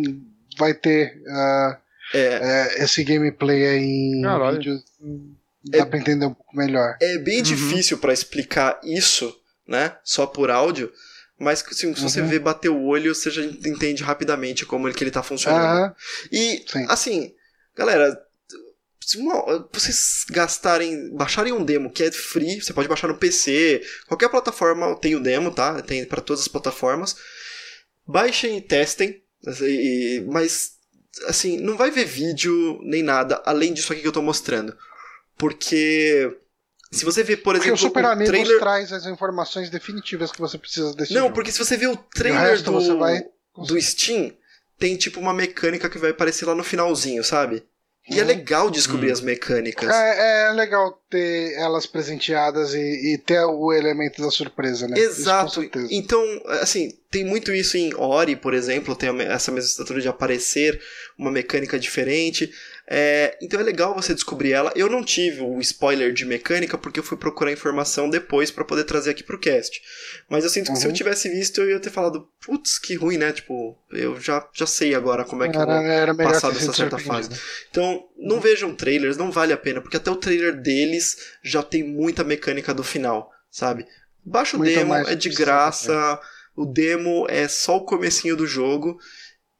vai 0.57 0.73
ter 0.73 1.21
ah, 1.27 1.77
É, 2.13 2.19
é, 2.79 2.83
esse 2.83 3.03
gameplay 3.03 3.65
aí 3.67 3.83
em 4.19 4.21
Caralho. 4.21 4.57
vídeo. 4.57 4.83
Dá 5.65 5.79
É- 5.79 5.85
pra 5.85 5.99
entender 5.99 6.25
um 6.25 6.33
pouco 6.33 6.55
melhor. 6.55 6.95
É 7.01 7.17
bem 7.17 7.37
Uhum. 7.37 7.43
difícil 7.43 7.97
pra 7.97 8.13
explicar 8.13 8.79
isso, 8.83 9.35
né? 9.68 9.97
Só 10.03 10.26
por 10.26 10.49
áudio. 10.49 10.91
mas 11.39 11.59
se, 11.59 11.76
se 11.76 12.01
você 12.01 12.22
vê 12.24 12.39
bater 12.39 12.70
o 12.70 12.82
olho, 12.84 13.13
você 13.13 13.30
já 13.30 13.43
entende 13.43 14.01
rapidamente 14.03 14.65
como 14.65 14.88
ele, 14.88 14.95
que 14.95 15.03
ele 15.03 15.11
tá 15.11 15.22
funcionando. 15.22 15.93
E, 16.32 16.65
Sim. 16.68 16.86
assim, 16.89 17.34
galera, 17.76 18.20
se 18.99 19.18
uma- 19.18 19.70
vocês 19.72 20.26
gastarem, 20.32 21.13
baixarem 21.15 21.53
um 21.53 21.63
demo 21.63 21.91
que 21.91 22.03
é 22.03 22.11
free, 22.11 22.59
você 22.59 22.74
pode 22.74 22.88
baixar 22.88 23.07
no 23.07 23.18
PC, 23.20 23.82
qualquer 24.07 24.30
plataforma 24.30 24.95
tem 24.99 25.15
o 25.15 25.20
demo, 25.22 25.51
tá? 25.51 25.80
Tem 25.84 26.03
para 26.05 26.22
todas 26.22 26.41
as 26.41 26.47
plataformas. 26.47 27.15
Baixem 28.07 28.57
e 28.57 28.61
testem, 28.61 29.22
assim, 29.45 29.65
e- 29.65 30.26
mas, 30.28 30.72
assim, 31.28 31.57
não 31.57 31.78
vai 31.78 31.91
ver 31.91 32.05
vídeo 32.05 32.80
nem 32.82 33.03
nada 33.03 33.41
além 33.45 33.74
disso 33.74 33.93
aqui 33.93 34.01
que 34.01 34.07
eu 34.07 34.11
tô 34.11 34.22
mostrando. 34.24 34.76
Porque, 35.38 36.36
se 36.91 37.03
você 37.05 37.23
vê, 37.23 37.35
por 37.38 37.55
Porque 37.55 37.69
o 37.69 37.73
exemplo, 37.73 37.77
Super 37.89 38.03
o 38.05 38.07
Amigos 38.07 38.29
trailer... 38.29 38.59
traz 38.59 38.91
as 38.93 39.05
informações 39.05 39.69
definitivas 39.69 40.31
que 40.31 40.39
você 40.39 40.57
precisa 40.57 40.93
desse 40.95 41.13
Não, 41.13 41.23
jogo. 41.23 41.33
porque 41.35 41.51
se 41.51 41.59
você 41.59 41.75
vê 41.77 41.88
o 41.88 41.95
trailer 41.97 42.39
resto 42.41 42.65
do, 42.65 42.71
você 42.73 42.93
vai 42.95 43.23
do 43.65 43.81
Steam, 43.81 44.31
tem 44.79 44.95
tipo 44.95 45.19
uma 45.19 45.33
mecânica 45.33 45.89
que 45.89 45.97
vai 45.97 46.11
aparecer 46.11 46.45
lá 46.45 46.55
no 46.55 46.63
finalzinho, 46.63 47.23
sabe? 47.23 47.63
E 48.09 48.19
é 48.19 48.21
Uhum. 48.21 48.27
legal 48.29 48.69
descobrir 48.71 49.09
Hum. 49.09 49.13
as 49.13 49.19
mecânicas. 49.19 49.89
É, 49.93 50.47
é 50.47 50.51
legal 50.53 50.97
ter 51.09 51.53
elas 51.57 51.85
presenteadas 51.85 52.73
e, 52.73 52.79
e 52.79 53.17
ter 53.17 53.43
o 53.43 53.73
elemento 53.73 54.21
da 54.21 54.31
surpresa, 54.31 54.88
né? 54.88 54.97
Isso, 54.97 55.15
com 55.15 55.19
Exato. 55.21 55.69
Então, 55.91 56.23
assim, 56.61 56.89
tem 57.11 57.25
muito 57.25 57.51
isso 57.51 57.75
em 57.75 57.93
Ori, 57.95 58.38
por 58.38 58.53
exemplo, 58.53 58.95
tem 58.95 59.09
essa 59.23 59.51
mesma 59.51 59.67
estrutura 59.67 59.99
de 59.99 60.07
aparecer 60.07 60.79
uma 61.17 61.29
mecânica 61.29 61.77
diferente. 61.77 62.49
É, 62.89 63.38
então 63.41 63.59
é 63.59 63.63
legal 63.63 63.93
você 63.93 64.13
descobrir 64.13 64.53
ela. 64.53 64.71
Eu 64.75 64.89
não 64.89 65.03
tive 65.03 65.41
o 65.41 65.59
spoiler 65.59 66.13
de 66.13 66.25
mecânica 66.25 66.77
porque 66.77 66.99
eu 66.99 67.03
fui 67.03 67.17
procurar 67.17 67.51
informação 67.51 68.09
depois 68.09 68.49
pra 68.49 68.63
poder 68.63 68.85
trazer 68.85 69.11
aqui 69.11 69.23
pro 69.23 69.39
cast. 69.39 69.81
Mas 70.29 70.43
eu 70.45 70.49
sinto 70.49 70.71
que 70.71 70.77
se 70.77 70.88
eu 70.88 70.91
Uhum. 70.91 70.93
tivesse 70.93 71.27
visto, 71.29 71.59
eu 71.61 71.69
ia 71.71 71.79
ter 71.79 71.89
falado, 71.89 72.29
putz, 72.45 72.79
que 72.79 72.95
ruim, 72.95 73.17
né? 73.17 73.33
Tipo, 73.33 73.77
eu 73.91 74.19
já, 74.19 74.47
já 74.53 74.65
sei 74.65 74.95
agora 74.95 75.25
como 75.25 75.43
é 75.43 75.49
que 75.49 75.59
eu 75.59 75.63
Era, 75.63 75.65
vou 75.65 75.85
era 75.93 76.13
passar 76.21 76.51
dessa 76.51 76.73
certa 76.73 76.97
fase. 76.97 77.29
Então, 77.69 78.05
não 78.17 78.39
vejam 78.39 78.73
trailers, 78.75 79.17
não 79.17 79.31
vale 79.31 79.53
a 79.53 79.57
pena, 79.57 79.81
porque 79.81 79.97
até 79.97 80.09
o 80.09 80.15
trailer 80.15 80.55
deles 80.61 81.17
já 81.43 81.61
tem 81.61 81.83
muita 81.83 82.23
mecânica 82.23 82.73
do 82.73 82.83
final, 82.83 83.29
sabe? 83.51 83.85
Baixa 84.25 84.57
o 84.57 84.59
Muito 84.59 84.63
demo, 84.63 84.93
é 85.07 85.15
de 85.15 85.29
precisa 85.29 85.29
graça, 85.29 86.19
o 86.55 86.65
demo 86.65 87.25
é 87.29 87.47
só 87.47 87.77
o 87.77 87.85
comecinho 87.85 88.35
do 88.35 88.47
jogo 88.47 88.97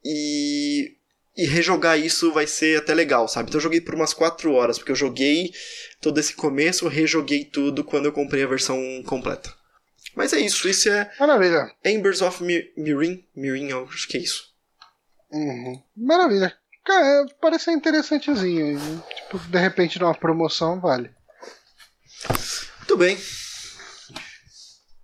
e 0.03 0.97
e 1.38 1.45
rejogar 1.45 1.99
isso 1.99 2.31
vai 2.33 2.47
ser 2.47 2.79
até 2.79 2.93
legal, 2.93 3.27
sabe? 3.27 3.49
Então 3.49 3.59
eu 3.59 3.63
joguei 3.63 3.79
por 3.79 3.93
umas 3.95 4.13
4 4.13 4.51
horas, 4.53 4.77
porque 4.79 4.91
eu 4.91 4.95
joguei 4.95 5.53
todo 6.01 6.19
esse 6.19 6.33
começo, 6.33 6.88
rejoguei 6.88 7.45
tudo 7.45 7.83
quando 7.83 8.05
eu 8.05 8.11
comprei 8.11 8.43
a 8.43 8.47
versão 8.47 8.77
completa. 9.05 9.53
Mas 10.15 10.33
é 10.33 10.39
isso, 10.39 10.67
isso 10.67 10.89
é 10.89 11.11
Maravilha. 11.19 11.71
Embers 11.85 12.21
of 12.23 12.43
Mi- 12.43 12.71
Mirin, 12.75 13.23
Mirin, 13.35 13.69
eu 13.69 13.85
acho 13.85 14.07
que 14.07 14.17
é 14.17 14.21
isso. 14.21 14.51
Uhum. 15.31 15.79
Maravilha. 15.95 16.57
Cara, 16.83 17.05
é, 17.05 17.25
parece 17.39 17.65
ser 17.65 17.71
interessantezinho. 17.73 18.71
hein? 18.71 19.03
Tipo, 19.15 19.38
de 19.38 19.59
repente 19.59 19.99
numa 19.99 20.15
promoção 20.15 20.79
vale. 20.79 21.11
Muito 22.79 22.97
bem. 22.97 23.17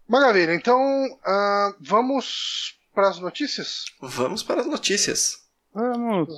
Maravilha, 0.08 0.54
então 0.56 0.80
ah, 1.26 1.74
vamos 1.80 2.76
para 2.94 3.10
as 3.10 3.20
notícias? 3.20 3.86
Vamos 4.02 4.42
para 4.44 4.62
as 4.62 4.68
notícias. 4.68 5.43
Vamos. 5.74 6.30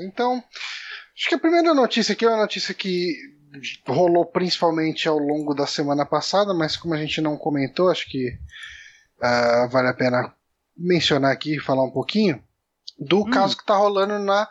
Então, 0.00 0.42
acho 1.16 1.28
que 1.28 1.34
a 1.34 1.38
primeira 1.38 1.74
notícia 1.74 2.12
aqui 2.12 2.24
é 2.24 2.28
uma 2.28 2.36
notícia 2.42 2.72
que 2.72 3.14
rolou 3.86 4.26
principalmente 4.26 5.08
ao 5.08 5.18
longo 5.18 5.54
da 5.54 5.66
semana 5.66 6.04
passada, 6.04 6.52
mas 6.54 6.76
como 6.76 6.94
a 6.94 6.98
gente 6.98 7.20
não 7.20 7.36
comentou, 7.36 7.90
acho 7.90 8.08
que 8.08 8.38
ah, 9.20 9.66
vale 9.70 9.88
a 9.88 9.94
pena 9.94 10.34
mencionar 10.76 11.32
aqui 11.32 11.56
e 11.56 11.60
falar 11.60 11.82
um 11.82 11.90
pouquinho 11.90 12.42
do 12.98 13.20
Hum. 13.20 13.30
caso 13.30 13.56
que 13.56 13.62
está 13.62 13.76
rolando 13.76 14.18
na 14.18 14.48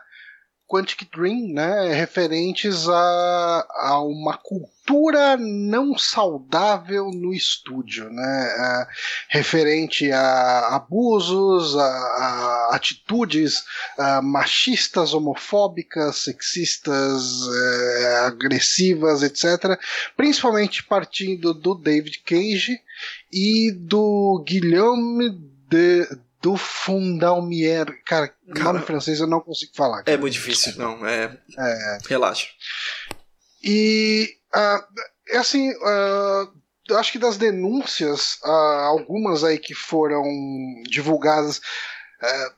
Quantic 0.68 1.10
Dream, 1.16 1.54
né, 1.54 1.94
referentes 1.94 2.90
a, 2.90 3.68
a 3.76 4.02
uma 4.02 4.38
cultura 4.38 5.38
não 5.38 5.98
saudável 5.98 7.10
no 7.10 7.34
estúdio, 7.34 8.10
né, 8.10 8.56
ah, 8.58 8.88
referente 9.30 10.12
a 10.12 10.76
abusos, 10.76 11.78
a, 11.78 11.84
a 11.84 12.70
atitudes 12.76 13.64
ah, 13.98 14.22
machistas, 14.22 15.14
homofóbicas, 15.14 16.18
sexistas, 16.18 17.24
eh, 17.48 18.26
agressivas, 18.26 19.24
etc. 19.24 19.80
Principalmente 20.18 20.84
partindo 20.84 21.54
do 21.54 21.76
David 21.76 22.20
Cage 22.26 22.78
e 23.32 23.72
do 23.72 24.44
Guilherme 24.46 25.30
de, 25.70 26.08
do 26.42 26.56
Fundalmier. 26.58 28.02
Cara, 28.06 28.34
Cara, 28.56 28.82
francês 28.82 29.20
eu 29.20 29.28
não 29.28 29.42
consigo 29.42 29.72
falar. 29.76 30.04
É 30.06 30.18
muito 30.18 30.34
difícil, 30.34 30.74
não, 30.78 31.06
é. 31.06 31.38
Relaxa. 32.08 32.48
E 33.64 34.38
é 35.30 35.38
assim, 35.38 35.72
eu 36.90 36.98
acho 36.98 37.12
que 37.12 37.20
das 37.20 37.38
denúncias, 37.38 38.40
ah, 38.44 38.86
algumas 38.88 39.44
aí 39.44 39.58
que 39.58 39.74
foram 39.74 40.24
divulgadas 40.90 41.60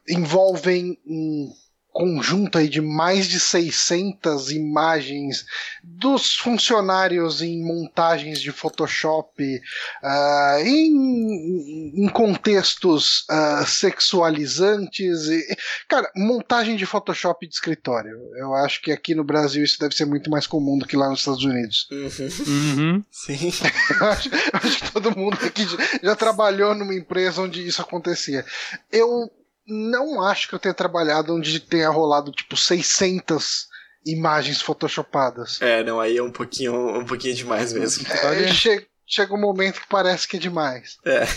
envolvem 0.07 0.99
um 1.05 1.53
conjunto 1.99 2.57
aí 2.57 2.69
de 2.69 2.79
mais 2.79 3.27
de 3.27 3.37
600 3.41 4.53
imagens 4.53 5.45
dos 5.83 6.33
funcionários 6.33 7.41
em 7.41 7.61
montagens 7.61 8.39
de 8.39 8.53
Photoshop 8.53 9.61
ah, 10.01 10.59
em, 10.61 12.05
em 12.05 12.07
contextos 12.07 13.25
ah, 13.29 13.65
sexualizantes 13.67 15.27
e, 15.27 15.57
cara, 15.89 16.09
montagem 16.15 16.77
de 16.77 16.85
Photoshop 16.85 17.45
de 17.45 17.53
escritório. 17.53 18.17
Eu 18.37 18.53
acho 18.53 18.81
que 18.81 18.93
aqui 18.93 19.13
no 19.13 19.25
Brasil 19.25 19.61
isso 19.61 19.77
deve 19.77 19.93
ser 19.93 20.05
muito 20.05 20.29
mais 20.29 20.47
comum 20.47 20.77
do 20.77 20.87
que 20.87 20.95
lá 20.95 21.09
nos 21.09 21.19
Estados 21.19 21.43
Unidos. 21.43 21.85
Uhum. 21.91 22.29
Uhum. 22.47 23.03
Sim. 23.11 23.51
Eu 23.99 24.07
acho, 24.07 24.29
eu 24.29 24.59
acho 24.63 24.83
que 24.83 24.91
todo 24.91 25.17
mundo 25.17 25.37
aqui 25.43 25.63
já, 25.63 25.77
já 26.01 26.15
trabalhou 26.15 26.73
numa 26.75 26.93
empresa 26.93 27.41
onde 27.41 27.65
isso 27.65 27.81
acontecia. 27.81 28.45
Eu 28.91 29.29
não 29.69 30.21
acho 30.21 30.47
que 30.49 30.55
eu 30.55 30.59
tenha 30.59 30.73
trabalhado 30.73 31.35
onde 31.35 31.59
tenha 31.59 31.89
rolado 31.89 32.31
tipo 32.31 32.57
600 32.57 33.67
imagens 34.05 34.61
photoshopadas. 34.61 35.61
É, 35.61 35.83
não, 35.83 35.99
aí 35.99 36.17
é 36.17 36.23
um 36.23 36.31
pouquinho, 36.31 36.99
um 36.99 37.05
pouquinho 37.05 37.35
demais 37.35 37.71
mesmo. 37.73 38.05
É, 38.07 38.47
che- 38.53 38.87
chega 39.05 39.33
um 39.33 39.39
momento 39.39 39.81
que 39.81 39.87
parece 39.87 40.27
que 40.27 40.37
é 40.37 40.39
demais. 40.39 40.97
É. 41.05 41.27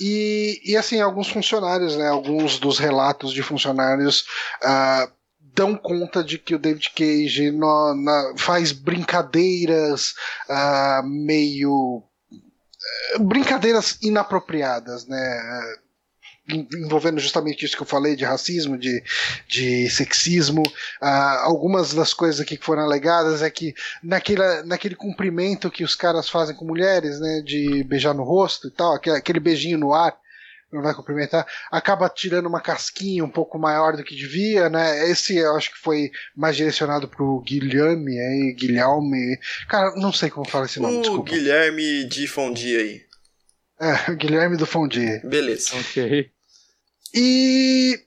E, 0.00 0.60
e 0.64 0.76
assim, 0.76 1.00
alguns 1.00 1.28
funcionários, 1.28 1.96
né, 1.96 2.08
alguns 2.08 2.58
dos 2.58 2.78
relatos 2.78 3.32
de 3.32 3.42
funcionários 3.42 4.24
ah, 4.62 5.08
dão 5.40 5.76
conta 5.76 6.22
de 6.24 6.36
que 6.36 6.54
o 6.54 6.58
David 6.58 6.90
Cage 6.96 7.50
no- 7.52 7.94
na- 7.94 8.34
faz 8.36 8.72
brincadeiras 8.72 10.14
ah, 10.48 11.02
meio. 11.04 12.02
eh, 13.14 13.18
brincadeiras 13.20 13.98
inapropriadas, 14.02 15.06
né? 15.06 15.40
En- 16.48 16.66
Envolvendo 16.76 17.18
justamente 17.20 17.64
isso 17.64 17.76
que 17.76 17.82
eu 17.82 17.86
falei 17.86 18.14
de 18.16 18.24
racismo, 18.24 18.76
de, 18.78 19.02
de 19.48 19.88
sexismo. 19.90 20.62
Ah, 21.00 21.42
algumas 21.44 21.92
das 21.94 22.12
coisas 22.14 22.40
aqui 22.40 22.56
que 22.56 22.64
foram 22.64 22.82
alegadas 22.82 23.42
é 23.42 23.50
que 23.50 23.74
naquele, 24.02 24.62
naquele 24.64 24.94
cumprimento 24.94 25.70
que 25.70 25.84
os 25.84 25.94
caras 25.94 26.28
fazem 26.28 26.54
com 26.56 26.64
mulheres, 26.64 27.18
né, 27.20 27.42
de 27.44 27.82
beijar 27.84 28.14
no 28.14 28.22
rosto 28.24 28.68
e 28.68 28.70
tal, 28.70 28.94
aquele, 28.94 29.16
aquele 29.16 29.40
beijinho 29.40 29.78
no 29.78 29.92
ar, 29.94 30.16
não 30.72 30.82
vai 30.82 30.92
cumprimentar, 30.92 31.46
acaba 31.70 32.08
tirando 32.08 32.46
uma 32.46 32.60
casquinha 32.60 33.24
um 33.24 33.30
pouco 33.30 33.56
maior 33.60 33.96
do 33.96 34.02
que 34.02 34.12
devia, 34.16 34.68
né? 34.68 35.08
Esse 35.08 35.36
eu 35.36 35.54
acho 35.54 35.70
que 35.70 35.78
foi 35.78 36.10
mais 36.34 36.56
direcionado 36.56 37.06
pro 37.06 37.40
Guilherme 37.46 38.18
aí, 38.18 38.52
Guilherme. 38.58 39.38
Cara, 39.68 39.94
não 39.94 40.12
sei 40.12 40.30
como 40.30 40.48
fala 40.48 40.66
esse 40.66 40.80
nome, 40.80 40.96
O 40.98 41.00
desculpa. 41.02 41.30
Guilherme 41.30 42.04
de 42.08 42.26
Fondi 42.26 42.76
aí. 42.76 43.02
É, 43.80 44.10
o 44.10 44.16
Guilherme 44.18 44.56
do 44.56 44.66
Fondi. 44.66 45.20
Beleza. 45.22 45.76
Ok. 45.76 46.28
E. 47.14 48.04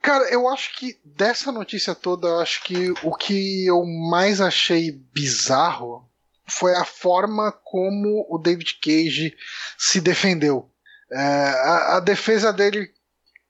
Cara, 0.00 0.24
eu 0.30 0.46
acho 0.48 0.76
que 0.76 1.00
dessa 1.04 1.50
notícia 1.50 1.94
toda, 1.94 2.28
eu 2.28 2.40
acho 2.40 2.62
que 2.62 2.90
o 3.02 3.14
que 3.16 3.66
eu 3.66 3.84
mais 3.86 4.38
achei 4.40 4.92
bizarro 4.92 6.08
foi 6.46 6.74
a 6.74 6.84
forma 6.84 7.50
como 7.50 8.26
o 8.28 8.38
David 8.38 8.78
Cage 8.82 9.34
se 9.78 10.00
defendeu. 10.00 10.70
É, 11.10 11.18
a, 11.18 11.96
a 11.96 12.00
defesa 12.00 12.52
dele 12.52 12.92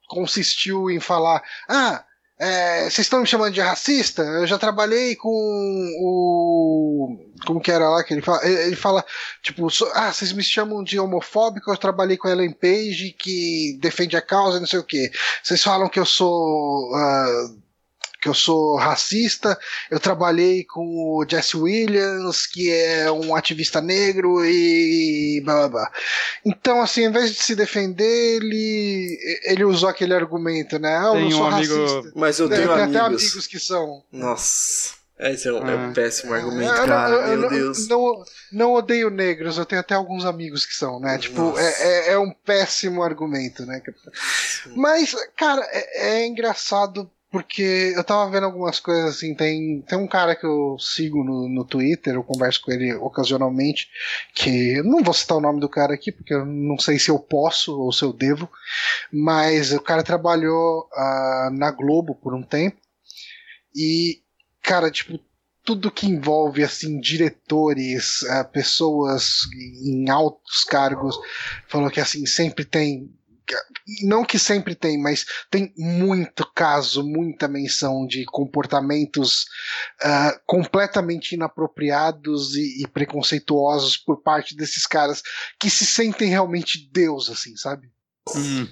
consistiu 0.08 0.90
em 0.90 1.00
falar: 1.00 1.42
Ah, 1.68 2.04
é, 2.44 2.82
vocês 2.84 3.00
estão 3.06 3.20
me 3.20 3.26
chamando 3.26 3.52
de 3.54 3.60
racista? 3.60 4.22
Eu 4.22 4.46
já 4.46 4.58
trabalhei 4.58 5.16
com 5.16 5.28
o. 6.00 7.16
Como 7.46 7.60
que 7.60 7.70
era 7.70 7.88
lá 7.88 8.02
que 8.04 8.14
ele 8.14 8.22
fala? 8.22 8.46
Ele 8.46 8.76
fala, 8.76 9.04
tipo, 9.42 9.68
so- 9.70 9.90
ah, 9.94 10.12
vocês 10.12 10.32
me 10.32 10.42
chamam 10.42 10.82
de 10.82 10.98
homofóbico, 10.98 11.70
eu 11.70 11.76
trabalhei 11.76 12.16
com 12.16 12.28
Ellen 12.28 12.52
Page 12.52 13.14
que 13.18 13.78
defende 13.80 14.16
a 14.16 14.22
causa, 14.22 14.60
não 14.60 14.66
sei 14.66 14.78
o 14.78 14.84
quê. 14.84 15.10
Vocês 15.42 15.62
falam 15.62 15.88
que 15.88 15.98
eu 15.98 16.06
sou. 16.06 16.94
ah, 16.94 17.48
que 18.24 18.28
eu 18.30 18.32
sou 18.34 18.76
racista, 18.76 19.58
eu 19.90 20.00
trabalhei 20.00 20.64
com 20.64 20.80
o 20.80 21.26
Jesse 21.28 21.58
Williams, 21.58 22.46
que 22.46 22.72
é 22.72 23.12
um 23.12 23.36
ativista 23.36 23.82
negro 23.82 24.42
e 24.42 25.42
blá 25.44 25.54
blá 25.56 25.68
blá. 25.68 25.92
Então, 26.42 26.80
assim, 26.80 27.04
ao 27.04 27.10
invés 27.10 27.34
de 27.34 27.42
se 27.42 27.54
defender, 27.54 28.36
ele, 28.36 29.18
ele 29.44 29.62
usou 29.64 29.90
aquele 29.90 30.14
argumento, 30.14 30.78
né? 30.78 30.96
Ah, 30.96 31.08
eu 31.08 31.12
Tem 31.12 31.20
não 31.20 31.28
um 31.28 31.30
sou 31.32 31.46
amigo- 31.48 31.82
racista. 31.82 32.12
Mas 32.16 32.38
eu 32.38 32.48
tenho 32.48 32.62
tem 32.62 32.70
amigos. 32.72 32.96
até 32.96 33.06
amigos 33.06 33.46
que 33.46 33.60
são. 33.60 34.02
Nossa. 34.10 34.94
Esse 35.16 35.46
é 35.46 35.52
um, 35.52 35.58
é 35.58 35.76
um 35.76 35.90
Ah. 35.90 35.92
péssimo 35.94 36.34
argumento, 36.34 36.72
Eu 36.72 36.76
não- 36.78 36.86
cara. 36.86 37.10
eu- 37.14 37.20
eu 37.20 37.28
Meu 37.28 37.36
não- 37.42 37.48
Deus. 37.50 37.88
Não, 37.88 38.24
não 38.50 38.72
odeio 38.72 39.10
negros, 39.10 39.56
eu 39.58 39.64
tenho 39.64 39.80
até 39.80 39.94
alguns 39.94 40.24
amigos 40.24 40.66
que 40.66 40.74
são, 40.74 40.98
né? 40.98 41.18
Tipo, 41.18 41.56
é, 41.56 42.08
é, 42.08 42.12
é 42.14 42.18
um 42.18 42.32
péssimo 42.32 43.00
argumento, 43.02 43.64
né? 43.64 43.80
Mas, 44.74 45.14
cara, 45.36 45.62
é, 45.70 46.22
é 46.22 46.26
engraçado 46.26 47.08
porque 47.34 47.92
eu 47.96 48.04
tava 48.04 48.30
vendo 48.30 48.44
algumas 48.44 48.78
coisas 48.78 49.16
assim. 49.16 49.34
Tem, 49.34 49.82
tem 49.82 49.98
um 49.98 50.06
cara 50.06 50.36
que 50.36 50.46
eu 50.46 50.76
sigo 50.78 51.24
no, 51.24 51.48
no 51.48 51.64
Twitter, 51.64 52.14
eu 52.14 52.22
converso 52.22 52.62
com 52.62 52.70
ele 52.70 52.94
ocasionalmente, 52.94 53.88
que 54.32 54.80
não 54.82 55.02
vou 55.02 55.12
citar 55.12 55.38
o 55.38 55.40
nome 55.40 55.58
do 55.58 55.68
cara 55.68 55.94
aqui, 55.94 56.12
porque 56.12 56.32
eu 56.32 56.46
não 56.46 56.78
sei 56.78 56.96
se 56.96 57.10
eu 57.10 57.18
posso 57.18 57.76
ou 57.76 57.92
se 57.92 58.04
eu 58.04 58.12
devo, 58.12 58.48
mas 59.12 59.72
o 59.72 59.80
cara 59.80 60.04
trabalhou 60.04 60.88
ah, 60.92 61.50
na 61.52 61.72
Globo 61.72 62.14
por 62.14 62.32
um 62.36 62.42
tempo 62.44 62.76
e, 63.74 64.22
cara, 64.62 64.88
tipo, 64.88 65.18
tudo 65.64 65.90
que 65.90 66.06
envolve 66.06 66.62
assim 66.62 67.00
diretores, 67.00 68.22
ah, 68.30 68.44
pessoas 68.44 69.40
em 69.84 70.08
altos 70.08 70.62
cargos, 70.62 71.18
falou 71.66 71.90
que 71.90 72.00
assim 72.00 72.24
sempre 72.26 72.64
tem 72.64 73.12
não 74.02 74.24
que 74.24 74.38
sempre 74.38 74.74
tem, 74.74 75.00
mas 75.00 75.24
tem 75.50 75.72
muito 75.76 76.46
caso, 76.54 77.02
muita 77.04 77.46
menção 77.46 78.06
de 78.06 78.24
comportamentos 78.24 79.46
ah, 80.02 80.40
completamente 80.46 81.34
inapropriados 81.34 82.54
e, 82.56 82.82
e 82.82 82.86
preconceituosos 82.88 83.96
por 83.96 84.22
parte 84.22 84.56
desses 84.56 84.86
caras 84.86 85.22
que 85.58 85.68
se 85.68 85.84
sentem 85.86 86.28
realmente 86.28 86.88
Deus, 86.92 87.28
assim, 87.30 87.56
sabe? 87.56 87.90
Hum. 88.34 88.66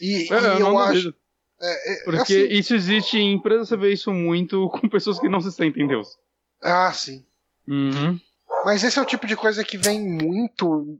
E, 0.00 0.32
É, 0.32 0.56
e 0.56 0.60
eu 0.60 0.66
eu, 0.68 0.78
acho. 0.78 1.14
é, 1.60 1.92
é, 1.92 2.04
Porque 2.04 2.34
assim, 2.34 2.54
isso 2.54 2.74
existe 2.74 3.18
em 3.18 3.34
empresas, 3.34 3.68
você 3.68 3.76
vê 3.76 3.92
isso 3.92 4.12
muito 4.12 4.68
com 4.70 4.88
pessoas 4.88 5.18
que 5.18 5.28
não 5.28 5.40
se 5.40 5.50
sentem 5.52 5.86
Deus. 5.86 6.16
ah, 6.62 6.92
sim. 6.92 7.24
Uhum. 7.66 8.18
Mas 8.64 8.82
esse 8.82 8.98
é 8.98 9.02
o 9.02 9.06
tipo 9.06 9.26
de 9.26 9.36
coisa 9.36 9.62
que 9.64 9.76
vem 9.76 10.00
muito. 10.00 10.98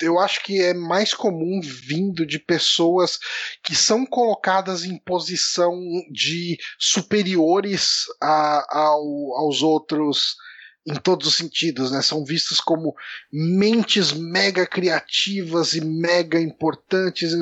Eu 0.00 0.18
acho 0.18 0.42
que 0.42 0.60
é 0.62 0.72
mais 0.74 1.12
comum 1.12 1.60
vindo 1.62 2.24
de 2.26 2.38
pessoas 2.38 3.18
que 3.64 3.74
são 3.74 4.06
colocadas 4.06 4.84
em 4.84 4.96
posição 4.98 5.76
de 6.12 6.56
superiores 6.78 8.04
a- 8.20 8.64
ao- 8.70 9.36
aos 9.36 9.62
outros 9.62 10.36
em 10.88 10.94
todos 10.94 11.28
os 11.28 11.34
sentidos, 11.34 11.90
né? 11.90 12.00
São 12.00 12.24
vistos 12.24 12.60
como 12.60 12.96
mentes 13.30 14.12
mega 14.12 14.66
criativas 14.66 15.74
e 15.74 15.80
mega 15.82 16.40
importantes. 16.40 17.32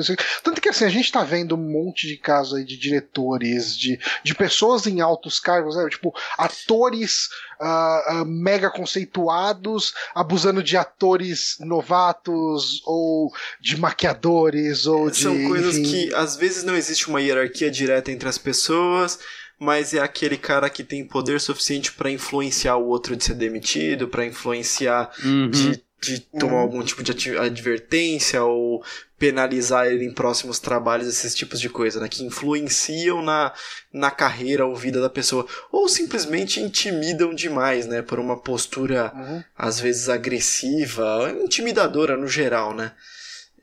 Tanto 0.43 0.59
que 0.59 0.69
assim, 0.69 0.83
a 0.83 0.89
gente 0.89 1.11
tá 1.11 1.23
vendo 1.23 1.55
um 1.55 1.71
monte 1.71 2.07
de 2.07 2.17
casos 2.17 2.55
aí 2.55 2.65
de 2.65 2.77
diretores, 2.77 3.77
de, 3.77 3.97
de 4.23 4.35
pessoas 4.35 4.85
em 4.85 4.99
altos 4.99 5.39
cargos, 5.39 5.77
né? 5.77 5.87
Tipo, 5.89 6.13
atores 6.37 7.29
ah, 7.59 8.03
ah, 8.07 8.25
mega 8.25 8.69
conceituados, 8.69 9.93
abusando 10.13 10.61
de 10.61 10.75
atores 10.75 11.55
novatos, 11.61 12.81
ou 12.85 13.31
de 13.61 13.79
maquiadores, 13.79 14.85
ou 14.85 15.09
de. 15.09 15.19
São 15.19 15.47
coisas 15.47 15.77
enfim. 15.77 16.07
que 16.07 16.15
às 16.15 16.35
vezes 16.35 16.63
não 16.63 16.75
existe 16.75 17.07
uma 17.07 17.21
hierarquia 17.21 17.71
direta 17.71 18.11
entre 18.11 18.27
as 18.27 18.37
pessoas, 18.37 19.19
mas 19.59 19.93
é 19.93 19.99
aquele 19.99 20.37
cara 20.37 20.69
que 20.69 20.83
tem 20.83 21.05
poder 21.05 21.39
suficiente 21.41 21.91
pra 21.91 22.11
influenciar 22.11 22.75
o 22.77 22.87
outro 22.87 23.15
de 23.15 23.23
ser 23.23 23.33
demitido, 23.35 24.07
pra 24.07 24.25
influenciar 24.25 25.11
Uhum. 25.23 25.49
de, 25.49 25.83
de 26.01 26.19
tomar 26.39 26.53
Uhum. 26.55 26.59
algum 26.59 26.83
tipo 26.83 27.01
de 27.03 27.37
advertência 27.37 28.43
ou 28.43 28.83
penalizar 29.17 29.87
ele 29.87 30.05
em 30.05 30.13
próximos 30.13 30.59
trabalhos, 30.59 31.07
esses 31.07 31.33
tipos 31.33 31.59
de 31.59 31.69
coisa, 31.69 31.99
né? 31.99 32.07
Que 32.07 32.23
influenciam 32.23 33.23
na, 33.23 33.51
na 33.91 34.11
carreira 34.11 34.63
ou 34.67 34.75
vida 34.75 35.01
da 35.01 35.09
pessoa. 35.09 35.47
Ou 35.71 35.89
simplesmente 35.89 36.59
intimidam 36.61 37.33
demais, 37.33 37.87
né? 37.87 38.03
Por 38.03 38.19
uma 38.19 38.37
postura 38.39 39.11
Uhum. 39.15 39.43
às 39.57 39.79
vezes 39.79 40.07
agressiva, 40.07 41.35
intimidadora 41.43 42.15
no 42.15 42.27
geral, 42.27 42.75
né? 42.75 42.91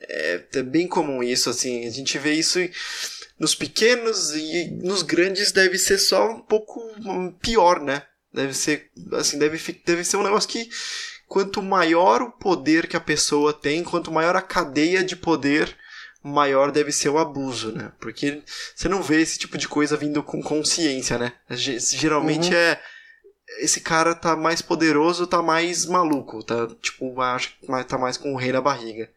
É, 0.00 0.40
é 0.54 0.62
bem 0.62 0.88
comum 0.88 1.22
isso, 1.22 1.48
assim, 1.48 1.86
a 1.86 1.90
gente 1.90 2.18
vê 2.18 2.32
isso 2.32 2.58
em- 2.58 2.70
nos 3.38 3.54
pequenos 3.54 4.30
e 4.34 4.70
nos 4.82 5.02
grandes 5.02 5.52
deve 5.52 5.78
ser 5.78 5.98
só 5.98 6.30
um 6.32 6.40
pouco 6.40 6.80
pior, 7.40 7.80
né? 7.80 8.02
Deve 8.32 8.54
ser, 8.54 8.90
assim, 9.12 9.38
deve, 9.38 9.58
deve 9.86 10.04
ser 10.04 10.16
um 10.16 10.22
negócio 10.22 10.48
que 10.48 10.68
quanto 11.26 11.62
maior 11.62 12.22
o 12.22 12.32
poder 12.32 12.86
que 12.86 12.96
a 12.96 13.00
pessoa 13.00 13.52
tem, 13.52 13.82
quanto 13.84 14.10
maior 14.12 14.36
a 14.36 14.42
cadeia 14.42 15.02
de 15.04 15.16
poder, 15.16 15.76
maior 16.22 16.70
deve 16.72 16.90
ser 16.92 17.08
o 17.10 17.18
abuso, 17.18 17.72
né? 17.72 17.92
Porque 18.00 18.42
você 18.74 18.88
não 18.88 19.02
vê 19.02 19.20
esse 19.20 19.38
tipo 19.38 19.56
de 19.58 19.68
coisa 19.68 19.96
vindo 19.96 20.22
com 20.22 20.42
consciência, 20.42 21.18
né? 21.18 21.32
Ge- 21.50 21.78
Geralmente 21.78 22.48
Uhum. 22.50 22.56
é 22.56 22.80
esse 23.60 23.80
cara 23.80 24.14
tá 24.14 24.34
mais 24.34 24.62
poderoso, 24.62 25.26
tá 25.26 25.42
mais 25.42 25.84
maluco, 25.86 26.42
tá 26.42 26.66
tipo, 26.82 27.20
acho 27.20 27.52
tá 27.86 27.98
mais 27.98 28.16
com 28.16 28.32
o 28.32 28.36
rei 28.36 28.50
na 28.52 28.60
barriga. 28.60 29.08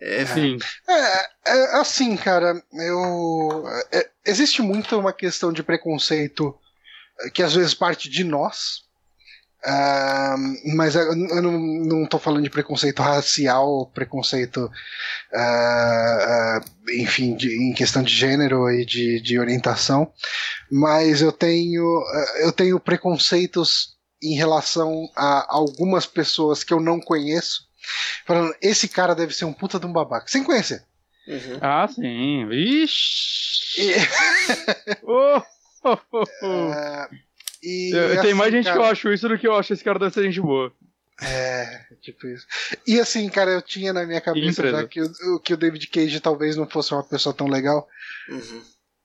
É, 0.00 0.26
Sim. 0.26 0.58
É, 0.88 1.26
é, 1.46 1.76
assim, 1.80 2.16
cara, 2.16 2.62
eu. 2.72 3.64
é, 3.92 4.10
existe 4.26 4.60
muito 4.62 4.98
uma 4.98 5.12
questão 5.12 5.52
de 5.52 5.62
preconceito 5.62 6.54
é, 7.20 7.30
que 7.30 7.42
às 7.42 7.54
vezes 7.54 7.74
parte 7.74 8.08
de 8.10 8.24
nós. 8.24 8.82
ah, 9.64 10.36
mas 10.76 10.94
eu 10.94 11.02
eu 11.12 11.42
não, 11.42 11.58
não 11.58 12.06
tô 12.06 12.18
falando 12.18 12.44
de 12.44 12.50
preconceito 12.50 13.02
racial, 13.02 13.90
preconceito, 13.94 14.70
ah, 15.34 16.60
ah, 16.60 16.64
enfim, 16.92 17.34
de- 17.36 17.56
em 17.70 17.72
questão 17.72 18.02
de 18.02 18.14
gênero 18.14 18.70
e 18.70 18.84
de, 18.84 19.20
de 19.20 19.38
orientação, 19.38 20.12
mas 20.70 21.22
eu 21.22 21.32
tenho, 21.32 21.84
ah, 22.00 22.26
eu 22.40 22.52
tenho 22.52 22.78
preconceitos 22.80 23.94
em 24.22 24.34
relação 24.36 25.08
a 25.16 25.46
algumas 25.54 26.06
pessoas 26.06 26.64
que 26.64 26.72
eu 26.72 26.80
não 26.80 27.00
conheço, 27.00 27.62
falando, 28.26 28.54
esse 28.62 28.88
cara 28.88 29.14
deve 29.14 29.34
ser 29.34 29.44
um 29.44 29.52
puta 29.52 29.78
de 29.78 29.86
um 29.86 29.92
babaca, 29.92 30.26
sem 30.28 30.42
conhecer. 30.44 30.82
uhum. 31.28 31.58
Ah, 31.60 31.86
sim. 31.88 32.46
Vixe. 32.48 33.80
E, 33.80 33.92
Oh, 35.02 35.42
oh, 35.84 35.98
oh, 36.42 37.06
e, 37.62 37.90
Eu- 37.94 38.22
Tem 38.22 38.34
mais 38.34 38.48
assim, 38.48 38.56
gente 38.58 38.64
que 38.66 38.70
cara, 38.72 38.80
eu 38.80 38.84
acho 38.92 39.12
isso 39.12 39.28
do 39.28 39.38
que 39.38 39.46
eu 39.48 39.56
acho 39.56 39.72
esse 39.72 39.82
cara 39.84 39.98
deve 39.98 40.12
ser 40.14 40.22
gente 40.24 40.40
boa. 40.40 40.72
É, 41.22 41.80
tipo 42.02 42.26
isso. 42.26 42.44
E 42.86 42.98
assim, 42.98 43.28
cara, 43.28 43.50
eu 43.52 43.62
tinha 43.62 43.92
na 43.92 44.04
minha 44.04 44.20
cabeça 44.20 44.68
já 44.68 44.86
que 44.86 45.00
o, 45.00 45.38
que 45.38 45.54
o 45.54 45.56
David 45.56 45.86
Cage 45.86 46.20
talvez 46.20 46.56
não 46.56 46.68
fosse 46.68 46.92
uma 46.92 47.04
pessoa 47.04 47.32
tão 47.34 47.46
legal. 47.46 47.86
Uhum. 48.28 48.62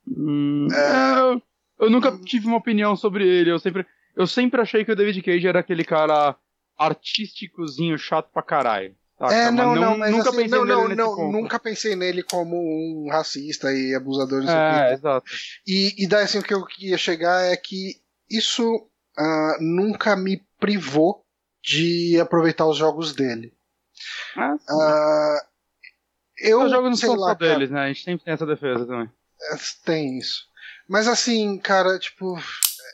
Hum, 0.08 0.68
É. 0.72 1.20
eu, 1.20 1.42
eu 1.80 1.90
nunca 1.90 2.10
tive 2.24 2.46
uma 2.46 2.56
opinião 2.56 2.96
sobre 2.96 3.26
ele. 3.26 3.50
Eu 3.50 3.58
sempre, 3.60 3.86
eu 4.16 4.26
sempre 4.26 4.60
achei 4.60 4.84
que 4.84 4.90
o 4.90 4.96
David 4.96 5.22
Cage 5.22 5.46
era 5.46 5.60
aquele 5.60 5.84
cara 5.84 6.34
artísticozinho 6.80 7.98
chato 7.98 8.30
pra 8.32 8.42
caralho. 8.42 8.96
saca? 9.18 9.34
é, 9.34 9.50
não, 9.50 9.74
não, 9.74 9.98
mas 9.98 10.10
nunca 10.10 10.30
assim, 10.30 10.38
pensei 10.42 10.58
não, 10.58 10.64
nele 10.64 10.94
não, 10.94 11.16
não, 11.16 11.32
nunca 11.32 11.58
pensei 11.58 11.94
nele 11.94 12.22
como 12.22 12.56
um 12.56 13.10
racista 13.10 13.72
e 13.72 13.94
abusador. 13.94 14.42
não 14.42 14.52
É, 14.52 14.94
exato. 14.94 15.30
E, 15.66 15.94
e 16.02 16.08
daí 16.08 16.24
assim, 16.24 16.38
o 16.38 16.42
que 16.42 16.54
eu 16.54 16.64
ia 16.78 16.96
chegar 16.96 17.44
é 17.44 17.56
que 17.56 18.00
isso 18.30 18.88
ah, 19.18 19.58
nunca 19.60 20.16
me 20.16 20.42
privou 20.58 21.22
de 21.62 22.18
aproveitar 22.18 22.66
os 22.66 22.78
jogos 22.78 23.12
dele. 23.12 23.52
Ah, 24.36 24.56
Ah, 24.68 25.46
eu, 26.38 26.62
Os 26.62 26.70
jogos 26.70 26.90
não 26.90 26.96
são 26.96 27.18
só 27.18 27.34
deles, 27.34 27.70
né? 27.70 27.80
A 27.82 27.88
gente 27.88 28.02
sempre 28.02 28.24
tem 28.24 28.32
essa 28.32 28.46
defesa 28.46 28.86
também. 28.86 29.10
É, 29.52 29.56
Tem 29.84 30.18
isso. 30.18 30.48
Mas 30.88 31.06
assim, 31.06 31.58
cara, 31.58 31.98
tipo, 31.98 32.36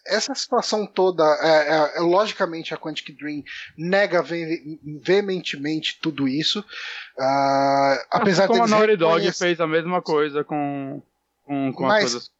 essa 0.09 0.35
situação 0.35 0.87
toda, 0.87 1.23
é, 1.43 1.49
é- 1.49 1.99
é- 1.99 2.01
logicamente 2.01 2.73
a 2.73 2.77
Quantic 2.77 3.13
Dream 3.17 3.43
nega 3.77 4.23
ve- 4.23 4.79
veementemente 5.05 5.99
tudo 6.01 6.27
isso. 6.29 6.65
ah, 7.19 8.07
apesar 8.11 8.47
Como 8.47 8.63
a 8.63 8.67
Naughty 8.67 8.97
Dog 8.97 9.15
reconhece- 9.17 9.39
fez 9.39 9.61
a 9.61 9.67
mesma 9.67 10.03
coisa 10.03 10.45
com, 10.45 11.03
com, 11.45 11.73
com 11.73 11.85
Mas- 11.85 12.05
as 12.05 12.13
coisas. 12.13 12.31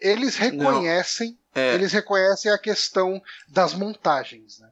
eles 0.00 0.36
reconhecem, 0.36 1.38
É, 1.54 1.74
eles 1.74 1.92
reconhecem 1.92 2.50
a 2.52 2.58
questão 2.58 3.20
das 3.48 3.74
montagens, 3.74 4.58
né? 4.60 4.68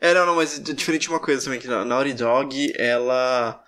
É, 0.00 0.14
não, 0.14 0.26
não, 0.26 0.36
mas 0.36 0.58
é 0.58 0.62
diferente 0.72 1.02
de 1.02 1.08
uma 1.10 1.20
coisa 1.20 1.42
também, 1.44 1.60
que 1.60 1.66
na 1.68 1.84
Naughty 1.84 2.14
Dog, 2.14 2.72
ela. 2.76 3.62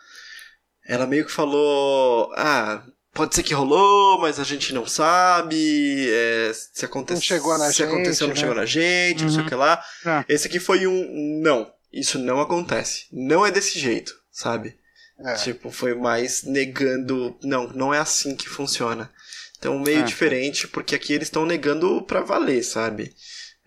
Ela 0.87 1.07
meio 1.07 1.25
que 1.25 1.31
falou. 1.31 2.33
Ah, 2.37 2.83
pode 3.13 3.35
ser 3.35 3.43
que 3.43 3.55
rolou, 3.55 4.21
mas 4.21 4.39
a 4.41 4.45
gente 4.45 4.73
não 4.75 4.87
sabe. 4.87 6.07
é, 6.11 6.53
se 6.55 6.85
aconteceu. 6.85 7.17
Não 7.17 7.23
chegou 7.23 7.59
na 7.59 7.67
se 7.71 7.79
gente, 7.79 7.89
aconteceu, 7.89 8.27
não 8.27 8.35
né? 8.35 8.41
chegou 8.41 8.55
na 8.55 8.67
gente, 8.67 9.23
não 9.25 9.31
sei 9.31 9.39
o 9.41 9.43
Uhum. 9.43 9.49
que 9.49 9.55
lá. 9.55 9.83
É. 10.07 10.25
Esse 10.29 10.47
aqui 10.49 10.59
foi 10.61 10.87
um. 10.87 11.41
Não, 11.43 11.71
isso 11.93 12.19
não 12.19 12.41
acontece. 12.41 13.07
Não 13.13 13.45
é 13.47 13.51
desse 13.51 13.79
jeito, 13.79 14.15
sabe? 14.31 14.77
É. 15.25 15.35
Tipo, 15.35 15.71
foi 15.71 15.95
mais 15.95 16.43
negando. 16.43 17.37
Não, 17.43 17.69
não 17.69 17.95
é 17.95 17.99
assim 17.99 18.35
que 18.35 18.49
funciona. 18.49 19.11
Então, 19.59 19.79
meio 19.79 20.01
É. 20.01 20.03
diferente, 20.05 20.67
porque 20.67 20.95
aqui 20.95 21.13
eles 21.13 21.29
estão 21.29 21.47
negando 21.47 22.03
pra 22.03 22.21
valer, 22.23 22.65
sabe? 22.65 23.15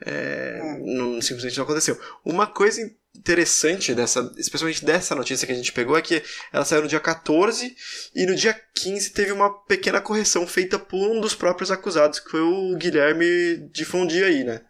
É, 0.06 0.60
Hum. 0.62 0.84
não, 1.16 1.22
simplesmente 1.22 1.56
não 1.58 1.64
aconteceu. 1.64 1.98
Uma 2.26 2.46
coisa 2.48 2.82
interessante 3.18 3.94
dessa, 3.96 4.32
especialmente 4.38 4.84
dessa 4.86 5.16
notícia 5.16 5.46
que 5.48 5.54
a 5.54 5.56
gente 5.56 5.72
pegou, 5.74 5.98
é 5.98 6.02
que 6.02 6.22
ela 6.54 6.66
saiu 6.66 6.82
no 6.84 6.88
dia 6.88 7.00
14 7.00 7.76
e 8.16 8.26
no 8.26 8.36
dia 8.36 8.54
15 8.76 9.12
teve 9.12 9.32
uma 9.32 9.50
pequena 9.66 10.02
correção 10.02 10.46
feita 10.46 10.78
por 10.78 11.10
um 11.12 11.20
dos 11.22 11.34
próprios 11.36 11.72
acusados, 11.72 12.20
que 12.20 12.30
foi 12.30 12.42
o 12.42 12.76
Guilherme 12.78 13.70
de 13.72 13.86
Fondi 13.86 14.24
aí, 14.24 14.44
né? 14.44 14.62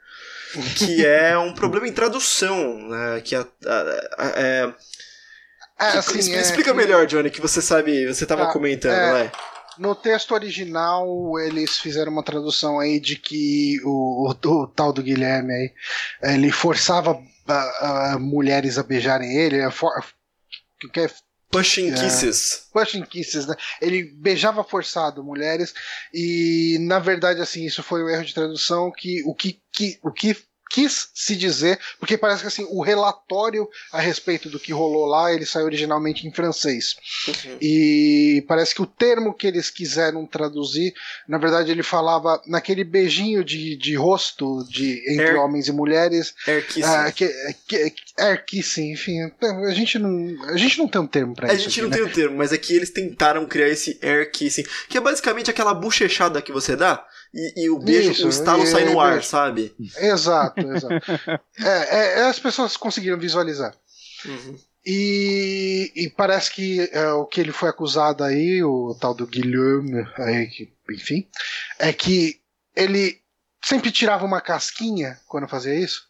Que 0.77 1.05
é 1.05 1.37
um 1.37 1.53
problema 1.53 1.87
em 1.87 1.91
tradução, 1.93 2.87
né? 2.89 3.21
Que 3.21 3.35
a, 3.35 3.41
a- 3.41 4.15
a- 4.17 4.33
é, 4.39 4.73
É, 5.79 5.91
que- 5.91 5.97
assim, 5.97 6.19
expl- 6.19 6.35
é 6.37 6.41
explica 6.41 6.71
que 6.71 6.77
melhor, 6.77 7.05
Johnny, 7.05 7.29
que 7.29 7.41
você 7.41 7.61
sabe, 7.61 8.05
você 8.07 8.25
tava 8.25 8.45
Tá, 8.45 8.53
comentando, 8.53 8.93
é. 9.17 9.31
No 9.77 9.93
texto 9.93 10.33
original, 10.33 11.05
eles 11.37 11.77
fizeram 11.77 12.09
uma 12.09 12.23
tradução 12.23 12.79
aí 12.79 12.97
de 12.97 13.17
que 13.17 13.77
o, 13.83 14.29
o- 14.31 14.61
o 14.63 14.67
tal 14.67 14.93
do 14.93 15.03
Guilherme 15.03 15.53
aí, 15.53 16.33
ele 16.33 16.49
forçava 16.49 17.19
ah, 17.47 18.13
ah, 18.13 18.19
mulheres 18.19 18.77
a 18.77 18.83
beijarem 18.83 19.37
ele, 19.37 19.57
é 19.57 19.71
for, 19.71 19.91
que 20.91 20.99
é 20.99 21.09
Pushing 21.51 21.91
É. 21.91 21.93
Kisses. 21.93 22.67
pushing 22.73 23.03
kisses, 23.03 23.45
né? 23.47 23.55
Ele 23.81 24.03
beijava 24.03 24.63
forçado 24.63 25.23
mulheres 25.23 25.73
e 26.13 26.77
na 26.81 26.99
verdade 26.99 27.39
assim 27.39 27.65
isso 27.65 27.81
foi 27.81 28.03
um 28.03 28.09
erro 28.09 28.25
de 28.25 28.33
tradução 28.33 28.91
que 28.91 29.23
o 29.25 29.33
que, 29.33 29.61
que 29.71 29.97
o 30.03 30.11
que 30.11 30.35
quis 30.75 31.09
se 31.13 31.35
dizer, 31.37 31.79
porque 31.99 32.17
parece 32.17 32.41
que 32.41 32.47
assim 32.47 32.67
o 32.69 32.81
relatório 32.81 33.67
a 33.93 33.99
respeito 34.01 34.49
do 34.49 34.59
que 34.59 34.73
rolou 34.73 35.05
lá 35.05 35.33
ele 35.33 35.45
saiu 35.45 35.65
originalmente 35.65 36.27
em 36.27 36.31
francês 36.33 36.95
Uhum. 37.27 37.57
e 37.61 38.43
parece 38.47 38.75
que 38.75 38.81
o 38.81 38.85
termo 38.85 39.33
que 39.33 39.47
eles 39.47 39.69
quiseram 39.69 40.25
traduzir, 40.25 40.93
na 41.27 41.37
verdade 41.37 41.71
ele 41.71 41.81
falava 41.83 42.41
naquele 42.45 42.83
beijinho 42.83 43.43
de, 43.43 43.75
de 43.77 43.95
rosto 43.95 44.65
de 44.69 45.01
entre 45.13 45.29
Air- 45.29 45.39
homens 45.39 45.67
e 45.67 45.71
mulheres, 45.71 46.33
Air 46.47 46.65
Kissing. 46.67 46.83
ah, 46.83 47.11
que, 47.11 47.27
que, 47.67 47.93
air 48.17 48.45
kissing, 48.45 48.91
enfim, 48.91 49.17
a 49.41 49.71
gente 49.71 49.97
não 49.97 50.43
a 50.49 50.57
gente 50.57 50.77
não 50.77 50.87
tem 50.87 51.01
um 51.01 51.07
termo 51.07 51.33
para 51.35 51.51
A 51.51 51.53
isso. 51.53 51.63
gente 51.69 51.79
aqui, 51.79 51.81
não 51.83 51.89
né? 51.89 51.95
tem 51.97 52.05
o 52.05 52.13
termo, 52.13 52.37
mas 52.37 52.51
é 52.51 52.57
que 52.57 52.73
eles 52.73 52.89
tentaram 52.89 53.45
criar 53.45 53.69
esse 53.69 53.97
air 54.01 54.29
kissing, 54.31 54.63
que 54.89 54.97
é 54.97 55.01
basicamente 55.01 55.49
aquela 55.49 55.73
bochechada 55.73 56.41
que 56.41 56.51
você 56.51 56.75
dá 56.75 57.05
e, 57.35 57.65
e 57.65 57.69
o 57.69 57.77
beijo, 57.77 58.11
Isso, 58.11 58.25
o 58.27 58.29
estalo 58.29 58.63
e- 58.63 58.67
sai 58.67 58.85
no 58.85 58.99
ar, 58.99 59.13
beijo. 59.13 59.27
sabe? 59.27 59.75
Exato, 59.99 60.61
exato. 60.61 60.93
é, 61.59 61.67
é, 61.67 62.19
é, 62.19 62.23
as 62.27 62.39
pessoas 62.39 62.77
conseguiram 62.77 63.19
visualizar. 63.19 63.75
Uhum. 64.25 64.57
E, 64.85 65.91
e 65.95 66.09
parece 66.11 66.51
que 66.51 66.89
é, 66.91 67.09
o 67.09 67.25
que 67.25 67.41
ele 67.41 67.51
foi 67.51 67.69
acusado 67.69 68.23
aí, 68.23 68.63
o 68.63 68.95
tal 69.01 69.13
do 69.13 69.25
Guilherme, 69.27 70.07
aí, 70.17 70.47
que, 70.47 70.71
enfim, 70.91 71.27
é 71.79 71.91
que 71.91 72.39
ele 72.75 73.19
sempre 73.63 73.91
tirava 73.91 74.23
uma 74.25 74.39
casquinha 74.41 75.19
quando 75.27 75.47
fazia 75.47 75.73
isso. 75.75 76.03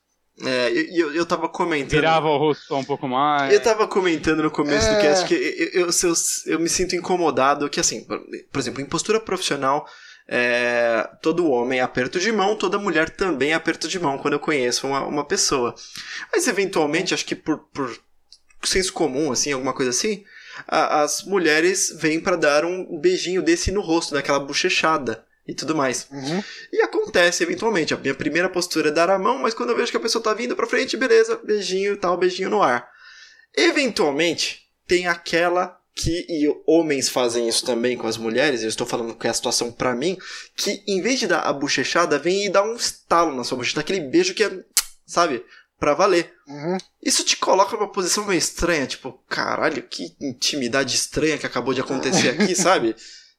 É, 0.43 0.69
e 0.73 0.99
eu, 0.99 1.15
eu 1.15 1.25
tava 1.25 1.47
comentando. 1.47 1.91
Virava 1.91 2.27
o 2.27 2.37
rosto 2.37 2.75
um 2.75 2.83
pouco 2.83 3.07
mais. 3.07 3.53
Eu 3.53 3.63
tava 3.63 3.87
comentando 3.87 4.43
no 4.43 4.51
começo 4.51 4.89
do 4.89 4.95
É. 4.95 5.01
cast 5.01 5.25
que 5.25 5.33
eu, 5.33 5.83
eu, 5.83 5.89
eu, 5.89 6.13
eu 6.47 6.59
me 6.59 6.67
sinto 6.67 6.93
incomodado 6.93 7.69
que, 7.69 7.79
assim, 7.79 8.03
por 8.03 8.19
por 8.51 8.59
exemplo, 8.59 8.81
em 8.81 8.85
postura 8.85 9.21
profissional, 9.21 9.87
é, 10.27 11.07
todo 11.21 11.49
homem 11.49 11.79
é 11.79 11.81
aperto 11.81 12.19
de 12.19 12.31
mão, 12.31 12.55
toda 12.55 12.79
mulher 12.79 13.09
também 13.09 13.51
é 13.51 13.53
aperto 13.53 13.87
de 13.87 13.99
mão 13.99 14.17
quando 14.17 14.33
eu 14.33 14.39
conheço 14.39 14.87
uma, 14.87 15.05
uma 15.05 15.23
pessoa. 15.25 15.75
Mas, 16.33 16.47
eventualmente, 16.47 17.13
acho 17.13 17.25
que 17.25 17.35
por, 17.35 17.59
por 17.73 17.95
senso 18.63 18.91
comum, 18.93 19.31
assim, 19.31 19.51
alguma 19.51 19.73
coisa 19.73 19.91
assim, 19.91 20.23
a- 20.67 21.01
as 21.01 21.23
mulheres 21.23 21.93
vêm 21.97 22.19
pra 22.19 22.35
dar 22.35 22.65
um 22.65 22.99
beijinho 22.99 23.41
desse 23.43 23.71
no 23.71 23.81
rosto, 23.81 24.13
daquela 24.15 24.39
bochechada 24.39 25.23
e 25.47 25.53
tudo 25.53 25.75
mais. 25.75 26.07
Uhum. 26.09 26.43
E 26.73 26.81
acontece, 26.81 27.43
eventualmente. 27.43 27.93
A 27.93 27.97
minha 27.97 28.15
primeira 28.15 28.49
postura 28.49 28.87
é 28.89 28.91
dar 28.91 29.11
a 29.11 29.19
mão, 29.19 29.37
mas 29.37 29.53
quando 29.53 29.69
eu 29.69 29.75
vejo 29.77 29.91
que 29.91 29.97
a 29.97 29.99
pessoa 29.99 30.23
tá 30.23 30.33
vindo 30.33 30.55
pra 30.55 30.65
frente, 30.65 30.97
beleza, 30.97 31.39
beijinho 31.43 31.93
e 31.93 31.97
tal, 31.97 32.17
beijinho 32.17 32.49
no 32.49 32.63
ar. 32.63 32.89
Eventualmente, 33.55 34.61
tem 34.87 35.07
aquela 35.07 35.79
que, 35.95 36.25
e 36.27 36.45
homens 36.67 37.07
fazem 37.07 37.47
isso 37.47 37.65
também 37.65 37.97
com 37.97 38.05
as 38.05 38.17
mulheres, 38.17 38.61
eu 38.61 38.67
estou 38.67 38.85
falando 38.85 39.15
que 39.15 39.25
é 39.25 39.29
a 39.29 39.33
situação 39.33 39.71
pra 39.71 39.95
mim, 39.95 40.17
que 40.55 40.83
em 40.85 41.01
vez 41.01 41.19
de 41.19 41.27
dar 41.27 41.39
a 41.39 41.53
bochechada, 41.53 42.19
vem 42.19 42.45
e 42.45 42.49
dá 42.49 42.61
um 42.61 42.75
estalo 42.75 43.33
na 43.33 43.45
sua 43.45 43.57
bochecha, 43.57 43.79
aquele 43.79 44.01
beijo 44.01 44.33
que 44.33 44.43
é, 44.43 44.63
sabe, 45.05 45.43
pra 45.79 45.93
valer. 45.93 46.33
Uhum. 46.47 46.77
Isso 47.01 47.23
te 47.23 47.37
coloca 47.37 47.77
numa 47.77 47.91
posição 47.91 48.25
meio 48.25 48.37
estranha, 48.37 48.85
tipo, 48.85 49.13
caralho, 49.29 49.81
que 49.83 50.13
intimidade 50.19 50.93
estranha 50.93 51.37
que 51.37 51.45
acabou 51.45 51.73
de 51.73 51.81
acontecer 51.81 52.29
aqui, 52.29 52.53
sabe? 52.55 52.93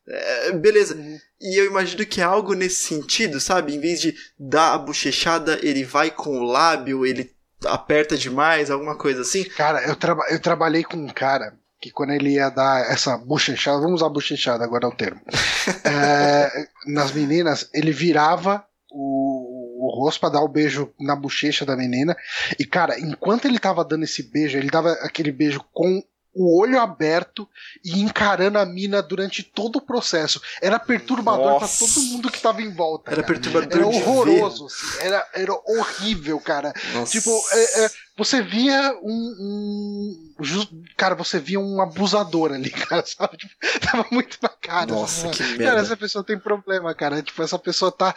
É, 0.08 0.52
beleza. 0.52 0.94
Uhum. 0.94 1.18
E 1.38 1.60
eu 1.60 1.66
imagino 1.66 2.06
que 2.06 2.22
é 2.22 2.24
algo 2.24 2.54
nesse 2.54 2.76
sentido, 2.76 3.38
sabe? 3.38 3.74
Em 3.74 3.80
vez 3.80 4.00
de 4.00 4.16
dar 4.38 4.72
a 4.72 4.78
bochechada, 4.78 5.58
ele 5.62 5.84
vai 5.84 6.10
com 6.10 6.38
o 6.38 6.44
lábio, 6.44 7.04
ele 7.04 7.34
aperta 7.66 8.16
demais, 8.16 8.70
alguma 8.70 8.96
coisa 8.96 9.20
assim. 9.20 9.44
Cara, 9.44 9.86
eu, 9.86 9.94
traba 9.94 10.24
eu 10.30 10.40
trabalhei 10.40 10.84
com 10.84 10.96
um 10.96 11.08
cara 11.08 11.58
que 11.86 11.92
quando 11.92 12.10
ele 12.10 12.30
ia 12.30 12.50
dar 12.50 12.80
essa 12.90 13.16
bochechada, 13.16 13.78
vamos 13.78 14.00
usar 14.00 14.08
bochechada, 14.08 14.64
agora 14.64 14.86
é 14.86 14.88
o 14.88 14.94
termo, 14.94 15.20
é, 15.84 16.68
nas 16.86 17.12
meninas, 17.12 17.70
ele 17.72 17.92
virava 17.92 18.64
o, 18.90 19.86
o 19.86 19.96
rosto 19.96 20.18
pra 20.18 20.28
dar 20.28 20.40
o 20.40 20.48
beijo 20.48 20.92
na 20.98 21.14
bochecha 21.14 21.64
da 21.64 21.76
menina. 21.76 22.16
E, 22.58 22.64
cara, 22.64 22.98
enquanto 22.98 23.44
ele 23.44 23.60
tava 23.60 23.84
dando 23.84 24.02
esse 24.02 24.24
beijo, 24.24 24.58
ele 24.58 24.68
dava 24.68 24.92
aquele 25.02 25.30
beijo 25.30 25.60
com 25.72 26.02
o 26.36 26.60
olho 26.60 26.78
aberto 26.78 27.48
e 27.82 28.00
encarando 28.00 28.58
a 28.58 28.66
mina 28.66 29.02
durante 29.02 29.42
todo 29.42 29.76
o 29.76 29.80
processo. 29.80 30.40
Era 30.60 30.78
perturbador 30.78 31.56
pra 31.56 31.60
Nossa. 31.60 31.86
todo 31.86 32.04
mundo 32.04 32.30
que 32.30 32.40
tava 32.40 32.60
em 32.60 32.72
volta. 32.72 33.10
Era 33.10 33.22
cara. 33.22 33.34
perturbador 33.34 33.72
Era 33.72 33.90
de 33.90 33.96
horroroso, 33.96 34.66
assim, 34.66 34.98
era, 35.00 35.26
era 35.34 35.52
horrível, 35.66 36.38
cara. 36.38 36.74
Nossa. 36.92 37.10
Tipo, 37.12 37.30
é, 37.52 37.84
é, 37.84 37.90
você 38.16 38.42
via 38.42 38.94
um. 39.02 40.36
um 40.40 40.84
cara, 40.96 41.14
você 41.14 41.38
via 41.38 41.58
um 41.58 41.80
abusador 41.80 42.52
ali, 42.52 42.68
cara, 42.70 43.04
sabe? 43.06 43.38
Tipo, 43.38 43.54
tava 43.80 44.06
muito 44.10 44.38
na 44.42 44.50
cara. 44.50 44.86
Nossa, 44.86 45.30
assim, 45.30 45.30
que 45.30 45.58
Cara, 45.58 45.58
merda. 45.58 45.80
essa 45.80 45.96
pessoa 45.96 46.22
tem 46.22 46.38
problema, 46.38 46.94
cara. 46.94 47.22
Tipo, 47.22 47.42
essa 47.42 47.58
pessoa 47.58 47.90
tá 47.90 48.14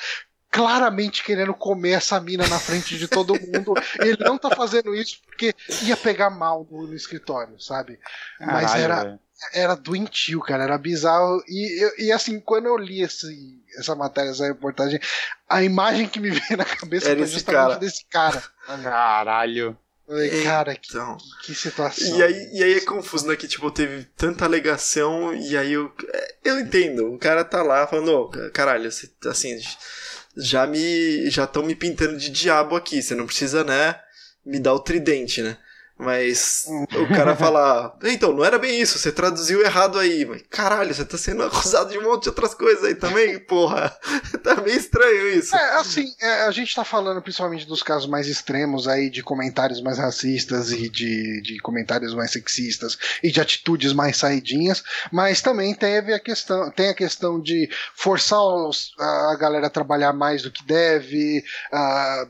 claramente 0.51 1.23
querendo 1.23 1.53
comer 1.53 1.91
essa 1.91 2.19
mina 2.19 2.47
na 2.47 2.59
frente 2.59 2.97
de 2.97 3.07
todo 3.07 3.33
mundo. 3.39 3.73
ele 3.99 4.17
não 4.23 4.37
tá 4.37 4.49
fazendo 4.55 4.93
isso 4.95 5.17
porque 5.25 5.53
ia 5.83 5.95
pegar 5.95 6.29
mal 6.29 6.67
no, 6.69 6.87
no 6.87 6.95
escritório, 6.95 7.59
sabe? 7.59 7.99
Mas 8.39 8.65
Caralho, 8.71 8.83
era- 8.83 9.03
velho. 9.03 9.19
Era 9.53 9.73
doentio, 9.73 10.41
cara, 10.41 10.63
era 10.65 10.77
bizarro. 10.77 11.41
E, 11.47 11.81
eu- 11.81 11.93
e 11.97 12.11
assim, 12.11 12.41
quando 12.41 12.65
eu 12.65 12.75
li 12.75 13.01
esse, 13.01 13.25
essa 13.77 13.95
matéria, 13.95 14.31
essa 14.31 14.45
reportagem, 14.45 14.99
a 15.47 15.63
imagem 15.63 16.09
que 16.09 16.19
me 16.19 16.29
veio 16.31 16.57
na 16.57 16.65
cabeça 16.65 17.07
Era 17.09 17.19
foi 17.19 17.27
justamente 17.27 17.67
cara. 17.69 17.75
desse 17.79 18.05
cara. 18.09 18.43
Caralho. 18.83 19.77
Cara, 20.43 20.75
que, 20.75 20.89
Então. 20.89 21.15
que 21.43 21.53
situação. 21.53 22.17
E 22.17 22.23
aí, 22.23 22.49
e 22.51 22.63
aí 22.63 22.73
é 22.73 22.81
confuso, 22.81 23.27
né? 23.27 23.35
Que 23.35 23.47
tipo, 23.47 23.69
teve 23.69 24.03
tanta 24.17 24.43
alegação 24.43 25.33
e 25.35 25.55
aí 25.55 25.71
eu. 25.73 25.89
Eu 26.43 26.59
entendo. 26.59 27.13
O 27.13 27.19
cara 27.19 27.45
tá 27.45 27.61
lá 27.61 27.85
falando, 27.85 28.11
ô, 28.11 28.29
caralho, 28.51 28.91
você, 28.91 29.09
assim, 29.27 29.57
já 30.37 30.65
me. 30.65 31.29
Já 31.29 31.43
estão 31.45 31.63
me 31.63 31.75
pintando 31.75 32.17
de 32.17 32.29
diabo 32.29 32.75
aqui. 32.75 33.01
Você 33.01 33.15
não 33.15 33.25
precisa, 33.25 33.63
né? 33.63 33.99
Me 34.45 34.59
dar 34.59 34.73
o 34.73 34.79
tridente, 34.79 35.41
né? 35.41 35.57
Mas 35.99 36.63
o 36.93 37.07
cara 37.13 37.35
fala, 37.37 37.93
então, 38.05 38.31
não 38.33 38.45
era 38.45 38.57
bem 38.57 38.79
isso, 38.79 38.97
você 38.97 39.11
traduziu 39.11 39.61
errado 39.61 39.99
aí. 39.99 40.23
Mas, 40.25 40.41
caralho, 40.49 40.93
você 40.95 41.03
tá 41.03 41.17
sendo 41.17 41.43
acusado 41.43 41.91
de 41.91 41.97
um 41.99 42.03
monte 42.03 42.23
de 42.23 42.29
outras 42.29 42.53
coisas 42.53 42.85
aí 42.85 42.95
também, 42.95 43.37
porra. 43.37 43.89
tá 44.41 44.55
meio 44.61 44.77
estranho 44.77 45.27
isso. 45.37 45.53
É, 45.53 45.75
assim, 45.75 46.05
é, 46.21 46.41
a 46.43 46.51
gente 46.51 46.73
tá 46.73 46.85
falando 46.85 47.21
principalmente 47.21 47.67
dos 47.67 47.83
casos 47.83 48.07
mais 48.09 48.27
extremos 48.27 48.87
aí, 48.87 49.09
de 49.09 49.21
comentários 49.21 49.81
mais 49.81 49.97
racistas 49.97 50.71
e 50.71 50.87
de, 50.89 51.41
de 51.41 51.59
comentários 51.59 52.13
mais 52.15 52.31
sexistas 52.31 52.97
e 53.21 53.29
de 53.29 53.41
atitudes 53.41 53.91
mais 53.91 54.15
saidinhas, 54.15 54.81
mas 55.11 55.41
também 55.41 55.75
teve 55.75 56.13
a 56.13 56.19
questão, 56.19 56.71
tem 56.71 56.87
a 56.89 56.93
questão 56.93 57.41
de 57.41 57.69
forçar 57.93 58.39
os- 58.39 58.93
a 58.97 59.35
galera 59.35 59.67
a 59.67 59.69
trabalhar 59.69 60.13
mais 60.13 60.41
do 60.43 60.51
que 60.51 60.63
deve, 60.65 61.43
ah, 61.73 62.25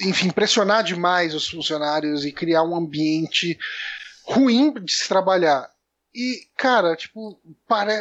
enfim, 0.00 0.30
pressionar 0.30 0.82
demais 0.84 1.34
os 1.34 1.48
funcionários 1.48 2.24
e 2.24 2.32
criar 2.32 2.62
um 2.62 2.74
ambiente 2.76 3.58
ruim 4.24 4.72
de 4.74 4.92
se 4.92 5.08
trabalhar. 5.08 5.68
E, 6.14 6.40
cara, 6.56 6.96
tipo, 6.96 7.40
pare... 7.68 7.92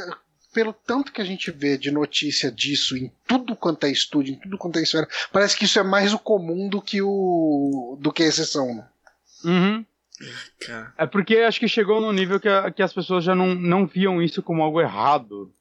pelo 0.54 0.74
tanto 0.74 1.12
que 1.12 1.22
a 1.22 1.26
gente 1.26 1.52
vê 1.52 1.78
de 1.78 1.92
notícia 1.92 2.52
disso 2.52 2.98
em 2.98 3.12
tudo 3.28 3.56
quanto 3.56 3.86
é 3.86 3.90
estúdio, 3.92 4.34
em 4.34 4.40
tudo 4.40 4.58
quanto 4.58 4.80
é 4.80 4.82
esfera, 4.82 5.08
parece 5.32 5.56
que 5.58 5.66
isso 5.66 5.78
é 5.80 5.84
mais 5.84 6.14
o 6.14 6.20
comum 6.20 6.68
do 6.70 6.82
que 6.82 7.02
o 7.02 7.98
do 8.02 8.12
que 8.12 8.24
a 8.24 8.28
exceção. 8.28 8.74
Né? 8.76 8.88
Uhum. 9.46 9.86
É 10.98 11.06
porque 11.06 11.38
acho 11.38 11.60
que 11.60 11.68
chegou 11.68 12.02
num 12.02 12.12
nível 12.12 12.40
que, 12.40 12.50
a- 12.50 12.70
que 12.72 12.82
as 12.84 12.92
pessoas 12.92 13.24
já 13.24 13.34
não, 13.34 13.56
não 13.56 13.86
viam 13.88 14.22
isso 14.22 14.42
como 14.44 14.62
algo 14.64 14.82
errado. 14.82 15.54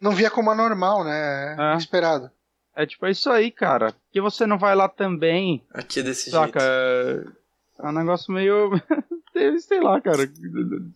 Não 0.00 0.12
via 0.12 0.30
como 0.30 0.50
anormal, 0.50 1.04
né? 1.04 1.56
É. 1.58 1.76
Esperado. 1.76 2.30
É 2.74 2.86
tipo, 2.86 3.06
é 3.06 3.10
isso 3.10 3.30
aí, 3.30 3.50
cara. 3.50 3.94
Que 4.10 4.20
você 4.20 4.46
não 4.46 4.58
vai 4.58 4.74
lá 4.74 4.88
também, 4.88 5.62
Aqui 5.72 6.00
é 6.00 6.02
desse 6.02 6.30
saca? 6.30 6.60
jeito. 6.60 7.36
É 7.38 7.42
é 7.82 7.88
um 7.88 7.92
negócio 7.92 8.32
meio. 8.32 8.70
sei 9.66 9.80
lá, 9.80 10.00
cara. 10.00 10.30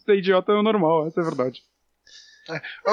Ser 0.05 0.17
idiota 0.17 0.53
é 0.53 0.55
o 0.55 0.63
normal, 0.63 1.07
essa 1.07 1.21
é 1.21 1.23
a 1.23 1.27
verdade. 1.27 1.63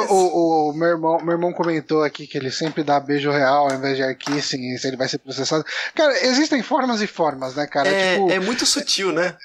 O, 0.09 0.69
o, 0.69 0.73
meu, 0.73 0.87
irmão, 0.87 1.17
meu 1.19 1.33
irmão 1.33 1.53
comentou 1.53 2.01
aqui 2.03 2.25
que 2.25 2.35
ele 2.35 2.49
sempre 2.49 2.83
dá 2.83 2.99
beijo 2.99 3.29
real 3.29 3.69
ao 3.69 3.77
invés 3.77 3.95
de 3.95 4.01
arquissing, 4.01 4.75
se 4.77 4.87
ele 4.87 4.97
vai 4.97 5.07
ser 5.07 5.19
processado. 5.19 5.63
Cara, 5.93 6.11
existem 6.25 6.63
formas 6.63 7.03
e 7.03 7.07
formas, 7.07 7.55
né, 7.55 7.67
cara? 7.67 7.87
É, 7.87 8.15
tipo, 8.15 8.31
é 8.31 8.39
muito 8.39 8.65
sutil, 8.65 9.11
né? 9.11 9.37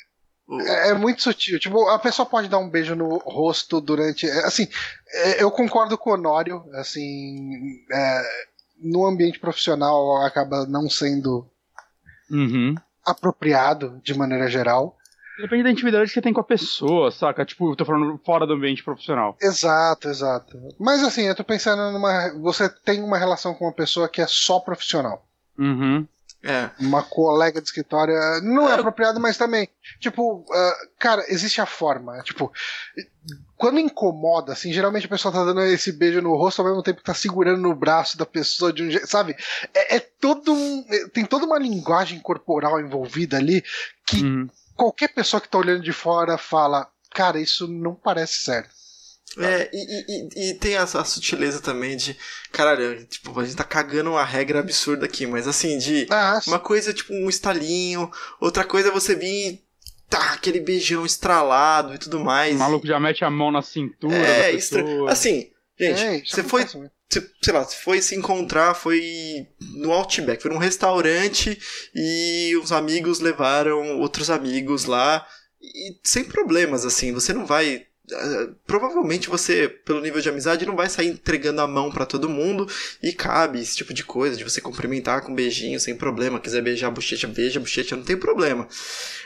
É, 0.63 0.91
é, 0.91 0.95
muito 0.95 1.23
sutil. 1.23 1.59
Tipo, 1.59 1.91
a 1.91 1.99
pessoa 1.99 2.25
pode 2.25 2.49
dar 2.49 2.57
um 2.57 2.71
beijo 2.71 2.95
no 2.95 3.19
rosto 3.19 3.83
durante. 3.83 4.27
é, 4.27 4.47
Assim, 4.47 4.67
é, 5.13 5.43
eu 5.43 5.51
concordo 5.51 5.99
com 5.99 6.09
o 6.09 6.15
Honório. 6.15 6.65
Assim, 6.73 7.85
é, 7.93 8.23
no 8.81 9.07
ambiente 9.07 9.39
profissional 9.39 10.23
acaba 10.25 10.67
não 10.67 10.89
sendo 10.89 11.47
Uhum. 12.31 12.75
apropriado 13.05 14.01
de 14.03 14.17
maneira 14.17 14.49
geral. 14.49 14.97
Depende 15.41 15.63
da 15.63 15.71
intimidade 15.71 16.09
que 16.09 16.15
você 16.15 16.21
tem 16.21 16.33
com 16.33 16.41
a 16.41 16.45
pessoa, 16.45 17.13
saca? 17.13 17.45
Tipo, 17.45 17.71
eu 17.71 17.77
tô 17.77 17.85
falando 17.85 18.19
fora 18.27 18.45
do 18.47 18.55
ambiente 18.55 18.83
profissional. 18.83 19.37
Exato, 19.41 20.09
exato. 20.09 20.59
Mas 20.81 21.03
assim, 21.05 21.23
eu 21.23 21.35
tô 21.35 21.45
pensando 21.45 21.93
numa. 21.93 22.33
Você 22.43 22.69
tem 22.69 23.03
uma 23.03 23.17
relação 23.17 23.55
com 23.55 23.65
uma 23.67 23.73
pessoa 23.73 24.09
que 24.09 24.21
é 24.21 24.27
só 24.27 24.59
profissional. 24.59 25.25
Uhum. 25.57 26.07
É. 26.43 26.71
Uma 26.79 27.03
colega 27.03 27.61
de 27.61 27.67
escritório. 27.67 28.15
eh, 28.15 28.41
Não 28.43 28.69
é 28.69 28.73
É. 28.73 28.75
apropriado, 28.79 29.19
mas 29.19 29.37
também. 29.37 29.69
Tipo, 29.99 30.45
ah, 30.53 30.75
cara, 30.99 31.25
existe 31.29 31.61
a 31.61 31.67
forma. 31.67 32.21
Tipo, 32.23 32.53
quando 33.57 33.81
incomoda, 33.81 34.53
assim, 34.53 34.73
geralmente 34.73 35.07
a 35.07 35.09
pessoa 35.09 35.33
tá 35.35 35.45
dando 35.45 35.63
esse 35.63 35.91
beijo 35.91 36.23
no 36.23 36.37
rosto 36.37 36.63
ao 36.63 36.69
mesmo 36.69 36.83
tempo 36.83 36.99
que 37.01 37.05
tá 37.05 37.15
segurando 37.15 37.61
no 37.61 37.75
braço 37.75 38.17
da 38.17 38.25
pessoa 38.25 38.73
de 38.73 38.85
um 38.85 38.91
jeito. 38.91 39.07
Sabe? 39.09 39.37
É, 39.75 39.97
é 39.97 40.01
todo 40.01 40.53
um. 40.53 40.85
é- 40.89 41.09
Tem 41.09 41.25
toda 41.25 41.45
uma 41.45 41.59
linguagem 41.59 42.21
corporal 42.21 42.81
envolvida 42.81 43.37
ali 43.37 43.65
que 44.07 44.23
Uhum. 44.23 44.49
qualquer 44.77 45.09
pessoa 45.09 45.41
que 45.41 45.49
tá 45.49 45.59
olhando 45.59 45.83
de 45.83 45.93
fora 45.93 46.39
fala. 46.39 46.89
Cara, 47.11 47.41
isso 47.41 47.67
não 47.67 47.95
parece 47.95 48.35
certo. 48.45 48.71
É, 49.37 49.69
e, 49.73 49.79
e- 49.79 50.29
e- 50.47 50.51
e 50.51 50.55
tem 50.55 50.77
a, 50.77 50.83
a 50.83 51.05
sutileza 51.05 51.61
também 51.61 51.97
de. 51.97 52.17
Caralho, 52.51 53.05
tipo, 53.05 53.39
a 53.39 53.45
gente 53.45 53.57
tá 53.57 53.65
cagando 53.65 54.11
uma 54.11 54.25
regra 54.25 54.61
absurda 54.61 55.05
aqui, 55.07 55.27
mas 55.27 55.47
assim, 55.47 55.77
de. 55.79 56.07
Ah, 56.11 56.41
Uma 56.47 56.59
coisa 56.59 56.95
tipo 56.95 57.13
um 57.13 57.29
estalinho, 57.29 58.11
outra 58.41 58.65
coisa 58.65 58.89
é 58.89 58.93
você 58.93 59.15
vir 59.15 59.27
e. 59.53 59.69
Tá, 60.09 60.33
aquele 60.33 60.59
beijão 60.61 61.05
estralado 61.05 61.95
e 61.95 61.99
tudo 61.99 62.19
mais. 62.19 62.57
O 62.57 62.59
maluco 62.59 62.87
já 62.87 62.99
mete 62.99 63.23
a 63.27 63.31
mão 63.31 63.51
na 63.53 63.61
cintura 63.61 64.17
É, 64.17 64.55
estra... 64.55 64.83
assim, 65.07 65.51
gente, 65.79 66.01
é, 66.03 66.23
você 66.25 66.43
foi 66.43 66.63
acontece 66.63 66.79
muito. 66.79 66.93
Você- 67.11 67.31
sei 67.43 67.53
lá, 67.53 67.63
você 67.65 67.77
foi 67.77 68.01
se 68.01 68.15
encontrar, 68.17 68.73
foi 68.75 69.47
no 69.75 69.93
Outback, 69.93 70.41
foi 70.43 70.51
num 70.51 70.57
restaurante 70.59 71.59
e 71.95 72.57
os 72.63 72.73
amigos 72.73 73.21
levaram 73.21 73.99
outros 74.01 74.31
amigos 74.31 74.87
lá 74.87 75.27
e 75.61 75.99
sem 76.03 76.25
problemas, 76.25 76.87
assim, 76.87 77.13
você 77.13 77.35
não 77.35 77.45
vai. 77.45 77.85
Provavelmente 78.67 79.29
você, 79.29 79.69
pelo 79.69 80.01
nível 80.01 80.21
de 80.21 80.29
amizade, 80.29 80.67
não 80.67 80.77
vai 80.77 80.89
sair 80.89 81.09
entregando 81.09 81.61
a 81.61 81.67
mão 81.67 81.91
pra 81.91 82.07
todo 82.07 82.29
mundo 82.29 82.67
e 83.03 83.13
cabe 83.13 83.61
esse 83.61 83.77
tipo 83.77 83.93
de 83.93 84.05
coisa, 84.05 84.37
de 84.37 84.45
você 84.45 84.61
cumprimentar 84.61 85.23
com 85.23 85.33
um 85.33 85.35
beijinho 85.35 85.79
sem 85.79 85.97
problema. 85.97 86.41
Quiser 86.41 86.63
beijar 86.63 86.89
a 86.89 86.91
bochecha, 86.91 87.27
beija 87.29 87.59
a 87.59 87.63
bochecha, 87.63 87.97
não 87.97 88.05
tem 88.05 88.17
problema. 88.17 88.67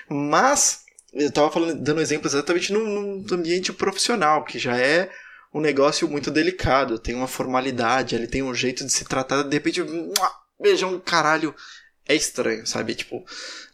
Mas, 0.09 0.81
eu 1.13 1.31
tava 1.31 1.51
falando, 1.51 1.81
dando 1.81 2.01
exemplo 2.01 2.27
exatamente 2.27 2.73
num, 2.73 3.23
num 3.23 3.35
ambiente 3.35 3.73
profissional, 3.73 4.45
que 4.45 4.59
já 4.59 4.77
é 4.77 5.11
um 5.55 5.61
negócio 5.61 6.09
muito 6.09 6.31
delicado, 6.31 6.99
tem 6.99 7.15
uma 7.15 7.29
formalidade, 7.29 8.15
ele 8.15 8.27
tem 8.27 8.43
um 8.43 8.55
jeito 8.55 8.85
de 8.85 8.93
se 8.93 9.05
tratar, 9.05 9.43
de 9.43 9.55
repente, 9.55 9.83
beijão, 10.61 10.99
caralho, 10.99 11.55
é 12.09 12.15
estranho, 12.15 12.67
sabe? 12.67 12.95
Tipo, 12.95 13.25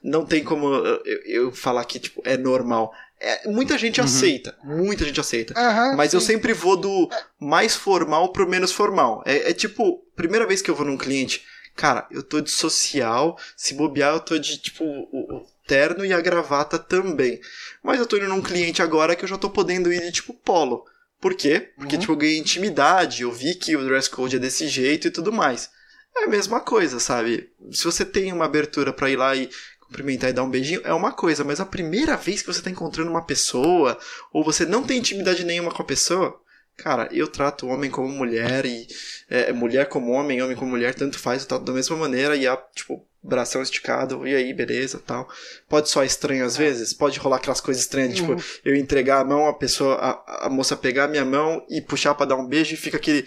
não 0.02 0.26
tem 0.26 0.43
como 0.44 0.74
eu- 0.74 1.02
eu 1.24 1.52
falar 1.52 1.85
que, 1.85 1.98
tipo, 1.98 2.20
é 2.24 2.36
normal. 2.36 2.93
É, 3.20 3.48
muita 3.48 3.76
gente 3.76 4.00
Uhum. 4.00 4.06
aceita, 4.06 4.56
muita 4.62 5.04
gente 5.04 5.18
aceita. 5.20 5.52
Aham, 5.56 5.96
Mas 5.96 6.12
eu 6.14 6.20
sim. 6.20 6.26
sempre 6.28 6.52
vou 6.52 6.76
do 6.76 7.08
mais 7.40 7.74
formal 7.74 8.30
pro 8.32 8.48
menos 8.48 8.70
formal. 8.72 9.22
É, 9.26 9.50
é 9.50 9.52
tipo, 9.54 9.98
primeira 10.14 10.46
vez 10.46 10.62
que 10.62 10.70
eu 10.70 10.74
vou 10.74 10.86
num 10.86 10.96
cliente, 10.96 11.42
cara, 11.74 12.06
eu 12.10 12.22
tô 12.22 12.40
de 12.40 12.50
social, 12.50 13.36
se 13.56 13.74
bobear, 13.74 14.14
eu 14.14 14.20
tô 14.20 14.38
de, 14.38 14.58
tipo, 14.58 14.84
o, 14.84 15.36
o 15.36 15.46
terno 15.66 16.04
e 16.04 16.12
a 16.12 16.20
gravata 16.20 16.78
também. 16.78 17.40
Mas 17.82 17.98
eu 17.98 18.06
tô 18.06 18.16
indo 18.16 18.28
num 18.28 18.40
cliente 18.42 18.82
agora 18.82 19.16
que 19.16 19.24
eu 19.24 19.28
já 19.28 19.36
tô 19.36 19.50
podendo 19.50 19.92
ir 19.92 20.00
de, 20.00 20.12
tipo, 20.12 20.32
polo. 20.32 20.84
Por 21.20 21.34
quê? 21.34 21.70
Porque, 21.76 21.96
Uhum. 21.96 22.00
tipo, 22.00 22.12
eu 22.12 22.16
ganhei 22.16 22.38
intimidade, 22.38 23.22
eu 23.22 23.32
vi 23.32 23.54
que 23.56 23.76
o 23.76 23.84
dress 23.84 24.08
code 24.08 24.36
é 24.36 24.38
desse 24.38 24.68
jeito 24.68 25.08
e 25.08 25.10
tudo 25.10 25.32
mais. 25.32 25.68
É 26.16 26.24
a 26.24 26.28
mesma 26.28 26.60
coisa, 26.60 27.00
sabe? 27.00 27.50
Se 27.72 27.82
você 27.84 28.04
tem 28.04 28.32
uma 28.32 28.44
abertura 28.44 28.92
pra 28.92 29.10
ir 29.10 29.16
lá 29.16 29.34
e 29.34 29.48
cumprimentar 29.89 30.31
e 30.31 30.32
dar 30.32 30.44
um 30.44 30.51
beijinho, 30.51 30.81
é 30.85 30.93
uma 30.93 31.12
coisa, 31.12 31.43
mas 31.43 31.60
a 31.60 31.66
primeira 31.66 32.16
vez 32.16 32.40
que 32.43 32.47
você 32.47 32.62
tá 32.62 32.70
encontrando 32.70 33.10
uma 33.10 33.24
pessoa, 33.24 33.98
ou 34.32 34.44
você 34.44 34.65
não 34.65 34.82
tem 34.85 34.98
intimidade 34.98 35.44
nenhuma 35.44 35.73
com 35.73 35.82
a 35.82 35.86
pessoa, 35.86 36.39
cara, 36.77 37.09
eu 37.10 37.27
trato 37.27 37.66
homem 37.66 37.90
como 37.90 38.09
mulher 38.09 38.65
e 38.66 38.86
é, 39.28 39.52
mulher 39.52 39.86
como 39.89 40.12
homem, 40.12 40.40
homem 40.43 40.56
como 40.56 40.70
mulher, 40.70 40.94
tanto 40.94 41.19
faz, 41.19 41.43
eu 41.43 41.48
trato 41.48 41.65
da 41.65 41.73
mesma 41.73 41.97
maneira 41.97 42.36
e 42.36 42.47
a, 42.47 42.56
tipo, 42.74 43.05
bração 43.20 43.60
esticado, 43.62 44.27
e 44.28 44.35
aí, 44.35 44.55
beleza, 44.55 45.02
tal. 45.05 45.28
Pode 45.69 45.89
soar 45.89 46.06
estranho 46.06 46.44
às 46.44 46.56
vezes, 46.56 46.93
pode 46.94 47.19
rolar 47.19 47.39
aquelas 47.39 47.60
coisas 47.60 47.82
estranhas, 47.82 48.15
de, 48.15 48.23
Uhum. 48.23 48.36
tipo, 48.36 48.48
eu 48.65 48.77
entregar 48.77 49.20
a 49.20 49.24
mão, 49.24 49.48
a 49.48 49.55
pessoa, 49.55 49.94
a, 49.97 50.47
a 50.47 50.51
moça 50.51 50.77
pegar 50.77 51.05
a 51.05 51.09
minha 51.09 51.24
mão 51.24 51.65
e 51.69 51.81
puxar 51.81 52.15
pra 52.15 52.27
dar 52.27 52.36
um 52.36 52.47
beijo 52.47 52.74
e 52.74 52.77
fica 52.77 52.97
aquele 52.97 53.27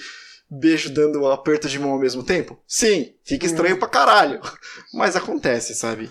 beijo 0.50 0.90
dando 0.90 1.22
um 1.22 1.28
aperto 1.30 1.68
de 1.68 1.78
mão 1.80 1.92
ao 1.92 2.00
mesmo 2.00 2.24
tempo? 2.24 2.58
Sim, 2.68 3.14
fica 3.24 3.46
estranho 3.46 3.78
pra 3.78 3.88
caralho. 3.88 4.40
Mas 4.94 5.16
acontece, 5.16 5.76
sabe? 5.76 6.10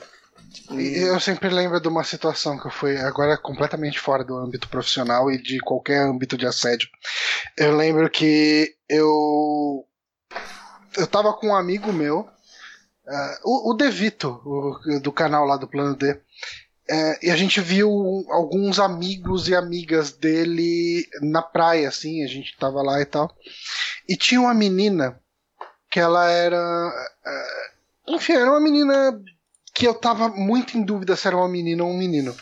Eu 0.70 1.18
sempre 1.20 1.48
lembro 1.48 1.80
de 1.80 1.88
uma 1.88 2.04
situação 2.04 2.58
que 2.58 2.66
eu 2.66 2.70
fui 2.70 2.96
agora 2.96 3.36
completamente 3.36 3.98
fora 3.98 4.24
do 4.24 4.36
âmbito 4.36 4.68
profissional 4.68 5.30
e 5.30 5.40
de 5.40 5.58
qualquer 5.60 6.00
âmbito 6.02 6.36
de 6.36 6.46
assédio. 6.46 6.88
Eu 7.56 7.76
lembro 7.76 8.08
que 8.10 8.74
eu 8.88 9.84
eu 10.96 11.06
tava 11.06 11.32
com 11.34 11.48
um 11.48 11.54
amigo 11.54 11.92
meu, 11.92 12.28
ah, 13.08 13.38
o, 13.44 13.70
o 13.70 13.74
Devito, 13.74 14.40
o- 14.44 15.00
do 15.00 15.12
canal 15.12 15.44
lá 15.44 15.56
do 15.56 15.68
Plano 15.68 15.96
D, 15.96 16.18
eh, 16.88 17.18
e 17.26 17.30
a 17.30 17.36
gente 17.36 17.60
viu 17.60 17.88
alguns 18.30 18.80
amigos 18.80 19.48
e 19.48 19.54
amigas 19.54 20.12
dele 20.12 21.06
na 21.22 21.42
praia, 21.42 21.88
assim, 21.88 22.24
a 22.24 22.26
gente 22.26 22.56
tava 22.58 22.82
lá 22.82 23.00
e 23.00 23.04
tal. 23.04 23.32
E 24.08 24.16
tinha 24.16 24.40
uma 24.40 24.54
menina 24.54 25.18
que 25.90 26.00
ela 26.00 26.28
era. 26.30 26.92
eh, 27.26 27.70
enfim, 28.08 28.32
era 28.32 28.50
uma 28.50 28.60
menina 28.60 29.20
que 29.74 29.86
eu 29.86 29.94
tava 29.94 30.28
muito 30.28 30.76
em 30.76 30.82
dúvida 30.82 31.16
se 31.16 31.26
era 31.26 31.36
uma 31.36 31.48
menina 31.48 31.84
ou 31.84 31.90
um 31.90 31.96
menino. 31.98 32.34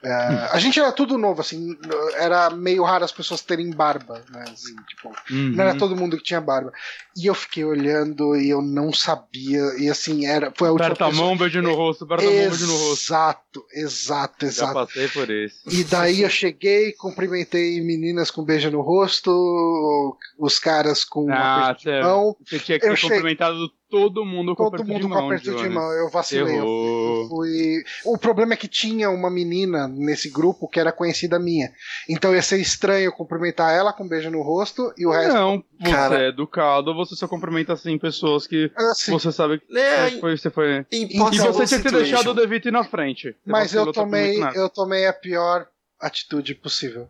É, 0.00 0.12
A 0.52 0.60
gente 0.60 0.78
era 0.78 0.92
tudo 0.92 1.18
novo, 1.18 1.40
assim, 1.40 1.76
era 2.14 2.50
meio 2.50 2.84
raro 2.84 3.04
as 3.04 3.10
pessoas 3.10 3.42
terem 3.42 3.68
barba, 3.72 4.22
né? 4.30 4.44
assim, 4.52 4.76
tipo, 4.88 5.08
Uhum. 5.28 5.50
não 5.56 5.64
era 5.64 5.74
todo 5.74 5.96
mundo 5.96 6.16
que 6.16 6.22
tinha 6.22 6.40
barba. 6.40 6.72
E 7.16 7.26
eu 7.26 7.34
fiquei 7.34 7.64
olhando 7.64 8.36
e 8.36 8.48
eu 8.48 8.62
não 8.62 8.92
sabia, 8.92 9.60
e 9.76 9.90
assim, 9.90 10.24
era, 10.24 10.52
foi 10.56 10.68
a 10.68 10.70
última 10.70 10.86
Aperta 10.86 11.06
a 11.06 11.08
pessoa- 11.08 11.26
mão, 11.26 11.36
beijo 11.36 11.60
no 11.60 11.74
rosto, 11.74 12.04
aperta 12.04 12.22
a 12.22 12.30
mão, 12.30 12.48
beijo 12.48 12.66
no 12.68 12.76
rosto. 12.76 13.02
Exato, 13.02 13.66
exato, 13.72 14.36
Já 14.42 14.46
exato. 14.46 14.74
passei 14.74 15.08
por 15.08 15.28
isso. 15.30 15.62
E 15.68 15.82
daí 15.82 16.22
eu 16.22 16.30
cheguei, 16.30 16.92
cumprimentei 16.92 17.80
meninas 17.80 18.30
com 18.30 18.44
beijo 18.44 18.70
no 18.70 18.82
rosto, 18.82 20.16
os 20.38 20.60
caras 20.60 21.04
com 21.04 21.24
uma 21.24 21.70
Ah, 21.70 21.72
de 21.72 21.82
sério. 21.82 22.04
mão, 22.06 22.36
Você 22.46 22.60
tinha 22.60 22.78
que 22.78 22.86
Eu 22.86 22.90
ter 22.90 22.96
cheguei- 22.98 23.16
cumprimentado 23.16 23.68
todo 23.90 24.24
mundo 24.24 24.54
com 24.54 24.70
todo 24.70 24.84
mundo 24.84 24.96
de 24.96 25.02
com 25.02 25.08
mão, 25.08 25.26
aperto 25.26 25.54
de 25.56 25.68
mão. 25.68 25.92
Eu 25.92 26.08
vacilei. 26.10 26.58
Eu 26.58 27.26
fui. 27.28 27.82
O 28.04 28.18
problema 28.18 28.52
é 28.52 28.56
que 28.56 28.68
tinha 28.68 29.10
uma 29.10 29.30
menina 29.30 29.88
nesse 29.88 30.28
grupo 30.28 30.68
que 30.68 30.78
era 30.78 30.92
conhecida 30.92 31.38
minha. 31.38 31.72
Então 32.08 32.34
ia 32.34 32.42
ser 32.42 32.60
estranho 32.60 33.12
cumprimentar 33.12 33.74
ela 33.74 33.92
com 33.92 34.04
um 34.04 34.08
beijo 34.08 34.30
no 34.30 34.42
rosto 34.42 34.92
e 34.96 35.06
o 35.06 35.10
resto. 35.10 35.34
Não, 35.34 35.62
você 35.80 35.90
Cara- 35.90 36.22
é 36.24 36.28
educado, 36.28 36.94
você 36.94 37.16
só 37.16 37.26
cumprimenta 37.26 37.72
assim 37.72 37.98
pessoas 37.98 38.46
que 38.46 38.70
Assim, 38.76 39.12
você 39.12 39.32
sabe 39.32 39.58
que 39.60 39.78
É, 39.78 40.10
foi, 40.20 40.36
você 40.36 40.50
foi. 40.50 40.86
em 40.92 41.04
E 41.16 41.18
você 41.18 41.66
tinha 41.66 41.80
que 41.80 41.90
ter 41.90 41.96
deixado 41.96 42.30
o 42.30 42.34
Devito 42.34 42.68
ir 42.68 42.72
na 42.72 42.84
frente. 42.84 43.30
Você 43.32 43.36
mas 43.46 43.74
eu 43.74 43.92
tomei, 43.92 44.38
eu 44.54 44.68
tomei 44.68 45.06
a 45.06 45.12
pior 45.12 45.66
atitude 46.00 46.54
possível. 46.54 47.08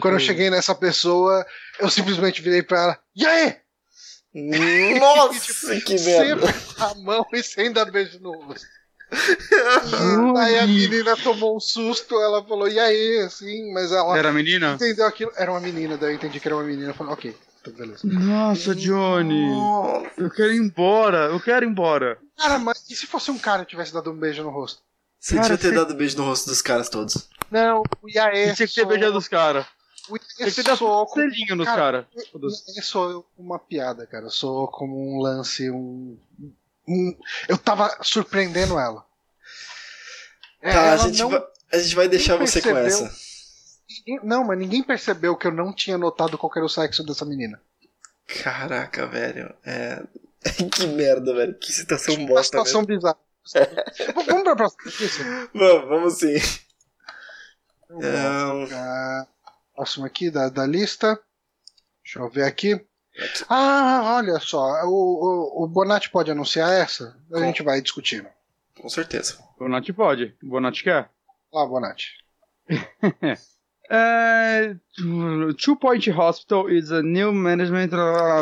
Quando 0.00 0.14
eu 0.14 0.20
eu- 0.20 0.20
cheguei 0.20 0.50
nessa 0.50 0.74
pessoa, 0.74 1.46
eu 1.80 1.88
simplesmente 1.88 2.42
virei 2.42 2.62
pra 2.62 2.82
ela. 2.82 2.98
E 3.16 3.24
aí? 3.26 3.56
Nossa, 4.34 5.80
que 5.80 5.98
Sem 5.98 6.14
merda. 6.26 6.48
apertar 6.48 6.90
a 6.92 6.94
mão 6.96 7.26
e 7.32 7.42
sem 7.42 7.72
dar 7.72 7.90
beijo 7.90 8.18
no 8.20 8.32
rosto. 8.42 8.66
Aí 10.36 10.58
a 10.58 10.66
menina 10.66 11.16
tomou 11.16 11.56
um 11.56 11.60
susto, 11.60 12.14
ela 12.20 12.44
falou, 12.44 12.68
e 12.68 12.78
aí, 12.78 13.20
assim, 13.20 13.72
mas 13.72 13.90
ela 13.90 14.16
Era 14.18 14.30
menina? 14.32 14.74
entendeu 14.74 15.06
aquilo. 15.06 15.32
Era 15.36 15.50
uma 15.50 15.60
menina, 15.60 15.96
daí 15.96 16.10
eu 16.12 16.16
entendi 16.16 16.38
que 16.38 16.46
era 16.48 16.56
uma 16.56 16.64
menina. 16.64 16.90
Eu 16.90 16.94
falei, 16.94 17.12
ok, 17.14 17.36
então 17.60 17.72
beleza. 17.72 18.00
Nossa, 18.04 18.74
Johnny. 18.74 19.48
Nossa. 19.50 20.10
Eu 20.18 20.30
quero 20.30 20.52
ir 20.52 20.58
embora, 20.58 21.26
eu 21.30 21.40
quero 21.40 21.64
ir 21.64 21.68
embora. 21.68 22.18
Cara, 22.36 22.58
mas 22.58 22.84
e 22.90 22.94
se 22.94 23.06
fosse 23.06 23.30
um 23.30 23.38
cara 23.38 23.64
que 23.64 23.70
tivesse 23.70 23.92
dado 23.94 24.10
um 24.12 24.16
beijo 24.16 24.42
no 24.42 24.50
rosto? 24.50 24.82
Você 25.18 25.34
Cara, 25.36 25.48
devia 25.48 25.58
ter 25.58 25.68
você- 25.70 25.74
dado 25.74 25.94
beijo 25.94 26.16
no 26.18 26.24
rosto 26.24 26.48
dos 26.50 26.60
caras 26.62 26.88
todos. 26.88 27.28
Não, 27.50 27.82
o 28.02 28.08
Iaê. 28.10 28.48
Você 28.48 28.54
tinha 28.56 28.68
que 28.68 28.74
ter 28.74 28.86
beijado 28.86 29.16
os 29.18 29.26
caras. 29.26 29.64
Iaê 30.40 30.50
que 30.50 30.62
ter 30.62 30.72
um 30.72 30.76
como- 30.76 31.08
selinho 31.08 31.56
nos 31.56 31.66
cara, 31.66 32.08
Iaê 32.16 32.82
soou 32.82 33.26
uma 33.36 33.58
piada, 33.58 34.06
cara. 34.06 34.28
Soou 34.30 34.68
como 34.68 34.96
um 34.96 35.20
lance, 35.20 35.70
um. 35.70 36.18
um- 36.86 37.16
eu 37.48 37.58
tava 37.58 37.96
surpreendendo 38.02 38.78
ela. 38.78 39.04
É, 40.60 40.72
tá, 40.72 40.82
a 40.82 40.86
ela 40.86 40.96
gente, 40.98 41.18
não- 41.18 41.30
vai, 41.30 41.42
a 41.72 41.78
gente 41.78 41.94
vai 41.94 42.08
deixar 42.08 42.36
você 42.36 42.60
com 42.60 42.72
percebeu. 42.72 43.06
essa. 43.06 43.28
Não, 44.22 44.44
mas 44.44 44.58
ninguém 44.58 44.82
percebeu 44.82 45.36
que 45.36 45.46
eu 45.46 45.52
não 45.52 45.72
tinha 45.72 45.96
notado 45.98 46.36
qual 46.38 46.52
era 46.56 46.64
o 46.64 46.68
sexo 46.68 47.02
dessa 47.04 47.24
menina. 47.24 47.60
Caraca, 48.42 49.06
velho. 49.06 49.54
É... 49.64 50.02
que 50.72 50.86
merda, 50.86 51.34
velho. 51.34 51.54
Que 51.58 51.72
situação 51.72 52.14
Uma 52.14 52.28
bosta, 52.28 52.44
situação 52.44 52.84
velho. 52.84 52.98
bizarra. 52.98 53.18
Vamos 54.26 54.42
pra 54.44 54.56
próxima? 54.56 55.48
Vamos, 55.54 55.88
vamos 55.88 56.14
sim. 56.18 56.36
Vamos, 57.88 58.70
ah, 58.72 59.26
próximo 59.78 60.04
aqui 60.04 60.30
da, 60.30 60.48
da 60.48 60.66
lista. 60.66 61.18
Deixa 62.02 62.18
eu 62.18 62.28
ver 62.28 62.44
aqui. 62.44 62.80
Ah, 63.48 64.16
olha 64.16 64.38
só. 64.40 64.64
O, 64.84 65.60
o, 65.60 65.64
o 65.64 65.68
Bonatti 65.68 66.10
pode 66.10 66.30
anunciar 66.30 66.72
essa? 66.72 67.16
A 67.30 67.34
Com- 67.34 67.40
gente 67.44 67.62
vai 67.62 67.80
discutindo. 67.80 68.26
Com 68.80 68.88
certeza. 68.88 69.38
Bonatti 69.58 69.92
pode. 69.92 70.34
Bonatti 70.42 70.82
quer. 70.84 71.10
Lá, 71.52 71.66
Bonatti. 71.66 72.06
É, 73.90 74.76
Two 75.56 75.74
Point 75.76 76.10
Hospital 76.12 76.68
is 76.68 76.92
a 76.92 77.00
new 77.02 77.32
management 77.32 77.88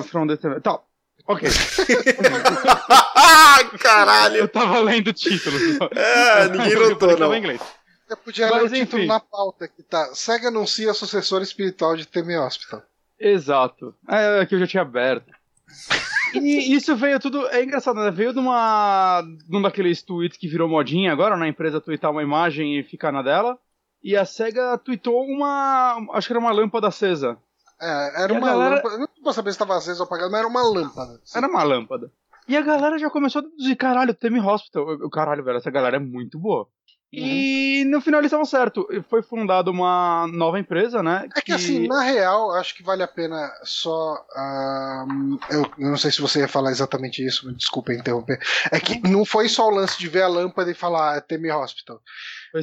from 0.08 0.26
the. 0.26 0.36
Tá, 0.60 0.80
ok. 1.28 1.48
Caralho! 3.78 4.36
Eu 4.38 4.48
tava 4.48 4.80
lendo 4.80 5.10
o 5.10 5.12
título. 5.12 5.56
Ah, 5.94 6.48
ninguém 6.48 6.72
Eu 6.72 6.90
notou, 6.90 7.10
não. 7.10 7.16
tava 7.18 7.36
em 7.36 7.38
inglês. 7.38 7.60
Eu 8.08 8.16
podia 8.16 8.48
Mas, 8.48 8.70
ler 8.70 8.80
o 8.80 8.84
título 8.84 9.02
enfim. 9.02 9.08
na 9.08 9.20
pauta 9.20 9.66
que 9.68 9.82
tá. 9.82 10.14
SEGA 10.14 10.48
anuncia 10.48 10.94
sucessor 10.94 11.42
espiritual 11.42 11.96
de 11.96 12.06
Temi 12.06 12.36
Hospital. 12.36 12.82
Exato. 13.18 13.94
É 14.08 14.44
que 14.46 14.54
eu 14.54 14.58
já 14.60 14.66
tinha 14.66 14.82
aberto. 14.82 15.30
E 16.34 16.74
isso 16.74 16.94
veio 16.96 17.18
tudo. 17.20 17.46
É 17.48 17.62
engraçado, 17.62 17.98
né? 18.00 18.10
Veio 18.10 18.32
de 18.32 18.38
uma. 18.40 19.22
de 19.22 19.56
um 19.56 19.62
daqueles 19.62 20.02
tweets 20.02 20.36
que 20.36 20.48
virou 20.48 20.68
modinha 20.68 21.10
agora, 21.12 21.36
na 21.36 21.48
empresa 21.48 21.80
tweetar 21.80 22.10
uma 22.10 22.22
imagem 22.22 22.78
e 22.78 22.82
ficar 22.82 23.10
na 23.12 23.22
dela. 23.22 23.56
E 24.02 24.14
a 24.16 24.24
SEGA 24.26 24.76
tweetou 24.76 25.22
uma. 25.24 25.96
Acho 26.12 26.26
que 26.26 26.32
era 26.32 26.40
uma 26.40 26.50
lâmpada 26.52 26.88
acesa. 26.88 27.38
É, 27.80 28.24
era 28.24 28.34
E 28.34 28.36
uma 28.36 28.48
galera- 28.48 28.74
lâmpada. 28.76 28.98
Não 28.98 29.08
vou 29.22 29.32
saber 29.32 29.50
se 29.52 29.54
estava 29.54 29.76
acesa 29.76 30.00
ou 30.02 30.06
apagada, 30.06 30.28
mas 30.28 30.40
era 30.40 30.48
uma 30.48 30.62
lâmpada. 30.62 31.20
Era 31.34 31.46
uma 31.48 31.62
lâmpada. 31.62 32.10
E 32.48 32.56
a 32.56 32.60
galera 32.60 32.98
já 32.98 33.08
começou 33.08 33.38
a 33.40 33.44
deduzir, 33.44 33.76
caralho, 33.76 34.12
Temi 34.12 34.40
Hospital. 34.40 34.90
Eu- 34.90 35.08
Caralho, 35.10 35.42
velho, 35.44 35.56
essa 35.58 35.70
galera 35.70 35.96
é 35.96 36.00
muito 36.00 36.38
boa. 36.38 36.68
E 37.12 37.84
no 37.86 38.00
final 38.00 38.20
eles 38.20 38.28
estavam 38.28 38.44
certo. 38.44 38.86
Foi 39.08 39.22
fundada 39.22 39.70
uma 39.70 40.26
nova 40.32 40.58
empresa, 40.58 41.02
né? 41.02 41.28
É 41.36 41.40
que 41.40 41.52
assim, 41.52 41.86
na 41.86 42.02
real, 42.02 42.52
acho 42.52 42.74
que 42.74 42.82
vale 42.82 43.02
a 43.02 43.08
pena 43.08 43.50
só. 43.62 44.24
ahm, 44.34 45.38
eu, 45.50 45.70
não 45.78 45.96
sei 45.96 46.10
se 46.10 46.20
você 46.20 46.40
ia 46.40 46.48
falar 46.48 46.70
exatamente 46.70 47.24
isso, 47.24 47.52
desculpa 47.54 47.94
interromper. 47.94 48.38
É 48.70 48.80
que 48.80 49.00
não 49.08 49.24
foi 49.24 49.48
só 49.48 49.66
o 49.68 49.70
lance 49.70 49.98
de 49.98 50.08
ver 50.08 50.22
a 50.22 50.28
lâmpada 50.28 50.70
e 50.70 50.74
falar, 50.74 51.14
ah, 51.14 51.16
é 51.16 51.20
Temi 51.20 51.50
Hospital. 51.50 52.00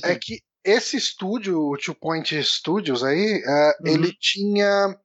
É 0.03 0.15
que 0.15 0.39
esse 0.63 0.97
estúdio, 0.97 1.59
o 1.59 1.77
Two 1.77 1.95
Point 1.95 2.41
Studios 2.43 3.03
aí, 3.03 3.41
é, 3.45 3.77
Uhum. 3.81 3.93
ele 3.93 4.13
tinha. 4.19 4.95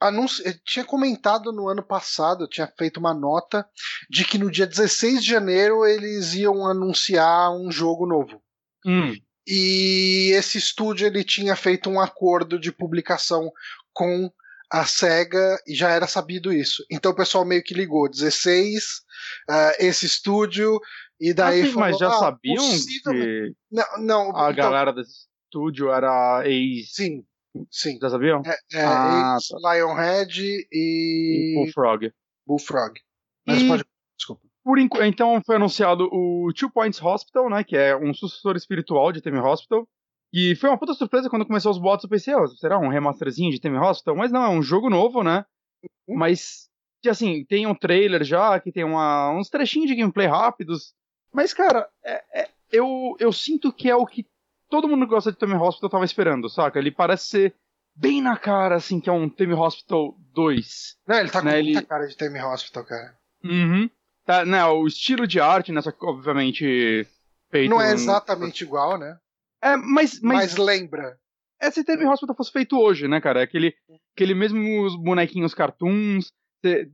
Anunci... 0.00 0.42
ele 0.44 0.60
tinha 0.64 0.84
comentado 0.84 1.52
no 1.52 1.68
ano 1.68 1.82
passado, 1.82 2.48
tinha 2.48 2.70
feito 2.76 2.98
uma 2.98 3.14
nota 3.14 3.66
de 4.10 4.24
que 4.24 4.36
no 4.36 4.50
dia 4.50 4.66
16 4.66 5.22
de 5.22 5.30
janeiro 5.30 5.86
eles 5.86 6.34
iam 6.34 6.66
anunciar 6.66 7.50
um 7.52 7.70
jogo 7.70 8.06
novo. 8.06 8.42
Hum, 8.84 9.14
E 9.46 10.30
esse 10.34 10.56
estúdio 10.58 11.06
ele 11.06 11.22
tinha 11.24 11.54
feito 11.56 11.90
um 11.90 12.00
acordo 12.00 12.58
de 12.58 12.72
publicação 12.72 13.50
com 13.92 14.30
a 14.72 14.84
SEGA 14.86 15.58
e 15.66 15.74
já 15.74 15.90
era 15.90 16.06
sabido 16.06 16.52
isso. 16.52 16.84
Então 16.90 17.12
o 17.12 17.16
pessoal 17.16 17.44
meio 17.44 17.62
que 17.62 17.74
ligou 17.74 18.08
16, 18.10 19.02
ah, 19.48 19.72
esse 19.78 20.06
estúdio, 20.06 20.80
e 21.20 21.32
daí 21.34 21.60
assim, 21.62 21.72
falou, 21.72 21.88
mas 21.90 21.98
já 21.98 22.08
"Ah, 22.08 22.12
sabiam 22.12 22.56
possivelmente-" 22.56 23.52
que 23.52 23.54
Não, 23.70 23.84
não 23.98 24.36
a 24.36 24.50
então, 24.50 24.54
galera 24.54 24.92
desse 24.92 25.26
estúdio 25.46 25.90
era 25.92 26.42
ex. 26.48 26.92
Sim, 26.94 27.24
sim. 27.70 27.98
Já 28.00 28.10
sabiam? 28.10 28.42
É, 28.44 28.78
é 28.78 28.84
Ah, 28.86 29.36
ex 29.38 29.48
Lionhead 29.62 30.40
E 30.42 30.66
e 30.72 31.54
Bullfrog. 31.54 32.10
Bullfrog. 32.46 32.98
Mas 33.46 33.62
E- 33.62 33.66
pode. 33.66 33.84
Por 34.64 34.78
então 34.78 35.42
foi 35.44 35.56
anunciado 35.56 36.08
o 36.10 36.50
Two 36.58 36.70
Points 36.70 37.00
Hospital, 37.02 37.50
né? 37.50 37.62
Que 37.62 37.76
é 37.76 37.94
um 37.96 38.14
sucessor 38.14 38.56
espiritual 38.56 39.12
de 39.12 39.20
Temi 39.20 39.38
Hospital. 39.38 39.86
E 40.32 40.56
foi 40.56 40.70
uma 40.70 40.78
puta 40.78 40.94
surpresa 40.94 41.28
quando 41.28 41.46
começou 41.46 41.70
os 41.70 41.78
bots. 41.78 42.02
Eu 42.04 42.10
pensei, 42.10 42.34
ó, 42.34 42.46
será 42.46 42.78
um 42.78 42.88
remasterzinho 42.88 43.50
de 43.52 43.60
Temi 43.60 43.76
Hospital? 43.78 44.16
Mas 44.16 44.32
não, 44.32 44.42
é 44.42 44.48
um 44.48 44.62
jogo 44.62 44.88
novo, 44.88 45.22
né? 45.22 45.44
Uhum. 46.08 46.16
Mas, 46.16 46.68
que 47.02 47.08
assim, 47.10 47.44
tem 47.44 47.66
um 47.66 47.74
trailer 47.74 48.24
já, 48.24 48.58
que 48.58 48.72
tem 48.72 48.84
uma, 48.84 49.30
uns 49.30 49.48
trechinhos 49.50 49.86
de 49.88 49.94
gameplay 49.94 50.26
rápidos. 50.26 50.94
Mas, 51.32 51.52
cara, 51.52 51.88
é- 52.02 52.24
é- 52.42 52.48
eu, 52.72 53.14
eu 53.20 53.32
sinto 53.32 53.70
que 53.72 53.88
é 53.90 53.94
o 53.94 54.06
que 54.06 54.26
todo 54.70 54.88
mundo 54.88 55.04
que 55.04 55.10
gosta 55.12 55.30
de 55.30 55.38
Temi 55.38 55.54
Hospital 55.54 55.90
tava 55.90 56.04
esperando, 56.06 56.48
saca? 56.48 56.78
Ele 56.78 56.90
parece 56.90 57.26
ser 57.28 57.54
bem 57.94 58.20
na 58.22 58.36
cara, 58.36 58.76
assim, 58.76 58.98
que 58.98 59.08
é 59.10 59.12
um 59.12 59.28
Temi 59.28 59.52
Hospital 59.54 60.16
2. 60.32 60.96
Não, 61.06 61.16
ele 61.18 61.30
tá 61.30 61.40
com 61.40 61.46
Né, 61.46 61.62
muita 61.62 61.78
ele- 61.80 61.86
cara 61.86 62.06
de 62.08 62.16
Temi 62.16 62.40
Hospital, 62.42 62.84
cara. 62.86 63.14
Uhum. 63.44 63.88
Tá, 64.24 64.44
né, 64.44 64.64
o 64.66 64.86
estilo 64.86 65.26
de 65.26 65.38
arte, 65.40 65.70
né, 65.70 65.82
só 65.82 65.90
que 65.92 66.04
obviamente 66.04 67.06
feito... 67.50 67.70
Não 67.70 67.80
é 67.80 67.92
exatamente 67.92 68.62
igual, 68.64 68.98
né? 68.98 69.18
É, 69.62 69.76
mas, 69.76 70.20
mas, 70.20 70.54
Mas 70.54 70.56
lembra. 70.56 71.16
é 71.60 71.70
se 71.70 71.84
Temi 71.84 72.06
Hospital 72.06 72.34
fosse 72.36 72.50
feito 72.52 72.78
hoje, 72.78 73.06
né, 73.08 73.20
cara? 73.20 73.42
Aquele, 73.42 73.74
aquele 74.14 74.34
mesmo 74.34 74.82
os 74.84 74.96
bonequinhos 74.96 75.54
cartoons, 75.54 76.32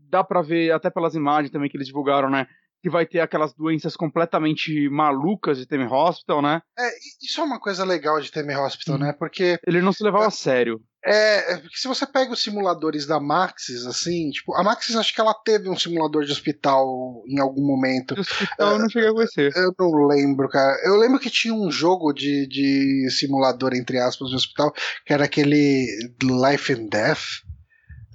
dá 0.09 0.25
pra 0.25 0.43
ver 0.43 0.73
até 0.73 0.91
pelas 0.91 1.15
imagens 1.15 1.51
também 1.53 1.69
que 1.71 1.77
eles 1.77 1.87
divulgaram, 1.87 2.29
né, 2.31 2.47
que 2.83 2.89
vai 2.91 3.05
ter 3.07 3.21
aquelas 3.21 3.53
doenças 3.55 3.95
completamente 3.97 4.89
malucas 4.89 5.59
de 5.59 5.67
Temi 5.67 5.85
Hospital, 5.85 6.41
né? 6.43 6.63
É, 6.79 6.89
isso 7.23 7.41
é 7.41 7.45
uma 7.45 7.61
coisa 7.61 7.85
legal 7.85 8.21
de 8.21 8.33
Temi 8.33 8.57
Hospital, 8.57 8.97
Uhum. 8.97 9.03
né? 9.03 9.13
Porque 9.13 9.59
Ele 9.67 9.81
não 9.83 9.93
se 9.93 10.03
levava 10.03 10.27
a 10.27 10.31
sério. 10.31 10.81
É, 11.05 11.55
é 11.55 11.57
porque 11.57 11.77
se 11.79 11.89
você 11.89 12.07
pega 12.07 12.33
os 12.33 12.43
simuladores 12.43 13.07
da 13.07 13.19
Maxis, 13.19 13.87
assim, 13.87 14.31
tipo, 14.31 14.55
a 14.55 14.63
Maxis 14.63 14.97
acho 14.97 15.15
que 15.15 15.21
ela 15.21 15.33
teve 15.33 15.69
um 15.69 15.77
simulador 15.79 16.25
de 16.25 16.33
hospital 16.33 17.23
em 17.27 17.41
algum 17.41 17.67
momento. 17.67 18.15
De 18.15 18.21
hospital 18.21 18.73
eu 18.73 18.79
não 18.79 18.89
cheguei 18.91 19.09
a 19.09 19.13
conhecer. 19.13 19.53
Eu 19.57 19.75
não 19.79 20.07
lembro, 20.07 20.49
cara. 20.49 20.79
Eu 20.85 20.97
lembro 20.97 21.19
que 21.19 21.31
tinha 21.31 21.55
um 21.55 21.71
jogo 21.71 22.13
de, 22.13 22.47
de 22.47 23.09
simulador, 23.11 23.73
entre 23.75 23.99
aspas, 23.99 24.29
de 24.29 24.37
hospital, 24.37 24.73
que 25.07 25.13
era 25.13 25.25
aquele 25.25 25.87
Life 26.23 26.73
and 26.73 26.87
Death. 26.89 27.23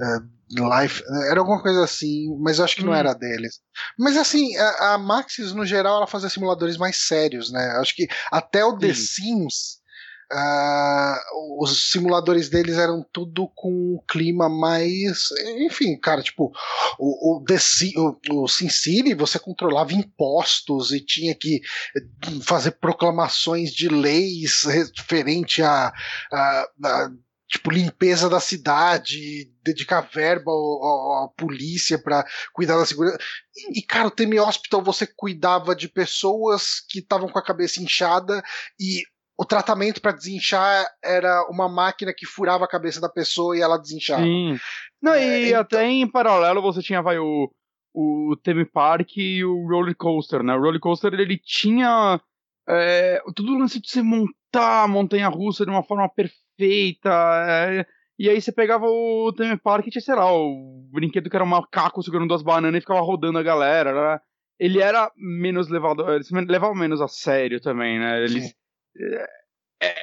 eh, 0.01 0.35
Life, 0.79 1.01
era 1.31 1.39
alguma 1.39 1.59
coisa 1.59 1.83
assim, 1.83 2.27
mas 2.39 2.59
eu 2.59 2.65
acho 2.65 2.75
que 2.75 2.83
não 2.83 2.91
Hum. 2.91 2.95
era 2.97 3.13
deles. 3.13 3.59
Mas 3.97 4.15
assim, 4.15 4.55
a, 4.57 4.93
a 4.93 4.97
Maxis, 4.99 5.53
no 5.53 5.65
geral, 5.65 5.97
ela 5.97 6.07
fazia 6.07 6.29
simuladores 6.29 6.77
mais 6.77 7.07
sérios, 7.07 7.51
né? 7.51 7.65
Acho 7.79 7.95
que 7.95 8.07
até 8.31 8.63
o 8.63 8.77
The 8.77 8.89
Sims, 8.93 9.79
ah, 10.31 11.19
os 11.59 11.91
simuladores 11.91 12.49
deles 12.49 12.77
eram 12.77 13.05
tudo 13.13 13.47
com 13.55 13.69
um 13.71 13.99
clima 14.09 14.49
mais. 14.49 15.29
Enfim, 15.59 15.97
cara, 15.99 16.21
tipo, 16.21 16.51
o, 16.99 17.37
o, 17.37 17.43
The 17.45 17.57
o, 17.97 18.43
o 18.43 18.47
SimCity 18.47 19.13
você 19.13 19.39
controlava 19.39 19.93
impostos 19.93 20.91
e 20.91 20.99
tinha 20.99 21.35
que 21.35 21.61
fazer 22.43 22.71
proclamações 22.71 23.71
de 23.71 23.87
leis 23.89 24.63
referente 24.63 25.61
a, 25.61 25.93
a- 26.31 26.67
a, 26.83 27.09
tipo 27.47 27.69
limpeza 27.71 28.27
da 28.29 28.39
cidade, 28.39 29.51
dedicar 29.63 30.01
verba 30.01 30.51
à 30.51 31.27
polícia 31.37 31.97
para 31.97 32.25
cuidar 32.53 32.77
da 32.77 32.85
segurança. 32.85 33.17
E, 33.55 33.79
e, 33.79 33.81
cara, 33.83 34.07
o 34.07 34.11
Temi 34.11 34.39
Hospital 34.39 34.81
você 34.83 35.05
cuidava 35.07 35.75
de 35.75 35.87
pessoas 35.87 36.79
que 36.89 36.99
estavam 36.99 37.29
com 37.29 37.37
a 37.39 37.43
cabeça 37.45 37.81
inchada 37.81 38.43
e 38.79 39.03
o 39.37 39.43
tratamento 39.45 40.01
para 40.01 40.13
desinchar 40.13 40.85
era 41.03 41.45
uma 41.49 41.67
máquina 41.67 42.13
que 42.15 42.25
furava 42.25 42.65
a 42.65 42.69
cabeça 42.69 43.01
da 43.01 43.09
pessoa 43.09 43.57
e 43.57 43.61
ela 43.61 43.77
desinchava. 43.77 44.23
Sim. 44.23 44.57
Não, 45.01 45.13
É, 45.13 45.39
e 45.41 45.47
então- 45.49 45.61
até 45.61 45.85
em 45.87 46.09
paralelo 46.09 46.61
você 46.61 46.81
tinha 46.81 47.01
vai, 47.01 47.17
o, 47.19 47.51
o 47.93 48.35
Theme 48.43 48.65
Park 48.65 49.17
e 49.17 49.43
o 49.43 49.67
Roller 49.67 49.95
Coaster, 49.95 50.41
né? 50.41 50.55
O 50.55 50.61
Roller 50.61 50.79
Coaster 50.79 51.13
ele 51.13 51.37
tinha 51.37 52.19
é, 52.67 53.21
todo 53.35 53.53
o 53.53 53.57
lance 53.59 53.79
de 53.81 53.89
você 53.89 54.01
montar 54.01 54.83
a 54.83 54.87
montanha 54.87 55.27
russa 55.27 55.65
de 55.65 55.71
uma 55.71 55.83
forma 55.83 56.07
perfeita. 56.09 57.09
é, 57.47 57.85
e 58.17 58.29
aí 58.29 58.39
você 58.41 58.51
pegava 58.51 58.85
o 58.85 59.33
Theme 59.35 59.57
Park 59.57 59.87
e 59.87 59.91
tinha, 59.91 60.01
sei 60.01 60.15
lá, 60.15 60.31
o 60.33 60.87
brinquedo 60.91 61.29
que 61.29 61.35
era 61.35 61.43
um 61.43 61.47
macaco 61.47 62.01
segurando 62.01 62.29
duas 62.29 62.41
bananas 62.41 62.77
e 62.77 62.81
ficava 62.81 63.01
rodando 63.01 63.37
a 63.37 63.43
galera. 63.43 63.93
né? 64.13 64.19
Ele 64.57 64.79
era 64.81 65.11
menos 65.17 65.67
levado. 65.69 66.09
Eles 66.09 66.31
levavam 66.31 66.73
menos 66.75 67.01
a 67.01 67.09
sério 67.09 67.59
também, 67.59 67.99
né? 67.99 68.19
Eles. 68.23 68.45
Sim. 68.45 68.53
É, 69.81 69.95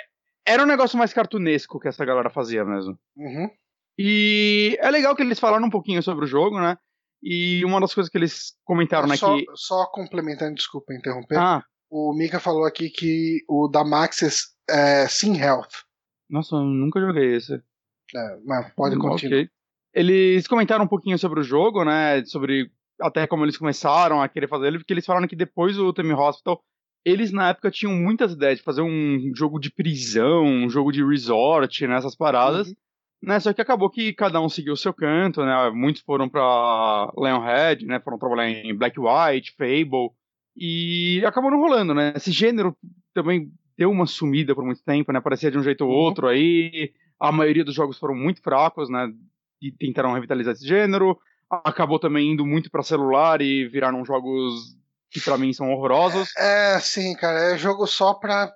era 0.46 0.62
um 0.62 0.66
negócio 0.66 0.98
mais 0.98 1.12
cartunesco 1.12 1.78
que 1.78 1.88
essa 1.88 2.04
galera 2.04 2.30
fazia 2.30 2.64
mesmo. 2.64 2.98
Uhum. 3.16 3.50
E 3.98 4.76
é 4.80 4.90
legal 4.90 5.14
que 5.14 5.22
eles 5.22 5.38
falaram 5.38 5.66
um 5.66 5.70
pouquinho 5.70 6.02
sobre 6.02 6.24
o 6.24 6.28
jogo, 6.28 6.60
né? 6.60 6.76
E 7.22 7.64
uma 7.64 7.80
das 7.80 7.94
coisas 7.94 8.10
que 8.10 8.18
eles 8.18 8.54
comentaram, 8.64 9.06
né, 9.06 9.16
só, 9.16 9.36
que... 9.36 9.44
só 9.54 9.86
complementando, 9.86 10.56
desculpa 10.56 10.92
interromper. 10.92 11.38
Ah, 11.38 11.64
O 11.88 12.12
Mika 12.12 12.40
falou 12.40 12.64
aqui 12.64 12.90
que 12.90 13.44
o 13.48 13.68
da 13.68 13.84
Maxis 13.84 14.48
é 14.68 15.06
Sim 15.06 15.38
Health. 15.38 15.84
nossa, 16.28 16.56
eu 16.56 16.62
nunca 16.62 17.00
joguei 17.00 17.36
esse. 17.36 17.54
É, 17.54 18.38
mas 18.44 18.72
pode 18.74 18.96
continuar. 18.98 19.36
ok. 19.36 19.48
Eles 19.94 20.48
comentaram 20.48 20.84
um 20.84 20.88
pouquinho 20.88 21.18
sobre 21.18 21.40
o 21.40 21.44
jogo, 21.44 21.84
né? 21.84 22.24
Sobre 22.24 22.70
até 23.00 23.26
como 23.26 23.44
eles 23.44 23.56
começaram 23.56 24.20
a 24.20 24.28
querer 24.28 24.48
fazer 24.48 24.66
ele, 24.66 24.78
porque 24.78 24.92
eles 24.92 25.06
falaram 25.06 25.28
que 25.28 25.36
depois 25.36 25.78
o 25.78 25.92
Temi 25.92 26.12
Hospital 26.12 26.62
eles 27.04 27.32
na 27.32 27.48
época 27.48 27.70
tinham 27.70 27.92
muitas 27.92 28.32
ideias 28.32 28.58
de 28.58 28.64
fazer 28.64 28.82
um 28.82 29.32
jogo 29.34 29.58
de 29.58 29.70
prisão, 29.70 30.44
um 30.44 30.70
jogo 30.70 30.92
de 30.92 31.04
resort, 31.04 31.86
nessas 31.86 32.12
né, 32.12 32.16
paradas. 32.18 32.68
Uhum. 32.68 32.74
Né, 33.22 33.38
só 33.38 33.52
que 33.52 33.60
acabou 33.60 33.88
que 33.88 34.12
cada 34.12 34.40
um 34.40 34.48
seguiu 34.48 34.72
o 34.72 34.76
seu 34.76 34.92
canto, 34.92 35.44
né? 35.44 35.70
Muitos 35.70 36.02
foram 36.02 36.28
para 36.28 37.12
Lionhead, 37.16 37.86
né? 37.86 38.00
Foram 38.00 38.18
trabalhar 38.18 38.50
em 38.50 38.74
Black 38.74 38.98
White, 38.98 39.54
Fable. 39.56 40.10
E 40.56 41.22
acabou 41.24 41.50
não 41.50 41.60
rolando, 41.60 41.94
né? 41.94 42.12
Esse 42.16 42.32
gênero 42.32 42.76
também 43.14 43.48
deu 43.78 43.90
uma 43.92 44.06
sumida 44.06 44.56
por 44.56 44.64
muito 44.64 44.82
tempo, 44.82 45.12
né? 45.12 45.20
Parecia 45.20 45.52
de 45.52 45.58
um 45.58 45.62
jeito 45.62 45.84
ou 45.84 45.90
uhum. 45.90 45.96
outro 45.96 46.26
aí. 46.26 46.92
A 47.20 47.30
maioria 47.30 47.64
dos 47.64 47.74
jogos 47.74 47.96
foram 47.96 48.16
muito 48.16 48.42
fracos, 48.42 48.90
né? 48.90 49.12
E 49.60 49.70
tentaram 49.70 50.12
revitalizar 50.12 50.54
esse 50.54 50.66
gênero. 50.66 51.16
Acabou 51.48 52.00
também 52.00 52.32
indo 52.32 52.44
muito 52.44 52.72
para 52.72 52.82
celular 52.82 53.40
e 53.40 53.68
viraram 53.68 54.04
jogos 54.04 54.76
que 55.12 55.20
para 55.20 55.36
mim 55.36 55.52
são 55.52 55.70
horrorosos. 55.70 56.34
É, 56.36 56.80
sim, 56.80 57.14
cara. 57.14 57.54
É 57.54 57.58
jogo 57.58 57.86
só 57.86 58.14
pra 58.14 58.50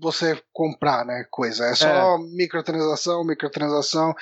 você 0.00 0.40
comprar, 0.52 1.04
né, 1.04 1.24
coisa. 1.28 1.64
É 1.66 1.74
só 1.74 1.88
é. 1.88 2.18
microtransação, 2.36 3.24
microtransação. 3.24 4.14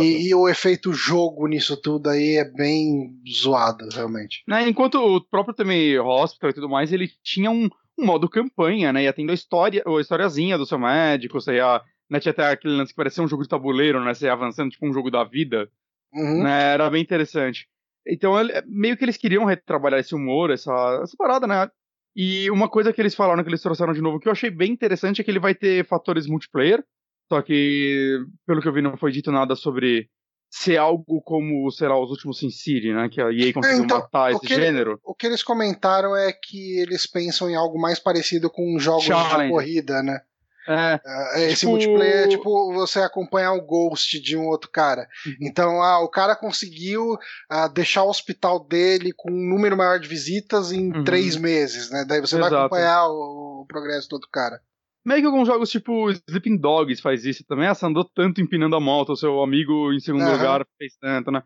E, 0.00 0.28
e, 0.28 0.34
o 0.34 0.48
efeito 0.48 0.92
jogo 0.92 1.48
nisso 1.48 1.76
tudo 1.76 2.08
aí 2.08 2.36
é 2.36 2.44
bem 2.44 3.10
zoado, 3.28 3.88
realmente. 3.92 4.44
Né, 4.46 4.68
enquanto 4.68 4.94
o 4.94 5.20
próprio 5.20 5.54
também 5.54 5.98
Hospital 5.98 6.50
e 6.50 6.54
tudo 6.54 6.68
mais, 6.68 6.92
ele 6.92 7.10
tinha 7.22 7.50
um, 7.50 7.68
um 7.98 8.06
modo 8.06 8.28
campanha, 8.28 8.92
né, 8.92 9.02
ia 9.02 9.12
tendo 9.12 9.30
a 9.30 9.34
história, 9.34 9.82
a 9.84 10.00
historiazinha 10.00 10.56
do 10.56 10.66
seu 10.66 10.78
médico, 10.78 11.40
você 11.40 11.56
ia, 11.56 11.82
né, 12.08 12.20
tinha 12.20 12.30
até 12.30 12.50
aquele 12.50 12.76
lance 12.76 12.92
que 12.92 12.96
parecia 12.96 13.22
um 13.22 13.28
jogo 13.28 13.42
de 13.42 13.48
tabuleiro, 13.48 14.02
né, 14.04 14.14
você 14.14 14.26
ia 14.26 14.32
avançando, 14.32 14.70
tipo 14.70 14.86
um 14.86 14.92
jogo 14.92 15.10
da 15.10 15.24
vida. 15.24 15.68
Uhum. 16.12 16.44
Né, 16.44 16.74
era 16.74 16.88
bem 16.88 17.02
interessante. 17.02 17.66
Então, 18.06 18.34
meio 18.66 18.96
que 18.96 19.04
eles 19.04 19.16
queriam 19.16 19.44
retrabalhar 19.44 20.00
esse 20.00 20.14
humor, 20.14 20.50
essa, 20.50 21.00
essa 21.02 21.16
parada, 21.16 21.46
né? 21.46 21.68
E 22.14 22.50
uma 22.50 22.68
coisa 22.68 22.92
que 22.92 23.00
eles 23.00 23.14
falaram 23.14 23.42
que 23.42 23.48
eles 23.48 23.62
trouxeram 23.62 23.92
de 23.92 24.00
novo 24.00 24.20
que 24.20 24.28
eu 24.28 24.32
achei 24.32 24.50
bem 24.50 24.72
interessante 24.72 25.20
é 25.20 25.24
que 25.24 25.30
ele 25.30 25.40
vai 25.40 25.54
ter 25.54 25.84
fatores 25.86 26.26
multiplayer. 26.26 26.84
Só 27.32 27.42
que, 27.42 28.18
pelo 28.46 28.60
que 28.60 28.68
eu 28.68 28.72
vi, 28.72 28.82
não 28.82 28.96
foi 28.96 29.10
dito 29.10 29.32
nada 29.32 29.56
sobre 29.56 30.08
ser 30.50 30.76
algo 30.76 31.20
como, 31.22 31.68
sei 31.72 31.88
lá, 31.88 32.00
os 32.00 32.10
últimos 32.10 32.38
Sin 32.38 32.50
City, 32.50 32.92
né? 32.92 33.08
Que 33.08 33.20
a 33.20 33.32
EA 33.32 33.52
conseguiu 33.52 33.84
então, 33.84 33.98
matar 33.98 34.32
esse 34.32 34.46
gênero. 34.46 34.92
Ele, 34.92 35.00
o 35.02 35.14
que 35.14 35.26
eles 35.26 35.42
comentaram 35.42 36.14
é 36.14 36.32
que 36.32 36.78
eles 36.78 37.06
pensam 37.06 37.50
em 37.50 37.56
algo 37.56 37.80
mais 37.80 37.98
parecido 37.98 38.48
com 38.48 38.78
jogos 38.78 39.04
Challenge. 39.04 39.46
de 39.46 39.50
corrida, 39.50 40.02
né? 40.02 40.20
É, 40.66 41.00
é, 41.04 41.50
Esse 41.50 41.60
tipo... 41.60 41.72
multiplayer 41.72 42.24
é 42.24 42.28
tipo 42.28 42.72
você 42.72 43.00
acompanhar 43.00 43.52
o 43.52 43.64
ghost 43.64 44.18
de 44.20 44.36
um 44.36 44.46
outro 44.46 44.70
cara. 44.70 45.06
Uhum. 45.26 45.34
Então, 45.42 45.82
ah, 45.82 46.00
o 46.00 46.08
cara 46.08 46.34
conseguiu 46.34 47.16
ah, 47.50 47.68
deixar 47.68 48.02
o 48.04 48.08
hospital 48.08 48.64
dele 48.64 49.12
com 49.14 49.30
um 49.30 49.48
número 49.48 49.76
maior 49.76 50.00
de 50.00 50.08
visitas 50.08 50.72
em 50.72 50.92
uhum. 50.92 51.04
três 51.04 51.36
meses, 51.36 51.90
né? 51.90 52.04
Daí 52.06 52.20
você 52.20 52.36
Exato. 52.36 52.50
vai 52.50 52.60
acompanhar 52.60 53.08
o, 53.08 53.62
o, 53.62 53.66
progresso 53.66 54.08
do 54.08 54.14
outro 54.14 54.30
cara. 54.30 54.60
Meio 55.04 55.20
que 55.20 55.26
alguns 55.26 55.46
jogos 55.46 55.70
tipo 55.70 56.10
Sleeping 56.28 56.56
Dogs 56.56 57.02
faz 57.02 57.26
isso 57.26 57.44
também. 57.44 57.66
Ah, 57.66 57.74
você 57.74 57.84
andou 57.84 58.04
tanto 58.04 58.40
empinando 58.40 58.74
a 58.74 58.80
moto, 58.80 59.12
o 59.12 59.16
seu 59.16 59.42
amigo 59.42 59.92
em 59.92 60.00
segundo 60.00 60.24
uhum. 60.24 60.32
lugar 60.32 60.66
fez 60.78 60.94
tanto, 60.98 61.30
né? 61.30 61.42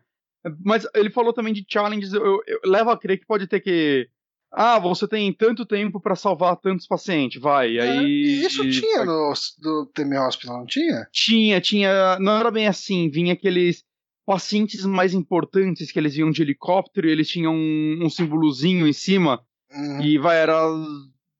Mas 0.63 0.87
ele 0.95 1.09
falou 1.09 1.33
também 1.33 1.53
de 1.53 1.65
challenges, 1.67 2.13
eu, 2.13 2.25
eu, 2.25 2.41
eu 2.47 2.59
levo 2.65 2.89
a 2.89 2.97
crer 2.97 3.19
que 3.19 3.25
pode 3.25 3.45
ter 3.45 3.59
que 3.59 4.07
ah, 4.51 4.79
você 4.79 5.07
tem 5.07 5.31
tanto 5.31 5.65
tempo 5.65 5.99
para 5.99 6.15
salvar 6.15 6.55
tantos 6.57 6.87
pacientes, 6.87 7.39
vai. 7.39 7.77
É, 7.77 7.81
aí 7.81 8.41
isso 8.43 8.67
tinha 8.69 9.05
no 9.05 9.33
do 9.59 9.85
TM 9.93 10.17
Hospital, 10.17 10.59
não 10.59 10.65
tinha? 10.65 11.07
Tinha, 11.11 11.61
tinha. 11.61 12.17
Não 12.19 12.37
era 12.37 12.49
bem 12.49 12.67
assim. 12.67 13.09
Vinha 13.09 13.33
aqueles 13.33 13.83
pacientes 14.25 14.85
mais 14.85 15.13
importantes 15.13 15.91
que 15.91 15.99
eles 15.99 16.15
iam 16.15 16.31
de 16.31 16.41
helicóptero 16.41 17.07
e 17.07 17.11
eles 17.11 17.29
tinham 17.29 17.53
um, 17.53 17.99
um 18.03 18.09
símbolozinho 18.09 18.87
em 18.87 18.93
cima. 18.93 19.43
Uhum. 19.71 20.01
E 20.01 20.17
vai, 20.17 20.37
era 20.37 20.63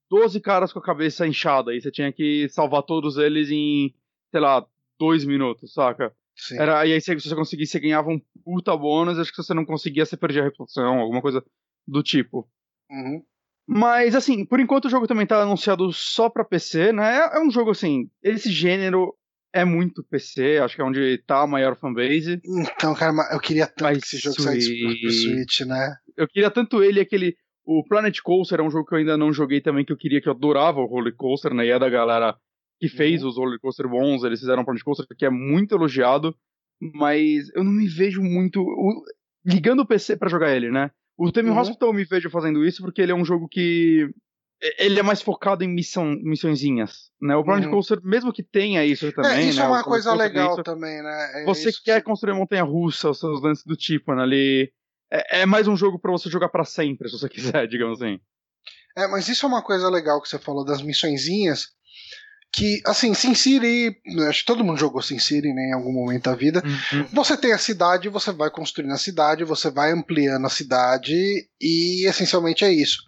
12 0.09 0.39
caras 0.39 0.71
com 0.71 0.79
a 0.79 0.83
cabeça 0.83 1.27
inchada. 1.27 1.73
E 1.73 1.81
você 1.81 1.91
tinha 1.91 2.11
que 2.11 2.47
salvar 2.49 2.83
todos 2.83 3.17
eles 3.17 3.49
em, 3.49 3.93
sei 4.31 4.39
lá, 4.39 4.65
dois 4.99 5.25
minutos, 5.25 5.73
saca? 5.73 6.13
Sim. 6.35 6.57
Era, 6.59 6.85
e 6.85 6.93
aí, 6.93 7.01
se 7.01 7.13
você 7.13 7.35
conseguisse, 7.35 7.71
você 7.71 7.79
ganhava 7.79 8.09
um 8.09 8.21
puta 8.45 8.75
bônus. 8.77 9.17
Acho 9.17 9.31
que 9.31 9.35
se 9.35 9.47
você 9.47 9.53
não 9.53 9.65
conseguia, 9.65 10.05
você 10.05 10.15
perdia 10.15 10.41
a 10.41 10.45
reputação, 10.45 10.99
alguma 10.99 11.21
coisa 11.21 11.43
do 11.87 12.03
tipo. 12.03 12.47
Uhum. 12.89 13.23
Mas, 13.67 14.15
assim, 14.15 14.43
por 14.45 14.59
enquanto 14.59 14.85
o 14.85 14.89
jogo 14.89 15.05
também 15.05 15.27
tá 15.27 15.41
anunciado 15.41 15.91
só 15.93 16.27
pra 16.27 16.43
PC, 16.43 16.91
né? 16.91 17.17
É, 17.17 17.37
é 17.37 17.39
um 17.39 17.51
jogo, 17.51 17.69
assim, 17.69 18.09
esse 18.23 18.51
gênero 18.51 19.13
é 19.53 19.63
muito 19.63 20.03
PC, 20.03 20.57
acho 20.57 20.75
que 20.75 20.81
é 20.81 20.85
onde 20.85 21.17
tá 21.19 21.41
a 21.41 21.47
maior 21.47 21.75
fanbase. 21.75 22.41
Então, 22.43 22.93
cara, 22.95 23.13
eu 23.31 23.39
queria 23.39 23.67
tanto 23.67 23.83
Mas 23.83 23.99
que 23.99 24.05
esse 24.05 24.17
jogo 24.17 24.41
saísse 24.41 24.79
pro 24.79 25.11
Switch, 25.11 25.61
né? 25.61 25.95
Eu 26.17 26.27
queria 26.27 26.49
tanto 26.49 26.83
ele 26.83 26.99
aquele. 26.99 27.35
O 27.65 27.83
Planet 27.87 28.19
Coaster 28.21 28.59
é 28.59 28.63
um 28.63 28.71
jogo 28.71 28.87
que 28.87 28.95
eu 28.95 28.99
ainda 28.99 29.17
não 29.17 29.31
joguei 29.31 29.61
também, 29.61 29.85
que 29.85 29.93
eu 29.93 29.97
queria, 29.97 30.19
que 30.19 30.27
eu 30.27 30.33
adorava 30.33 30.79
o 30.79 30.85
Roller 30.85 31.15
Coaster, 31.15 31.53
né? 31.53 31.65
E 31.65 31.69
é 31.69 31.77
da 31.77 31.89
galera 31.89 32.35
que 32.79 32.87
uhum. 32.87 32.93
fez 32.93 33.21
uhum. 33.21 33.29
os 33.29 33.37
Roller 33.37 33.59
Coaster 33.59 33.87
bons, 33.87 34.23
eles 34.23 34.39
fizeram 34.39 34.63
o 34.63 34.65
Planet 34.65 34.83
Coaster, 34.83 35.05
que 35.15 35.25
é 35.25 35.29
muito 35.29 35.75
elogiado, 35.75 36.35
mas 36.81 37.49
eu 37.53 37.63
não 37.63 37.71
me 37.71 37.87
vejo 37.87 38.23
muito. 38.23 38.65
ligando 39.45 39.81
o 39.81 39.85
PC 39.85 40.17
para 40.17 40.29
jogar 40.29 40.55
ele, 40.55 40.71
né? 40.71 40.89
O 41.19 41.33
Theme 41.33 41.49
uhum. 41.49 41.59
Hospital 41.59 41.89
eu 41.89 41.93
me 41.93 42.05
vejo 42.05 42.29
fazendo 42.29 42.65
isso 42.65 42.81
porque 42.81 43.01
ele 43.01 43.11
é 43.11 43.15
um 43.15 43.25
jogo 43.25 43.49
que. 43.49 44.09
Ele 44.77 44.99
é 44.99 45.03
mais 45.03 45.21
focado 45.21 45.63
em 45.63 45.67
missão, 45.67 46.17
missõezinhas, 46.21 47.11
né? 47.21 47.35
O 47.35 47.43
Planet 47.43 47.65
uhum. 47.65 47.71
Coaster, 47.71 47.99
mesmo 48.03 48.31
que 48.31 48.43
tenha 48.43 48.85
isso 48.85 49.05
é, 49.07 49.11
também, 49.11 49.31
é, 49.31 49.43
isso 49.43 49.59
né? 49.59 49.65
é 49.65 49.67
uma 49.67 49.83
coisa 49.83 50.13
legal 50.13 50.53
isso, 50.53 50.63
também, 50.63 51.01
né? 51.01 51.41
É 51.41 51.45
você 51.45 51.71
quer 51.83 52.01
que... 52.01 52.05
construir 52.05 52.33
montanha-russa, 52.33 53.09
os 53.09 53.19
seus 53.19 53.41
lances 53.41 53.65
do 53.65 53.75
tipo, 53.75 54.13
né? 54.13 54.23
Ali, 54.23 54.73
é, 55.11 55.41
é 55.41 55.45
mais 55.45 55.67
um 55.67 55.77
jogo 55.77 55.97
para 55.99 56.11
você 56.11 56.29
jogar 56.29 56.49
para 56.49 56.65
sempre, 56.65 57.09
se 57.09 57.17
você 57.17 57.27
quiser, 57.29 57.67
digamos 57.67 58.01
assim. 58.01 58.19
É, 58.97 59.07
mas 59.07 59.27
isso 59.27 59.45
é 59.45 59.49
uma 59.49 59.61
coisa 59.61 59.89
legal 59.89 60.21
que 60.21 60.27
você 60.27 60.39
falou 60.39 60.65
das 60.65 60.81
missõezinhas, 60.81 61.69
que, 62.51 62.81
assim, 62.85 63.13
Sin 63.13 63.35
City, 63.35 63.95
acho 64.27 64.39
que 64.39 64.45
todo 64.45 64.63
mundo 64.63 64.79
jogou 64.79 65.01
Sin 65.01 65.19
City 65.19 65.53
né, 65.53 65.69
em 65.69 65.73
algum 65.73 65.93
momento 65.93 66.23
da 66.23 66.35
vida. 66.35 66.63
Uhum. 66.65 67.05
Você 67.13 67.37
tem 67.37 67.53
a 67.53 67.57
cidade, 67.57 68.09
você 68.09 68.31
vai 68.31 68.49
construindo 68.49 68.91
a 68.91 68.97
cidade, 68.97 69.43
você 69.43 69.69
vai 69.69 69.91
ampliando 69.91 70.45
a 70.45 70.49
cidade 70.49 71.13
e 71.61 72.07
essencialmente 72.07 72.65
é 72.65 72.71
isso. 72.71 73.01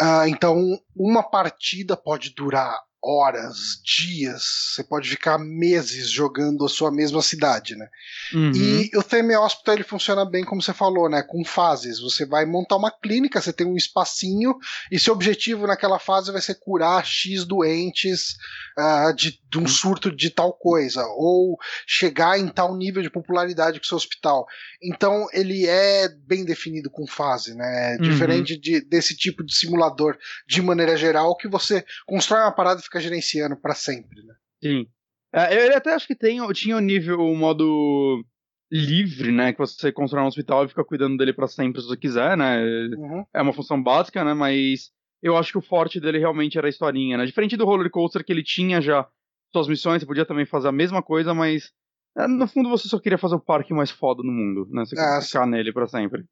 Uh, 0.00 0.28
então, 0.28 0.56
uma 0.94 1.22
partida 1.22 1.96
pode 1.96 2.34
durar 2.34 2.78
horas, 3.02 3.80
dias, 3.84 4.42
você 4.74 4.82
pode 4.82 5.08
ficar 5.08 5.38
meses 5.38 6.10
jogando 6.10 6.64
a 6.64 6.68
sua 6.68 6.90
mesma 6.90 7.22
cidade, 7.22 7.76
né? 7.76 7.88
Uhum. 8.34 8.52
E 8.52 8.90
o 8.96 9.02
Theme 9.02 9.36
Hospital 9.36 9.76
ele 9.76 9.84
funciona 9.84 10.24
bem 10.24 10.44
como 10.44 10.60
você 10.60 10.72
falou, 10.72 11.08
né? 11.08 11.22
Com 11.22 11.44
fases. 11.44 12.00
Você 12.00 12.26
vai 12.26 12.44
montar 12.44 12.76
uma 12.76 12.90
clínica, 12.90 13.40
você 13.40 13.52
tem 13.52 13.66
um 13.66 13.76
espacinho 13.76 14.56
e 14.90 14.98
seu 14.98 15.14
objetivo 15.14 15.66
naquela 15.66 15.98
fase 15.98 16.32
vai 16.32 16.40
ser 16.40 16.56
curar 16.56 17.04
X 17.04 17.44
doentes 17.44 18.36
uh, 18.76 19.14
de, 19.14 19.40
de, 19.48 19.58
um 19.58 19.62
uhum. 19.62 19.68
surto 19.68 20.14
de 20.14 20.30
tal 20.30 20.52
coisa 20.52 21.04
ou 21.06 21.56
chegar 21.86 22.38
em 22.38 22.48
tal 22.48 22.76
nível 22.76 23.02
de 23.02 23.10
popularidade 23.10 23.78
com 23.78 23.86
seu 23.86 23.96
hospital. 23.96 24.46
Então 24.82 25.26
ele 25.32 25.66
é 25.66 26.08
bem 26.08 26.44
definido 26.44 26.90
com 26.90 27.06
fase, 27.06 27.54
né? 27.54 27.96
Uhum. 28.00 28.10
Diferente 28.10 28.56
de, 28.56 28.80
desse 28.80 29.16
tipo 29.16 29.44
de 29.44 29.54
simulador 29.54 30.18
de 30.46 30.60
maneira 30.60 30.96
geral 30.96 31.36
que 31.36 31.48
você 31.48 31.84
constrói 32.06 32.40
uma 32.40 32.52
parada 32.52 32.80
fica 32.88 33.00
gerenciando 33.00 33.56
para 33.56 33.74
sempre, 33.74 34.22
né? 34.24 34.34
Sim. 34.62 34.86
É, 35.32 35.68
eu 35.68 35.76
até 35.76 35.94
acho 35.94 36.06
que 36.06 36.14
tem, 36.14 36.40
tinha 36.52 36.76
o 36.76 36.80
nível, 36.80 37.20
o 37.20 37.36
modo 37.36 38.24
livre, 38.70 39.30
né? 39.30 39.52
Que 39.52 39.58
você 39.58 39.92
constrói 39.92 40.24
um 40.24 40.26
hospital 40.26 40.64
e 40.64 40.68
fica 40.68 40.84
cuidando 40.84 41.16
dele 41.16 41.32
para 41.32 41.46
sempre 41.46 41.80
se 41.80 41.88
você 41.88 41.96
quiser, 41.96 42.36
né? 42.36 42.62
Uhum. 42.96 43.24
É 43.32 43.42
uma 43.42 43.52
função 43.52 43.82
básica, 43.82 44.24
né? 44.24 44.34
Mas 44.34 44.90
eu 45.22 45.36
acho 45.36 45.52
que 45.52 45.58
o 45.58 45.62
forte 45.62 46.00
dele 46.00 46.18
realmente 46.18 46.56
era 46.56 46.66
a 46.66 46.70
historinha, 46.70 47.18
né? 47.18 47.26
Diferente 47.26 47.56
do 47.56 47.64
roller 47.64 47.90
coaster 47.90 48.24
que 48.24 48.32
ele 48.32 48.42
tinha 48.42 48.80
já 48.80 49.06
suas 49.52 49.68
missões, 49.68 50.00
você 50.00 50.06
podia 50.06 50.26
também 50.26 50.44
fazer 50.44 50.68
a 50.68 50.72
mesma 50.72 51.02
coisa, 51.02 51.32
mas 51.32 51.72
é, 52.16 52.26
no 52.26 52.46
fundo 52.46 52.68
você 52.68 52.88
só 52.88 52.98
queria 52.98 53.16
fazer 53.16 53.34
o 53.34 53.40
parque 53.40 53.72
mais 53.72 53.90
foda 53.90 54.22
no 54.22 54.32
mundo, 54.32 54.68
né? 54.70 54.84
Você 54.84 54.94
queria 54.94 55.20
ficar 55.20 55.46
nele 55.46 55.72
para 55.72 55.86
sempre. 55.86 56.24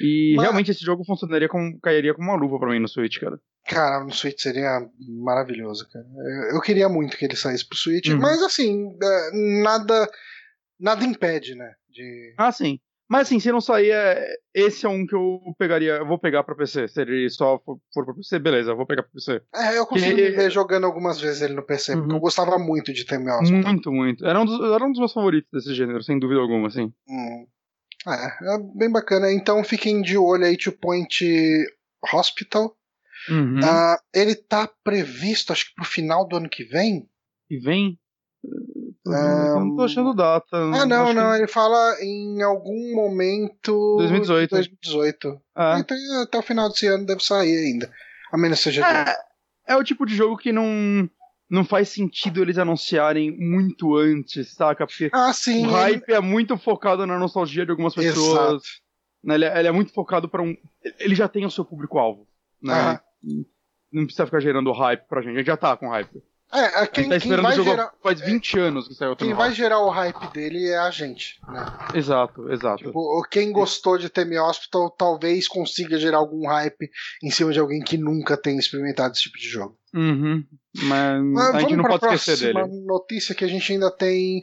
E 0.00 0.34
Mas... 0.36 0.44
realmente 0.44 0.70
esse 0.70 0.84
jogo 0.84 1.04
funcionaria 1.04 1.48
com. 1.48 1.78
cairia 1.80 2.14
como 2.14 2.30
uma 2.30 2.36
luva 2.38 2.58
pra 2.58 2.70
mim 2.70 2.80
no 2.80 2.88
Switch, 2.88 3.18
cara. 3.18 3.38
Cara, 3.66 4.04
no 4.04 4.12
Switch 4.12 4.40
seria 4.40 4.80
maravilhoso, 5.22 5.88
cara. 5.90 6.04
Eu, 6.16 6.56
eu 6.56 6.60
queria 6.60 6.88
muito 6.88 7.16
que 7.16 7.24
ele 7.24 7.36
saísse 7.36 7.66
pro 7.66 7.78
Switch, 7.78 8.08
uhum. 8.08 8.18
mas 8.18 8.42
assim, 8.42 8.96
é, 9.02 9.62
nada. 9.62 10.10
Nada 10.78 11.04
impede, 11.04 11.54
né? 11.54 11.72
De... 11.88 12.34
Ah, 12.36 12.50
sim. 12.50 12.80
Mas 13.08 13.22
assim, 13.28 13.38
se 13.38 13.52
não 13.52 13.60
sair, 13.60 13.90
é... 13.90 14.26
esse 14.54 14.86
é 14.86 14.88
um 14.88 15.06
que 15.06 15.14
eu 15.14 15.40
pegaria. 15.58 15.92
Eu 15.92 16.06
vou 16.06 16.18
pegar 16.18 16.42
pra 16.42 16.54
PC. 16.54 16.88
Se 16.88 17.00
ele 17.00 17.28
só 17.28 17.58
for, 17.58 17.78
for 17.92 18.04
pra 18.04 18.14
PC, 18.14 18.38
beleza, 18.38 18.72
eu 18.72 18.76
vou 18.76 18.86
pegar 18.86 19.02
pra 19.02 19.12
PC. 19.12 19.42
É, 19.54 19.78
eu 19.78 19.86
consigo 19.86 20.16
que... 20.16 20.30
ver 20.30 20.50
jogando 20.50 20.84
algumas 20.84 21.20
vezes 21.20 21.42
ele 21.42 21.54
no 21.54 21.62
PC, 21.62 21.92
uhum. 21.92 22.00
porque 22.00 22.16
eu 22.16 22.20
gostava 22.20 22.58
muito 22.58 22.92
de 22.92 23.02
Hospital. 23.02 23.42
Muito, 23.42 23.92
muito. 23.92 24.26
Era 24.26 24.40
um, 24.40 24.44
dos, 24.44 24.72
era 24.72 24.84
um 24.84 24.90
dos 24.90 24.98
meus 24.98 25.12
favoritos 25.12 25.50
desse 25.52 25.74
gênero, 25.74 26.02
sem 26.02 26.18
dúvida 26.18 26.40
alguma, 26.40 26.68
assim. 26.68 26.92
Hum. 27.08 27.46
É, 28.06 28.54
é 28.54 28.58
bem 28.74 28.90
bacana. 28.90 29.32
Então 29.32 29.62
fiquem 29.64 30.02
de 30.02 30.16
olho 30.16 30.44
aí, 30.44 30.56
Two 30.56 30.72
Point 30.72 31.24
Hospital. 32.12 32.76
Uhum. 33.28 33.58
Uh, 33.60 33.96
ele 34.12 34.34
tá 34.34 34.68
previsto, 34.82 35.52
acho 35.52 35.66
que 35.68 35.74
pro 35.74 35.84
final 35.84 36.26
do 36.26 36.36
ano 36.36 36.48
que 36.48 36.64
vem. 36.64 37.08
Que 37.48 37.58
vem? 37.58 37.98
Um... 39.06 39.60
Não 39.60 39.76
tô 39.76 39.82
achando 39.82 40.14
data. 40.14 40.56
Ah, 40.56 40.86
não, 40.86 41.12
não. 41.12 41.32
Que... 41.32 41.38
Ele 41.38 41.46
fala 41.46 41.96
em 42.00 42.42
algum 42.42 42.94
momento. 42.94 43.96
2018. 43.98 44.50
2018. 44.50 45.40
Ah. 45.54 45.78
Então 45.78 45.96
até 46.22 46.38
o 46.38 46.42
final 46.42 46.68
desse 46.68 46.86
ano 46.86 47.06
deve 47.06 47.24
sair 47.24 47.56
ainda. 47.56 47.90
A 48.32 48.38
menos 48.38 48.60
seja. 48.60 48.84
É, 48.86 49.72
é 49.74 49.76
o 49.76 49.84
tipo 49.84 50.04
de 50.04 50.14
jogo 50.14 50.36
que 50.36 50.52
não, 50.52 51.08
não 51.54 51.64
faz 51.64 51.88
sentido 51.88 52.42
eles 52.42 52.58
anunciarem 52.58 53.30
muito 53.30 53.96
antes, 53.96 54.52
saca? 54.54 54.86
Porque 54.86 55.08
Ah, 55.12 55.32
sim. 55.32 55.66
o 55.66 55.70
hype 55.70 56.12
é 56.12 56.20
muito 56.20 56.56
focado 56.58 57.06
na 57.06 57.18
nostalgia 57.18 57.64
de 57.64 57.70
algumas 57.70 57.94
pessoas. 57.94 58.62
Né? 59.22 59.34
Ele, 59.36 59.44
é- 59.44 59.58
ele 59.60 59.68
é 59.68 59.72
muito 59.72 59.92
focado 59.92 60.28
pra 60.28 60.42
um. 60.42 60.54
Ele 60.98 61.14
já 61.14 61.28
tem 61.28 61.46
o 61.46 61.50
seu 61.50 61.64
público-alvo. 61.64 62.26
Né? 62.62 62.74
Aham. 62.74 63.00
Não 63.92 64.04
precisa 64.04 64.26
ficar 64.26 64.40
gerando 64.40 64.72
hype 64.72 65.06
pra 65.08 65.22
gente. 65.22 65.34
A 65.34 65.38
gente 65.38 65.46
já 65.46 65.56
tá 65.56 65.76
com 65.76 65.88
hype. 65.88 66.22
É, 66.52 66.82
é, 66.82 66.86
quem, 66.86 67.04
tá 67.04 67.10
quem 67.10 67.16
esperando 67.18 67.42
vai 67.42 67.62
gerar, 67.64 67.92
faz 68.02 68.20
20 68.20 68.58
anos 68.60 68.86
que 68.86 68.94
saiu 68.94 69.16
quem 69.16 69.32
vai 69.34 69.52
gerar 69.52 69.80
o 69.80 69.88
hype 69.90 70.30
dele 70.32 70.68
é 70.68 70.78
a 70.78 70.90
gente. 70.90 71.40
Né? 71.48 71.64
Exato, 71.94 72.52
exato. 72.52 72.84
Tipo, 72.84 72.98
o- 73.00 73.22
quem 73.28 73.50
gostou 73.50 73.96
de 73.98 74.08
Temi 74.08 74.38
Hospital 74.38 74.90
talvez 74.90 75.48
consiga 75.48 75.98
gerar 75.98 76.18
algum 76.18 76.46
hype 76.46 76.90
em 77.22 77.30
cima 77.30 77.50
de 77.52 77.58
alguém 77.58 77.80
que 77.80 77.96
nunca 77.96 78.36
tenha 78.36 78.58
experimentado 78.58 79.14
esse 79.14 79.22
tipo 79.22 79.38
de 79.38 79.48
jogo. 79.48 79.76
Uhum. 79.94 80.44
Mas 80.82 81.22
Mas 81.22 81.54
a 81.54 81.60
gente 81.60 81.76
não 81.76 81.84
pode 81.84 82.04
esquecer 82.14 82.52
próxima 82.52 82.66
dele. 82.68 82.84
notícia 82.84 83.34
que 83.34 83.44
a 83.44 83.48
gente 83.48 83.72
ainda 83.72 83.90
tem. 83.92 84.42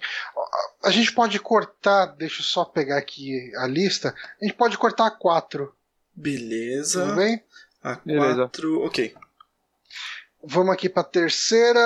A 0.82 0.90
gente 0.90 1.12
pode 1.12 1.38
cortar, 1.40 2.06
deixa 2.06 2.40
eu 2.40 2.46
só 2.46 2.64
pegar 2.64 2.98
aqui 2.98 3.52
a 3.58 3.68
lista. 3.68 4.16
A 4.42 4.46
gente 4.46 4.56
pode 4.56 4.78
cortar 4.78 5.08
a 5.08 5.12
4, 5.12 5.74
Beleza. 6.16 7.02
tudo 7.04 7.16
bem? 7.18 7.44
A 7.84 7.96
Beleza. 7.96 8.36
4. 8.44 8.82
Ok. 8.86 9.14
Vamos 10.44 10.74
aqui 10.74 10.88
para 10.88 11.02
a 11.02 11.06
terceira. 11.06 11.80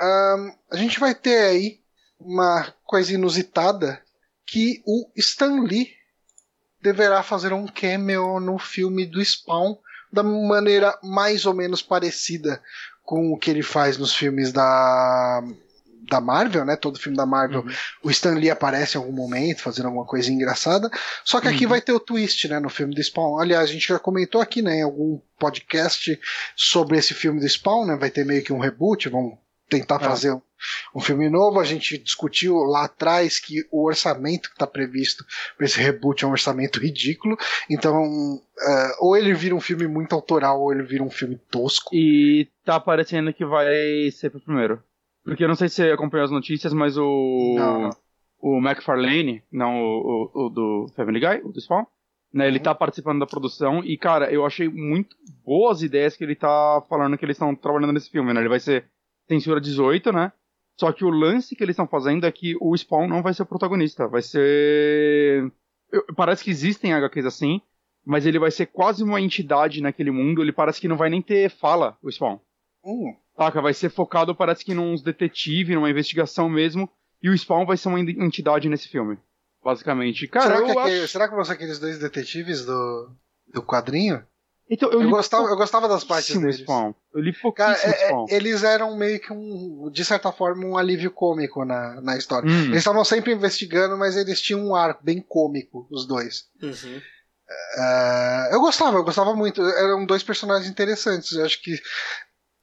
Ahn, 0.00 0.52
a 0.70 0.76
gente 0.76 0.98
vai 0.98 1.14
ter 1.14 1.38
aí 1.44 1.80
uma 2.18 2.72
coisa 2.84 3.12
inusitada 3.12 4.02
que 4.46 4.82
o 4.86 5.10
Stan 5.16 5.60
Lee 5.62 5.92
deverá 6.80 7.22
fazer 7.22 7.52
um 7.52 7.66
cameo 7.66 8.40
no 8.40 8.58
filme 8.58 9.04
do 9.06 9.22
Spawn 9.24 9.76
da 10.12 10.22
maneira 10.22 10.98
mais 11.02 11.46
ou 11.46 11.54
menos 11.54 11.80
parecida 11.82 12.62
com 13.02 13.32
o 13.32 13.36
que 13.38 13.50
ele 13.50 13.62
faz 13.62 13.98
nos 13.98 14.14
filmes 14.14 14.52
da 14.52 15.42
da 16.10 16.20
Marvel, 16.20 16.64
né? 16.64 16.76
Todo 16.76 16.98
filme 16.98 17.16
da 17.16 17.24
Marvel, 17.24 17.64
o 18.02 18.10
Stan 18.10 18.34
Lee 18.34 18.50
aparece 18.50 18.96
em 18.96 19.00
algum 19.00 19.12
momento 19.12 19.62
fazendo 19.62 19.86
alguma 19.86 20.04
coisa 20.04 20.30
engraçada. 20.30 20.90
Só 21.24 21.40
que 21.40 21.48
aqui 21.48 21.64
Uhum. 21.64 21.70
vai 21.70 21.80
ter 21.80 21.92
o 21.92 22.00
twist, 22.00 22.48
né? 22.48 22.58
No 22.58 22.68
filme 22.68 22.94
do 22.94 23.02
Spawn. 23.02 23.38
Aliás, 23.38 23.70
a 23.70 23.72
gente 23.72 23.86
já 23.88 23.98
comentou 23.98 24.40
aqui, 24.40 24.60
né? 24.60 24.78
Em 24.78 24.82
algum 24.82 25.18
podcast 25.38 26.20
sobre 26.54 26.98
esse 26.98 27.14
filme 27.14 27.40
do 27.40 27.48
Spawn, 27.48 27.86
né? 27.86 27.96
Vai 27.96 28.10
ter 28.10 28.26
meio 28.26 28.42
que 28.42 28.52
um 28.52 28.58
reboot, 28.58 29.08
vão 29.08 29.38
tentar 29.80 29.96
É. 29.96 30.04
fazer 30.04 30.32
um, 30.32 30.40
um 30.94 31.00
filme 31.00 31.28
novo. 31.28 31.58
A 31.58 31.64
gente 31.64 31.98
discutiu 31.98 32.56
lá 32.58 32.84
atrás 32.84 33.38
que 33.40 33.64
o 33.70 33.86
orçamento 33.86 34.48
que 34.48 34.54
está 34.54 34.66
previsto 34.66 35.24
para 35.56 35.66
esse 35.66 35.80
reboot 35.80 36.24
é 36.24 36.28
um 36.28 36.32
orçamento 36.32 36.78
ridículo. 36.78 37.36
Então, 37.70 38.04
eh, 38.60 38.92
ou 39.00 39.16
ele 39.16 39.32
vira 39.34 39.54
um 39.54 39.60
filme 39.60 39.86
muito 39.88 40.14
autoral, 40.14 40.60
ou 40.60 40.72
ele 40.72 40.82
vira 40.82 41.02
um 41.02 41.10
filme 41.10 41.36
tosco. 41.50 41.90
E 41.94 42.48
tá 42.64 42.78
parecendo 42.78 43.32
que 43.32 43.44
vai 43.44 44.10
ser 44.12 44.30
pro 44.30 44.40
primeiro. 44.40 44.82
Porque 45.24 45.44
eu 45.44 45.48
não 45.48 45.54
sei 45.54 45.68
se 45.68 45.76
você 45.76 45.90
acompanhou 45.90 46.24
as 46.24 46.30
notícias, 46.30 46.72
mas 46.72 46.96
o. 46.98 47.54
Não. 47.56 47.90
O 48.44 48.58
McFarlane, 48.58 49.40
não 49.52 49.80
o, 49.80 50.30
o- 50.34 50.46
o 50.46 50.48
do 50.50 50.86
Family 50.96 51.20
Guy, 51.20 51.42
o 51.44 51.52
do 51.52 51.60
Spawn, 51.60 51.84
né? 52.34 52.48
Ele 52.48 52.56
Uhum. 52.58 52.64
tá 52.64 52.74
participando 52.74 53.20
da 53.20 53.26
produção 53.26 53.84
e, 53.84 53.96
cara, 53.96 54.32
eu 54.32 54.44
achei 54.44 54.68
muito 54.68 55.14
boas 55.44 55.80
ideias 55.80 56.16
que 56.16 56.24
ele 56.24 56.34
tá 56.34 56.82
falando 56.88 57.16
que 57.16 57.24
eles 57.24 57.36
estão 57.36 57.54
trabalhando 57.54 57.92
nesse 57.92 58.10
filme, 58.10 58.32
né? 58.34 58.40
Ele 58.40 58.48
vai 58.48 58.58
ser 58.58 58.84
censura 59.28 59.60
18, 59.60 60.12
né? 60.12 60.32
Só 60.78 60.92
que 60.92 61.04
o 61.04 61.10
lance 61.10 61.54
que 61.54 61.62
eles 61.62 61.74
estão 61.74 61.86
fazendo 61.86 62.26
é 62.26 62.32
que 62.32 62.56
o 62.60 62.76
Spawn 62.76 63.06
não 63.06 63.22
vai 63.22 63.34
ser 63.34 63.42
o 63.42 63.46
protagonista, 63.46 64.08
vai 64.08 64.22
ser. 64.22 65.52
eu- 65.92 66.04
parece 66.16 66.42
que 66.42 66.50
existem 66.50 66.92
HQs 66.92 67.26
assim, 67.26 67.60
mas 68.04 68.26
ele 68.26 68.38
vai 68.38 68.50
ser 68.50 68.66
quase 68.66 69.02
uma 69.04 69.20
entidade 69.20 69.80
naquele 69.82 70.10
mundo, 70.10 70.42
ele 70.42 70.52
parece 70.52 70.80
que 70.80 70.88
não 70.88 70.96
vai 70.96 71.10
nem 71.10 71.22
ter 71.22 71.50
fala, 71.50 71.96
o 72.02 72.10
Spawn. 72.10 72.38
Hum, 72.84 73.14
Saca, 73.36 73.60
vai 73.62 73.74
ser 73.74 73.90
focado, 73.90 74.34
parece 74.34 74.64
que 74.64 74.74
nos 74.74 75.02
detetives, 75.02 75.74
numa 75.74 75.90
investigação 75.90 76.48
mesmo, 76.48 76.90
e 77.22 77.28
o 77.30 77.38
Spawn 77.38 77.64
vai 77.64 77.76
ser 77.76 77.88
uma 77.88 78.00
entidade 78.00 78.68
nesse 78.68 78.88
filme. 78.88 79.18
Basicamente. 79.62 80.26
Cara, 80.26 80.56
será, 80.56 80.62
que 80.64 80.78
acho... 80.78 81.08
será 81.08 81.28
que 81.28 81.34
vão 81.34 81.44
ser 81.44 81.52
aqueles 81.52 81.78
dois 81.78 81.98
detetives 81.98 82.64
do, 82.64 83.14
do 83.54 83.62
quadrinho? 83.62 84.26
Então, 84.70 84.90
eu, 84.90 85.02
Eu 85.02 85.10
gostava, 85.10 85.48
eu 85.48 85.56
gostava 85.56 85.86
das 85.88 86.02
partes 86.04 86.34
deles. 86.36 86.56
Spawn. 86.60 86.94
Eu 87.12 87.20
li 87.20 87.32
Cara, 87.32 87.42
pouquíssimo 87.42 87.92
é- 87.92 88.02
é- 88.02 88.06
Spawn. 88.06 88.26
eles 88.30 88.62
eram 88.62 88.96
meio 88.96 89.20
que 89.20 89.32
um, 89.32 89.90
de 89.92 90.04
certa 90.04 90.32
forma, 90.32 90.64
um 90.64 90.78
alívio 90.78 91.10
cômico 91.10 91.64
na, 91.64 92.00
na 92.00 92.16
história. 92.16 92.48
Hum. 92.48 92.64
Eles 92.66 92.78
estavam 92.78 93.04
sempre 93.04 93.32
investigando, 93.32 93.98
mas 93.98 94.16
eles 94.16 94.40
tinham 94.40 94.64
um 94.64 94.74
ar 94.74 94.98
bem 95.02 95.20
cômico, 95.20 95.86
os 95.90 96.06
dois. 96.06 96.44
Uhum. 96.62 97.00
É, 97.76 98.48
eu 98.52 98.60
gostava, 98.60 98.96
eu 98.96 99.04
gostava 99.04 99.34
muito. 99.34 99.60
Eram 99.62 100.06
dois 100.06 100.22
personagens 100.22 100.70
interessantes. 100.70 101.32
Eu 101.32 101.44
acho 101.44 101.60
que 101.62 101.78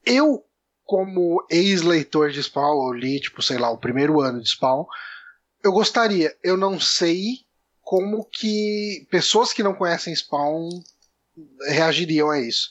eu, 0.06 0.44
como 0.84 1.46
ex-leitor 1.50 2.32
de 2.32 2.42
Spawn, 2.42 2.88
eu 2.88 2.94
li, 2.94 3.20
tipo, 3.20 3.42
sei 3.44 3.58
lá, 3.60 3.70
o 3.70 3.78
primeiro 3.78 4.20
ano 4.20 4.42
de 4.42 4.50
Spawn, 4.50 4.86
eu 5.64 5.72
gostaria. 5.72 6.36
Eu 6.44 6.58
não 6.58 6.80
sei 6.80 7.42
como 7.82 8.26
que 8.26 9.06
pessoas 9.12 9.54
que 9.54 9.62
não 9.62 9.76
conhecem 9.76 10.16
Spawn 10.16 10.70
reagiriam 11.68 12.30
a 12.30 12.40
isso. 12.40 12.70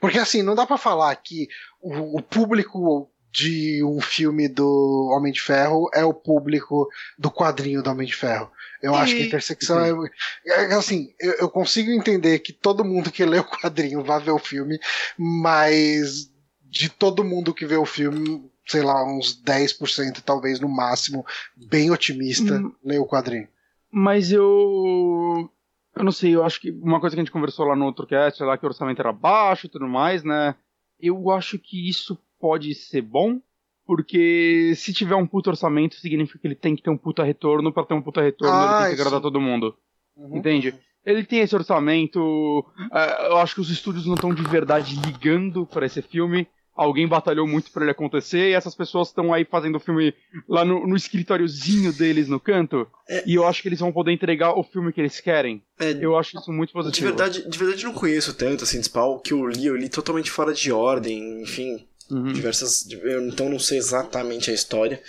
Porque 0.00 0.18
assim, 0.18 0.42
não 0.42 0.54
dá 0.54 0.66
pra 0.66 0.76
falar 0.78 1.14
que 1.16 1.48
o, 1.80 2.18
o 2.18 2.22
público 2.22 3.10
de 3.32 3.82
um 3.82 4.00
filme 4.00 4.46
do 4.48 5.10
Homem 5.12 5.32
de 5.32 5.40
Ferro 5.40 5.88
é 5.92 6.04
o 6.04 6.14
público 6.14 6.88
do 7.18 7.30
quadrinho 7.30 7.82
do 7.82 7.90
Homem 7.90 8.06
de 8.06 8.14
Ferro. 8.14 8.50
Eu 8.80 8.94
acho 8.94 9.14
que 9.16 9.22
a 9.22 9.24
E- 9.24 9.28
intersecção 9.28 9.80
é, 9.82 10.10
é 10.46 10.74
assim, 10.74 11.12
eu, 11.18 11.32
eu 11.34 11.48
consigo 11.50 11.90
entender 11.90 12.38
que 12.40 12.52
todo 12.52 12.84
mundo 12.84 13.10
que 13.10 13.24
lê 13.24 13.38
o 13.40 13.44
quadrinho 13.44 14.04
vai 14.04 14.20
ver 14.20 14.30
o 14.30 14.38
filme, 14.38 14.78
mas 15.18 16.30
de 16.62 16.88
todo 16.88 17.24
mundo 17.24 17.54
que 17.54 17.66
vê 17.66 17.76
o 17.76 17.86
filme, 17.86 18.48
sei 18.66 18.82
lá, 18.82 19.04
uns 19.04 19.34
10% 19.42 20.20
talvez 20.22 20.60
no 20.60 20.68
máximo, 20.68 21.24
bem 21.56 21.90
otimista, 21.90 22.54
Hum. 22.58 22.72
lê 22.84 22.98
o 22.98 23.06
quadrinho. 23.06 23.48
Mas 23.90 24.30
eu. 24.30 25.50
Eu 25.96 26.04
não 26.04 26.12
sei, 26.12 26.34
eu 26.34 26.44
acho 26.44 26.60
que 26.60 26.70
uma 26.70 26.98
coisa 27.00 27.14
que 27.14 27.20
a 27.20 27.24
gente 27.24 27.32
conversou 27.32 27.66
lá 27.66 27.76
no 27.76 27.84
outro 27.84 28.06
cast, 28.06 28.42
lá 28.42 28.58
que 28.58 28.64
o 28.64 28.68
orçamento 28.68 29.00
era 29.00 29.12
baixo 29.12 29.66
e 29.66 29.68
tudo 29.68 29.86
mais, 29.86 30.24
né? 30.24 30.54
Eu 30.98 31.30
acho 31.30 31.58
que 31.58 31.88
isso 31.88 32.18
pode 32.40 32.74
ser 32.74 33.02
bom, 33.02 33.40
porque 33.86 34.72
se 34.76 34.92
tiver 34.92 35.14
um 35.14 35.26
puto 35.26 35.50
orçamento, 35.50 35.94
significa 35.96 36.38
que 36.38 36.46
ele 36.46 36.54
tem 36.54 36.74
que 36.74 36.82
ter 36.82 36.90
um 36.90 36.96
puta 36.96 37.22
retorno, 37.22 37.72
pra 37.72 37.84
ter 37.84 37.94
um 37.94 38.02
puta 38.02 38.20
retorno, 38.22 38.54
Ah, 38.54 38.64
ele 38.64 38.74
tem 38.76 38.86
que 38.88 38.92
isso. 38.94 39.02
agradar 39.02 39.20
todo 39.20 39.40
mundo. 39.40 39.76
Uhum. 40.16 40.36
Entende? 40.36 40.74
Ele 41.04 41.22
tem 41.22 41.40
esse 41.40 41.54
orçamento. 41.54 42.64
é, 42.92 43.28
eu 43.28 43.36
acho 43.38 43.54
que 43.54 43.60
os 43.60 43.70
estúdios 43.70 44.06
não 44.06 44.14
estão 44.14 44.32
de 44.34 44.42
verdade 44.42 44.96
ligando 44.96 45.66
pra 45.66 45.84
esse 45.86 46.00
filme. 46.00 46.48
Alguém 46.76 47.06
batalhou 47.06 47.46
muito 47.46 47.70
pra 47.70 47.82
ele 47.82 47.92
acontecer 47.92 48.50
e 48.50 48.52
essas 48.52 48.74
pessoas 48.74 49.08
estão 49.08 49.32
aí 49.32 49.44
fazendo 49.44 49.76
o 49.76 49.80
filme 49.80 50.12
lá 50.48 50.64
no, 50.64 50.86
no 50.86 50.96
escritóriozinho 50.96 51.92
deles 51.92 52.26
no 52.28 52.40
canto. 52.40 52.86
É. 53.08 53.22
E 53.26 53.34
eu 53.36 53.46
acho 53.46 53.62
que 53.62 53.68
eles 53.68 53.78
vão 53.78 53.92
poder 53.92 54.10
entregar 54.12 54.58
o 54.58 54.64
filme 54.64 54.92
que 54.92 55.00
eles 55.00 55.20
querem. 55.20 55.62
É, 55.78 55.92
Eu 56.00 56.16
acho 56.18 56.36
isso 56.36 56.50
muito 56.52 56.70
de 56.70 56.74
positivo. 56.74 57.06
verdade, 57.06 57.48
de 57.48 57.58
verdade 57.58 57.84
eu 57.84 57.90
não 57.92 57.98
conheço 57.98 58.34
tanto 58.34 58.64
assim 58.64 58.78
de 58.80 58.86
Spawn, 58.86 59.20
que 59.20 59.32
eu 59.32 59.46
li, 59.46 59.66
eu 59.66 59.76
li 59.76 59.88
totalmente 59.88 60.30
fora 60.30 60.52
de 60.52 60.72
ordem, 60.72 61.42
enfim, 61.42 61.86
Uhum. 62.10 62.32
diversas. 62.32 62.86
Eu 62.90 63.26
então 63.28 63.48
não 63.48 63.58
sei 63.58 63.78
exatamente 63.78 64.50
a 64.50 64.54
história, 64.54 65.00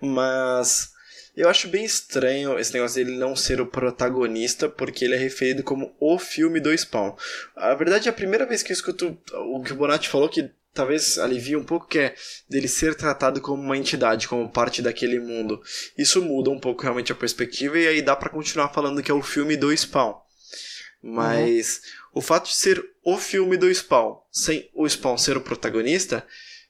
mas 0.00 0.90
eu 1.36 1.48
acho 1.48 1.68
bem 1.68 1.84
estranho 1.84 2.58
esse 2.58 2.72
negócio 2.74 2.96
dele 3.04 3.16
não 3.16 3.36
ser 3.36 3.60
o 3.60 3.66
protagonista, 3.66 4.68
porque 4.68 5.04
ele 5.04 5.14
é 5.14 5.18
referido 5.18 5.62
como 5.62 5.94
o 6.00 6.18
filme 6.18 6.58
do 6.60 6.76
Spawn. 6.76 7.14
A 7.56 7.74
verdade 7.74 8.08
é 8.08 8.10
a 8.10 8.14
primeira 8.14 8.44
vez 8.46 8.62
que 8.62 8.72
eu 8.72 8.74
escuto 8.74 9.16
o 9.34 9.62
que 9.62 9.72
o 9.72 9.76
Bonatti 9.76 10.08
falou, 10.08 10.28
que 10.28 10.50
talvez 10.72 11.18
alivie 11.18 11.56
um 11.56 11.64
pouco, 11.64 11.86
que 11.86 11.98
é 11.98 12.14
dele 12.48 12.68
ser 12.68 12.94
tratado 12.94 13.40
como 13.40 13.62
uma 13.62 13.76
entidade, 13.76 14.28
como 14.28 14.48
parte 14.48 14.80
daquele 14.82 15.18
mundo. 15.18 15.60
Isso 15.96 16.22
muda 16.22 16.50
um 16.50 16.58
pouco 16.60 16.82
realmente 16.82 17.12
a 17.12 17.16
perspectiva, 17.16 17.78
e 17.78 17.86
aí 17.88 18.02
dá 18.02 18.14
pra 18.16 18.30
continuar 18.30 18.68
falando 18.70 19.02
que 19.02 19.10
é 19.10 19.14
o 19.14 19.22
filme 19.22 19.56
do 19.56 19.76
Spawn. 19.76 20.14
Mas 21.02 21.80
o 22.12 22.20
fato 22.20 22.46
de 22.48 22.54
ser 22.54 22.84
o 23.04 23.16
filme 23.16 23.56
do 23.56 23.72
Spawn, 23.72 24.16
sem 24.30 24.68
o 24.74 24.86
Spawn 24.88 25.16
ser 25.16 25.36
o 25.36 25.40
protagonista, 25.40 26.26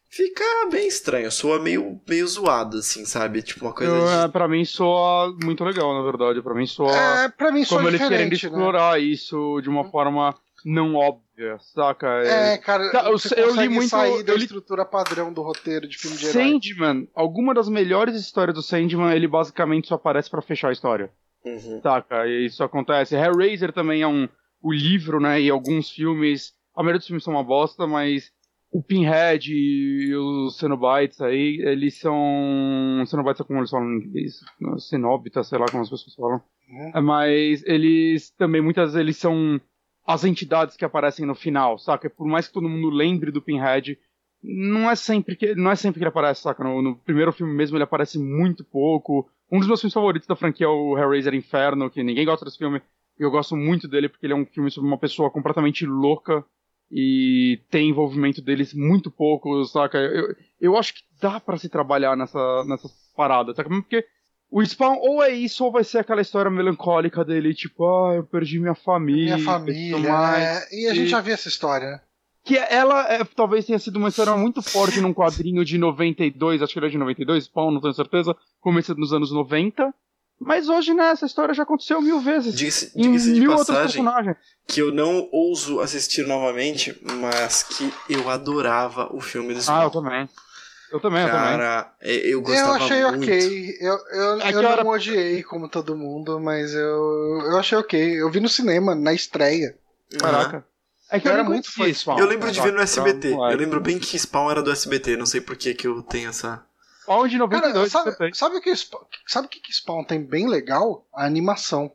fica 0.08 0.44
bem 0.70 0.86
estranho. 0.86 1.30
Soa 1.30 1.58
meio, 1.58 2.00
meio 2.08 2.26
zoado, 2.28 2.78
assim, 2.78 3.04
sabe? 3.04 3.42
Tipo 3.42 3.64
uma 3.66 3.74
coisa 3.74 3.92
Eu, 3.92 4.08
é, 4.08 4.26
de. 4.26 4.32
pra 4.32 4.46
mim 4.46 4.64
soa 4.64 5.36
muito 5.42 5.64
legal, 5.64 5.92
na 5.94 6.02
verdade. 6.02 6.40
Pra 6.42 6.54
mim 6.54 6.66
soa 6.66 6.96
É, 6.96 7.28
pra 7.28 7.50
mim 7.50 7.64
só 7.64 7.76
como 7.76 7.88
é 7.88 7.90
eles 7.90 8.00
querem 8.00 8.28
diferente, 8.28 8.44
né? 8.44 8.50
explorar 8.50 9.00
isso 9.00 9.60
de 9.62 9.68
uma 9.68 9.90
forma 9.90 10.36
não 10.64 10.94
óbvia, 10.94 11.56
saca? 11.74 12.06
É, 12.24 12.58
cara, 12.58 12.90
Tá, 12.90 13.04
eu 13.10 13.16
eu 13.36 13.54
li 13.56 13.68
muito- 13.68 13.88
sair 13.88 14.22
da 14.22 14.32
eu 14.32 14.36
li- 14.36 14.44
estrutura 14.44 14.84
padrão 14.84 15.32
do 15.32 15.42
roteiro 15.42 15.88
de 15.88 15.96
filme 15.98 16.16
de 16.16 16.26
herói. 16.26 16.32
Sandman, 16.60 17.08
alguma 17.14 17.52
das 17.54 17.68
melhores 17.68 18.14
histórias 18.14 18.54
do 18.54 18.62
Sandman, 18.62 19.14
ele 19.14 19.26
basicamente 19.28 19.88
só 19.88 19.94
aparece 19.94 20.30
pra 20.30 20.42
fechar 20.42 20.68
a 20.68 20.72
história. 20.72 21.10
Uhum. 21.44 21.80
Saca? 21.82 22.26
E 22.26 22.46
isso 22.46 22.62
acontece. 22.62 23.14
Hellraiser 23.16 23.72
também 23.72 24.02
é 24.02 24.06
um. 24.06 24.28
O 24.62 24.70
livro, 24.72 25.18
né? 25.20 25.40
E 25.40 25.48
alguns 25.48 25.90
filmes. 25.90 26.52
A 26.76 26.82
maioria 26.82 26.98
dos 26.98 27.06
filmes 27.06 27.24
são 27.24 27.32
uma 27.32 27.42
bosta, 27.42 27.86
mas 27.86 28.30
o 28.70 28.82
Pinhead 28.82 29.50
e 29.50 30.14
os 30.14 30.58
Cenobites 30.58 31.18
aí, 31.22 31.62
eles 31.64 31.98
são. 31.98 33.02
Cenobites 33.06 33.40
é 33.40 33.44
como 33.44 33.58
eles 33.60 33.70
falam 33.70 33.90
em 33.90 33.96
inglês. 34.04 34.34
Cenobita, 34.78 35.42
sei 35.42 35.58
lá 35.58 35.64
como 35.66 35.82
as 35.82 35.88
pessoas 35.90 36.14
falam. 36.14 36.42
Uhum. 36.68 36.92
É, 36.94 37.00
Mas 37.00 37.62
eles 37.64 38.30
também, 38.32 38.60
muitas 38.60 38.92
vezes, 38.92 39.00
eles 39.00 39.16
são 39.16 39.58
as 40.12 40.24
entidades 40.24 40.76
que 40.76 40.84
aparecem 40.84 41.24
no 41.24 41.36
final, 41.36 41.78
saca? 41.78 42.10
Por 42.10 42.26
mais 42.26 42.48
que 42.48 42.52
todo 42.52 42.68
mundo 42.68 42.90
lembre 42.90 43.30
do 43.30 43.40
Pinhead, 43.40 43.96
não 44.42 44.90
é 44.90 44.96
sempre 44.96 45.36
que, 45.36 45.54
não 45.54 45.70
é 45.70 45.76
sempre 45.76 45.98
que 45.98 46.02
ele 46.02 46.08
aparece, 46.08 46.42
saca? 46.42 46.64
No, 46.64 46.82
no 46.82 46.96
primeiro 46.96 47.32
filme 47.32 47.54
mesmo 47.54 47.76
ele 47.76 47.84
aparece 47.84 48.18
muito 48.18 48.64
pouco. 48.64 49.30
Um 49.50 49.58
dos 49.58 49.68
meus 49.68 49.80
filmes 49.80 49.94
favoritos 49.94 50.26
da 50.26 50.34
franquia 50.34 50.66
é 50.66 50.68
o 50.68 50.98
Hellraiser 50.98 51.34
Inferno, 51.34 51.88
que 51.88 52.02
ninguém 52.02 52.24
gosta 52.24 52.44
desse 52.44 52.58
filme. 52.58 52.82
Eu 53.16 53.30
gosto 53.30 53.54
muito 53.56 53.86
dele 53.86 54.08
porque 54.08 54.26
ele 54.26 54.32
é 54.32 54.36
um 54.36 54.46
filme 54.46 54.70
sobre 54.70 54.88
uma 54.88 54.98
pessoa 54.98 55.30
completamente 55.30 55.86
louca 55.86 56.44
e 56.90 57.60
tem 57.70 57.90
envolvimento 57.90 58.42
deles 58.42 58.74
muito 58.74 59.12
pouco, 59.12 59.64
saca? 59.64 59.98
Eu, 59.98 60.34
eu 60.60 60.76
acho 60.76 60.94
que 60.94 61.02
dá 61.20 61.38
para 61.38 61.56
se 61.56 61.68
trabalhar 61.68 62.16
nessa, 62.16 62.64
nessa 62.64 62.88
parada, 63.14 63.54
saca? 63.54 63.68
Porque 63.68 64.04
o 64.50 64.64
Spawn 64.64 64.98
ou 65.00 65.22
é 65.22 65.30
isso 65.30 65.64
ou 65.64 65.70
vai 65.70 65.84
ser 65.84 65.98
aquela 65.98 66.20
história 66.20 66.50
melancólica 66.50 67.24
dele, 67.24 67.54
tipo, 67.54 67.84
ah, 67.84 68.16
eu 68.16 68.24
perdi 68.24 68.58
minha 68.58 68.74
família. 68.74 69.36
Minha 69.36 69.44
família, 69.44 69.98
mais, 69.98 70.72
é... 70.72 70.76
e 70.76 70.86
a 70.88 70.94
gente 70.94 71.08
já 71.08 71.20
viu 71.20 71.34
essa 71.34 71.48
história, 71.48 71.90
né? 71.90 72.00
Que 72.42 72.56
ela 72.56 73.06
é, 73.12 73.22
talvez 73.24 73.66
tenha 73.66 73.78
sido 73.78 73.96
uma 73.96 74.08
história 74.08 74.34
muito 74.34 74.62
forte 74.62 75.00
num 75.00 75.12
quadrinho 75.12 75.64
de 75.64 75.76
92, 75.76 76.62
acho 76.62 76.72
que 76.72 76.78
era 76.78 76.90
de 76.90 76.98
92, 76.98 77.44
Spawn, 77.44 77.70
não 77.70 77.80
tenho 77.80 77.94
certeza, 77.94 78.34
começo 78.60 78.94
dos 78.94 79.12
anos 79.12 79.30
90. 79.30 79.94
Mas 80.40 80.70
hoje, 80.70 80.94
né, 80.94 81.10
essa 81.10 81.26
história 81.26 81.52
já 81.52 81.64
aconteceu 81.64 82.00
mil 82.00 82.18
vezes. 82.18 82.56
Diga-se 82.56 82.90
diga 82.94 83.40
de 83.40 83.46
passagem 83.46 84.02
que 84.66 84.80
eu 84.80 84.90
não 84.90 85.28
ouso 85.30 85.80
assistir 85.80 86.26
novamente, 86.26 86.98
mas 87.20 87.62
que 87.62 87.92
eu 88.08 88.30
adorava 88.30 89.14
o 89.14 89.20
filme 89.20 89.52
do 89.52 89.60
Ah, 89.68 89.82
eu 89.82 89.90
também. 89.90 90.26
Eu 90.90 90.98
também, 90.98 91.26
Cara, 91.26 91.94
eu 92.00 92.10
também. 92.10 92.30
Eu 92.30 92.42
gostava 92.42 92.68
Eu 92.68 92.74
achei 92.74 93.04
muito. 93.04 93.22
ok. 93.22 93.76
Eu, 93.80 93.98
eu, 94.12 94.40
é 94.40 94.52
eu 94.52 94.62
não 94.62 94.70
era... 94.70 94.86
odiei 94.86 95.42
como 95.42 95.68
todo 95.68 95.96
mundo, 95.96 96.40
mas 96.40 96.74
eu, 96.74 97.42
eu 97.46 97.58
achei 97.58 97.78
ok. 97.78 98.20
Eu 98.20 98.30
vi 98.30 98.40
no 98.40 98.48
cinema, 98.48 98.94
na 98.94 99.12
estreia. 99.12 99.76
Caraca. 100.18 100.64
É 101.10 101.18
que 101.18 101.26
eu, 101.26 101.32
eu 101.32 101.38
era 101.38 101.48
muito 101.48 101.72
fã 101.72 101.92
Spawn. 101.92 102.18
Eu 102.18 102.26
lembro 102.26 102.50
de 102.50 102.60
ver 102.60 102.72
no 102.72 102.80
SBT. 102.80 103.32
Eu 103.32 103.56
lembro 103.56 103.80
bem 103.80 103.98
que 103.98 104.18
Spawn 104.18 104.50
era 104.50 104.62
do 104.62 104.70
SBT. 104.70 105.16
Não 105.16 105.26
sei 105.26 105.40
por 105.40 105.56
que, 105.56 105.74
que 105.74 105.86
eu 105.86 106.02
tenho 106.02 106.28
essa. 106.28 106.64
Spawn 107.02 107.28
de 107.28 107.38
92. 107.38 107.92
Cara, 107.92 108.12
sabe, 108.12 108.36
sabe, 108.36 108.56
o 108.56 108.60
que, 108.60 108.72
sabe 109.26 109.46
o 109.46 109.50
que 109.50 109.72
Spawn 109.72 110.04
tem 110.04 110.22
bem 110.22 110.48
legal? 110.48 111.06
A 111.12 111.24
animação. 111.24 111.92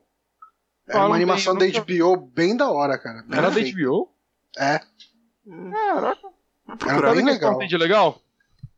É 0.88 0.98
uma 0.98 1.16
animação 1.16 1.56
bem, 1.56 1.72
da 1.72 1.82
HBO 1.82 2.18
bem 2.18 2.56
da 2.56 2.70
hora, 2.70 2.98
cara. 2.98 3.24
Bem 3.24 3.40
era 3.40 3.50
da 3.50 3.60
HBO? 3.60 4.10
É. 4.58 4.82
Caraca. 5.82 6.28
Era 6.88 7.16
bem 7.16 7.26
legal. 7.26 7.52
Spawn 7.52 7.60
tem 7.60 7.68
de 7.68 7.78
legal? 7.78 8.22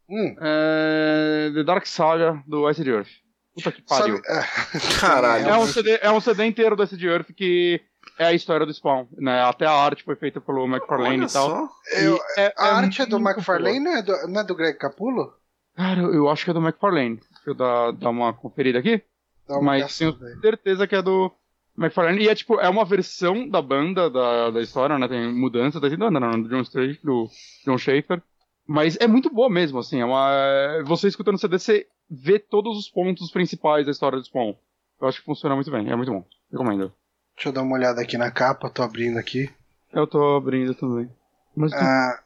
Hum. 0.09 0.35
É... 0.39 1.51
The 1.53 1.63
Dark 1.63 1.85
Saga 1.85 2.41
do 2.47 2.69
Ice 2.69 2.88
Earth. 2.88 3.09
Puta 3.55 3.71
que 3.71 3.81
pariu. 3.81 4.21
Sabe... 4.23 4.27
É. 4.27 4.79
Caralho. 4.99 5.49
É 5.49 5.57
um, 5.57 5.65
CD, 5.65 5.99
é 6.01 6.11
um 6.11 6.21
CD 6.21 6.45
inteiro 6.45 6.75
do 6.75 6.84
Ice 6.84 7.05
Earth 7.05 7.34
que 7.34 7.81
é 8.17 8.25
a 8.25 8.34
história 8.34 8.65
do 8.65 8.73
Spawn, 8.73 9.07
né? 9.17 9.41
Até 9.41 9.65
a 9.65 9.71
arte 9.71 10.03
foi 10.03 10.15
feita 10.15 10.39
pelo 10.39 10.65
McFarlane 10.65 11.25
e 11.25 11.31
tal. 11.31 11.69
Eu, 11.99 12.19
é, 12.38 12.53
a 12.57 12.67
é 12.67 12.71
arte 12.71 13.01
é 13.01 13.05
do 13.05 13.17
McFarlane, 13.17 13.79
não 13.79 13.97
é 13.97 14.01
do, 14.01 14.27
não 14.27 14.41
é 14.41 14.43
do 14.43 14.55
Greg 14.55 14.77
Capullo? 14.77 15.34
Cara, 15.75 16.01
eu 16.01 16.29
acho 16.29 16.43
que 16.43 16.51
é 16.51 16.53
do 16.53 16.61
McFarlane. 16.61 17.17
Deixa 17.17 17.49
eu 17.49 17.53
dar, 17.53 17.91
dar 17.91 18.09
uma 18.09 18.34
conferida 18.34 18.79
aqui. 18.79 19.01
Uma 19.47 19.61
mas 19.61 19.97
tenho 19.97 20.17
certeza 20.41 20.88
que 20.88 20.95
é 20.95 21.01
do 21.01 21.31
McFarlane. 21.77 22.23
E 22.23 22.29
é 22.29 22.35
tipo, 22.35 22.59
é 22.59 22.69
uma 22.69 22.85
versão 22.85 23.47
da 23.47 23.61
banda 23.61 24.09
da, 24.09 24.49
da 24.51 24.61
história, 24.61 24.97
né? 24.97 25.07
Tem 25.07 25.31
mudança 25.31 25.79
da 25.79 25.89
banda, 25.89 26.19
não, 26.19 26.41
do 26.41 26.49
John 26.49 26.61
Strait, 26.61 26.99
do 27.03 27.29
John 27.65 27.77
Schaefer. 27.77 28.21
Mas 28.68 28.98
é 28.99 29.07
muito 29.07 29.30
boa 29.30 29.49
mesmo, 29.49 29.80
assim. 29.80 30.02
É 30.02 30.06
uma... 30.06 30.84
Você 30.85 31.07
escutando 31.07 31.35
o 31.35 31.38
CD, 31.38 31.57
você 31.57 31.88
vê 32.10 32.38
todos 32.38 32.77
os 32.77 32.89
pontos 32.89 33.31
principais 33.31 33.85
da 33.85 33.91
história 33.91 34.18
do 34.18 34.26
Spawn. 34.26 34.53
Eu 34.99 35.07
acho 35.07 35.19
que 35.19 35.26
funciona 35.26 35.56
muito 35.56 35.72
bem, 35.72 35.89
é 35.89 35.95
muito 35.95 36.11
bom. 36.11 36.26
Recomendo. 36.52 36.91
Deixa 37.35 37.49
eu 37.49 37.53
dar 37.53 37.61
uma 37.61 37.76
olhada 37.76 38.02
aqui 38.02 38.18
na 38.18 38.31
capa, 38.31 38.69
tô 38.69 38.81
abrindo 38.81 39.18
aqui. 39.18 39.49
Eu 39.94 40.07
tô 40.07 40.35
abrindo 40.35 40.73
também. 40.73 41.10
Mas 41.56 41.72
ah, 41.73 42.23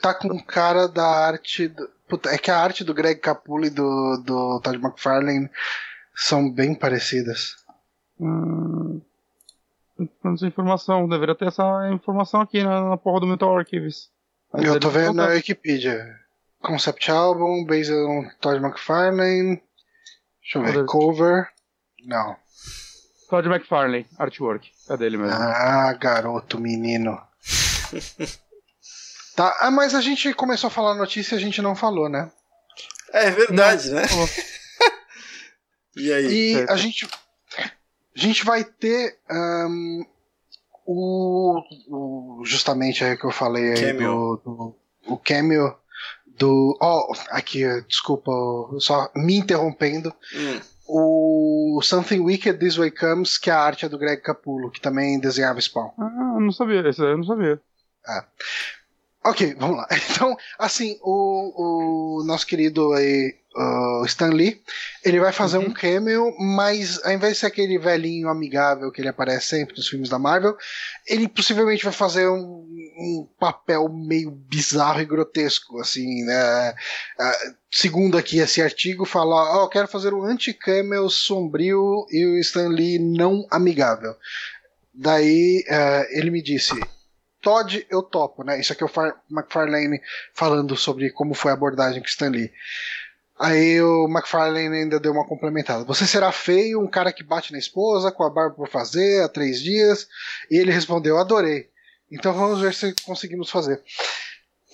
tá 0.00 0.14
com 0.14 0.42
cara 0.42 0.88
da 0.88 1.06
arte. 1.06 1.68
Do... 1.68 1.88
Puta, 2.08 2.30
é 2.30 2.38
que 2.38 2.50
a 2.50 2.58
arte 2.58 2.82
do 2.82 2.94
Greg 2.94 3.20
Capullo 3.20 3.66
e 3.66 3.70
do, 3.70 4.22
do 4.24 4.60
Todd 4.60 4.78
McFarlane 4.78 5.50
são 6.14 6.50
bem 6.50 6.74
parecidas. 6.74 7.56
Hum, 8.18 9.00
essa 10.24 10.46
informação, 10.46 11.08
deveria 11.08 11.34
ter 11.34 11.48
essa 11.48 11.90
informação 11.92 12.40
aqui 12.40 12.62
na, 12.62 12.90
na 12.90 12.96
porra 12.96 13.20
do 13.20 13.26
Metal 13.26 13.56
Archives. 13.56 14.10
Mas 14.52 14.64
eu 14.64 14.80
tô 14.80 14.90
vendo 14.90 15.14
na 15.14 15.26
Wikipedia. 15.26 16.18
Concept 16.60 17.10
Album, 17.10 17.64
based 17.64 17.92
on 17.92 18.28
Todd 18.40 18.62
McFarlane. 18.62 19.62
Deixa 20.42 20.58
eu 20.58 20.64
ver, 20.64 20.86
cover. 20.86 21.48
Não. 22.04 22.36
Todd 23.28 23.46
McFarlane, 23.46 24.06
artwork. 24.18 24.70
É 24.88 24.96
dele 24.96 25.18
mesmo. 25.18 25.34
Ah, 25.34 25.92
garoto, 25.92 26.58
menino. 26.58 27.20
tá, 29.36 29.56
ah, 29.60 29.70
mas 29.70 29.94
a 29.94 30.00
gente 30.00 30.32
começou 30.32 30.68
a 30.68 30.70
falar 30.70 30.94
notícia 30.94 31.34
e 31.34 31.38
a 31.38 31.40
gente 31.40 31.60
não 31.60 31.76
falou, 31.76 32.08
né? 32.08 32.30
É 33.12 33.30
verdade, 33.30 33.90
não. 33.90 33.96
né? 33.96 34.06
e 35.96 36.12
aí? 36.12 36.54
E 36.54 36.66
a 36.70 36.76
gente, 36.76 37.06
a 37.56 37.68
gente 38.14 38.44
vai 38.44 38.64
ter 38.64 39.18
um, 39.30 40.04
o, 40.90 41.60
o, 41.88 42.44
justamente 42.44 43.04
aí 43.04 43.16
que 43.16 43.24
eu 43.24 43.30
falei 43.30 43.72
aí 43.72 43.92
do, 43.92 44.40
do, 44.44 44.76
o 45.06 45.16
cameo 45.16 45.74
do. 46.26 46.78
Oh, 46.80 47.12
aqui, 47.30 47.64
desculpa, 47.86 48.32
só 48.78 49.10
me 49.14 49.36
interrompendo. 49.36 50.14
Hum 50.34 50.60
o 50.88 51.80
Something 51.82 52.20
Wicked 52.20 52.58
This 52.58 52.78
Way 52.78 52.90
Comes, 52.92 53.36
que 53.36 53.50
é 53.50 53.52
a 53.52 53.60
arte 53.60 53.84
é 53.84 53.88
do 53.88 53.98
Greg 53.98 54.22
Capullo, 54.22 54.70
que 54.70 54.80
também 54.80 55.20
desenhava 55.20 55.60
Spawn. 55.60 55.90
Ah, 55.98 56.38
não 56.40 56.50
sabia, 56.50 56.88
esse 56.88 57.02
eu 57.02 57.18
não 57.18 57.24
sabia. 57.24 57.60
É. 58.08 58.24
Ok, 59.24 59.54
vamos 59.58 59.76
lá. 59.76 59.86
Então, 60.10 60.34
assim, 60.58 60.98
o, 61.02 62.20
o 62.22 62.24
nosso 62.24 62.46
querido 62.46 62.92
aí, 62.94 63.36
uh, 63.58 64.04
Stan 64.06 64.28
Lee, 64.28 64.62
ele 65.04 65.18
vai 65.18 65.32
fazer 65.32 65.58
uhum. 65.58 65.66
um 65.66 65.72
cameo, 65.72 66.34
mas 66.38 67.02
ao 67.04 67.12
invés 67.12 67.34
de 67.34 67.38
ser 67.40 67.46
aquele 67.46 67.78
velhinho 67.78 68.28
amigável 68.28 68.90
que 68.92 69.00
ele 69.00 69.08
aparece 69.08 69.46
sempre 69.48 69.76
nos 69.76 69.88
filmes 69.88 70.08
da 70.08 70.18
Marvel, 70.18 70.56
ele 71.06 71.28
possivelmente 71.28 71.84
vai 71.84 71.92
fazer 71.92 72.28
um, 72.28 72.38
um 72.38 73.28
papel 73.38 73.88
meio 73.88 74.30
bizarro 74.30 75.00
e 75.00 75.04
grotesco, 75.04 75.80
assim, 75.80 76.24
né? 76.24 76.70
Uh, 77.18 77.54
segundo 77.70 78.16
aqui 78.16 78.38
esse 78.38 78.62
artigo, 78.62 79.04
fala, 79.04 79.34
ó, 79.34 79.64
oh, 79.64 79.68
quero 79.68 79.88
fazer 79.88 80.14
um 80.14 80.24
anti-cameo 80.24 81.10
sombrio 81.10 82.06
e 82.10 82.24
o 82.24 82.38
Stan 82.38 82.68
Lee 82.68 82.98
não 82.98 83.46
amigável. 83.50 84.14
Daí 84.94 85.64
uh, 85.68 86.06
ele 86.10 86.30
me 86.30 86.42
disse, 86.42 86.74
Todd, 87.40 87.86
eu 87.88 88.02
topo, 88.02 88.42
né? 88.42 88.58
Isso 88.60 88.72
aqui 88.72 88.82
é 88.82 88.86
o 88.86 88.88
Far 88.88 89.14
McFarlane 89.30 90.00
falando 90.34 90.76
sobre 90.76 91.10
como 91.10 91.34
foi 91.34 91.50
a 91.50 91.54
abordagem 91.54 92.00
com 92.00 92.08
Stan 92.08 92.28
Lee. 92.28 92.52
Aí 93.38 93.80
o 93.80 94.08
McFarlane 94.08 94.78
ainda 94.78 94.98
deu 94.98 95.12
uma 95.12 95.26
complementada. 95.26 95.84
Você 95.84 96.06
será 96.06 96.32
feio, 96.32 96.80
um 96.80 96.88
cara 96.88 97.12
que 97.12 97.22
bate 97.22 97.52
na 97.52 97.58
esposa, 97.58 98.10
com 98.10 98.24
a 98.24 98.30
barba 98.30 98.56
por 98.56 98.68
fazer, 98.68 99.22
há 99.22 99.28
três 99.28 99.60
dias? 99.60 100.08
E 100.50 100.58
ele 100.58 100.72
respondeu, 100.72 101.18
adorei. 101.18 101.68
Então 102.10 102.32
vamos 102.32 102.60
ver 102.60 102.74
se 102.74 102.94
conseguimos 103.04 103.48
fazer. 103.50 103.80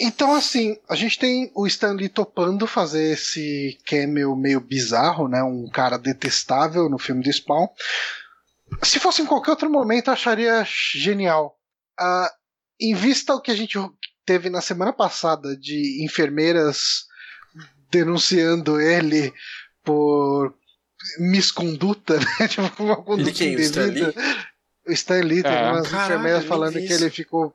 Então, 0.00 0.34
assim, 0.34 0.76
a 0.88 0.96
gente 0.96 1.18
tem 1.18 1.52
o 1.54 1.66
Stanley 1.66 2.08
topando 2.08 2.66
fazer 2.66 3.12
esse 3.12 3.78
cameo 3.86 4.34
meio 4.34 4.60
bizarro, 4.60 5.28
né? 5.28 5.42
Um 5.42 5.68
cara 5.68 5.98
detestável 5.98 6.88
no 6.88 6.98
filme 6.98 7.22
do 7.22 7.32
Spawn. 7.32 7.68
Se 8.82 8.98
fosse 8.98 9.22
em 9.22 9.26
qualquer 9.26 9.50
outro 9.50 9.70
momento, 9.70 10.08
eu 10.08 10.14
acharia 10.14 10.64
genial. 10.66 11.56
Uh, 12.00 12.28
em 12.80 12.94
vista 12.94 13.32
ao 13.32 13.40
que 13.40 13.52
a 13.52 13.54
gente 13.54 13.78
teve 14.26 14.50
na 14.50 14.60
semana 14.60 14.92
passada 14.92 15.56
de 15.56 16.02
enfermeiras 16.04 17.04
denunciando 17.94 18.80
ele 18.80 19.32
por 19.84 20.52
misconduta, 21.18 22.18
né? 22.40 22.48
tipo, 22.48 22.82
uma 22.82 22.96
conduta 22.96 23.44
ele 23.44 23.66
indevida. 23.66 24.14
O 24.86 24.92
Stan 24.92 25.20
Lee, 25.20 25.42
teve 25.42 25.54
é. 25.54 25.70
umas 25.70 25.88
Caralho, 25.88 26.04
enfermeiras 26.06 26.44
falando 26.44 26.72
que 26.72 26.92
ele 26.92 27.10
ficou. 27.10 27.54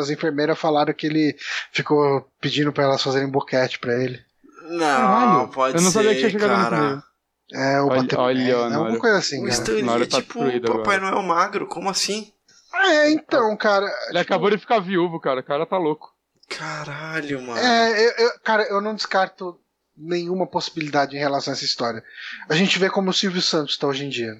As 0.00 0.10
enfermeiras 0.10 0.58
falaram 0.58 0.92
que 0.92 1.06
ele 1.06 1.36
ficou 1.72 2.28
pedindo 2.40 2.72
para 2.72 2.84
elas 2.84 3.02
fazerem 3.02 3.28
boquete 3.28 3.78
para 3.78 3.94
ele. 3.94 4.20
Não, 4.68 4.78
Caralho, 4.78 5.48
pode 5.48 5.72
ser. 5.72 5.78
Eu 5.78 5.82
não 5.82 5.90
sabia 5.90 6.10
que 6.10 6.18
tinha 6.18 6.30
chegado 6.30 6.70
cara. 6.70 7.02
É, 7.50 7.80
o 7.80 7.86
olha, 7.86 8.18
olha, 8.18 8.42
é, 8.42 8.74
alguma 8.74 8.98
coisa 8.98 9.18
assim. 9.18 9.42
O 9.42 9.48
Stan 9.48 9.72
Lee 9.72 10.02
é 10.02 10.06
tá 10.06 10.20
tipo 10.20 10.44
o 10.44 10.60
Papai 10.60 11.00
Noel 11.00 11.22
magro, 11.22 11.66
como 11.66 11.88
assim? 11.88 12.30
É, 12.74 13.10
então, 13.10 13.56
cara. 13.56 13.86
Ele 13.86 14.18
tipo... 14.18 14.18
acabou 14.18 14.50
de 14.50 14.58
ficar 14.58 14.80
viúvo, 14.80 15.18
cara. 15.18 15.40
O 15.40 15.44
cara 15.44 15.64
tá 15.64 15.78
louco. 15.78 16.12
Caralho, 16.48 17.42
mano. 17.42 17.58
É, 17.58 18.06
eu, 18.06 18.10
eu, 18.26 18.30
cara, 18.44 18.64
eu 18.64 18.80
não 18.80 18.94
descarto 18.94 19.58
nenhuma 19.98 20.46
possibilidade 20.46 21.16
em 21.16 21.18
relação 21.18 21.52
a 21.52 21.56
essa 21.56 21.64
história. 21.64 22.02
A 22.48 22.54
gente 22.54 22.78
vê 22.78 22.88
como 22.88 23.10
o 23.10 23.14
Silvio 23.14 23.42
Santos 23.42 23.76
tá 23.76 23.86
hoje 23.86 24.04
em 24.04 24.08
dia. 24.08 24.32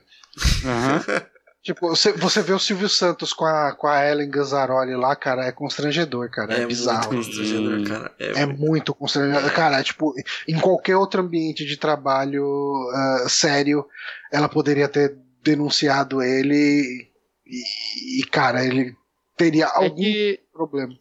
Uhum. 0.64 1.20
tipo, 1.62 1.88
você, 1.88 2.12
você 2.12 2.42
vê 2.42 2.52
o 2.52 2.58
Silvio 2.58 2.88
Santos 2.88 3.32
com 3.32 3.44
a, 3.44 3.72
com 3.72 3.86
a 3.86 4.06
Ellen 4.08 4.30
Gazzaroli 4.30 4.94
lá, 4.94 5.16
cara, 5.16 5.46
é 5.46 5.52
constrangedor, 5.52 6.30
cara. 6.30 6.54
É, 6.54 6.62
é 6.62 6.66
bizarro. 6.66 7.12
Muito 7.12 7.26
constrangedor, 7.26 7.88
cara. 7.88 8.12
É, 8.18 8.42
é 8.42 8.46
muito 8.46 8.94
constrangedor. 8.94 9.52
Cara, 9.52 9.82
tipo, 9.82 10.14
em 10.46 10.58
qualquer 10.58 10.96
outro 10.96 11.22
ambiente 11.22 11.64
de 11.64 11.76
trabalho 11.76 12.44
uh, 12.44 13.28
sério, 13.28 13.86
ela 14.32 14.48
poderia 14.48 14.88
ter 14.88 15.16
denunciado 15.42 16.22
ele 16.22 17.08
e, 17.46 18.20
e, 18.20 18.24
cara, 18.24 18.64
ele 18.64 18.94
teria 19.36 19.64
é 19.64 19.76
algum 19.76 19.96
que... 19.96 20.40
problema. 20.52 20.94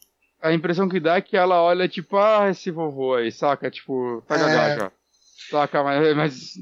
A 0.47 0.53
impressão 0.53 0.87
que 0.87 0.99
dá 0.99 1.15
é 1.17 1.21
que 1.21 1.35
ela 1.35 1.61
olha, 1.61 1.87
tipo, 1.87 2.17
ah, 2.17 2.49
esse 2.49 2.71
vovô 2.71 3.15
aí, 3.15 3.31
saca? 3.31 3.69
Tipo, 3.69 4.23
tá 4.27 4.35
é... 4.35 4.77
já. 4.77 4.91
Saca, 5.49 5.83
mas, 5.83 6.15
mas 6.15 6.53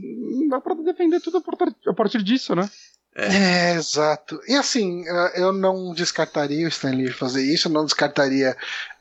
dá 0.49 0.61
pra 0.61 0.75
defender 0.75 1.19
tudo 1.19 1.43
a 1.87 1.93
partir 1.93 2.21
disso, 2.21 2.55
né? 2.55 2.69
É. 3.15 3.71
é. 3.71 3.75
exato. 3.75 4.39
E 4.47 4.53
assim, 4.55 5.03
eh, 5.07 5.41
eu 5.41 5.53
não 5.53 5.93
descartaria 5.93 6.65
o 6.65 6.69
Stanley 6.69 7.09
fazer 7.09 7.43
isso, 7.43 7.69
não 7.69 7.85
descartaria 7.85 8.55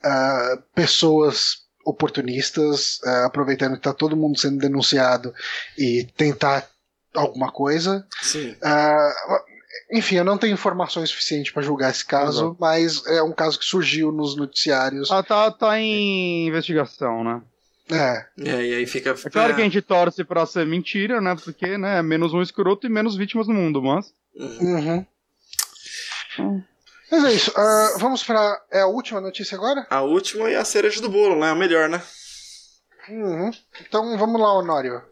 uh, 0.04 0.62
pessoas 0.74 1.64
oportunistas, 1.84 3.00
uh, 3.04 3.26
aproveitando 3.26 3.74
que 3.74 3.82
tá 3.82 3.92
todo 3.92 4.16
mundo 4.16 4.38
sendo 4.38 4.58
denunciado 4.58 5.34
e 5.76 6.08
tentar 6.16 6.66
alguma 7.14 7.50
coisa. 7.50 8.06
Sim. 8.22 8.52
Uh, 8.52 9.53
enfim, 9.90 10.16
eu 10.16 10.24
não 10.24 10.38
tenho 10.38 10.54
informações 10.54 11.10
suficientes 11.10 11.52
para 11.52 11.62
julgar 11.62 11.90
esse 11.90 12.04
caso, 12.04 12.46
Exato. 12.46 12.56
mas 12.58 13.06
é 13.06 13.22
um 13.22 13.32
caso 13.32 13.58
que 13.58 13.64
surgiu 13.64 14.10
nos 14.10 14.36
noticiários. 14.36 15.10
Ah, 15.10 15.22
tá, 15.22 15.50
tá 15.50 15.78
em 15.78 16.48
investigação, 16.48 17.22
né? 17.22 17.42
É. 17.90 18.26
é. 18.40 18.66
E 18.66 18.74
aí 18.74 18.86
fica. 18.86 19.10
É 19.10 19.30
claro 19.30 19.54
que 19.54 19.60
a 19.60 19.64
gente 19.64 19.82
torce 19.82 20.24
pra 20.24 20.46
ser 20.46 20.66
mentira, 20.66 21.20
né? 21.20 21.36
Porque, 21.42 21.76
né, 21.76 21.98
é 21.98 22.02
menos 22.02 22.32
um 22.32 22.40
escroto 22.40 22.86
e 22.86 22.90
menos 22.90 23.14
vítimas 23.16 23.46
no 23.46 23.54
mundo, 23.54 23.82
mas. 23.82 24.12
Uhum. 24.34 25.06
Hum. 26.38 26.62
Mas 27.10 27.24
é 27.24 27.32
isso. 27.32 27.50
Uh, 27.50 27.98
vamos 27.98 28.24
pra. 28.24 28.60
É 28.70 28.80
a 28.80 28.86
última 28.86 29.20
notícia 29.20 29.56
agora? 29.56 29.86
A 29.90 30.00
última 30.00 30.50
e 30.50 30.56
a 30.56 30.64
cereja 30.64 31.00
do 31.02 31.10
bolo, 31.10 31.38
né? 31.38 31.50
A 31.50 31.54
melhor, 31.54 31.88
né? 31.88 32.02
Uhum. 33.08 33.50
Então 33.86 34.16
vamos 34.16 34.40
lá, 34.40 34.54
Honório. 34.54 35.02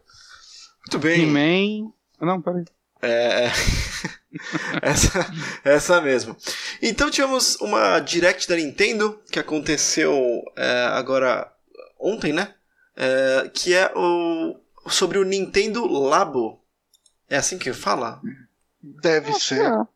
Muito 0.79 0.99
bem. 0.99 1.23
He-Man. 1.23 1.91
Não, 2.19 2.41
peraí. 2.41 2.65
É. 3.01 3.51
essa, 4.81 5.33
essa 5.63 6.01
mesmo. 6.01 6.35
Então 6.81 7.09
tivemos 7.09 7.55
uma 7.57 7.99
Direct 7.99 8.47
da 8.47 8.55
Nintendo 8.55 9.21
que 9.31 9.39
aconteceu 9.39 10.41
é, 10.55 10.87
agora 10.91 11.51
ontem, 11.99 12.33
né? 12.33 12.53
É, 12.95 13.49
que 13.53 13.73
é 13.73 13.91
o 13.95 14.59
sobre 14.87 15.17
o 15.17 15.23
Nintendo 15.23 15.85
Labo. 15.87 16.61
É 17.29 17.37
assim 17.37 17.57
que 17.57 17.71
fala? 17.73 18.21
Deve 18.81 19.33
ser. 19.33 19.61
É. 19.61 19.93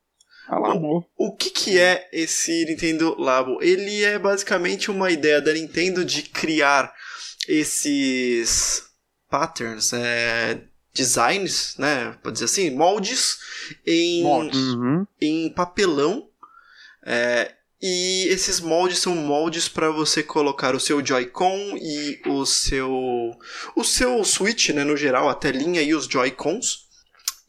O, 0.49 1.03
o 1.17 1.35
que, 1.35 1.49
que 1.49 1.79
é 1.79 2.07
esse 2.13 2.65
Nintendo 2.65 3.15
Labo? 3.19 3.61
Ele 3.61 4.03
é 4.03 4.17
basicamente 4.17 4.89
uma 4.89 5.11
ideia 5.11 5.41
da 5.41 5.51
Nintendo 5.51 6.05
de 6.05 6.23
criar 6.23 6.93
esses 7.47 8.83
patterns, 9.29 9.91
é, 9.91 10.61
designs, 10.97 11.75
né? 11.77 12.17
Pode 12.21 12.33
dizer 12.33 12.45
assim, 12.45 12.71
moldes 12.71 13.37
em, 13.85 14.23
moldes. 14.23 14.57
Uhum. 14.57 15.07
em 15.21 15.49
papelão. 15.49 16.27
É, 17.05 17.53
e 17.81 18.27
esses 18.29 18.59
moldes 18.59 18.99
são 18.99 19.15
moldes 19.15 19.69
para 19.69 19.91
você 19.91 20.23
colocar 20.23 20.75
o 20.75 20.79
seu 20.79 21.05
Joy-Con 21.05 21.77
e 21.79 22.19
o 22.25 22.45
seu 22.45 22.91
o 23.75 23.83
seu 23.83 24.23
Switch, 24.25 24.69
né, 24.69 24.83
no 24.83 24.97
geral, 24.97 25.29
a 25.29 25.35
telinha 25.35 25.81
e 25.81 25.93
os 25.93 26.05
Joy-Cons 26.05 26.87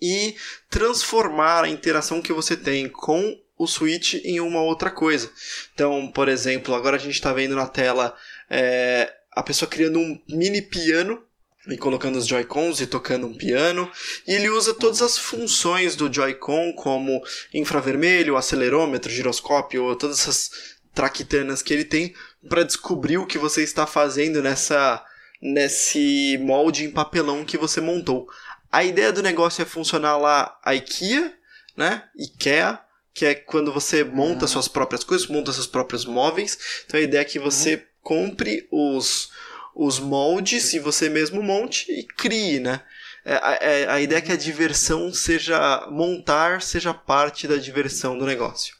e 0.00 0.36
transformar 0.70 1.64
a 1.64 1.68
interação 1.68 2.20
que 2.20 2.32
você 2.32 2.56
tem 2.56 2.88
com 2.88 3.36
o 3.58 3.66
Switch 3.66 4.14
em 4.22 4.38
uma 4.38 4.60
outra 4.60 4.90
coisa. 4.90 5.32
Então, 5.74 6.12
por 6.12 6.28
exemplo, 6.28 6.74
agora 6.74 6.96
a 6.96 7.00
gente 7.00 7.14
está 7.14 7.32
vendo 7.32 7.56
na 7.56 7.66
tela 7.66 8.14
é, 8.48 9.12
a 9.32 9.42
pessoa 9.42 9.68
criando 9.68 9.98
um 9.98 10.20
mini 10.28 10.62
piano 10.62 11.22
e 11.68 11.76
colocando 11.76 12.16
os 12.16 12.26
Joy-Cons 12.26 12.80
e 12.80 12.86
tocando 12.86 13.26
um 13.26 13.34
piano. 13.34 13.90
E 14.26 14.32
ele 14.32 14.48
usa 14.48 14.74
todas 14.74 15.02
as 15.02 15.18
funções 15.18 15.94
do 15.94 16.12
Joy-Con, 16.12 16.72
como 16.72 17.22
infravermelho, 17.52 18.36
acelerômetro, 18.36 19.10
giroscópio, 19.10 19.94
todas 19.96 20.20
essas 20.20 20.50
traquitanas 20.94 21.62
que 21.62 21.72
ele 21.72 21.84
tem 21.84 22.14
para 22.48 22.64
descobrir 22.64 23.18
o 23.18 23.26
que 23.26 23.38
você 23.38 23.62
está 23.62 23.86
fazendo 23.86 24.42
nessa 24.42 25.04
nesse 25.40 26.36
molde 26.40 26.84
em 26.84 26.90
papelão 26.90 27.44
que 27.44 27.56
você 27.56 27.80
montou. 27.80 28.26
A 28.72 28.82
ideia 28.82 29.12
do 29.12 29.22
negócio 29.22 29.62
é 29.62 29.64
funcionar 29.64 30.16
lá 30.16 30.58
a 30.64 30.74
IKEA, 30.74 31.32
né? 31.76 32.02
IKEA, 32.16 32.80
que 33.14 33.24
é 33.24 33.34
quando 33.34 33.72
você 33.72 34.02
monta 34.02 34.44
uhum. 34.44 34.48
suas 34.48 34.66
próprias 34.66 35.04
coisas, 35.04 35.28
monta 35.28 35.52
seus 35.52 35.66
próprios 35.66 36.04
móveis. 36.04 36.58
Então 36.84 36.98
a 36.98 37.02
ideia 37.02 37.20
é 37.20 37.24
que 37.24 37.38
você 37.38 37.76
uhum. 37.76 37.80
compre 38.02 38.66
os 38.72 39.30
os 39.78 40.00
moldes 40.00 40.74
e 40.74 40.80
você 40.80 41.08
mesmo 41.08 41.40
monte 41.40 41.92
e 41.92 42.02
crie, 42.02 42.58
né? 42.58 42.80
É, 43.24 43.34
a, 43.34 43.58
é, 43.60 43.88
a 43.88 44.00
ideia 44.00 44.18
é 44.18 44.22
que 44.22 44.32
a 44.32 44.36
diversão 44.36 45.12
seja. 45.12 45.86
montar 45.90 46.60
seja 46.60 46.92
parte 46.92 47.46
da 47.46 47.56
diversão 47.56 48.18
do 48.18 48.26
negócio. 48.26 48.74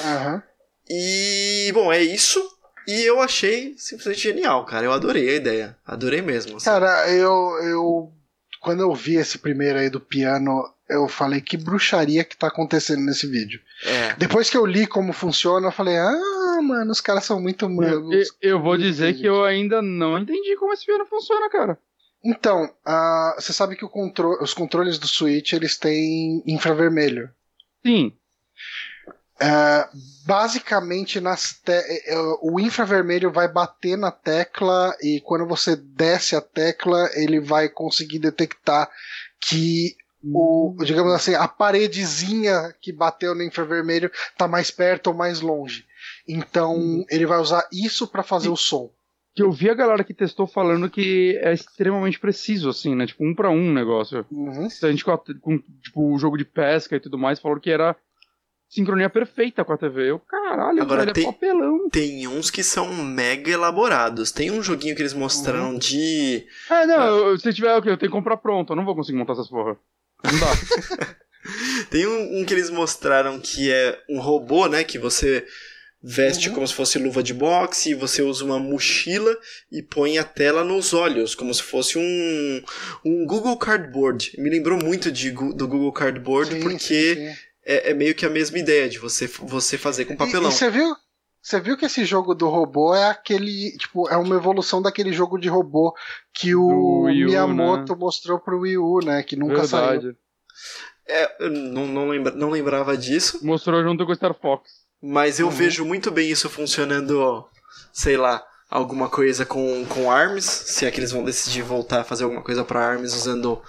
Uhum. 0.00 0.42
E, 0.90 1.70
bom, 1.72 1.92
é 1.92 2.02
isso. 2.02 2.42
E 2.88 3.02
eu 3.02 3.20
achei 3.20 3.74
simplesmente 3.78 4.20
genial, 4.20 4.64
cara. 4.64 4.84
Eu 4.84 4.92
adorei 4.92 5.30
a 5.30 5.36
ideia. 5.36 5.76
Adorei 5.86 6.20
mesmo. 6.20 6.56
Assim. 6.56 6.64
Cara, 6.64 7.08
eu, 7.08 7.58
eu. 7.62 8.12
Quando 8.60 8.80
eu 8.80 8.92
vi 8.94 9.16
esse 9.16 9.38
primeiro 9.38 9.78
aí 9.78 9.88
do 9.88 10.00
piano, 10.00 10.64
eu 10.88 11.06
falei 11.06 11.40
que 11.40 11.56
bruxaria 11.56 12.24
que 12.24 12.36
tá 12.36 12.48
acontecendo 12.48 13.02
nesse 13.02 13.26
vídeo. 13.26 13.60
É. 13.84 14.14
Depois 14.16 14.50
que 14.50 14.56
eu 14.56 14.66
li 14.66 14.86
como 14.86 15.12
funciona, 15.12 15.68
eu 15.68 15.72
falei, 15.72 15.96
ah, 15.96 16.20
mano, 16.60 16.90
os 16.90 17.00
caras 17.00 17.24
são 17.24 17.40
muito 17.40 17.68
manos. 17.68 18.28
Eu, 18.40 18.50
eu 18.50 18.62
vou 18.62 18.76
dizer 18.76 19.14
que 19.14 19.24
eu 19.24 19.44
ainda 19.44 19.80
não 19.80 20.18
entendi 20.18 20.56
como 20.56 20.72
esse 20.72 20.84
piano 20.84 21.06
funciona, 21.06 21.48
cara. 21.48 21.78
Então, 22.24 22.64
uh, 22.64 23.34
você 23.40 23.52
sabe 23.52 23.76
que 23.76 23.86
contro 23.88 24.38
os 24.40 24.54
controles 24.54 24.98
do 24.98 25.08
Switch 25.08 25.52
eles 25.52 25.76
têm 25.76 26.42
infravermelho. 26.46 27.30
Sim. 27.84 28.12
Uh, 29.42 29.98
basicamente, 30.24 31.18
uh, 31.18 32.38
o 32.40 32.60
infravermelho 32.60 33.32
vai 33.32 33.48
bater 33.48 33.98
na 33.98 34.12
tecla 34.12 34.96
e 35.02 35.20
quando 35.20 35.46
você 35.46 35.74
desce 35.74 36.36
a 36.36 36.40
tecla, 36.40 37.10
ele 37.14 37.40
vai 37.40 37.68
conseguir 37.68 38.20
detectar 38.20 38.88
que 39.40 39.96
o, 40.24 40.76
digamos 40.84 41.12
assim, 41.12 41.34
a 41.34 41.48
paredezinha 41.48 42.72
que 42.80 42.92
bateu 42.92 43.34
no 43.34 43.42
infravermelho 43.42 44.10
tá 44.38 44.46
mais 44.46 44.70
perto 44.70 45.08
ou 45.08 45.14
mais 45.14 45.40
longe. 45.40 45.84
Então 46.26 46.74
uhum. 46.74 47.04
ele 47.10 47.26
vai 47.26 47.38
usar 47.38 47.66
isso 47.72 48.06
para 48.06 48.22
fazer 48.22 48.48
e, 48.48 48.50
o 48.50 48.56
som. 48.56 48.90
Que 49.34 49.42
eu 49.42 49.50
vi 49.50 49.70
a 49.70 49.74
galera 49.74 50.04
que 50.04 50.14
testou 50.14 50.46
falando 50.46 50.90
que 50.90 51.38
é 51.42 51.52
extremamente 51.52 52.20
preciso, 52.20 52.68
assim, 52.68 52.94
né? 52.94 53.06
Tipo, 53.06 53.24
um 53.24 53.34
para 53.34 53.50
um 53.50 53.72
negócio. 53.72 54.26
Uhum. 54.30 54.68
A 54.82 54.90
gente 54.90 55.04
com, 55.04 55.16
com 55.40 55.58
tipo, 55.82 56.14
o 56.14 56.18
jogo 56.18 56.36
de 56.36 56.44
pesca 56.44 56.96
e 56.96 57.00
tudo 57.00 57.18
mais, 57.18 57.40
falou 57.40 57.58
que 57.58 57.70
era 57.70 57.96
sincronia 58.72 59.10
perfeita 59.10 59.64
com 59.64 59.72
a 59.74 59.78
TV. 59.78 60.10
Eu, 60.10 60.18
caralho, 60.18 60.82
Agora, 60.82 61.00
velho, 61.00 61.10
é 61.10 61.12
tem, 61.12 61.24
é 61.24 61.26
papelão. 61.26 61.90
Tem 61.90 62.26
uns 62.26 62.50
que 62.50 62.62
são 62.62 62.92
mega 62.94 63.50
elaborados. 63.50 64.32
Tem 64.32 64.50
um 64.50 64.62
joguinho 64.62 64.96
que 64.96 65.02
eles 65.02 65.12
mostraram 65.12 65.72
uhum. 65.72 65.78
de. 65.78 66.46
É, 66.70 66.86
não, 66.86 67.32
ah. 67.32 67.38
se 67.38 67.52
tiver 67.52 67.74
o 67.74 67.78
okay, 67.78 67.92
eu 67.92 67.98
tenho 67.98 68.10
que 68.10 68.16
comprar 68.16 68.38
pronto. 68.38 68.72
Eu 68.72 68.76
não 68.76 68.84
vou 68.84 68.94
conseguir 68.94 69.18
montar 69.18 69.34
essas 69.34 69.48
porra. 69.48 69.76
Não 70.24 70.40
dá. 70.40 71.16
Tem 71.90 72.06
um, 72.06 72.40
um, 72.40 72.44
que 72.44 72.54
eles 72.54 72.70
mostraram 72.70 73.40
que 73.40 73.70
é 73.70 74.00
um 74.08 74.20
robô, 74.20 74.68
né? 74.68 74.84
Que 74.84 74.98
você 74.98 75.44
veste 76.02 76.48
uhum. 76.48 76.54
como 76.56 76.66
se 76.66 76.74
fosse 76.74 76.98
luva 76.98 77.22
de 77.22 77.32
boxe, 77.32 77.94
você 77.94 78.22
usa 78.22 78.44
uma 78.44 78.58
mochila 78.58 79.36
e 79.70 79.82
põe 79.82 80.18
a 80.18 80.24
tela 80.24 80.64
nos 80.64 80.92
olhos, 80.92 81.34
como 81.34 81.54
se 81.54 81.62
fosse 81.62 81.98
um, 81.98 82.62
um 83.04 83.26
Google 83.26 83.56
Cardboard. 83.56 84.32
Me 84.38 84.50
lembrou 84.50 84.78
muito 84.78 85.12
de, 85.12 85.30
do 85.30 85.68
Google 85.68 85.92
Cardboard, 85.92 86.54
sim, 86.54 86.60
porque 86.60 87.14
sim, 87.14 87.26
sim. 87.28 87.36
É, 87.64 87.90
é, 87.90 87.94
meio 87.94 88.14
que 88.14 88.26
a 88.26 88.30
mesma 88.30 88.58
ideia 88.58 88.88
de 88.88 88.98
você, 88.98 89.26
você 89.26 89.78
fazer 89.78 90.04
com 90.04 90.16
papelão. 90.16 90.50
E, 90.50 90.52
e 90.52 90.56
você 90.56 90.70
viu? 90.70 90.96
Você 91.40 91.60
viu 91.60 91.76
que 91.76 91.84
esse 91.84 92.04
jogo 92.04 92.34
do 92.34 92.48
robô 92.48 92.94
é 92.94 93.10
aquele. 93.10 93.76
Tipo, 93.76 94.08
é 94.08 94.16
uma 94.16 94.36
evolução 94.36 94.80
daquele 94.80 95.12
jogo 95.12 95.38
de 95.38 95.48
robô 95.48 95.92
que 96.32 96.54
o 96.54 97.02
Wii 97.02 97.24
Miyamoto 97.24 97.94
né? 97.94 97.98
mostrou 97.98 98.38
pro 98.38 98.60
Wii 98.60 98.78
U, 98.78 99.00
né? 99.04 99.24
Que 99.24 99.34
nunca 99.34 99.62
Verdade. 99.62 100.02
saiu. 100.02 100.16
É, 101.08 101.44
eu 101.44 101.50
não, 101.50 101.86
não, 101.86 102.08
lembra, 102.08 102.32
não 102.32 102.48
lembrava 102.48 102.96
disso. 102.96 103.44
Mostrou 103.44 103.82
junto 103.82 104.06
com 104.06 104.12
o 104.12 104.14
Star 104.14 104.34
Fox. 104.34 104.81
Mas 105.02 105.40
eu 105.40 105.46
uhum. 105.46 105.52
vejo 105.52 105.84
muito 105.84 106.10
bem 106.10 106.30
isso 106.30 106.48
funcionando, 106.48 107.44
sei 107.92 108.16
lá, 108.16 108.46
alguma 108.70 109.08
coisa 109.08 109.44
com, 109.44 109.84
com 109.86 110.10
ARMS. 110.10 110.44
Se 110.44 110.86
é 110.86 110.90
que 110.90 111.00
eles 111.00 111.10
vão 111.10 111.24
decidir 111.24 111.62
voltar 111.62 112.00
a 112.00 112.04
fazer 112.04 112.24
alguma 112.24 112.42
coisa 112.42 112.64
para 112.64 112.86
ARMS 112.86 113.16
usando 113.16 113.60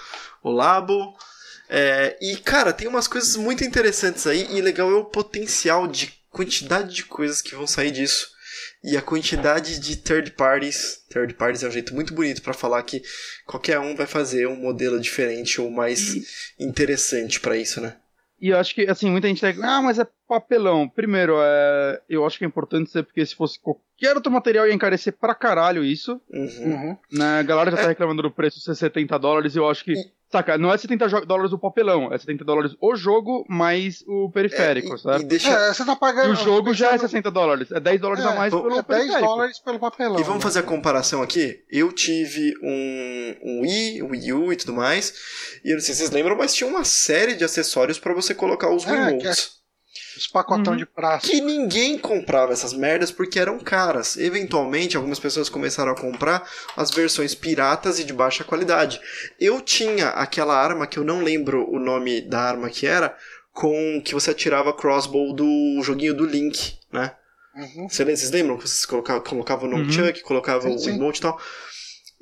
o 0.43 0.51
Labo. 0.51 1.18
É, 1.68 2.18
e, 2.22 2.38
cara, 2.38 2.72
tem 2.72 2.88
umas 2.88 3.07
coisas 3.07 3.35
muito 3.35 3.64
interessantes 3.64 4.27
aí. 4.27 4.47
E 4.51 4.61
legal 4.61 4.91
é 4.91 4.95
o 4.95 5.05
potencial 5.05 5.88
de 5.88 6.14
quantidade 6.30 6.93
de 6.93 7.03
coisas 7.03 7.41
que 7.41 7.55
vão 7.55 7.65
sair 7.65 7.91
disso 7.91 8.34
e 8.84 8.97
a 8.97 9.01
quantidade 9.01 9.80
de 9.80 9.95
third 9.95 10.31
parties. 10.31 11.01
Third 11.10 11.34
parties 11.35 11.64
é 11.64 11.68
um 11.68 11.72
jeito 11.72 11.95
muito 11.95 12.14
bonito 12.14 12.41
para 12.41 12.53
falar 12.53 12.84
que 12.84 13.01
qualquer 13.45 13.80
um 13.80 13.95
vai 13.95 14.05
fazer 14.05 14.47
um 14.47 14.55
modelo 14.55 14.99
diferente 14.99 15.61
ou 15.61 15.72
mais 15.72 16.15
interessante 16.60 17.39
para 17.39 17.55
isso, 17.55 17.80
né? 17.80 17.95
E 18.44 18.49
eu 18.49 18.57
acho 18.60 18.76
que, 18.76 18.82
assim, 18.90 19.10
muita 19.10 19.30
gente 19.30 19.40
tá 19.40 19.53
ah, 19.64 19.82
mas 19.82 19.98
é 19.98 20.06
papelão. 20.28 20.86
Primeiro, 20.90 21.38
é... 21.40 22.02
eu 22.10 22.26
acho 22.26 22.38
que 22.38 22.44
é 22.44 22.48
importante 22.48 22.91
ser 22.91 23.03
porque 23.03 23.26
se 23.26 23.34
fosse 23.34 23.57
qualquer 23.57 24.18
outro 24.18 24.30
material 24.30 24.68
ia 24.68 24.74
encarecer 24.74 25.14
pra 25.14 25.34
caralho 25.34 25.82
isso. 25.82 26.20
Uhum. 26.30 26.98
Né? 27.10 27.40
A 27.40 27.44
galera 27.44 27.72
já 27.72 27.78
tá 27.78 27.84
é... 27.84 27.88
reclamando 27.88 28.22
do 28.22 28.30
preço 28.30 28.60
de 28.60 28.78
70 28.78 29.18
dólares 29.18 29.56
e 29.56 29.60
eu 29.60 29.70
acho 29.70 29.86
que. 29.86 29.94
Saca, 30.34 30.57
não 30.57 30.73
é 30.73 30.77
70 30.80 31.07
jo- 31.07 31.26
dólares 31.27 31.53
o 31.53 31.60
papelão, 31.60 32.11
é 32.11 32.18
70 32.18 32.43
dólares 32.43 32.76
o 32.81 32.95
jogo 32.95 33.45
mais 33.47 34.03
o 34.07 34.31
periférico, 34.31 34.95
e, 34.95 34.99
certo? 34.99 35.22
e 35.22 35.26
deixa, 35.26 35.49
É, 35.51 35.72
você 35.72 35.85
tá 35.85 35.93
E 35.93 35.95
pagando. 35.95 36.31
o 36.31 36.35
jogo 36.35 36.73
já 36.73 36.88
é 36.88 36.91
pensando- 36.93 37.10
60 37.11 37.30
dólares, 37.30 37.72
é 37.72 37.80
10 37.80 38.01
dólares 38.01 38.26
a 38.26 38.31
É, 38.34 38.35
mais 38.35 38.51
vamos- 38.51 38.68
pelo 38.68 38.80
É 38.80 38.84
10 38.84 38.88
periférico. 39.03 39.27
dólares 39.27 39.60
pelo 39.60 39.80
papelão. 39.80 40.19
E 40.19 40.23
vamos 40.23 40.38
né? 40.38 40.41
fazer 40.41 40.60
a 40.60 40.64
comparação 40.64 41.22
aqui? 41.22 41.60
Eu 41.72 41.91
tive 41.91 42.51
um, 42.64 43.35
um 43.43 43.61
Wii, 43.61 44.01
um 44.01 44.10
Wii 44.10 44.34
U 44.34 44.51
e 44.51 44.55
tudo 44.55 44.73
mais. 44.73 45.14
E 45.64 45.69
eu 45.69 45.76
não 45.76 45.81
sei 45.81 45.93
se 45.93 45.99
vocês 45.99 46.10
lembram, 46.11 46.35
mas 46.35 46.55
tinha 46.55 46.68
uma 46.68 46.84
série 46.84 47.35
de 47.35 47.43
acessórios 47.43 47.99
pra 47.99 48.11
você 48.14 48.34
colocar 48.34 48.73
os 48.73 48.85
É, 48.88 48.89
remotes. 48.89 49.61
Os 50.18 50.28
pacotão 50.28 50.74
Uhum. 50.74 50.78
de 50.80 50.86
praça. 50.86 51.28
Que 51.28 51.40
ninguém 51.41 51.98
comprava 51.98 52.52
essas 52.53 52.74
merdas 52.74 53.11
porque 53.11 53.40
eram 53.40 53.60
caras. 53.60 54.18
Eventualmente, 54.18 54.95
algumas 54.98 55.20
pessoas 55.20 55.49
começaram 55.49 55.91
a 55.91 55.95
comprar 55.99 56.48
as 56.76 56.90
versões 56.91 57.34
piratas 57.36 57.99
e 57.99 58.03
de 58.03 58.14
baixa 58.14 58.44
qualidade. 58.44 58.99
Eu 59.40 59.61
tinha 59.61 60.10
aquela 60.10 60.56
arma 60.56 60.88
que 60.88 60.98
eu 60.98 61.03
não 61.03 61.22
lembro 61.22 61.70
o 61.70 61.80
nome 61.80 62.22
da 62.22 62.40
arma 62.41 62.70
que 62.70 62.86
era, 62.88 63.15
com 63.52 64.02
que 64.03 64.14
você 64.15 64.32
atirava 64.32 64.74
crossbow 64.76 65.34
do 65.34 65.80
joguinho 65.84 66.14
do 66.15 66.26
Link, 66.26 66.74
né? 66.91 67.14
Uhum. 67.56 67.88
Cê- 67.90 68.03
Vocês 68.03 68.32
lembram 68.32 68.57
que 68.57 68.68
vocês 68.68 68.86
colocavam, 68.86 69.22
colocavam 69.24 69.70
no 69.70 69.78
Uhum. 69.78 69.91
chuck, 69.91 70.22
colocavam 70.22 70.76
Sim, 70.78 70.91
o 70.91 70.95
emote 70.95 71.20
e 71.20 71.22
tal? 71.22 71.40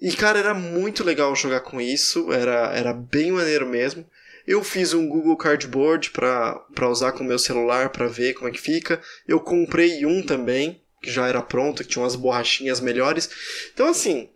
E, 0.01 0.11
cara, 0.13 0.39
era 0.39 0.53
muito 0.53 1.03
legal 1.03 1.33
jogar 1.35 1.61
com 1.61 1.79
isso, 1.79 2.33
era, 2.33 2.73
era 2.75 2.91
bem 2.91 3.31
maneiro 3.31 3.65
mesmo. 3.67 4.05
Eu 4.47 4.63
fiz 4.63 4.93
um 4.93 5.07
Google 5.07 5.37
Cardboard 5.37 6.11
pra, 6.11 6.55
pra 6.73 6.89
usar 6.89 7.11
com 7.11 7.23
o 7.23 7.27
meu 7.27 7.39
celular 7.39 7.89
pra 7.89 8.07
ver 8.07 8.33
como 8.33 8.47
é 8.49 8.51
que 8.51 8.59
fica. 8.59 9.01
Eu 9.27 9.39
comprei 9.39 10.05
um 10.05 10.21
também, 10.23 10.81
que 11.01 11.11
já 11.11 11.27
era 11.27 11.41
pronto, 11.41 11.83
que 11.83 11.89
tinha 11.89 12.03
umas 12.03 12.15
borrachinhas 12.15 12.79
melhores. 12.79 13.29
Então, 13.73 13.87
assim, 13.87 14.29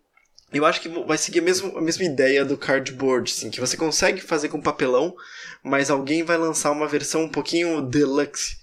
eu 0.54 0.66
acho 0.66 0.82
que 0.82 0.90
vai 0.90 1.18
seguir 1.18 1.40
a 1.40 1.44
mesma, 1.44 1.78
a 1.78 1.82
mesma 1.82 2.06
ideia 2.06 2.46
do 2.46 2.58
cardboard, 2.58 3.32
assim, 3.32 3.50
que 3.50 3.60
você 3.60 3.76
consegue 3.76 4.22
fazer 4.22 4.50
com 4.50 4.62
papelão, 4.62 5.16
mas 5.64 5.90
alguém 5.90 6.24
vai 6.24 6.38
lançar 6.38 6.72
uma 6.72 6.88
versão 6.88 7.24
um 7.24 7.30
pouquinho 7.30 7.82
deluxe. 7.82 8.58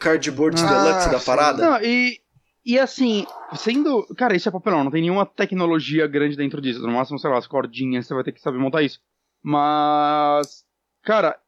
Cardboard 0.00 0.60
Ah, 0.62 0.66
deluxe 0.66 1.10
da 1.10 1.20
parada. 1.20 1.70
Não, 1.70 1.82
e, 1.82 2.20
e 2.64 2.78
assim, 2.78 3.26
sendo. 3.56 4.06
Cara, 4.16 4.36
isso 4.36 4.48
é 4.48 4.52
papelão, 4.52 4.84
não 4.84 4.90
tem 4.90 5.00
nenhuma 5.00 5.24
tecnologia 5.24 6.06
grande 6.06 6.36
dentro 6.36 6.60
disso. 6.60 6.82
No 6.82 6.92
máximo, 6.92 7.18
sei 7.18 7.30
lá, 7.30 7.38
as 7.38 7.46
cordinhas, 7.46 8.06
você 8.06 8.12
vai 8.12 8.22
ter 8.22 8.32
que 8.32 8.40
saber 8.40 8.58
montar 8.58 8.82
isso. 8.82 9.00
Mas. 9.42 10.64
Cara, 11.08 11.38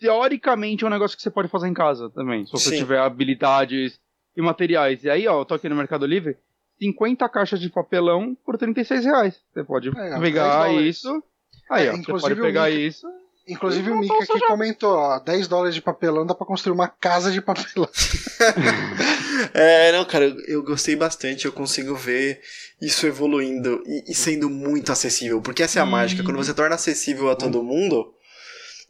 teoricamente 0.00 0.82
é 0.82 0.86
um 0.86 0.90
negócio 0.90 1.14
que 1.14 1.22
você 1.22 1.30
pode 1.30 1.48
fazer 1.48 1.68
em 1.68 1.74
casa 1.74 2.08
também. 2.08 2.46
Se 2.46 2.52
você 2.52 2.70
Sim. 2.70 2.78
tiver 2.78 2.98
habilidades 2.98 4.00
e 4.34 4.40
materiais. 4.40 5.04
E 5.04 5.10
aí, 5.10 5.28
ó, 5.28 5.40
eu 5.40 5.44
tô 5.44 5.52
aqui 5.52 5.68
no 5.68 5.76
Mercado 5.76 6.06
Livre. 6.06 6.38
50 6.80 7.28
caixas 7.28 7.60
de 7.60 7.68
papelão 7.68 8.34
por 8.46 8.56
36 8.56 9.04
reais. 9.04 9.38
Você 9.52 9.62
pode 9.62 9.90
É, 9.90 9.92
10 9.92 10.20
pegar 10.20 10.72
isso. 10.72 11.22
Aí, 11.70 11.86
É, 11.88 11.92
ó, 11.92 11.96
você 11.98 12.12
pode 12.18 12.40
pegar 12.40 12.70
isso. 12.70 13.06
Inclusive 13.46 13.90
o 13.90 13.98
Mika 13.98 14.14
não, 14.14 14.22
aqui 14.22 14.38
já- 14.38 14.46
comentou, 14.46 14.94
ó, 14.96 15.18
10 15.18 15.46
dólares 15.48 15.74
de 15.74 15.82
papelão 15.82 16.24
dá 16.24 16.34
pra 16.34 16.46
construir 16.46 16.72
uma 16.72 16.88
casa 16.88 17.30
de 17.30 17.42
papelão. 17.42 17.88
É, 19.54 19.90
não, 19.92 20.04
cara, 20.04 20.26
eu, 20.26 20.38
eu 20.46 20.62
gostei 20.62 20.94
bastante. 20.96 21.44
Eu 21.46 21.52
consigo 21.52 21.94
ver 21.94 22.40
isso 22.80 23.06
evoluindo 23.06 23.82
e, 23.86 24.12
e 24.12 24.14
sendo 24.14 24.48
muito 24.50 24.92
acessível. 24.92 25.40
Porque 25.42 25.62
essa 25.62 25.78
é 25.78 25.82
a 25.82 25.84
Uhum. 25.84 25.90
mágica. 25.90 26.22
Quando 26.22 26.36
você 26.36 26.54
torna 26.54 26.74
acessível 26.74 27.30
a 27.30 27.34
todo 27.36 27.62
mundo, 27.62 28.12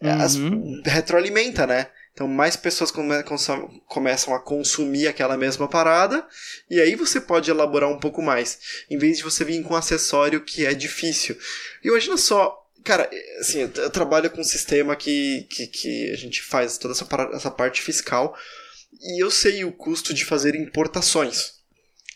as- 0.08 0.34
Uhum. 0.36 0.82
retroalimenta, 0.84 1.66
né? 1.66 1.88
Então 2.12 2.26
mais 2.26 2.56
pessoas 2.56 2.90
come- 2.90 3.22
consom- 3.22 3.68
começam 3.86 4.34
a 4.34 4.40
consumir 4.40 5.06
aquela 5.06 5.36
mesma 5.36 5.68
parada 5.68 6.26
e 6.68 6.80
aí 6.80 6.94
você 6.94 7.20
pode 7.20 7.50
elaborar 7.50 7.88
um 7.88 7.98
pouco 8.00 8.20
mais, 8.20 8.58
em 8.90 8.98
vez 8.98 9.18
de 9.18 9.22
você 9.22 9.44
vir 9.44 9.62
com 9.62 9.74
um 9.74 9.76
acessório 9.76 10.40
que 10.42 10.66
é 10.66 10.74
difícil. 10.74 11.38
E 11.84 11.88
imagina 11.88 12.16
só, 12.16 12.56
cara, 12.84 13.08
assim, 13.38 13.60
eu, 13.76 13.90
trabalho 13.90 14.28
com 14.30 14.40
um 14.40 14.44
sistema 14.44 14.96
que, 14.96 15.46
que, 15.50 15.66
que 15.68 16.10
a 16.10 16.16
gente 16.16 16.42
faz 16.42 16.76
toda 16.78 16.92
essa, 16.92 17.06
essa 17.32 17.50
parte 17.50 17.80
fiscal 17.80 18.36
e 19.00 19.22
eu 19.22 19.30
sei 19.30 19.64
o 19.64 19.72
custo 19.72 20.12
de 20.12 20.24
fazer 20.24 20.54
importações. 20.56 21.60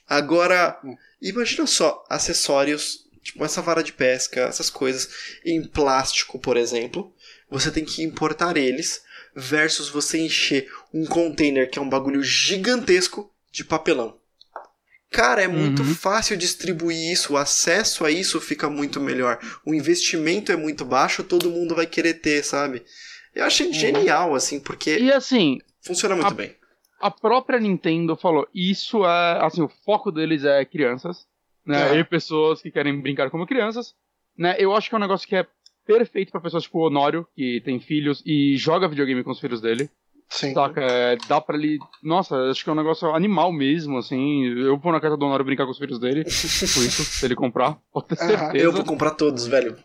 Agora, 0.07 0.79
Hum. 0.85 0.97
imagina 1.23 1.67
só, 1.67 2.05
acessórios, 2.11 3.05
tipo 3.23 3.43
essa 3.45 3.63
vara 3.63 3.83
de 3.83 3.93
pesca, 3.93 4.41
essas 4.43 4.69
coisas, 4.69 5.09
em 5.47 5.63
plástico, 5.67 6.39
por 6.39 6.57
exemplo, 6.59 7.14
você 7.51 7.71
tem 7.71 7.85
que 7.85 8.03
importar 8.03 8.57
eles, 8.57 9.03
versus 9.35 9.89
você 9.89 10.19
encher 10.21 10.71
um 10.93 11.05
container 11.07 11.69
que 11.69 11.79
é 11.79 11.83
um 11.83 11.89
bagulho 11.89 12.23
gigantesco 12.23 13.31
de 13.51 13.65
papelão. 13.65 14.17
Cara, 15.11 15.43
é 15.43 15.49
muito 15.49 15.83
Uhum. 15.83 15.95
fácil 15.95 16.37
distribuir 16.37 17.13
isso, 17.13 17.35
o 17.35 17.37
acesso 17.37 18.05
a 18.05 18.11
isso 18.11 18.41
fica 18.41 18.69
muito 18.69 19.01
melhor. 19.01 19.39
O 19.65 19.73
investimento 19.73 20.51
é 20.51 20.57
muito 20.57 20.85
baixo, 20.85 21.23
todo 21.23 21.51
mundo 21.51 21.75
vai 21.75 21.87
querer 21.87 22.15
ter, 22.15 22.43
sabe? 22.45 22.85
Eu 23.35 23.45
achei 23.45 23.73
genial, 23.73 24.35
assim, 24.35 24.59
porque 24.59 24.99
E 24.99 25.13
assim, 25.13 25.61
funciona 25.83 26.15
muito 26.17 26.29
a- 26.33 26.35
bem. 26.35 26.57
a 27.01 27.11
própria 27.11 27.61
Nintendo 27.61 28.17
falou, 28.17 28.49
isso 28.53 29.05
é, 29.05 29.39
assim, 29.45 29.63
o 29.63 29.69
foco 29.85 30.11
deles 30.11 30.45
é 30.45 30.65
crianças, 30.65 31.27
né, 31.65 31.97
É. 31.97 32.01
e 32.01 32.05
pessoas 32.05 32.61
que 32.61 32.71
querem 32.73 33.01
brincar 33.01 33.31
como 33.31 33.47
crianças, 33.47 33.95
né, 34.37 34.57
eu 34.59 34.75
acho 34.75 34.89
que 34.89 34.95
é 34.97 34.99
um 34.99 35.01
negócio 35.01 35.29
que 35.29 35.37
é 35.37 35.47
perfeito 35.87 36.31
pra 36.33 36.41
pessoas 36.41 36.63
tipo 36.65 36.79
o 36.79 36.87
Honório, 36.87 37.27
que 37.35 37.61
tem 37.65 37.79
filhos 37.81 38.23
e 38.27 38.57
joga 38.57 38.89
videogame 38.89 39.23
com 39.25 39.31
os 39.31 39.41
filhos 39.41 39.61
dele, 39.61 39.89
Sim. 40.29 40.55
saca, 40.55 40.81
é, 40.81 41.17
dá 41.29 41.41
pra 41.41 41.57
ele, 41.57 41.79
nossa, 42.03 42.37
acho 42.51 42.65
que 42.65 42.71
é 42.71 42.73
um 42.73 42.77
negócio 42.77 43.09
animal 43.15 43.53
mesmo, 43.53 43.99
assim, 43.99 44.45
eu 44.59 44.79
vou 44.79 44.93
na 44.93 45.01
casa 45.01 45.17
do 45.17 45.25
Honório 45.27 45.45
brincar 45.45 45.65
com 45.67 45.71
os 45.73 45.79
filhos 45.79 45.99
dele, 45.99 46.25
tipo 46.25 46.81
isso, 46.83 47.05
se 47.05 47.25
ele 47.25 47.35
comprar, 47.37 47.79
pode 47.93 48.09
ter 48.09 48.19
Aham. 48.21 48.29
certeza. 48.39 48.65
Eu 48.65 48.73
vou 48.73 48.85
comprar 48.85 49.11
todos, 49.13 49.47
velho. 49.47 49.77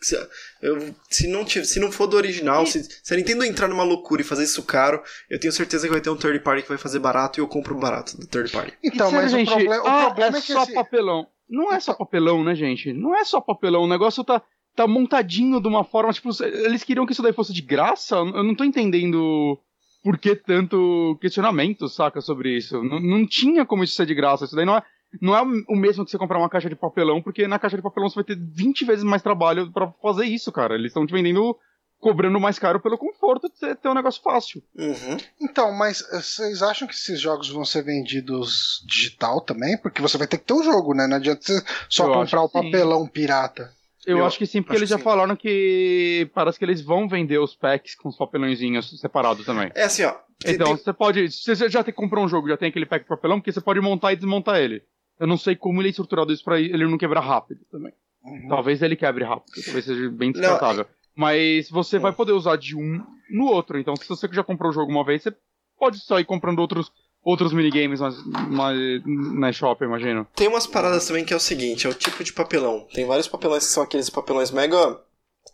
Se, 0.00 0.14
eu- 0.62 0.94
se 1.10 1.26
não, 1.26 1.44
tiv- 1.44 1.64
se 1.64 1.80
não 1.80 1.90
for 1.90 2.06
do 2.06 2.16
original, 2.16 2.64
se, 2.64 2.84
se 2.84 3.12
a 3.12 3.16
Nintendo 3.16 3.44
entrar 3.44 3.66
numa 3.66 3.82
loucura 3.82 4.22
e 4.22 4.24
fazer 4.24 4.44
isso 4.44 4.62
caro, 4.62 5.02
eu 5.28 5.40
tenho 5.40 5.52
certeza 5.52 5.88
que 5.88 5.92
vai 5.92 6.00
ter 6.00 6.08
um 6.08 6.16
third 6.16 6.38
party 6.38 6.62
que 6.62 6.68
vai 6.68 6.78
fazer 6.78 7.00
barato 7.00 7.40
e 7.40 7.42
eu 7.42 7.48
compro 7.48 7.74
barato 7.76 8.16
do 8.16 8.24
third 8.24 8.48
party. 8.52 8.74
Então, 8.84 9.10
mas 9.10 9.32
gente, 9.32 9.48
o, 9.50 9.56
proble- 9.56 9.78
o 9.80 9.86
ah, 9.88 10.04
problema 10.06 10.36
é 10.36 10.38
é 10.38 10.42
que 10.42 10.52
só 10.52 10.62
esse... 10.62 10.72
papelão. 10.72 11.26
Não 11.50 11.72
é 11.72 11.80
só 11.80 11.94
papelão, 11.94 12.44
né, 12.44 12.54
gente? 12.54 12.92
Não 12.92 13.12
é 13.16 13.24
só 13.24 13.40
papelão. 13.40 13.82
O 13.82 13.88
negócio 13.88 14.22
tá, 14.22 14.40
tá 14.78 14.86
montadinho 14.86 15.60
de 15.60 15.68
uma 15.68 15.84
forma, 15.84 16.12
tipo, 16.12 16.30
eles 16.42 16.84
queriam 16.84 17.04
que 17.04 17.12
isso 17.12 17.22
daí 17.22 17.32
fosse 17.32 17.52
de 17.52 17.62
graça? 17.62 18.16
Eu 18.16 18.44
não 18.44 18.54
tô 18.54 18.64
entendendo 18.64 19.58
por 20.02 20.16
que 20.18 20.36
tanto 20.36 21.18
questionamento, 21.20 21.88
saca, 21.88 22.20
sobre 22.20 22.56
isso. 22.56 22.82
Não, 22.82 23.00
não 23.00 23.26
tinha 23.26 23.66
como 23.66 23.82
isso 23.82 23.94
ser 23.94 24.06
de 24.06 24.14
graça. 24.14 24.44
Isso 24.44 24.54
daí 24.54 24.64
não 24.64 24.76
é, 24.76 24.82
não 25.20 25.36
é 25.36 25.42
o 25.68 25.76
mesmo 25.76 26.04
que 26.04 26.10
você 26.10 26.18
comprar 26.18 26.38
uma 26.38 26.48
caixa 26.48 26.68
de 26.68 26.76
papelão, 26.76 27.20
porque 27.20 27.48
na 27.48 27.58
caixa 27.58 27.76
de 27.76 27.82
papelão 27.82 28.08
você 28.08 28.14
vai 28.14 28.24
ter 28.24 28.38
20 28.38 28.84
vezes 28.84 29.04
mais 29.04 29.22
trabalho 29.22 29.72
pra 29.72 29.92
fazer 30.00 30.26
isso, 30.26 30.52
cara. 30.52 30.74
Eles 30.74 30.88
estão 30.88 31.04
te 31.04 31.12
vendendo, 31.12 31.56
cobrando 31.98 32.38
mais 32.38 32.58
caro 32.58 32.80
pelo 32.80 32.96
conforto 32.96 33.48
de 33.48 33.74
ter 33.74 33.88
um 33.88 33.94
negócio 33.94 34.22
fácil. 34.22 34.62
Uhum. 34.76 35.16
Então, 35.40 35.72
mas 35.72 36.02
eh, 36.12 36.20
vocês 36.20 36.62
acham 36.62 36.86
que 36.86 36.94
esses 36.94 37.20
jogos 37.20 37.48
vão 37.48 37.64
ser 37.64 37.82
vendidos 37.82 38.84
digital 38.86 39.40
também? 39.40 39.76
Porque 39.76 40.00
você 40.00 40.16
vai 40.16 40.28
ter 40.28 40.38
que 40.38 40.44
ter 40.44 40.54
o 40.54 40.62
jogo, 40.62 40.94
né? 40.94 41.08
Não 41.08 41.16
adianta 41.16 41.42
você 41.42 41.64
só 41.88 42.06
Eu 42.06 42.14
comprar 42.14 42.42
o 42.42 42.48
que 42.48 42.58
sim. 42.58 42.64
papelão 42.70 43.06
pirata. 43.08 43.76
Eu, 44.08 44.18
Eu 44.18 44.24
acho 44.26 44.38
que 44.38 44.46
sim, 44.46 44.62
porque 44.62 44.76
eles 44.76 44.88
já 44.88 44.96
sim. 44.96 45.02
falaram 45.04 45.36
que 45.36 46.30
parece 46.34 46.58
que 46.58 46.64
eles 46.64 46.80
vão 46.80 47.06
vender 47.08 47.38
os 47.38 47.54
packs 47.54 47.94
com 47.94 48.08
os 48.08 48.16
papelãozinhos 48.16 48.98
separados 49.00 49.44
também. 49.44 49.70
É 49.74 49.84
assim, 49.84 50.04
ó. 50.04 50.14
Então, 50.46 50.68
tem- 50.68 50.76
você 50.84 50.92
pode. 50.92 51.30
Se 51.30 51.54
você 51.54 51.68
já 51.68 51.82
tem 51.84 51.92
que 51.92 52.00
comprar 52.00 52.20
um 52.20 52.28
jogo, 52.28 52.48
já 52.48 52.56
tem 52.56 52.68
aquele 52.68 52.86
pack 52.86 53.02
de 53.04 53.08
papelão, 53.08 53.38
porque 53.38 53.52
você 53.52 53.60
pode 53.60 53.80
montar 53.80 54.12
e 54.12 54.16
desmontar 54.16 54.58
ele. 54.60 54.82
Eu 55.20 55.26
não 55.26 55.36
sei 55.36 55.56
como 55.56 55.80
ele 55.80 55.88
é 55.88 55.90
estruturado 55.90 56.32
isso 56.32 56.44
pra 56.44 56.58
ele 56.60 56.86
não 56.86 56.96
quebrar 56.96 57.20
rápido 57.20 57.60
também. 57.70 57.92
Uhum. 58.24 58.48
Talvez 58.48 58.80
ele 58.82 58.96
quebre 58.96 59.24
rápido, 59.24 59.52
talvez 59.64 59.84
seja 59.84 60.08
bem 60.10 60.28
Não, 60.32 60.40
descartável. 60.40 60.86
Mas 61.14 61.68
você 61.68 61.98
Hum. 61.98 62.00
vai 62.00 62.12
poder 62.12 62.32
usar 62.32 62.56
de 62.56 62.76
um 62.76 63.04
no 63.30 63.46
outro. 63.46 63.78
Então, 63.78 63.94
se 63.96 64.08
você 64.08 64.28
já 64.32 64.44
comprou 64.44 64.70
o 64.70 64.74
jogo 64.74 64.90
uma 64.90 65.04
vez, 65.04 65.22
você 65.22 65.34
pode 65.78 65.98
só 65.98 66.18
ir 66.20 66.24
comprando 66.24 66.60
outros, 66.60 66.90
outros 67.28 67.52
minigames 67.52 68.00
mas, 68.00 68.16
mas, 68.48 69.02
na 69.04 69.52
shop, 69.52 69.84
imagino. 69.84 70.26
Tem 70.34 70.48
umas 70.48 70.66
paradas 70.66 71.06
também 71.06 71.24
que 71.26 71.34
é 71.34 71.36
o 71.36 71.40
seguinte, 71.40 71.86
é 71.86 71.90
o 71.90 71.94
tipo 71.94 72.24
de 72.24 72.32
papelão. 72.32 72.86
Tem 72.94 73.04
vários 73.04 73.28
papelões 73.28 73.66
que 73.66 73.72
são 73.72 73.82
aqueles 73.82 74.08
papelões 74.08 74.50
mega 74.50 74.98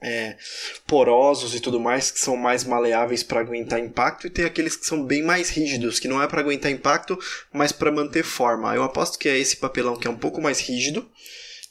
é, 0.00 0.36
porosos 0.86 1.52
e 1.52 1.60
tudo 1.60 1.80
mais, 1.80 2.12
que 2.12 2.20
são 2.20 2.36
mais 2.36 2.62
maleáveis 2.62 3.24
para 3.24 3.40
aguentar 3.40 3.80
impacto, 3.80 4.26
e 4.26 4.30
tem 4.30 4.44
aqueles 4.44 4.76
que 4.76 4.86
são 4.86 5.04
bem 5.04 5.22
mais 5.22 5.50
rígidos, 5.50 5.98
que 5.98 6.06
não 6.06 6.22
é 6.22 6.28
para 6.28 6.40
aguentar 6.40 6.70
impacto, 6.70 7.18
mas 7.52 7.72
para 7.72 7.90
manter 7.90 8.22
forma. 8.22 8.74
Eu 8.74 8.84
aposto 8.84 9.18
que 9.18 9.28
é 9.28 9.36
esse 9.36 9.56
papelão 9.56 9.96
que 9.96 10.06
é 10.06 10.10
um 10.10 10.16
pouco 10.16 10.40
mais 10.40 10.60
rígido, 10.60 11.10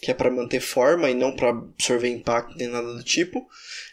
que 0.01 0.11
é 0.11 0.13
para 0.13 0.29
manter 0.29 0.59
forma 0.59 1.09
e 1.09 1.13
não 1.13 1.33
para 1.33 1.49
absorver 1.49 2.09
impacto 2.09 2.57
nem 2.57 2.67
nada 2.67 2.93
do 2.93 3.03
tipo. 3.03 3.47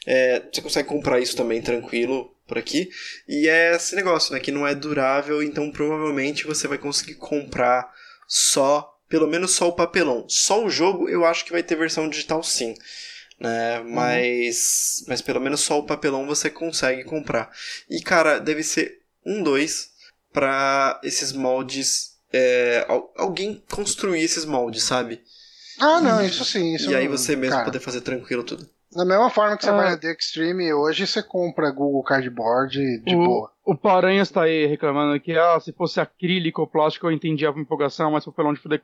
É, 0.04 0.42
você 0.52 0.60
consegue 0.60 0.88
comprar 0.88 1.20
isso 1.20 1.36
também 1.36 1.62
tranquilo 1.62 2.34
por 2.50 2.58
aqui. 2.58 2.90
E 3.28 3.48
é 3.48 3.76
esse 3.76 3.94
negócio, 3.94 4.34
né? 4.34 4.40
Que 4.40 4.50
não 4.50 4.66
é 4.66 4.74
durável, 4.74 5.40
então 5.40 5.70
provavelmente 5.70 6.44
você 6.46 6.66
vai 6.66 6.78
conseguir 6.78 7.14
comprar 7.14 7.88
só, 8.26 8.92
pelo 9.08 9.28
menos 9.28 9.52
só 9.52 9.68
o 9.68 9.72
papelão. 9.72 10.26
Só 10.28 10.64
o 10.64 10.68
jogo 10.68 11.08
eu 11.08 11.24
acho 11.24 11.44
que 11.44 11.52
vai 11.52 11.62
ter 11.62 11.76
versão 11.76 12.08
digital 12.08 12.42
sim. 12.42 12.74
Né? 13.38 13.80
Mas, 13.86 15.04
mas 15.06 15.22
pelo 15.22 15.40
menos 15.40 15.60
só 15.60 15.78
o 15.78 15.86
papelão 15.86 16.26
você 16.26 16.50
consegue 16.50 17.04
comprar. 17.04 17.50
E 17.88 18.02
cara, 18.02 18.40
deve 18.40 18.64
ser 18.64 18.98
um 19.24 19.42
dois 19.44 19.90
para 20.32 21.00
esses 21.04 21.32
moldes. 21.32 22.16
é, 22.32 22.84
al- 22.88 23.12
alguém 23.16 23.62
construir 23.70 24.22
esses 24.22 24.44
moldes, 24.44 24.82
sabe? 24.82 25.20
Ah, 25.78 26.00
não, 26.00 26.24
isso 26.24 26.44
sim. 26.44 26.74
Isso 26.74 26.90
e 26.90 26.94
aí 26.94 27.08
você 27.08 27.34
mesmo 27.34 27.54
cara, 27.54 27.64
poder 27.64 27.80
fazer 27.80 28.02
tranquilo 28.02 28.44
tudo. 28.44 28.68
Da 28.94 29.04
mesma 29.04 29.30
forma 29.30 29.56
que 29.56 29.64
você 29.64 29.70
Ah. 29.70 29.76
vai 29.76 29.90
na 29.90 29.96
The 29.96 30.12
Extreme, 30.12 30.72
hoje 30.74 31.06
você 31.06 31.22
compra 31.22 31.70
Google 31.70 32.02
Cardboard 32.02 33.00
de 33.02 33.14
o, 33.14 33.24
boa. 33.24 33.52
o 33.64 33.76
Paranhas 33.76 34.30
tá 34.30 34.42
aí 34.42 34.66
reclamando 34.66 35.18
que, 35.20 35.32
ah, 35.32 35.60
se 35.60 35.72
fosse 35.72 36.00
acrílico 36.00 36.60
ou 36.60 36.66
plástico 36.66 37.06
eu 37.06 37.12
entendia 37.12 37.50
a 37.50 37.52
empolgação, 37.58 38.10
mas 38.10 38.24
papelão 38.24 38.52
de 38.52 38.60
fuder. 38.60 38.82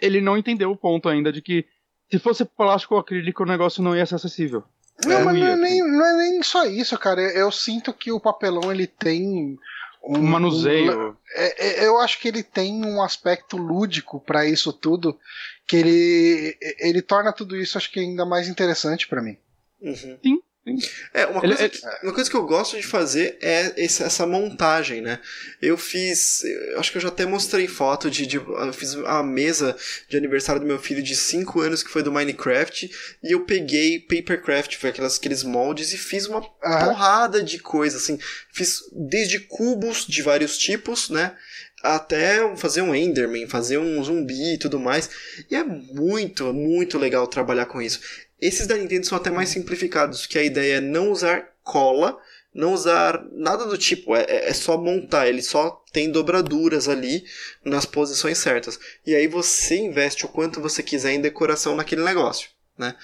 Ele 0.00 0.20
não 0.20 0.36
entendeu 0.38 0.70
o 0.70 0.76
ponto 0.76 1.08
ainda 1.08 1.32
de 1.32 1.42
que 1.42 1.64
se 2.10 2.18
fosse 2.18 2.44
plástico 2.44 2.94
ou 2.94 3.00
acrílico 3.00 3.42
o 3.42 3.46
negócio 3.46 3.82
não 3.82 3.96
ia 3.96 4.06
ser 4.06 4.14
acessível. 4.14 4.62
Não, 5.04 5.18
É, 5.20 5.24
mas 5.24 5.38
não 5.38 5.46
é, 5.46 5.56
nem, 5.56 5.80
não 5.82 6.04
é 6.06 6.16
nem 6.18 6.42
só 6.42 6.64
isso, 6.64 6.96
cara. 6.98 7.20
Eu, 7.20 7.30
eu 7.30 7.50
sinto 7.52 7.92
que 7.92 8.12
o 8.12 8.20
papelão 8.20 8.70
ele 8.70 8.86
tem 8.86 9.56
um 10.02 10.18
Um 10.18 10.22
manuseio. 10.22 11.16
É, 11.34 11.82
é, 11.82 11.86
eu 11.86 11.98
acho 11.98 12.20
que 12.20 12.28
ele 12.28 12.42
tem 12.42 12.84
um 12.84 13.02
aspecto 13.02 13.56
lúdico 13.56 14.20
pra 14.20 14.46
isso 14.46 14.72
tudo, 14.72 15.18
que 15.66 15.76
ele 15.76 16.56
ele 16.78 17.02
torna 17.02 17.32
tudo 17.32 17.56
isso 17.56 17.76
acho 17.76 17.90
que 17.90 17.98
ainda 18.00 18.24
mais 18.24 18.48
interessante 18.48 19.08
pra 19.08 19.20
mim. 19.22 19.36
Uhum. 19.80 19.94
Sim, 19.94 20.18
sim. 20.64 20.78
É, 21.14 21.24
uma 21.26 21.38
Ele- 21.42 21.48
coisa, 21.56 21.62
ele- 21.62 21.68
que, 21.70 21.80
uma 22.06 22.12
coisa 22.12 22.28
que 22.30 22.36
eu 22.36 22.44
gosto 22.46 22.76
de 22.76 22.82
fazer 22.86 23.38
é 23.40 23.72
esse- 23.76 24.02
essa 24.02 24.26
montagem, 24.26 25.00
né? 25.00 25.18
Eu 25.62 25.78
fiz. 25.78 26.42
eu 26.44 26.78
Acho 26.78 26.90
que 26.92 26.98
eu 26.98 27.02
já 27.02 27.08
até 27.08 27.24
mostrei 27.24 27.66
foto 27.66 28.10
de. 28.10 28.26
de- 28.26 28.36
eu 28.36 28.72
fiz 28.72 28.94
a 29.06 29.22
mesa 29.22 29.76
de 30.08 30.16
aniversário 30.16 30.60
do 30.60 30.66
meu 30.66 30.78
filho 30.78 31.02
de 31.02 31.16
5 31.16 31.60
anos, 31.60 31.82
que 31.82 31.90
foi 31.90 32.02
do 32.02 32.12
Minecraft, 32.12 32.90
e 33.22 33.32
eu 33.32 33.44
peguei 33.46 33.98
Papercraft, 34.00 34.76
foi 34.76 34.90
aquelas, 34.90 35.16
aqueles 35.16 35.42
moldes, 35.42 35.92
e 35.92 35.98
fiz 35.98 36.26
uma 36.26 36.38
Aham. 36.64 36.84
porrada 36.88 37.42
de 37.42 37.58
coisa, 37.58 37.96
assim. 37.96 38.18
Fiz 38.52 38.80
desde 38.92 39.40
cubos 39.40 40.04
de 40.06 40.20
vários 40.22 40.58
tipos, 40.58 41.08
né? 41.08 41.34
Até 41.82 42.56
fazer 42.56 42.82
um 42.82 42.92
Enderman, 42.94 43.46
fazer 43.46 43.78
um 43.78 44.02
zumbi 44.02 44.54
e 44.54 44.58
tudo 44.58 44.80
mais. 44.80 45.08
E 45.48 45.54
é 45.54 45.62
muito, 45.62 46.52
muito 46.52 46.98
legal 46.98 47.24
trabalhar 47.28 47.66
com 47.66 47.80
isso. 47.80 48.00
Esses 48.40 48.66
da 48.66 48.76
Nintendo 48.76 49.06
são 49.06 49.18
até 49.18 49.30
mais 49.30 49.48
simplificados, 49.48 50.26
que 50.26 50.38
a 50.38 50.42
ideia 50.42 50.76
é 50.76 50.80
não 50.80 51.10
usar 51.10 51.48
cola, 51.62 52.18
não 52.54 52.72
usar 52.72 53.24
nada 53.32 53.66
do 53.66 53.76
tipo, 53.76 54.16
é, 54.16 54.24
é 54.28 54.52
só 54.54 54.76
montar, 54.78 55.28
ele 55.28 55.42
só 55.42 55.82
tem 55.92 56.10
dobraduras 56.10 56.88
ali 56.88 57.24
nas 57.64 57.84
posições 57.84 58.38
certas. 58.38 58.78
E 59.06 59.14
aí 59.14 59.26
você 59.28 59.76
investe 59.76 60.24
o 60.24 60.28
quanto 60.28 60.60
você 60.60 60.82
quiser 60.82 61.12
em 61.12 61.20
decoração 61.20 61.76
naquele 61.76 62.02
negócio, 62.04 62.48
né? 62.76 62.94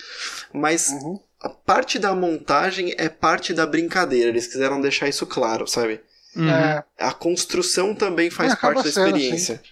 Mas 0.53 0.89
Uhum. 0.89 1.21
a 1.41 1.49
parte 1.49 1.99
da 1.99 2.15
montagem 2.15 2.95
é 2.97 3.09
parte 3.09 3.53
da 3.53 3.67
brincadeira, 3.67 4.29
eles 4.31 4.47
quiseram 4.47 4.81
deixar 4.81 5.09
isso 5.09 5.27
claro, 5.27 5.67
sabe? 5.67 6.01
Uhum. 6.35 6.49
É, 6.51 6.85
A 6.99 7.13
construção 7.13 7.95
também 7.95 8.31
faz 8.31 8.55
É, 8.55 8.57
parte 8.57 8.83
da 8.83 8.93
sendo, 8.93 9.09
experiência. 9.09 9.63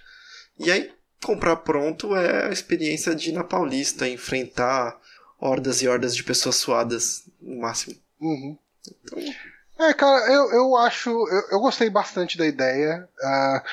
E 0.59 0.71
aí, 0.71 0.91
comprar 1.25 1.57
pronto 1.57 2.15
é 2.17 2.47
a 2.49 2.53
experiência 2.53 3.15
de 3.15 3.31
ir 3.31 3.33
na 3.33 3.45
Paulista, 3.45 4.07
enfrentar 4.09 4.97
hordas 5.43 5.83
e 5.83 5.89
hordas 5.89 6.15
de 6.15 6.23
pessoas 6.23 6.57
suadas, 6.57 7.25
no 7.41 7.61
máximo. 7.61 7.97
uhum. 8.21 8.57
É, 9.79 9.93
cara, 9.93 10.33
eu, 10.33 10.53
eu 10.53 10.77
acho. 10.77 11.11
Eu, 11.11 11.49
eu 11.51 11.61
gostei 11.61 11.91
bastante 11.91 12.39
da 12.39 12.47
ideia. 12.47 13.09
Ah, 13.21 13.65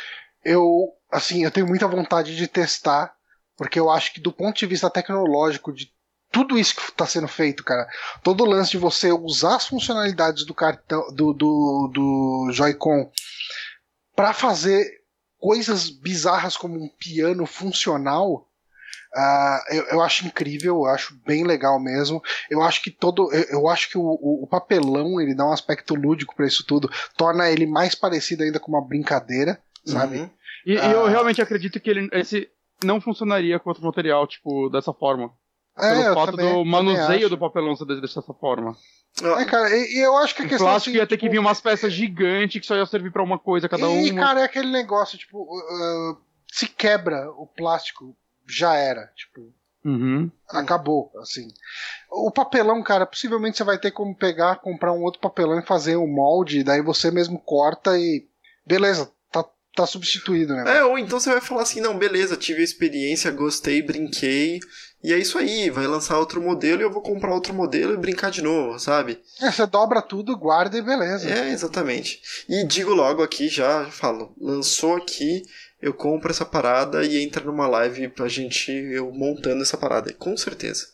eu, 0.43 0.91
assim, 1.11 1.43
eu 1.43 1.51
tenho 1.51 1.67
muita 1.67 1.87
vontade 1.87 2.35
de 2.35 2.47
testar, 2.47 3.13
porque 3.55 3.79
eu 3.79 3.91
acho 3.91 4.13
que 4.13 4.19
do 4.19 4.31
ponto 4.31 4.57
de 4.57 4.65
vista 4.65 4.89
tecnológico, 4.89 5.71
de 5.71 5.93
tudo 6.31 6.57
isso 6.57 6.75
que 6.75 6.81
está 6.81 7.05
sendo 7.05 7.27
feito, 7.27 7.63
cara, 7.63 7.87
todo 8.23 8.43
o 8.43 8.47
lance 8.47 8.71
de 8.71 8.77
você 8.77 9.11
usar 9.11 9.57
as 9.57 9.67
funcionalidades 9.67 10.45
do 10.45 10.53
cartão 10.53 11.13
do, 11.13 11.33
do, 11.33 11.91
do 11.93 12.49
Joy-Con 12.51 13.11
para 14.15 14.33
fazer 14.33 15.01
coisas 15.39 15.89
bizarras 15.89 16.57
como 16.57 16.75
um 16.75 16.89
piano 16.89 17.45
funcional. 17.45 18.48
Ah, 19.15 19.63
eu, 19.69 19.83
eu 19.85 20.01
acho 20.01 20.25
incrível, 20.25 20.75
eu 20.75 20.85
acho 20.85 21.15
bem 21.25 21.43
legal 21.43 21.79
mesmo. 21.79 22.21
Eu 22.49 22.61
acho 22.61 22.81
que 22.81 22.91
todo, 22.91 23.31
eu, 23.33 23.43
eu 23.61 23.67
acho 23.69 23.89
que 23.89 23.97
o, 23.97 24.01
o- 24.01 24.43
o 24.43 24.47
papelão 24.47 25.19
ele 25.19 25.33
dá 25.35 25.45
um 25.47 25.51
aspecto 25.51 25.95
lúdico 25.95 26.35
para 26.35 26.45
isso 26.47 26.63
tudo, 26.65 26.89
torna 27.17 27.49
ele 27.49 27.65
mais 27.65 27.95
parecido 27.95 28.43
ainda 28.43 28.59
com 28.59 28.71
uma 28.71 28.85
brincadeira, 28.85 29.59
sabe? 29.85 30.19
Uhum. 30.19 30.29
E, 30.65 30.73
e 30.73 30.79
Ah. 30.79 30.91
eu 30.91 31.05
realmente 31.07 31.41
acredito 31.41 31.79
que 31.79 31.89
ele, 31.89 32.09
esse 32.13 32.47
não 32.83 33.01
funcionaria 33.01 33.59
com 33.59 33.69
outro 33.69 33.83
material, 33.85 34.25
tipo, 34.27 34.69
dessa 34.69 34.93
forma. 34.93 35.31
É, 35.77 35.93
Pelo 36.03 36.13
fato 36.15 36.31
também- 36.35 36.53
do 36.53 36.65
manuseio 36.65 37.29
do 37.29 37.37
papelão 37.37 37.75
ser 37.75 37.85
dessa 37.85 38.21
forma. 38.21 38.75
É, 39.23 39.45
cara, 39.45 39.69
e, 39.75 39.95
e 39.95 39.99
eu 40.05 40.15
acho 40.17 40.35
que 40.35 40.41
a 40.41 40.45
O 40.45 40.49
questão 40.49 40.67
plástico 40.67 40.89
assim, 40.91 40.97
ia 40.99 41.07
ter 41.07 41.15
que 41.17 41.21
tipo, 41.21 41.31
vir 41.31 41.39
umas 41.39 41.59
peças 41.61 41.91
gigantes 41.93 42.59
que 42.61 42.67
só 42.67 42.75
ia 42.75 42.85
servir 42.85 43.11
pra 43.11 43.23
uma 43.23 43.39
coisa 43.39 43.67
cada 43.69 43.87
E, 43.87 44.11
uma. 44.11 44.19
cara, 44.21 44.41
é 44.41 44.43
aquele 44.43 44.69
negócio, 44.71 45.17
tipo, 45.17 45.39
uh, 45.41 46.17
se 46.51 46.67
quebra 46.67 47.29
o 47.31 47.47
plástico, 47.47 48.15
já 48.49 48.75
era, 48.75 49.11
tipo, 49.15 49.53
Uhum. 49.85 50.29
acabou, 50.49 51.09
assim. 51.21 51.47
O 52.11 52.29
papelão, 52.31 52.83
cara, 52.83 53.05
possivelmente 53.05 53.57
você 53.57 53.63
vai 53.63 53.77
ter 53.77 53.91
como 53.91 54.13
pegar, 54.15 54.57
comprar 54.57 54.91
um 54.91 55.01
outro 55.03 55.21
papelão 55.21 55.59
e 55.59 55.65
fazer 55.65 55.95
um 55.95 56.07
molde, 56.07 56.63
daí 56.63 56.81
você 56.81 57.09
mesmo 57.09 57.39
corta 57.39 57.97
e 57.97 58.27
beleza, 58.65 59.09
tá, 59.31 59.45
tá 59.73 59.85
substituído, 59.85 60.53
né? 60.53 60.77
É, 60.79 60.83
ou 60.83 60.97
então 60.97 61.19
você 61.19 61.31
vai 61.31 61.41
falar 61.41 61.61
assim, 61.61 61.79
não, 61.79 61.97
beleza, 61.97 62.35
tive 62.35 62.59
a 62.59 62.63
experiência, 62.63 63.31
gostei, 63.31 63.81
brinquei, 63.81 64.59
e 65.01 65.13
é 65.13 65.17
isso 65.17 65.37
aí, 65.37 65.69
vai 65.69 65.87
lançar 65.87 66.19
outro 66.19 66.41
modelo 66.41 66.81
e 66.81 66.83
eu 66.83 66.91
vou 66.91 67.01
comprar 67.01 67.33
outro 67.33 67.53
modelo 67.53 67.93
e 67.93 67.97
brincar 67.97 68.31
de 68.31 68.41
novo, 68.41 68.77
sabe? 68.77 69.21
É, 69.41 69.49
você 69.49 69.65
dobra 69.65 70.01
tudo, 70.01 70.37
guarda 70.37 70.77
e 70.77 70.81
beleza. 70.81 71.29
É, 71.29 71.51
exatamente. 71.51 72.21
E 72.49 72.65
digo 72.65 72.93
logo 72.93 73.23
aqui, 73.23 73.47
já 73.47 73.85
falo, 73.85 74.35
lançou 74.39 74.97
aqui, 74.97 75.41
eu 75.81 75.93
compro 75.93 76.29
essa 76.31 76.45
parada 76.45 77.03
e 77.05 77.23
entra 77.23 77.43
numa 77.43 77.67
live 77.67 78.07
pra 78.09 78.27
gente, 78.27 78.71
eu 78.71 79.11
montando 79.11 79.61
essa 79.63 79.77
parada, 79.77 80.11
com 80.13 80.35
certeza. 80.37 80.85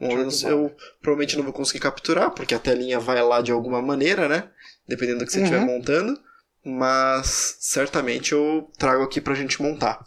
Bom, 0.00 0.10
eu, 0.18 0.28
eu 0.50 0.76
provavelmente 1.00 1.36
não 1.36 1.44
vou 1.44 1.52
conseguir 1.52 1.80
capturar, 1.80 2.30
porque 2.32 2.54
a 2.54 2.58
telinha 2.58 2.98
vai 2.98 3.22
lá 3.22 3.40
de 3.40 3.52
alguma 3.52 3.80
maneira, 3.80 4.28
né? 4.28 4.48
Dependendo 4.88 5.20
do 5.20 5.26
que 5.26 5.32
você 5.32 5.38
Uhum. 5.38 5.44
estiver 5.44 5.64
montando. 5.64 6.20
Mas 6.64 7.56
certamente 7.60 8.32
eu 8.32 8.70
trago 8.78 9.02
aqui 9.02 9.20
pra 9.20 9.34
gente 9.34 9.60
montar. 9.62 10.02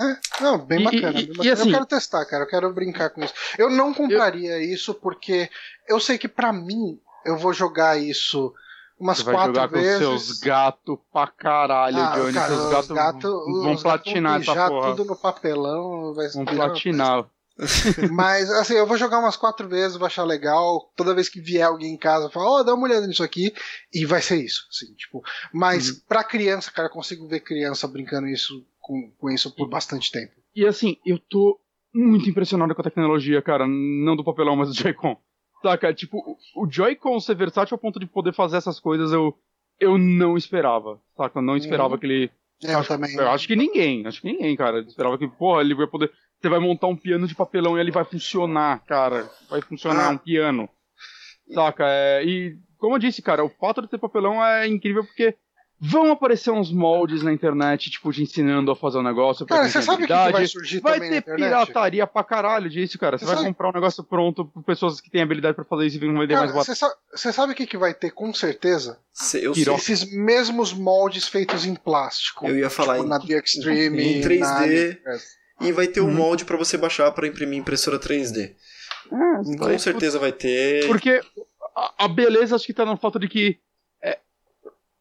É, 0.00 0.42
não, 0.42 0.58
bem 0.58 0.80
E- 0.80 0.84
bacana. 0.84 1.08
e- 1.10 1.12
bem 1.12 1.24
e 1.24 1.36
bacana. 1.36 1.52
assim- 1.52 1.68
eu 1.68 1.74
quero 1.74 1.86
testar, 1.86 2.24
cara. 2.26 2.44
Eu 2.44 2.48
quero 2.48 2.72
brincar 2.72 3.10
com 3.10 3.22
isso. 3.24 3.34
Eu 3.58 3.68
não 3.70 3.92
compraria 3.92 4.58
isso 4.62 4.94
porque 4.94 5.50
eu 5.88 5.98
sei 5.98 6.16
que 6.18 6.28
pra 6.28 6.52
mim 6.52 7.00
eu 7.24 7.36
vou 7.36 7.52
jogar 7.52 8.00
isso 8.00 8.52
umas 8.98 9.20
vai 9.22 9.34
quatro 9.34 9.54
jogar 9.54 9.68
com 9.68 9.74
vezes. 9.74 9.98
seus 9.98 10.38
gatos 10.40 10.98
pra 11.12 11.26
caralho, 11.26 11.96
Ah, 11.98 12.14
Johnny. 12.18 12.32
cara, 12.34 12.48
seus 12.48 12.64
os 12.64 12.70
gatos 12.70 12.88
gato- 12.90 13.44
vão 13.62 13.76
platinar 13.76 14.32
gatos 14.40 14.46
vão 14.46 14.54
essa 14.56 14.68
porra. 14.68 14.90
tudo 14.96 15.04
no 15.04 15.16
papelão. 15.16 16.14
Vai 16.14 16.28
Vão 16.28 16.44
platinar. 16.44 17.26
Mas, 18.12 18.48
assim, 18.52 18.74
eu 18.74 18.86
vou 18.86 18.96
jogar 18.96 19.18
umas 19.18 19.36
quatro 19.36 19.68
vezes, 19.68 19.96
vou 19.96 20.06
achar 20.06 20.22
legal. 20.22 20.92
Toda 20.96 21.12
vez 21.14 21.28
que 21.28 21.40
vier 21.40 21.66
alguém 21.66 21.92
em 21.94 21.96
casa, 21.98 22.26
eu 22.26 22.30
falo, 22.30 22.60
ó, 22.60 22.62
dá 22.62 22.72
uma 22.74 22.84
olhada 22.86 23.04
nisso 23.06 23.22
aqui. 23.24 23.52
E 23.92 24.04
vai 24.06 24.22
ser 24.22 24.36
isso, 24.36 24.66
assim, 24.70 24.94
tipo. 24.94 25.22
Mas 25.52 25.88
Uhum. 25.90 25.96
pra 26.08 26.22
criança, 26.22 26.70
cara, 26.70 26.86
eu 26.88 26.92
consigo 26.92 27.26
ver 27.26 27.40
criança 27.40 27.88
brincando 27.88 28.28
isso 28.28 28.64
com, 28.80 29.10
com 29.18 29.28
isso 29.30 29.52
por 29.56 29.68
bastante 29.68 30.12
tempo. 30.12 30.32
E 30.54 30.64
assim, 30.66 30.96
eu 31.04 31.18
tô 31.18 31.58
muito 31.92 32.28
impressionado 32.30 32.74
com 32.74 32.80
a 32.80 32.84
tecnologia, 32.84 33.42
cara. 33.42 33.66
Não 33.66 34.14
do 34.14 34.22
papelão, 34.24 34.54
mas 34.54 34.68
do 34.68 34.74
Joy-Con. 34.74 35.16
Saca? 35.62 35.92
Tipo, 35.94 36.36
o- 36.54 36.66
Joy-Con 36.70 37.18
ser 37.20 37.34
versátil 37.34 37.74
ao 37.74 37.78
ponto 37.78 37.98
de 37.98 38.06
poder 38.06 38.32
fazer 38.32 38.56
essas 38.58 38.78
coisas, 38.78 39.12
eu, 39.12 39.36
eu 39.80 39.98
não 39.98 40.36
esperava. 40.36 41.00
Saca? 41.16 41.38
Eu 41.38 41.42
não 41.42 41.56
esperava 41.56 41.94
Uhum. 41.94 41.98
que 42.00 42.06
ele. 42.06 42.30
Eu 42.62 42.84
também. 42.84 43.14
Eu 43.14 43.30
acho 43.30 43.46
que 43.46 43.54
ninguém, 43.56 44.06
acho 44.06 44.20
que 44.20 44.26
ninguém, 44.32 44.56
cara. 44.56 44.78
Eu 44.78 44.82
esperava 44.82 45.16
que, 45.18 45.28
porra, 45.28 45.60
ele 45.62 45.74
vai 45.74 45.86
poder. 45.86 46.10
Você 46.40 46.48
vai 46.48 46.58
montar 46.60 46.86
um 46.86 46.96
piano 46.96 47.26
de 47.26 47.34
papelão 47.34 47.76
e 47.76 47.80
ele 47.80 47.90
vai 47.90 48.04
funcionar, 48.04 48.84
cara. 48.84 49.28
Vai 49.50 49.60
funcionar 49.60 50.08
Ah. 50.08 50.10
um 50.10 50.18
piano. 50.18 50.68
Saca? 51.52 51.84
É, 51.86 52.24
e, 52.24 52.56
como 52.76 52.94
eu 52.94 52.98
disse, 52.98 53.22
cara, 53.22 53.44
o 53.44 53.48
fato 53.48 53.80
de 53.82 53.88
ter 53.88 53.98
papelão 53.98 54.44
é 54.44 54.66
incrível 54.66 55.04
porque 55.04 55.34
vão 55.80 56.10
aparecer 56.10 56.50
uns 56.50 56.72
moldes 56.72 57.22
na 57.22 57.32
internet, 57.32 57.90
tipo, 57.90 58.12
te 58.12 58.22
ensinando 58.22 58.70
a 58.70 58.76
fazer 58.76 58.98
um 58.98 59.02
negócio. 59.02 59.46
pra 59.46 59.58
Cara, 59.58 59.68
você 59.68 59.80
sabe 59.82 60.04
o 60.04 60.06
que, 60.06 60.12
vai 60.12 60.46
surgir 60.46 60.80
Vai 60.80 60.94
também 60.94 61.10
na 61.10 61.22
ter 61.22 61.34
pirataria 61.36 62.06
pra 62.06 62.24
caralho 62.24 62.68
disso, 62.68 62.98
cara. 62.98 63.16
Você, 63.16 63.24
Você 63.24 63.28
vai 63.28 63.36
sabe- 63.36 63.48
comprar 63.48 63.68
um 63.68 63.72
negócio 63.72 64.02
pronto 64.02 64.44
por 64.46 64.62
pessoas 64.64 65.00
que 65.00 65.10
têm 65.10 65.22
habilidade 65.22 65.54
pra 65.54 65.64
fazer 65.64 65.86
isso 65.86 65.96
e 65.96 66.00
vão 66.00 66.14
vender 66.18 66.34
Cara, 66.34 66.40
mais 66.40 66.52
barato. 66.52 66.66
você 66.66 66.74
sa- 66.74 66.94
você 67.14 67.32
sabe 67.32 67.52
o 67.52 67.54
que, 67.56 67.66
que 67.66 67.78
vai 67.78 67.94
ter 67.94 68.10
com 68.10 68.32
certeza? 68.34 68.98
Se- 69.12 69.42
Eu, 69.42 69.52
Esses 69.52 70.04
mesmos 70.12 70.72
moldes 70.72 71.28
feitos 71.28 71.64
em 71.64 71.74
plástico. 71.74 72.46
eu 72.46 72.56
ia 72.58 72.70
falar 72.70 72.94
tipo, 72.94 73.06
em, 73.06 73.08
na 73.08 73.20
The 73.20 73.38
Extreme. 73.38 74.02
em 74.02 74.20
3D. 74.20 74.98
na. 75.04 75.66
E 75.68 75.72
vai 75.72 75.86
ter 75.88 76.00
um 76.00 76.06
Uhum. 76.06 76.14
molde 76.14 76.44
pra 76.44 76.56
você 76.56 76.76
baixar 76.76 77.10
pra 77.12 77.26
imprimir 77.26 77.58
impressora 77.58 77.98
3D. 77.98 78.54
É, 79.10 79.56
Com 79.58 79.78
certeza 79.78 80.18
vai 80.18 80.32
ter. 80.32 80.86
Porque 80.86 81.20
a, 81.98 82.08
beleza 82.08 82.54
acho 82.56 82.66
que 82.66 82.74
tá 82.74 82.84
no 82.84 82.96
fato 82.96 83.18
de 83.18 83.28
que 83.28 83.58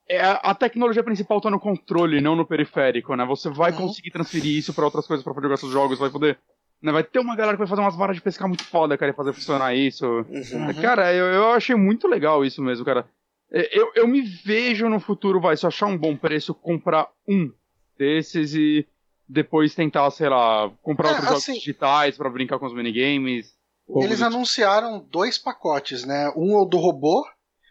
é 0.09 0.21
a, 0.21 0.55
tecnologia 0.55 1.03
principal 1.03 1.41
tá 1.41 1.49
no 1.49 1.59
controle, 1.59 2.21
não 2.21 2.35
no 2.35 2.45
periférico, 2.45 3.15
né? 3.15 3.25
Você 3.25 3.49
vai 3.49 3.71
Uhum. 3.71 3.77
conseguir 3.77 4.11
transferir 4.11 4.57
isso 4.57 4.73
pra 4.73 4.85
outras 4.85 5.05
coisas 5.07 5.23
pra 5.23 5.33
jogar 5.41 5.57
seus 5.57 5.71
jogos, 5.71 5.99
vai 5.99 6.09
poder. 6.09 6.37
Né? 6.81 6.91
Vai 6.91 7.03
ter 7.03 7.19
uma 7.19 7.35
galera 7.35 7.57
que 7.57 7.59
vai 7.59 7.67
fazer 7.67 7.81
umas 7.81 7.95
varas 7.95 8.15
de 8.15 8.21
pescar 8.21 8.47
muito 8.47 8.63
foda, 8.63 8.97
cara, 8.97 9.11
e 9.11 9.15
fazer 9.15 9.33
funcionar 9.33 9.73
isso. 9.75 10.05
Uhum. 10.05 10.73
Cara, 10.81 11.13
eu, 11.13 11.25
eu 11.25 11.51
achei 11.51 11.75
muito 11.75 12.07
legal 12.07 12.45
isso 12.45 12.61
mesmo, 12.61 12.85
cara. 12.85 13.07
É, 13.51 13.77
Eu, 13.79 13.91
eu 13.95 14.07
me 14.07 14.21
vejo 14.21 14.87
no 14.89 14.99
futuro, 14.99 15.39
vai, 15.41 15.57
se 15.57 15.65
eu 15.65 15.69
achar 15.69 15.87
um 15.87 15.97
bom 15.97 16.15
preço, 16.15 16.53
comprar 16.53 17.07
um 17.27 17.51
desses 17.97 18.53
e 18.53 18.85
depois 19.27 19.73
tentar, 19.75 20.09
sei 20.11 20.29
lá, 20.29 20.69
comprar 20.81 21.09
É, 21.09 21.11
outros 21.13 21.31
assim- 21.31 21.51
jogos 21.53 21.59
digitais 21.59 22.15
pra 22.17 22.29
brincar 22.29 22.59
com 22.59 22.65
os 22.65 22.73
minigames. 22.73 23.55
Eles 24.01 24.21
anunciaram 24.21 24.99
dois 25.09 25.37
pacotes, 25.37 26.05
né? 26.05 26.31
Um 26.35 26.57
é 26.57 26.61
o 26.61 26.65
do 26.65 26.77
robô 26.77 27.25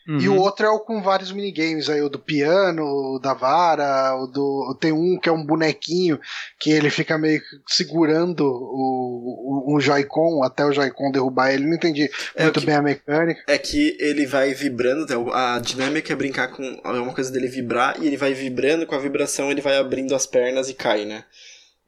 uhum. 0.09 0.19
e 0.19 0.28
o 0.28 0.37
outro 0.37 0.66
é 0.66 0.70
o 0.70 0.81
com 0.81 1.03
vários 1.03 1.33
minigames 1.33 1.89
aí, 1.89 2.01
o 2.03 2.09
do 2.09 2.19
piano, 2.19 2.85
o 2.85 3.19
da 3.19 3.35
vara, 3.35 4.15
o 4.16 4.27
do 4.27 4.77
tem 4.81 4.93
um 4.93 5.19
que 5.19 5.28
é 5.28 5.33
um 5.33 5.45
bonequinho 5.45 6.20
que 6.59 6.70
ele 6.70 6.91
fica 6.91 7.19
meio 7.19 7.41
segurando 7.66 8.41
o, 8.45 9.66
o, 9.70 9.77
o 9.77 9.81
Joy-Con 9.81 10.43
até 10.43 10.65
o 10.65 10.73
Joy-Con 10.73 11.11
derrubar 11.11 11.53
ele. 11.53 11.66
Não 11.66 11.74
entendi 11.74 12.11
é 12.35 12.45
muito 12.45 12.61
que, 12.61 12.66
bem 12.66 12.74
a 12.74 12.83
mecânica. 12.83 13.43
É 13.47 13.59
que 13.59 13.97
ele 13.99 14.27
vai 14.27 14.55
vibrando, 14.55 15.07
né? 15.07 15.33
a 15.33 15.59
dinâmica 15.59 16.12
é 16.12 16.16
brincar 16.16 16.49
com 16.49 16.62
é 16.62 17.01
uma 17.01 17.15
coisa 17.15 17.31
dele 17.31 17.49
vibrar 17.49 17.97
e 18.01 18.07
ele 18.07 18.16
vai 18.16 18.35
vibrando 18.35 18.87
com 18.87 18.95
a 18.95 18.99
vibração, 18.99 19.51
ele 19.51 19.61
vai 19.61 19.77
abrindo 19.77 20.15
as 20.15 20.27
pernas 20.27 20.69
e 20.69 20.74
cai, 20.74 21.05
né? 21.05 21.24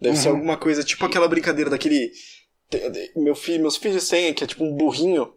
Deve 0.00 0.16
uhum. 0.16 0.22
ser 0.22 0.28
alguma 0.28 0.56
coisa 0.56 0.84
tipo 0.84 1.04
aquela 1.04 1.28
brincadeira 1.28 1.70
daquele 1.70 2.12
meu 3.16 3.34
filho, 3.34 3.62
meus 3.62 3.76
filhos 3.76 4.08
têm, 4.08 4.34
que 4.34 4.44
é 4.44 4.46
tipo 4.46 4.64
um 4.64 4.76
burrinho 4.76 5.32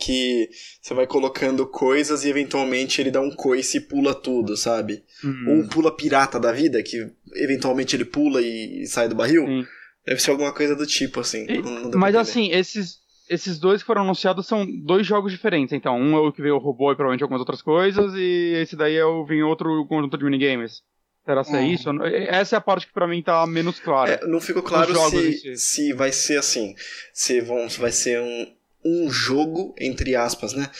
que 0.00 0.48
você 0.80 0.94
vai 0.94 1.06
colocando 1.06 1.66
coisas 1.66 2.24
e 2.24 2.28
eventualmente 2.28 3.00
ele 3.00 3.10
dá 3.10 3.20
um 3.20 3.30
coice 3.30 3.76
e 3.76 3.80
pula 3.80 4.14
tudo, 4.14 4.56
sabe? 4.56 5.04
Uhum. 5.22 5.44
Ou 5.48 5.54
um 5.56 5.68
pula 5.68 5.94
pirata 5.94 6.40
da 6.40 6.50
vida, 6.50 6.82
que 6.82 7.10
eventualmente 7.34 7.94
ele 7.94 8.04
pula 8.04 8.40
e 8.40 8.86
sai 8.86 9.08
do 9.08 9.14
barril. 9.14 9.46
Sim. 9.46 9.66
Deve 10.06 10.20
ser 10.20 10.30
alguma 10.30 10.52
coisa 10.52 10.74
do 10.74 10.86
tipo, 10.86 11.20
assim. 11.20 11.46
E, 11.46 11.96
mas 11.96 12.16
assim, 12.16 12.50
esses, 12.50 12.98
esses 13.28 13.58
dois 13.58 13.82
que 13.82 13.86
foram 13.86 14.02
anunciados 14.02 14.46
são 14.46 14.66
dois 14.66 15.06
jogos 15.06 15.30
diferentes. 15.30 15.72
Então, 15.72 15.96
um 16.00 16.16
é 16.16 16.20
o 16.20 16.32
que 16.32 16.42
veio 16.42 16.56
o 16.56 16.58
robô 16.58 16.90
e 16.90 16.96
provavelmente 16.96 17.22
algumas 17.22 17.40
outras 17.40 17.60
coisas, 17.60 18.14
e 18.14 18.54
esse 18.62 18.74
daí 18.74 18.96
é 18.96 19.04
o 19.04 19.24
vem 19.26 19.42
outro 19.42 19.86
conjunto 19.86 20.16
de 20.16 20.24
minigames. 20.24 20.82
Será 21.24 21.44
que 21.44 21.54
é 21.54 21.60
uhum. 21.60 21.66
isso? 21.66 21.90
Essa 22.28 22.56
é 22.56 22.58
a 22.58 22.62
parte 22.62 22.86
que 22.86 22.92
para 22.94 23.06
mim 23.06 23.22
tá 23.22 23.46
menos 23.46 23.78
clara. 23.78 24.12
É, 24.12 24.26
não 24.26 24.40
ficou 24.40 24.62
claro 24.62 24.92
se, 25.10 25.56
se 25.56 25.92
vai 25.92 26.10
ser 26.10 26.38
assim. 26.38 26.74
Se, 27.12 27.40
vão, 27.40 27.68
se 27.68 27.78
vai 27.78 27.92
ser 27.92 28.20
um, 28.20 28.46
um 28.84 29.10
jogo, 29.10 29.74
entre 29.78 30.14
aspas, 30.14 30.52
né? 30.52 30.70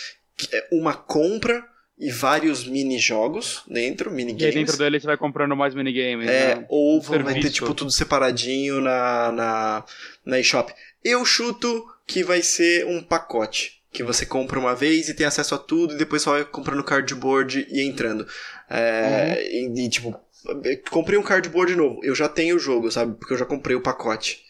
É 0.52 0.68
uma 0.72 0.94
compra 0.94 1.64
e 1.98 2.10
vários 2.10 2.66
mini-jogos 2.66 3.62
dentro, 3.68 4.10
minigames. 4.10 4.42
E 4.42 4.46
aí 4.46 4.54
dentro 4.54 4.78
dele 4.78 4.98
você 4.98 5.06
vai 5.06 5.18
comprando 5.18 5.54
mais 5.54 5.74
minigames. 5.74 6.28
É, 6.28 6.56
né? 6.56 6.66
ou 6.68 7.00
vai 7.00 7.38
ter 7.38 7.50
tipo 7.50 7.74
tudo 7.74 7.90
separadinho 7.90 8.80
na, 8.80 9.30
na, 9.30 9.84
na 10.24 10.40
eShop. 10.40 10.72
Eu 11.04 11.24
chuto 11.26 11.86
que 12.06 12.24
vai 12.24 12.42
ser 12.42 12.86
um 12.86 13.02
pacote. 13.02 13.80
Que 13.92 14.02
você 14.02 14.24
compra 14.24 14.58
uma 14.58 14.74
vez 14.74 15.08
e 15.08 15.14
tem 15.14 15.26
acesso 15.26 15.54
a 15.54 15.58
tudo, 15.58 15.94
e 15.94 15.98
depois 15.98 16.22
só 16.22 16.30
vai 16.30 16.44
comprando 16.44 16.84
cardboard 16.84 17.66
e 17.68 17.82
entrando. 17.82 18.26
É, 18.68 19.50
uhum. 19.66 19.76
e, 19.76 19.84
e, 19.84 19.88
tipo, 19.90 20.18
comprei 20.90 21.18
um 21.18 21.22
cardboard 21.24 21.74
novo, 21.74 22.00
eu 22.04 22.14
já 22.14 22.28
tenho 22.28 22.54
o 22.54 22.58
jogo, 22.58 22.90
sabe? 22.90 23.16
Porque 23.18 23.34
eu 23.34 23.38
já 23.38 23.44
comprei 23.44 23.74
o 23.76 23.80
pacote. 23.80 24.44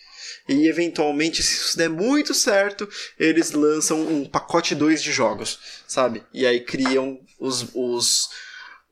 E 0.51 0.67
eventualmente, 0.67 1.45
se 1.45 1.55
isso 1.55 1.79
der 1.79 1.89
muito 1.89 2.35
certo, 2.35 2.89
eles 3.17 3.53
lançam 3.53 4.01
um 4.01 4.29
pacote 4.29 4.75
2 4.75 5.01
de 5.01 5.13
jogos, 5.13 5.61
sabe? 5.87 6.25
E 6.35 6.45
aí 6.45 6.61
criam 6.65 7.21
os. 7.39 7.69
os, 7.73 8.29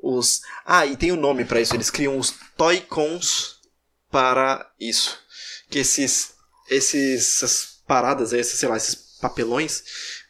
os... 0.00 0.40
Ah, 0.64 0.86
e 0.86 0.96
tem 0.96 1.10
o 1.10 1.16
um 1.16 1.20
nome 1.20 1.44
para 1.44 1.60
isso, 1.60 1.74
eles 1.74 1.90
criam 1.90 2.16
os 2.16 2.32
Toy-Cons 2.56 3.56
para 4.08 4.70
isso. 4.78 5.18
Que 5.68 5.80
esses. 5.80 6.32
esses 6.70 7.42
essas 7.42 7.82
paradas, 7.88 8.32
esses, 8.32 8.60
sei 8.60 8.68
lá, 8.68 8.76
esses 8.76 8.94
papelões, 9.20 9.82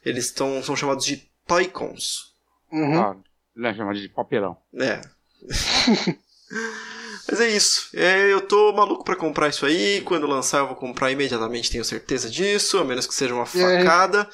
eles 0.03 0.31
tão, 0.31 0.63
são 0.63 0.75
chamados 0.75 1.05
de 1.05 1.29
Toy-Cons. 1.47 2.35
Uhum. 2.73 3.03
Ah, 3.03 3.17
não 3.55 3.69
é 3.69 3.75
chamado 3.75 4.01
de 4.01 4.09
papelão. 4.09 4.57
É. 4.81 5.03
Mas 7.31 7.41
é 7.41 7.49
isso. 7.49 7.91
É, 7.95 8.33
eu 8.33 8.41
tô 8.41 8.73
maluco 8.73 9.05
para 9.05 9.15
comprar 9.15 9.49
isso 9.49 9.67
aí. 9.67 10.01
Quando 10.01 10.27
lançar, 10.27 10.59
eu 10.59 10.67
vou 10.67 10.77
comprar 10.77 11.11
imediatamente, 11.11 11.71
tenho 11.71 11.85
certeza 11.85 12.31
disso. 12.31 12.79
A 12.79 12.85
menos 12.85 13.07
que 13.07 13.15
seja 13.15 13.35
uma 13.35 13.45
facada. 13.45 14.29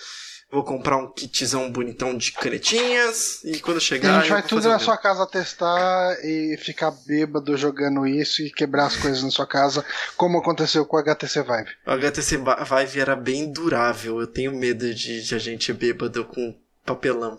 Vou 0.55 0.63
comprar 0.63 0.99
um 0.99 1.11
kitzão 1.11 1.69
bonitão 1.73 2.17
de 2.17 2.31
canetinhas. 2.31 3.43
E 3.43 3.59
quando 3.59 3.81
chegar. 3.81 4.19
a 4.19 4.21
gente 4.21 4.31
vai 4.31 4.43
tudo 4.43 4.69
na 4.69 4.79
sua 4.79 4.97
casa 4.97 5.27
testar 5.27 6.17
e 6.23 6.57
ficar 6.59 6.93
bêbado 6.93 7.57
jogando 7.57 8.07
isso 8.07 8.41
e 8.41 8.51
quebrar 8.51 8.87
as 8.87 8.97
coisas 8.97 9.25
na 9.25 9.31
sua 9.33 9.49
casa, 9.49 9.85
como 10.17 10.39
aconteceu 10.39 10.87
com 10.87 10.97
o 10.97 11.01
HTC 11.01 11.43
Vive. 11.43 11.71
O 11.85 11.91
HTC 11.91 12.37
Vive 12.37 13.01
era 13.01 13.17
bem 13.17 13.51
durável. 13.51 14.21
Eu 14.21 14.29
tenho 14.29 14.55
medo 14.55 14.95
de, 14.95 15.25
de 15.25 15.35
a 15.35 15.39
gente 15.39 15.73
bêbado 15.73 16.25
com 16.25 16.55
papelão. 16.87 17.37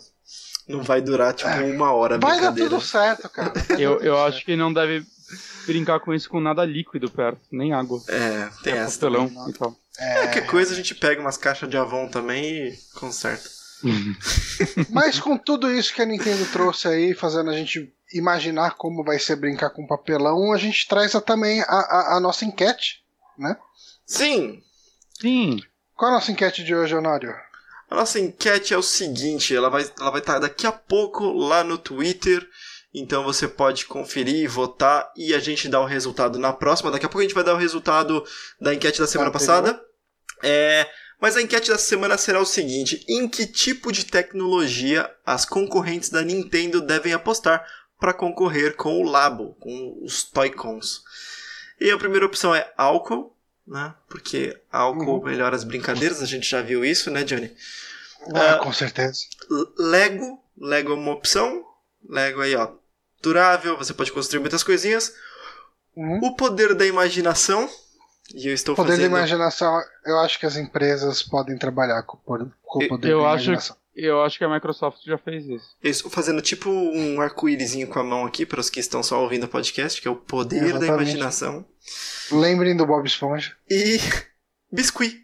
Não 0.68 0.84
vai 0.84 1.00
durar, 1.00 1.34
tipo, 1.34 1.50
é. 1.50 1.62
uma 1.62 1.94
hora. 1.94 2.18
Vai 2.18 2.42
dar 2.42 2.52
tudo 2.52 2.82
certo, 2.82 3.30
cara. 3.30 3.54
eu, 3.80 4.02
eu 4.02 4.22
acho 4.26 4.44
que 4.44 4.58
não 4.58 4.74
deve 4.74 5.06
brincar 5.66 6.00
com 6.00 6.14
isso 6.14 6.30
com 6.30 6.40
nada 6.40 6.64
líquido 6.66 7.10
perto, 7.10 7.42
nem 7.52 7.74
água. 7.74 8.02
É, 8.08 8.50
tem 8.64 8.74
é 8.74 8.78
essa. 8.78 8.86
Pastelão 8.86 9.32
e 9.50 9.54
tal. 9.54 9.76
É... 9.98 10.22
Qualquer 10.24 10.46
coisa 10.48 10.74
a 10.74 10.76
gente 10.76 10.94
pega 10.96 11.22
umas 11.22 11.38
caixas 11.38 11.70
de 11.70 11.78
Avon 11.78 12.08
também 12.08 12.68
e 12.68 12.80
conserta. 12.94 13.50
Mas 14.90 15.20
com 15.20 15.38
tudo 15.38 15.72
isso 15.72 15.94
que 15.94 16.02
a 16.02 16.06
Nintendo 16.06 16.46
trouxe 16.52 16.88
aí, 16.88 17.14
fazendo 17.14 17.50
a 17.50 17.54
gente 17.54 17.94
imaginar 18.14 18.76
como 18.76 19.04
vai 19.04 19.20
ser 19.20 19.36
brincar 19.36 19.70
com 19.72 19.88
papelão, 19.88 20.54
a 20.54 20.58
gente 20.58 20.88
traz 20.88 21.12
também 21.26 21.62
a, 21.62 21.66
a, 21.66 22.18
a 22.18 22.20
nossa 22.20 22.46
enquete, 22.46 23.04
né? 23.38 23.58
Sim! 24.06 24.62
Sim! 25.20 25.62
Qual 25.96 26.12
a 26.12 26.16
nossa 26.16 26.32
enquete 26.32 26.64
de 26.64 26.76
hoje, 26.76 26.96
Honório? 26.96 27.34
A 27.90 27.96
nossa 27.96 28.20
enquete 28.20 28.74
é 28.74 28.78
o 28.78 28.84
seguinte, 28.84 29.56
ela 29.56 29.70
vai 29.70 29.90
ela 30.00 30.12
vai 30.12 30.20
estar 30.20 30.34
tá 30.34 30.40
daqui 30.40 30.66
a 30.66 30.72
pouco 30.72 31.32
lá 31.32 31.64
no 31.64 31.78
Twitter. 31.78 32.46
Então 32.98 33.26
você 33.26 33.46
pode 33.46 33.86
conferir, 33.86 34.50
votar 34.50 35.12
e 35.18 35.34
a 35.34 35.40
gente 35.40 35.68
dá 35.68 35.82
o 35.82 35.86
resultado 35.86 36.40
na 36.40 36.54
próxima. 36.54 36.90
Daqui 36.90 37.06
a 37.06 37.10
pouco 37.10 37.20
a 37.20 37.24
gente 37.24 37.36
vai 37.36 37.44
dar 37.44 37.54
o 37.54 37.58
resultado 37.58 38.24
da 38.60 38.74
enquete 38.74 39.02
da 39.02 39.08
semana 39.08 39.30
passada. 39.30 39.78
É, 40.42 40.90
mas 41.20 41.36
a 41.36 41.42
enquete 41.42 41.70
da 41.70 41.78
semana 41.78 42.18
será 42.18 42.40
o 42.40 42.46
seguinte: 42.46 43.04
em 43.10 43.28
que 43.28 43.46
tipo 43.46 43.92
de 43.92 44.06
tecnologia 44.06 45.14
as 45.26 45.44
concorrentes 45.44 46.10
da 46.10 46.22
Nintendo 46.22 46.80
devem 46.80 47.12
apostar 47.12 47.68
para 48.00 48.14
concorrer 48.14 48.78
com 48.78 49.02
o 49.02 49.04
Labo, 49.04 49.56
com 49.60 50.00
os 50.02 50.24
Toy-Cons? 50.24 51.04
E 51.82 51.92
a 51.92 51.98
primeira 51.98 52.26
opção 52.26 52.56
é 52.56 52.72
álcool, 52.78 53.36
né? 53.68 53.94
Porque 54.08 54.58
álcool 54.72 55.18
uhum. 55.18 55.24
melhora 55.26 55.54
as 55.54 55.66
brincadeiras, 55.66 56.22
a 56.22 56.26
gente 56.26 56.50
já 56.50 56.62
viu 56.62 56.86
isso, 56.86 57.12
né, 57.12 57.26
Johnny? 57.26 57.54
Ah, 58.34 58.56
uh, 58.56 58.64
com 58.64 58.72
certeza. 58.72 59.20
Lego, 59.78 60.42
Lego 60.58 60.94
é 60.94 60.96
uma 60.96 61.12
opção. 61.12 61.66
Lego 62.08 62.42
aí, 62.42 62.56
ó, 62.56 62.72
durável, 63.26 63.78
você 63.78 63.94
pode 63.94 64.12
construir 64.12 64.40
muitas 64.40 64.64
coisinhas. 64.64 65.14
Uhum. 65.96 66.20
O 66.24 66.36
poder 66.36 66.76
da 66.76 66.86
imaginação. 66.86 67.70
E 68.34 68.48
eu 68.48 68.54
estou 68.54 68.76
poder 68.76 68.92
fazendo... 68.92 69.12
da 69.12 69.18
imaginação, 69.18 69.80
eu 70.06 70.20
acho 70.20 70.40
que 70.40 70.46
as 70.46 70.58
empresas 70.58 71.22
podem 71.22 71.58
trabalhar 71.58 72.02
com, 72.04 72.18
com 72.18 72.84
o 72.84 72.88
poder 72.88 73.12
eu 73.12 73.22
da 73.22 73.30
acho, 73.30 73.46
imaginação. 73.46 73.78
Eu 73.96 74.22
acho 74.24 74.38
que 74.38 74.44
a 74.44 74.50
Microsoft 74.50 75.00
já 75.06 75.18
fez 75.18 75.46
isso. 75.46 75.76
Eu 75.82 75.92
estou 75.92 76.12
fazendo 76.12 76.42
tipo 76.42 76.70
um 76.70 77.22
arco-írisinho 77.22 77.88
com 77.88 78.00
a 78.00 78.04
mão 78.04 78.26
aqui 78.26 78.46
para 78.46 78.60
os 78.60 78.70
que 78.70 78.80
estão 78.80 79.02
só 79.02 79.22
ouvindo 79.22 79.46
o 79.46 79.48
podcast, 79.48 80.02
que 80.02 80.08
é 80.08 80.12
o 80.12 80.16
poder 80.16 80.64
Exatamente. 80.64 80.88
da 80.88 80.96
imaginação. 80.96 81.66
Lembrem 82.32 82.76
do 82.76 82.86
Bob 82.86 83.06
Esponja. 83.06 83.56
E 83.70 84.00
biscuit. 84.72 85.24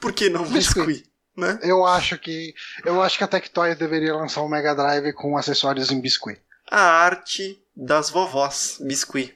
Por 0.00 0.12
que 0.12 0.30
não 0.30 0.44
biscuit? 0.44 0.86
biscuit 0.86 1.10
né? 1.36 1.58
Eu 1.62 1.84
acho 1.84 2.18
que 2.18 2.54
eu 2.84 3.02
acho 3.02 3.18
que 3.18 3.24
a 3.24 3.28
Tectoy 3.28 3.74
deveria 3.74 4.14
lançar 4.14 4.42
um 4.42 4.48
Mega 4.48 4.74
Drive 4.74 5.12
com 5.14 5.36
acessórios 5.36 5.90
em 5.90 6.00
biscuit. 6.00 6.40
A 6.70 6.80
arte 6.80 7.60
das 7.74 8.10
vovós, 8.10 8.78
biscuit. 8.80 9.34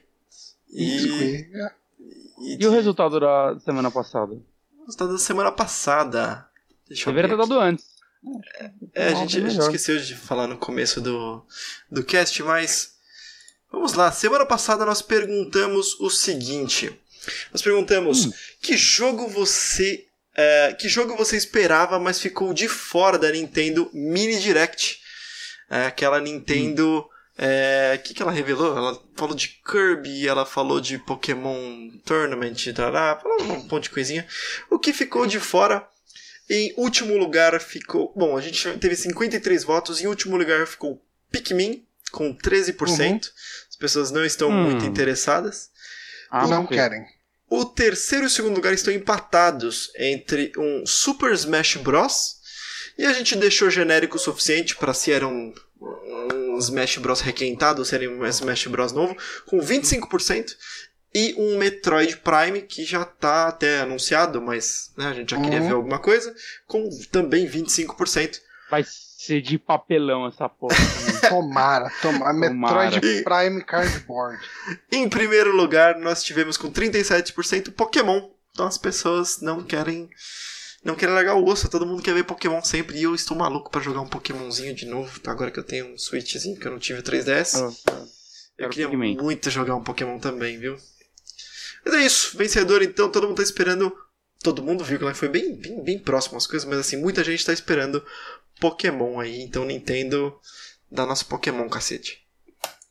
E, 0.71 0.85
biscuit. 0.85 1.49
E, 2.39 2.57
e, 2.63 2.67
o 2.67 2.71
resultado 2.71 3.19
da 3.19 3.59
semana 3.59 3.91
passada? 3.91 4.33
O 4.33 4.85
resultado 4.85 5.11
da 5.13 5.19
semana 5.19 5.51
passada. 5.51 6.47
Deixa 6.87 7.09
Deveria 7.11 7.31
ter 7.31 7.37
dado 7.37 7.59
antes. 7.59 7.85
É, 8.59 8.71
é 8.93 9.07
a, 9.07 9.13
gente, 9.15 9.37
a 9.37 9.49
gente 9.49 9.61
esqueceu 9.61 9.99
de 9.99 10.15
falar 10.15 10.47
no 10.47 10.57
começo 10.57 11.01
do, 11.01 11.45
do 11.91 12.03
cast, 12.03 12.41
mas 12.43 12.95
Vamos 13.75 13.91
lá, 13.91 14.09
semana 14.09 14.45
passada 14.45 14.85
nós 14.85 15.01
perguntamos 15.01 15.99
o 15.99 16.09
seguinte. 16.09 16.97
Nós 17.51 17.61
perguntamos 17.61 18.25
hum. 18.25 18.31
que 18.61 18.77
jogo 18.77 19.27
você. 19.27 20.05
É, 20.33 20.73
que 20.79 20.87
jogo 20.87 21.17
você 21.17 21.35
esperava, 21.35 21.99
mas 21.99 22.17
ficou 22.17 22.53
de 22.53 22.69
fora 22.69 23.19
da 23.19 23.29
Nintendo 23.29 23.89
Mini 23.93 24.39
Direct? 24.39 25.01
É, 25.69 25.87
aquela 25.87 26.21
Nintendo. 26.21 27.05
É, 27.37 27.97
o 27.99 28.03
que, 28.03 28.13
que 28.13 28.21
ela 28.21 28.31
revelou? 28.31 28.77
Ela 28.77 29.01
falou 29.15 29.35
de 29.35 29.59
Kirby, 29.65 30.27
ela 30.27 30.45
falou 30.45 30.79
de 30.79 30.97
Pokémon 30.97 31.89
Tournament, 32.05 32.55
tará, 32.73 33.19
falou 33.21 33.41
um 33.41 33.67
monte 33.67 33.83
de 33.83 33.89
coisinha. 33.89 34.25
O 34.69 34.79
que 34.79 34.93
ficou 34.93 35.27
de 35.27 35.39
fora? 35.39 35.85
Em 36.49 36.73
último 36.77 37.17
lugar 37.17 37.59
ficou. 37.59 38.13
Bom, 38.15 38.37
a 38.37 38.41
gente 38.41 38.77
teve 38.77 38.95
53 38.95 39.63
votos. 39.63 40.01
Em 40.01 40.07
último 40.07 40.37
lugar 40.37 40.65
ficou 40.67 41.03
Pikmin, 41.31 41.85
com 42.11 42.35
13%. 42.35 43.11
Uhum. 43.11 43.19
As 43.69 43.75
pessoas 43.75 44.11
não 44.11 44.23
estão 44.23 44.49
hum. 44.49 44.63
muito 44.63 44.85
interessadas. 44.85 45.69
Ah, 46.29 46.47
não 46.47 46.65
querem. 46.65 47.05
O 47.49 47.65
terceiro 47.65 48.25
e 48.25 48.27
o 48.27 48.29
segundo 48.29 48.55
lugar 48.55 48.73
estão 48.73 48.93
empatados 48.93 49.91
entre 49.97 50.51
um 50.57 50.85
Super 50.85 51.33
Smash 51.33 51.77
Bros. 51.77 52.35
E 52.97 53.05
a 53.05 53.11
gente 53.11 53.35
deixou 53.35 53.69
genérico 53.69 54.15
o 54.15 54.19
suficiente 54.19 54.75
para 54.75 54.93
se 54.93 55.11
era 55.11 55.27
um, 55.27 55.53
um 55.81 56.57
Smash 56.57 56.97
Bros 56.97 57.21
requentado 57.21 57.79
ou 57.79 57.85
se 57.85 57.95
era 57.95 58.09
um 58.09 58.25
Smash 58.25 58.67
Bros 58.67 58.91
novo, 58.91 59.15
com 59.45 59.59
25%. 59.59 60.55
e 61.13 61.33
um 61.37 61.57
Metroid 61.57 62.17
Prime 62.17 62.61
que 62.61 62.83
já 62.83 63.05
tá 63.05 63.47
até 63.47 63.79
anunciado, 63.79 64.41
mas 64.41 64.91
né, 64.97 65.07
a 65.07 65.13
gente 65.13 65.31
já 65.31 65.39
queria 65.41 65.61
Uhum. 65.61 65.67
ver 65.67 65.73
alguma 65.73 65.97
coisa, 65.99 66.35
com 66.67 66.89
também 67.09 67.47
25%. 67.47 68.39
Vai 68.69 68.83
ser 68.85 69.41
de 69.41 69.57
papelão 69.57 70.27
essa 70.27 70.49
porra. 70.49 70.75
Tomara, 71.29 71.89
tomara. 72.01 72.33
Metroid 72.33 73.23
Prime 73.23 73.63
Cardboard. 73.63 74.39
Em 74.91 75.07
primeiro 75.09 75.55
lugar, 75.55 75.97
nós 75.97 76.21
tivemos 76.23 76.57
com 76.57 76.69
37% 76.71 77.71
Pokémon. 77.71 78.29
Então 78.51 78.67
as 78.67 78.77
pessoas 78.77 79.39
não 79.41 79.63
querem 79.63 80.09
não 80.85 80.95
querem 80.95 81.15
largar 81.15 81.35
o 81.35 81.43
osso, 81.43 81.67
todo 81.67 81.85
mundo 81.85 82.03
quer 82.03 82.13
ver 82.13 82.23
Pokémon 82.23 82.61
sempre 82.63 82.99
e 82.99 83.03
eu 83.03 83.15
estou 83.15 83.35
maluco 83.35 83.71
pra 83.71 83.81
jogar 83.81 84.01
um 84.01 84.07
Pokémonzinho 84.07 84.73
de 84.75 84.85
novo, 84.85 85.19
agora 85.25 85.49
que 85.49 85.59
eu 85.59 85.63
tenho 85.63 85.91
um 85.91 85.97
Switchzinho 85.97 86.59
que 86.59 86.67
eu 86.67 86.71
não 86.71 86.77
tive 86.77 86.99
o 86.99 87.03
3DS. 87.03 87.59
Ah, 87.59 87.73
ah. 87.91 88.05
Eu 88.57 88.69
Quero 88.69 88.89
queria 88.91 89.15
muito 89.15 89.49
jogar 89.49 89.75
um 89.75 89.83
Pokémon 89.83 90.19
também, 90.19 90.59
viu? 90.59 90.77
Mas 91.83 91.93
é 91.95 92.05
isso, 92.05 92.37
vencedor 92.37 92.83
então, 92.83 93.11
todo 93.11 93.27
mundo 93.27 93.37
tá 93.37 93.43
esperando. 93.43 93.91
Todo 94.43 94.61
mundo 94.61 94.83
viu 94.83 94.99
que 94.99 95.13
foi 95.15 95.27
bem, 95.27 95.55
bem, 95.55 95.83
bem 95.83 95.99
próximo 95.99 96.37
às 96.37 96.45
coisas, 96.45 96.69
mas 96.69 96.77
assim, 96.77 96.97
muita 96.97 97.23
gente 97.23 97.43
tá 97.43 97.51
esperando 97.51 98.05
Pokémon 98.59 99.19
aí, 99.19 99.41
então 99.41 99.65
Nintendo 99.65 100.39
dá 100.91 101.03
nosso 101.03 101.25
Pokémon, 101.25 101.67
cacete. 101.67 102.24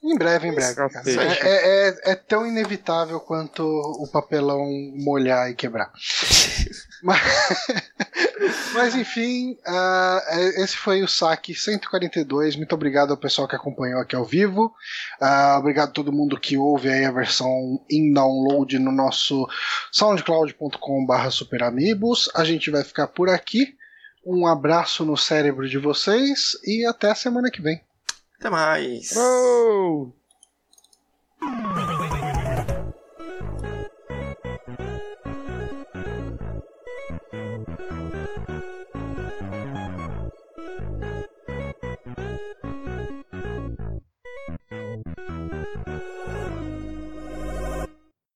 Em 0.06 0.18
breve, 0.18 0.48
em 0.48 0.54
breve. 0.54 0.74
É, 1.08 1.48
é- 1.48 1.88
é- 1.88 2.12
é 2.12 2.14
tão 2.14 2.46
inevitável 2.46 3.18
quanto 3.20 3.62
o 3.62 4.06
papelão 4.12 4.66
molhar 4.96 5.50
e 5.50 5.54
quebrar. 5.54 5.90
mas, 7.02 7.20
mas, 8.74 8.94
enfim, 8.94 9.56
é- 9.66 10.62
esse 10.62 10.76
foi 10.76 11.02
o 11.02 11.08
saque 11.08 11.54
142. 11.54 12.54
Muito 12.54 12.74
obrigado 12.74 13.12
ao 13.12 13.16
pessoal 13.16 13.48
que 13.48 13.56
acompanhou 13.56 13.98
aqui 13.98 14.14
ao 14.14 14.26
vivo. 14.26 14.74
Ah, 15.18 15.56
obrigado 15.58 15.88
a 15.88 15.92
todo 15.92 16.12
mundo 16.12 16.38
que 16.38 16.58
ouve 16.58 16.90
aí 16.90 17.06
a 17.06 17.10
versão 17.10 17.82
em 17.90 18.12
download 18.12 18.78
no 18.78 18.92
nosso 18.92 19.46
soundcloud.com.br 19.90 21.30
superamigos. 21.30 22.28
A 22.34 22.44
gente 22.44 22.70
vai 22.70 22.84
ficar 22.84 23.06
por 23.06 23.30
aqui. 23.30 23.74
Um 24.26 24.46
abraço 24.46 25.02
no 25.04 25.16
cérebro 25.16 25.66
de 25.66 25.78
vocês 25.78 26.58
e 26.62 26.84
até 26.84 27.10
a 27.10 27.14
semana 27.14 27.50
que 27.50 27.62
vem. 27.62 27.80
Até 28.44 28.50
mais! 28.50 29.16